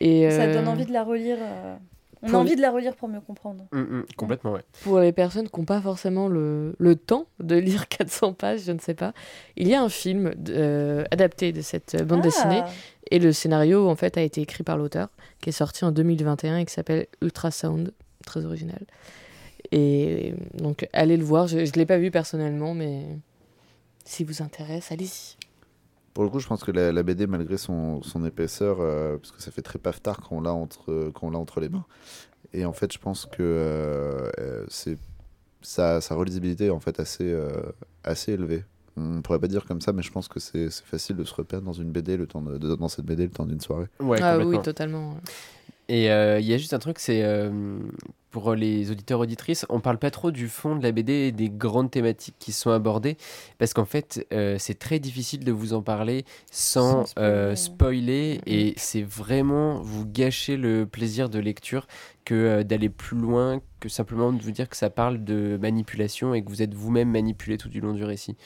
Et 0.00 0.30
Ça 0.30 0.42
euh, 0.42 0.54
donne 0.54 0.68
envie 0.68 0.86
de 0.86 0.92
la 0.92 1.02
relire. 1.02 1.38
euh, 1.40 1.76
On 2.22 2.26
pour 2.26 2.36
a 2.36 2.42
les- 2.42 2.48
envie 2.48 2.56
de 2.56 2.60
la 2.62 2.70
relire 2.70 2.94
pour 2.96 3.08
mieux 3.08 3.20
comprendre. 3.20 3.64
Mm, 3.72 3.78
mm, 3.80 4.04
complètement, 4.16 4.52
ouais. 4.52 4.62
pour 4.82 4.98
les 5.00 5.12
personnes 5.12 5.48
qui 5.48 5.58
n'ont 5.60 5.66
pas 5.66 5.80
forcément 5.80 6.28
le, 6.28 6.74
le 6.78 6.96
temps 6.96 7.26
de 7.40 7.56
lire 7.56 7.88
400 7.88 8.32
pages, 8.34 8.60
je 8.66 8.72
ne 8.72 8.78
sais 8.78 8.94
pas, 8.94 9.12
il 9.56 9.66
y 9.68 9.74
a 9.74 9.82
un 9.82 9.88
film 9.88 10.32
euh, 10.48 11.04
adapté 11.10 11.52
de 11.52 11.60
cette 11.62 11.94
euh, 11.96 12.04
bande 12.04 12.20
Ah, 12.20 12.22
dessinée 12.22 12.62
et 13.10 13.18
le 13.20 13.32
scénario 13.32 13.88
en 13.88 13.94
fait 13.96 14.16
a 14.18 14.22
été 14.22 14.40
écrit 14.40 14.64
par 14.64 14.76
l'auteur 14.76 15.08
qui 15.40 15.48
est 15.48 15.52
sorti 15.52 15.84
en 15.84 15.92
2021 15.92 16.58
et 16.58 16.64
qui 16.64 16.72
s'appelle 16.74 17.06
Ultrasound, 17.22 17.92
très 18.26 18.44
original. 18.44 18.80
Et 19.72 20.34
donc 20.54 20.88
allez 20.92 21.16
le 21.16 21.24
voir, 21.24 21.46
je 21.46 21.58
ne 21.58 21.64
l'ai 21.76 21.86
pas 21.86 21.98
vu 21.98 22.10
personnellement 22.10 22.74
mais 22.74 23.04
si 24.08 24.24
vous 24.24 24.42
intéresse, 24.42 24.90
allez-y. 24.92 25.36
Pour 26.14 26.24
le 26.24 26.30
coup, 26.30 26.40
je 26.40 26.48
pense 26.48 26.64
que 26.64 26.72
la, 26.72 26.90
la 26.90 27.02
BD, 27.02 27.26
malgré 27.26 27.56
son, 27.58 28.02
son 28.02 28.24
épaisseur, 28.24 28.78
euh, 28.80 29.18
parce 29.18 29.30
que 29.30 29.40
ça 29.42 29.50
fait 29.50 29.62
très 29.62 29.78
paftard 29.78 30.20
quand 30.20 30.36
on 30.36 30.40
l'a 30.40 30.52
entre, 30.52 31.10
quand 31.14 31.28
on 31.28 31.30
l'a 31.30 31.38
entre 31.38 31.60
les 31.60 31.68
mains. 31.68 31.84
Et 32.52 32.64
en 32.64 32.72
fait, 32.72 32.92
je 32.92 32.98
pense 32.98 33.26
que 33.26 33.42
euh, 33.42 34.30
euh, 34.38 34.64
c'est 34.68 34.98
sa, 35.60 36.00
sa 36.00 36.14
relisibilité 36.14 36.66
est 36.66 36.70
en 36.70 36.80
fait 36.80 36.98
assez, 36.98 37.30
euh, 37.30 37.50
assez 38.02 38.32
élevée. 38.32 38.64
On 38.96 39.22
pourrait 39.22 39.38
pas 39.38 39.46
dire 39.46 39.64
comme 39.64 39.80
ça, 39.80 39.92
mais 39.92 40.02
je 40.02 40.10
pense 40.10 40.26
que 40.26 40.40
c'est 40.40 40.70
facile 40.70 41.14
de 41.14 41.22
se 41.24 41.34
reperdre 41.34 41.66
dans 41.66 41.72
une 41.72 41.90
BD 41.92 42.16
le 42.16 42.26
temps 42.26 42.42
de, 42.42 42.58
de- 42.58 42.74
dans 42.74 42.88
cette 42.88 43.04
BD 43.04 43.24
le 43.24 43.30
temps 43.30 43.46
d'une 43.46 43.60
soirée. 43.60 43.86
Ouais, 44.00 44.18
ah 44.22 44.38
oui, 44.38 44.60
totalement. 44.62 45.18
Et 45.88 46.10
euh, 46.10 46.40
il 46.40 46.46
y 46.46 46.52
a 46.52 46.58
juste 46.58 46.74
un 46.74 46.78
truc, 46.80 46.98
c'est 46.98 47.22
euh, 47.22 47.78
pour 48.30 48.54
les 48.54 48.90
auditeurs 48.90 49.20
auditrices, 49.20 49.64
on 49.68 49.80
parle 49.80 49.98
pas 49.98 50.10
trop 50.10 50.30
du 50.30 50.48
fond 50.48 50.76
de 50.76 50.82
la 50.82 50.92
BD 50.92 51.12
et 51.12 51.32
des 51.32 51.48
grandes 51.48 51.90
thématiques 51.90 52.36
qui 52.38 52.52
sont 52.52 52.70
abordées, 52.70 53.16
parce 53.58 53.72
qu'en 53.74 53.84
fait, 53.84 54.26
euh, 54.32 54.56
c'est 54.58 54.78
très 54.78 54.98
difficile 54.98 55.44
de 55.44 55.52
vous 55.52 55.72
en 55.72 55.82
parler 55.82 56.24
sans, 56.50 57.06
Sans 57.06 57.14
euh, 57.18 57.54
spoiler. 57.56 58.38
spoiler, 58.38 58.40
et 58.46 58.74
c'est 58.76 59.02
vraiment 59.02 59.80
vous 59.80 60.06
gâcher 60.06 60.56
le 60.56 60.86
plaisir 60.86 61.28
de 61.28 61.38
lecture 61.38 61.86
que 62.28 62.34
euh, 62.34 62.62
d'aller 62.62 62.90
plus 62.90 63.16
loin 63.16 63.62
que 63.80 63.88
simplement 63.88 64.32
de 64.32 64.42
vous 64.42 64.50
dire 64.50 64.68
que 64.68 64.76
ça 64.76 64.90
parle 64.90 65.22
de 65.24 65.56
manipulation 65.62 66.34
et 66.34 66.42
que 66.42 66.48
vous 66.50 66.62
êtes 66.62 66.74
vous-même 66.74 67.10
manipulé 67.10 67.56
tout 67.58 67.68
du 67.68 67.80
long 67.80 67.92
du 67.92 68.02
récit. 68.04 68.36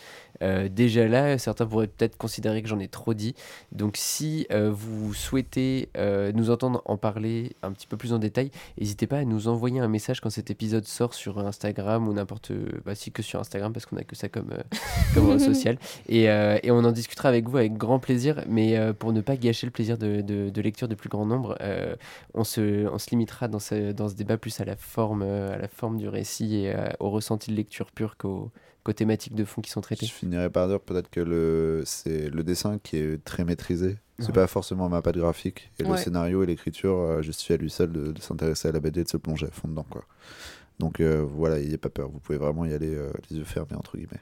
Euh, 0.43 0.69
déjà 0.69 1.09
là, 1.09 1.39
certains 1.39 1.65
pourraient 1.67 1.87
peut-être 1.87 2.19
considérer 2.19 2.61
que 2.63 2.69
j'en 2.69 2.79
ai 2.81 2.89
trop 2.89 3.15
dit. 3.15 3.35
Donc 3.71 3.97
si 3.97 4.47
euh, 4.51 4.71
vous 4.71 5.15
souhaitez 5.15 5.89
euh, 5.97 6.33
nous 6.33 6.51
entendre 6.51 6.83
en 6.85 6.99
parler 6.99 7.57
un 7.63 7.73
petit 7.73 7.87
peu 7.87 7.97
plus 7.97 8.13
en 8.13 8.19
détail, 8.19 8.51
n'hésitez 8.79 9.07
pas 9.07 9.19
à 9.19 9.25
nous 9.25 9.49
envoyer 9.49 9.81
un 9.81 9.89
message 9.89 10.21
quand 10.21 10.29
cet 10.29 10.51
épisode 10.51 10.85
sort 10.85 11.15
sur 11.15 11.39
Instagram 11.39 12.07
ou 12.09 12.13
n'importe... 12.13 12.53
Bah 12.85 12.95
si 12.95 13.11
que 13.11 13.23
sur 13.23 13.41
Instagram 13.41 13.73
parce 13.73 13.87
qu'on 13.87 13.97
a 13.97 14.05
que 14.05 14.17
ça 14.17 14.29
comme, 14.29 14.53
comme 15.15 15.39
social. 15.39 15.79
Et, 16.11 16.25
et 16.25 16.71
on 16.71 16.85
en 16.85 16.93
discutera 16.93 17.31
avec 17.31 17.49
vous 17.49 17.57
avec 17.57 17.73
grand 17.79 18.01
plaisir. 18.01 18.45
Mais 18.49 18.77
pour 18.95 19.15
ne 19.15 19.23
pas 19.23 19.37
gâcher 19.37 19.67
le 19.67 19.73
plaisir 19.73 19.97
de, 19.97 20.21
de- 20.21 20.51
de 20.51 20.61
lecture 20.61 20.89
du 20.89 20.97
plus 20.97 21.09
grand 21.09 21.25
nombre, 21.25 21.57
on, 22.35 22.45
se, 22.45 22.87
on 22.93 22.99
se 22.99 23.09
limitera 23.11 23.49
dans 23.49 23.59
ce, 23.73 23.93
dans 23.93 24.09
ce 24.09 24.15
débat 24.15 24.37
plus 24.39 24.61
à 24.61 24.65
la 24.65 24.77
forme, 24.77 25.23
euh, 25.23 25.55
à 25.55 25.59
la 25.59 25.69
forme 25.69 25.97
du 25.99 26.09
récit 26.09 26.57
et 26.57 26.75
euh, 26.75 26.87
au 27.01 27.11
ressenti 27.11 27.51
de 27.51 27.57
lecture 27.57 27.91
pure 27.93 28.17
qu'aux 28.17 28.51
qu'aux 28.85 28.93
thématiques 28.93 29.37
de 29.37 29.45
fond 29.45 29.61
qui 29.63 29.71
sont 29.71 29.81
Je 29.81 29.85
traitées. 29.87 30.07
finirais 30.07 30.51
par 30.51 30.67
dire 30.67 30.81
peut-être 30.81 31.09
que 31.09 31.21
le, 31.21 31.83
c'est 31.87 32.29
le 32.29 32.43
dessin 32.43 32.79
qui 32.83 32.97
est 32.97 33.23
très 33.25 33.45
maîtrisé. 33.45 33.97
C'est 34.19 34.27
Ouais. 34.29 34.33
pas 34.35 34.47
forcément 34.49 34.89
ma 34.89 35.01
patte 35.03 35.17
graphique. 35.19 35.71
Et 35.79 35.85
le 35.85 35.97
scénario 35.97 36.43
et 36.43 36.47
l'écriture 36.47 36.97
euh, 36.97 37.23
justifient 37.23 37.53
à 37.55 37.57
lui 37.59 37.71
seul 37.71 37.93
de, 37.93 38.11
de 38.13 38.21
s'intéresser 38.21 38.69
à 38.69 38.73
la 38.73 38.81
BD 38.81 39.01
et 39.01 39.05
de 39.05 39.09
se 39.09 39.17
plonger 39.17 39.47
à 39.47 39.51
fond 39.53 39.69
dedans. 39.69 39.87
Quoi. 39.89 40.05
Donc 40.81 40.99
euh, 41.01 41.25
voilà, 41.25 41.59
n'ayez 41.61 41.79
pas 41.79 41.91
peur. 41.91 42.09
Vous 42.11 42.19
pouvez 42.19 42.39
vraiment 42.39 42.65
y 42.65 42.73
aller 42.75 42.93
euh, 42.93 43.13
les 43.31 43.37
yeux 43.39 43.45
fermés, 43.45 43.75
entre 43.77 43.97
guillemets. 43.97 44.21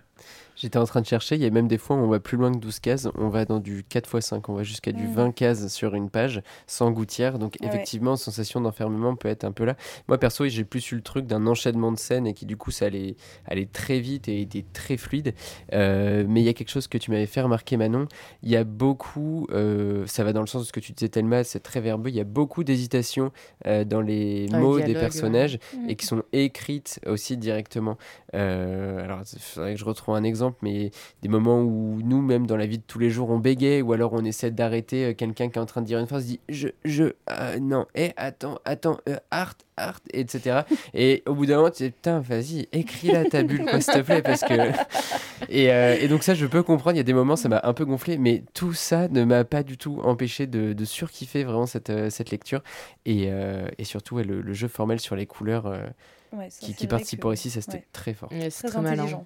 J'étais 0.60 0.76
en 0.78 0.84
train 0.84 1.00
de 1.00 1.06
chercher, 1.06 1.36
il 1.36 1.40
y 1.40 1.46
a 1.46 1.50
même 1.50 1.68
des 1.68 1.78
fois 1.78 1.96
où 1.96 2.00
on 2.00 2.08
va 2.08 2.20
plus 2.20 2.36
loin 2.36 2.52
que 2.52 2.58
12 2.58 2.80
cases, 2.80 3.08
on 3.16 3.30
va 3.30 3.46
dans 3.46 3.60
du 3.60 3.82
4x5, 3.82 4.42
on 4.48 4.52
va 4.52 4.62
jusqu'à 4.62 4.92
du 4.92 5.04
Mm. 5.04 5.14
20 5.14 5.32
cases 5.32 5.68
sur 5.68 5.94
une 5.94 6.10
page, 6.10 6.42
sans 6.66 6.90
gouttière, 6.90 7.38
donc 7.38 7.56
Ouais. 7.62 7.66
effectivement, 7.68 8.14
sensation 8.16 8.60
d'enfermement 8.60 9.16
peut 9.16 9.28
être 9.28 9.44
un 9.44 9.52
peu 9.52 9.64
là. 9.64 9.74
Moi 10.06 10.18
perso, 10.18 10.46
j'ai 10.48 10.64
plus 10.64 10.92
eu 10.92 10.96
le 10.96 11.00
truc 11.00 11.26
d'un 11.26 11.46
enchaînement 11.46 11.92
de 11.92 11.98
scènes 11.98 12.26
et 12.26 12.34
qui 12.34 12.44
du 12.44 12.58
coup, 12.58 12.70
ça 12.70 12.84
allait, 12.86 13.16
allait 13.46 13.64
très 13.72 14.00
vite 14.00 14.28
et 14.28 14.42
était 14.42 14.66
très 14.74 14.98
fluide. 14.98 15.32
Euh, 15.72 16.26
mais 16.28 16.42
il 16.42 16.44
y 16.44 16.50
a 16.50 16.52
quelque 16.52 16.68
chose 16.70 16.88
que 16.88 16.98
tu 16.98 17.10
m'avais 17.10 17.24
fait 17.26 17.40
remarquer 17.40 17.78
Manon, 17.78 18.06
il 18.42 18.50
y 18.50 18.56
a 18.56 18.64
beaucoup, 18.64 19.46
euh, 19.52 20.04
ça 20.06 20.24
va 20.24 20.34
dans 20.34 20.42
le 20.42 20.46
sens 20.46 20.60
de 20.62 20.66
ce 20.66 20.72
que 20.72 20.80
tu 20.80 20.92
disais 20.92 21.08
Thelma, 21.08 21.42
c'est 21.42 21.60
très 21.60 21.80
verbeux, 21.80 22.10
il 22.10 22.16
y 22.16 22.20
a 22.20 22.24
beaucoup 22.24 22.64
d'hésitation 22.64 23.32
euh, 23.66 23.84
dans 23.84 24.02
les 24.02 24.46
Ah, 24.52 24.58
mots 24.58 24.76
des 24.78 24.84
dialogue, 24.84 25.00
personnages 25.00 25.58
Mm. 25.74 25.88
et 25.88 25.96
qui 25.96 26.04
sont 26.04 26.22
écrites 26.34 27.00
aussi 27.06 27.38
directement. 27.38 27.96
Alors, 28.34 29.20
il 29.32 29.38
faudrait 29.40 29.72
que 29.74 29.80
je 29.80 29.84
retrouve 29.86 30.14
un 30.16 30.22
exemple. 30.24 30.49
Exemple, 30.50 30.58
mais 30.62 30.90
des 31.22 31.28
moments 31.28 31.60
où 31.62 32.00
nous, 32.02 32.20
même 32.22 32.46
dans 32.46 32.56
la 32.56 32.66
vie 32.66 32.78
de 32.78 32.82
tous 32.86 32.98
les 32.98 33.10
jours, 33.10 33.30
on 33.30 33.38
bégaye 33.38 33.82
ou 33.82 33.92
alors 33.92 34.12
on 34.12 34.24
essaie 34.24 34.50
d'arrêter 34.50 35.06
euh, 35.06 35.14
quelqu'un 35.14 35.48
qui 35.48 35.58
est 35.58 35.62
en 35.62 35.66
train 35.66 35.80
de 35.82 35.86
dire 35.86 35.98
une 35.98 36.06
phrase, 36.06 36.26
dit 36.26 36.40
je, 36.48 36.68
je, 36.84 37.04
euh, 37.30 37.58
non, 37.60 37.86
et 37.94 38.12
attends, 38.16 38.58
attends, 38.64 38.98
euh, 39.08 39.16
art, 39.30 39.54
art, 39.76 40.00
etc. 40.12 40.60
Et 40.94 41.22
au 41.26 41.34
bout 41.34 41.46
d'un 41.46 41.56
moment, 41.56 41.70
tu 41.70 41.84
dis 41.84 41.90
putain, 41.90 42.20
vas-y, 42.20 42.68
écris-la 42.72 43.24
ta 43.24 43.42
bulle, 43.42 43.66
s'il 43.80 43.94
te 43.94 44.00
plaît, 44.00 44.22
parce 44.22 44.42
que. 44.42 44.54
Et, 45.48 45.72
euh, 45.72 45.96
et 45.98 46.06
donc, 46.06 46.22
ça, 46.22 46.34
je 46.34 46.44
peux 46.46 46.62
comprendre, 46.62 46.94
il 46.94 46.98
y 46.98 47.00
a 47.00 47.04
des 47.04 47.14
moments, 47.14 47.34
ça 47.34 47.48
m'a 47.48 47.60
un 47.64 47.72
peu 47.72 47.84
gonflé, 47.86 48.18
mais 48.18 48.44
tout 48.52 48.74
ça 48.74 49.08
ne 49.08 49.24
m'a 49.24 49.42
pas 49.44 49.62
du 49.62 49.78
tout 49.78 49.98
empêché 50.04 50.46
de, 50.46 50.74
de 50.74 50.84
surkiffer 50.84 51.44
vraiment 51.44 51.64
cette, 51.66 51.90
cette 52.10 52.30
lecture. 52.30 52.62
Et, 53.06 53.24
euh, 53.30 53.66
et 53.78 53.84
surtout, 53.84 54.16
ouais, 54.16 54.22
le, 54.24 54.42
le 54.42 54.52
jeu 54.52 54.68
formel 54.68 55.00
sur 55.00 55.16
les 55.16 55.26
couleurs 55.26 55.66
euh, 55.66 55.86
Ouais, 56.32 56.50
ça, 56.50 56.64
qui, 56.64 56.74
qui 56.74 56.86
participe 56.86 57.20
que- 57.20 57.26
au 57.26 57.30
récit, 57.30 57.50
ça 57.50 57.62
c'était 57.62 57.78
ouais. 57.78 57.86
très 57.92 58.12
fort. 58.14 58.30
Ouais, 58.30 58.50
c'est 58.50 58.68
Très 58.68 58.70
très, 58.70 58.82
malin. 58.82 59.24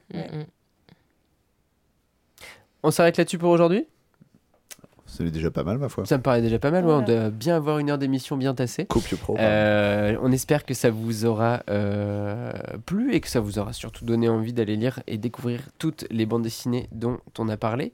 On 2.86 2.90
s'arrête 2.90 3.16
là-dessus 3.16 3.38
pour 3.38 3.48
aujourd'hui? 3.48 3.86
C'est 5.16 5.30
déjà 5.30 5.50
pas 5.50 5.62
mal, 5.62 5.78
ma 5.78 5.88
foi. 5.88 6.04
Ça 6.06 6.16
me 6.16 6.22
paraît 6.22 6.42
déjà 6.42 6.58
pas 6.58 6.72
mal, 6.72 6.84
ouais, 6.84 6.92
on 6.92 7.02
doit 7.02 7.30
bien 7.30 7.54
avoir 7.54 7.78
une 7.78 7.88
heure 7.88 7.98
d'émission 7.98 8.36
bien 8.36 8.52
tassée. 8.52 8.86
Copieux 8.86 9.16
pro. 9.16 9.36
Euh, 9.38 10.16
on 10.22 10.32
espère 10.32 10.64
que 10.64 10.74
ça 10.74 10.90
vous 10.90 11.24
aura 11.24 11.62
euh, 11.70 12.52
plu 12.84 13.14
et 13.14 13.20
que 13.20 13.28
ça 13.28 13.38
vous 13.38 13.60
aura 13.60 13.72
surtout 13.72 14.04
donné 14.04 14.28
envie 14.28 14.52
d'aller 14.52 14.74
lire 14.74 15.00
et 15.06 15.16
découvrir 15.16 15.60
toutes 15.78 16.04
les 16.10 16.26
bandes 16.26 16.42
dessinées 16.42 16.88
dont 16.90 17.18
on 17.38 17.48
a 17.48 17.56
parlé. 17.56 17.92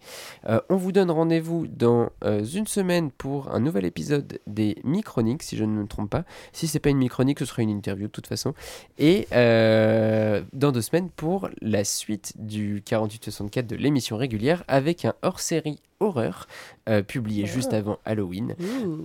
Euh, 0.48 0.60
on 0.70 0.76
vous 0.76 0.92
donne 0.92 1.10
rendez-vous 1.10 1.66
dans 1.66 2.10
euh, 2.24 2.42
une 2.42 2.66
semaine 2.66 3.10
pour 3.10 3.52
un 3.52 3.60
nouvel 3.60 3.84
épisode 3.84 4.38
des 4.46 4.78
Michroniques, 4.84 5.42
si 5.42 5.58
je 5.58 5.64
ne 5.64 5.72
me 5.72 5.86
trompe 5.86 6.10
pas. 6.10 6.24
Si 6.52 6.68
c'est 6.68 6.80
pas 6.80 6.90
une 6.90 6.98
Michronique, 6.98 7.38
ce 7.40 7.44
sera 7.44 7.60
une 7.60 7.70
interview 7.70 8.06
de 8.06 8.12
toute 8.12 8.28
façon. 8.28 8.54
Et 8.98 9.28
euh, 9.32 10.42
dans 10.54 10.72
deux 10.72 10.82
semaines 10.82 11.10
pour 11.10 11.50
la 11.60 11.84
suite 11.84 12.32
du 12.38 12.80
48-64 12.80 13.66
de 13.66 13.76
l'émission 13.76 14.16
régulière 14.16 14.64
avec 14.68 15.04
un 15.04 15.12
hors-série 15.22 15.80
horreur 16.00 16.48
euh, 16.88 17.02
publié 17.02 17.46
juste 17.46 17.72
avant 17.74 17.98
Halloween 18.04 18.56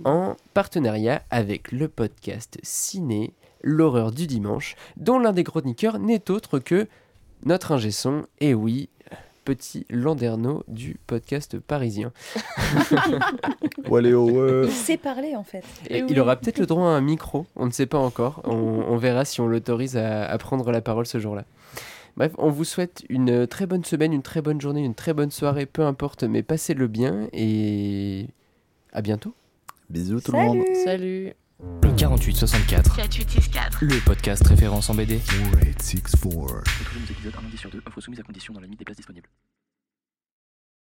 en 0.04 0.36
partenariat 0.54 1.22
avec 1.30 1.70
le 1.70 1.88
podcast 1.88 2.58
Ciné, 2.62 3.32
l'horreur 3.62 4.12
du 4.12 4.26
dimanche, 4.26 4.74
dont 4.96 5.18
l'un 5.18 5.32
des 5.32 5.44
chroniqueurs 5.44 5.98
n'est 5.98 6.30
autre 6.30 6.58
que 6.58 6.88
notre 7.44 7.72
ingé 7.72 7.90
son, 7.90 8.24
et 8.40 8.54
oui, 8.54 8.88
petit 9.44 9.86
Landerneau 9.90 10.64
du 10.68 10.98
podcast 11.06 11.58
parisien. 11.58 12.12
Il 14.64 14.70
sait 14.72 14.96
parler 14.96 15.36
en 15.36 15.44
fait. 15.44 15.64
Eh 15.88 15.98
Et 15.98 16.02
oui. 16.02 16.08
Il 16.10 16.18
aura 16.20 16.36
peut-être 16.36 16.58
le 16.58 16.66
droit 16.66 16.86
à 16.88 16.92
un 16.92 17.00
micro, 17.00 17.46
on 17.54 17.66
ne 17.66 17.70
sait 17.70 17.86
pas 17.86 17.98
encore, 17.98 18.40
on, 18.44 18.52
on 18.52 18.96
verra 18.96 19.24
si 19.24 19.40
on 19.40 19.46
l'autorise 19.46 19.96
à, 19.96 20.24
à 20.24 20.38
prendre 20.38 20.72
la 20.72 20.80
parole 20.80 21.06
ce 21.06 21.18
jour-là. 21.20 21.44
Bref, 22.16 22.32
on 22.38 22.48
vous 22.50 22.64
souhaite 22.64 23.04
une 23.10 23.46
très 23.46 23.66
bonne 23.66 23.84
semaine, 23.84 24.14
une 24.14 24.22
très 24.22 24.40
bonne 24.40 24.58
journée, 24.58 24.82
une 24.82 24.94
très 24.94 25.12
bonne 25.12 25.30
soirée, 25.30 25.66
peu 25.66 25.82
importe, 25.82 26.24
mais 26.24 26.42
passez-le 26.42 26.88
bien 26.88 27.28
et 27.34 28.28
à 28.92 29.02
bientôt. 29.02 29.34
Bisous 29.90 30.22
tout 30.22 30.32
le 30.32 30.38
monde. 30.38 30.64
Salut. 30.82 31.34
Le 31.82 31.92
4864, 31.94 32.96
4864. 32.96 33.78
le 33.82 34.02
podcast 34.04 34.46
référence 34.46 34.88
en 34.88 34.94
BD. 34.94 35.18
Retrouvez 35.18 37.00
nos 37.00 37.10
épisodes 37.10 37.34
un 37.38 37.42
lundi 37.42 37.56
sur 37.58 37.70
deux, 37.70 37.82
offre 37.86 38.00
soumise 38.00 38.20
à 38.20 38.22
condition 38.22 38.54
dans 38.54 38.60
la 38.60 38.66
limite 38.66 38.78
des 38.78 38.84
places 38.86 38.96
disponibles. 38.96 39.28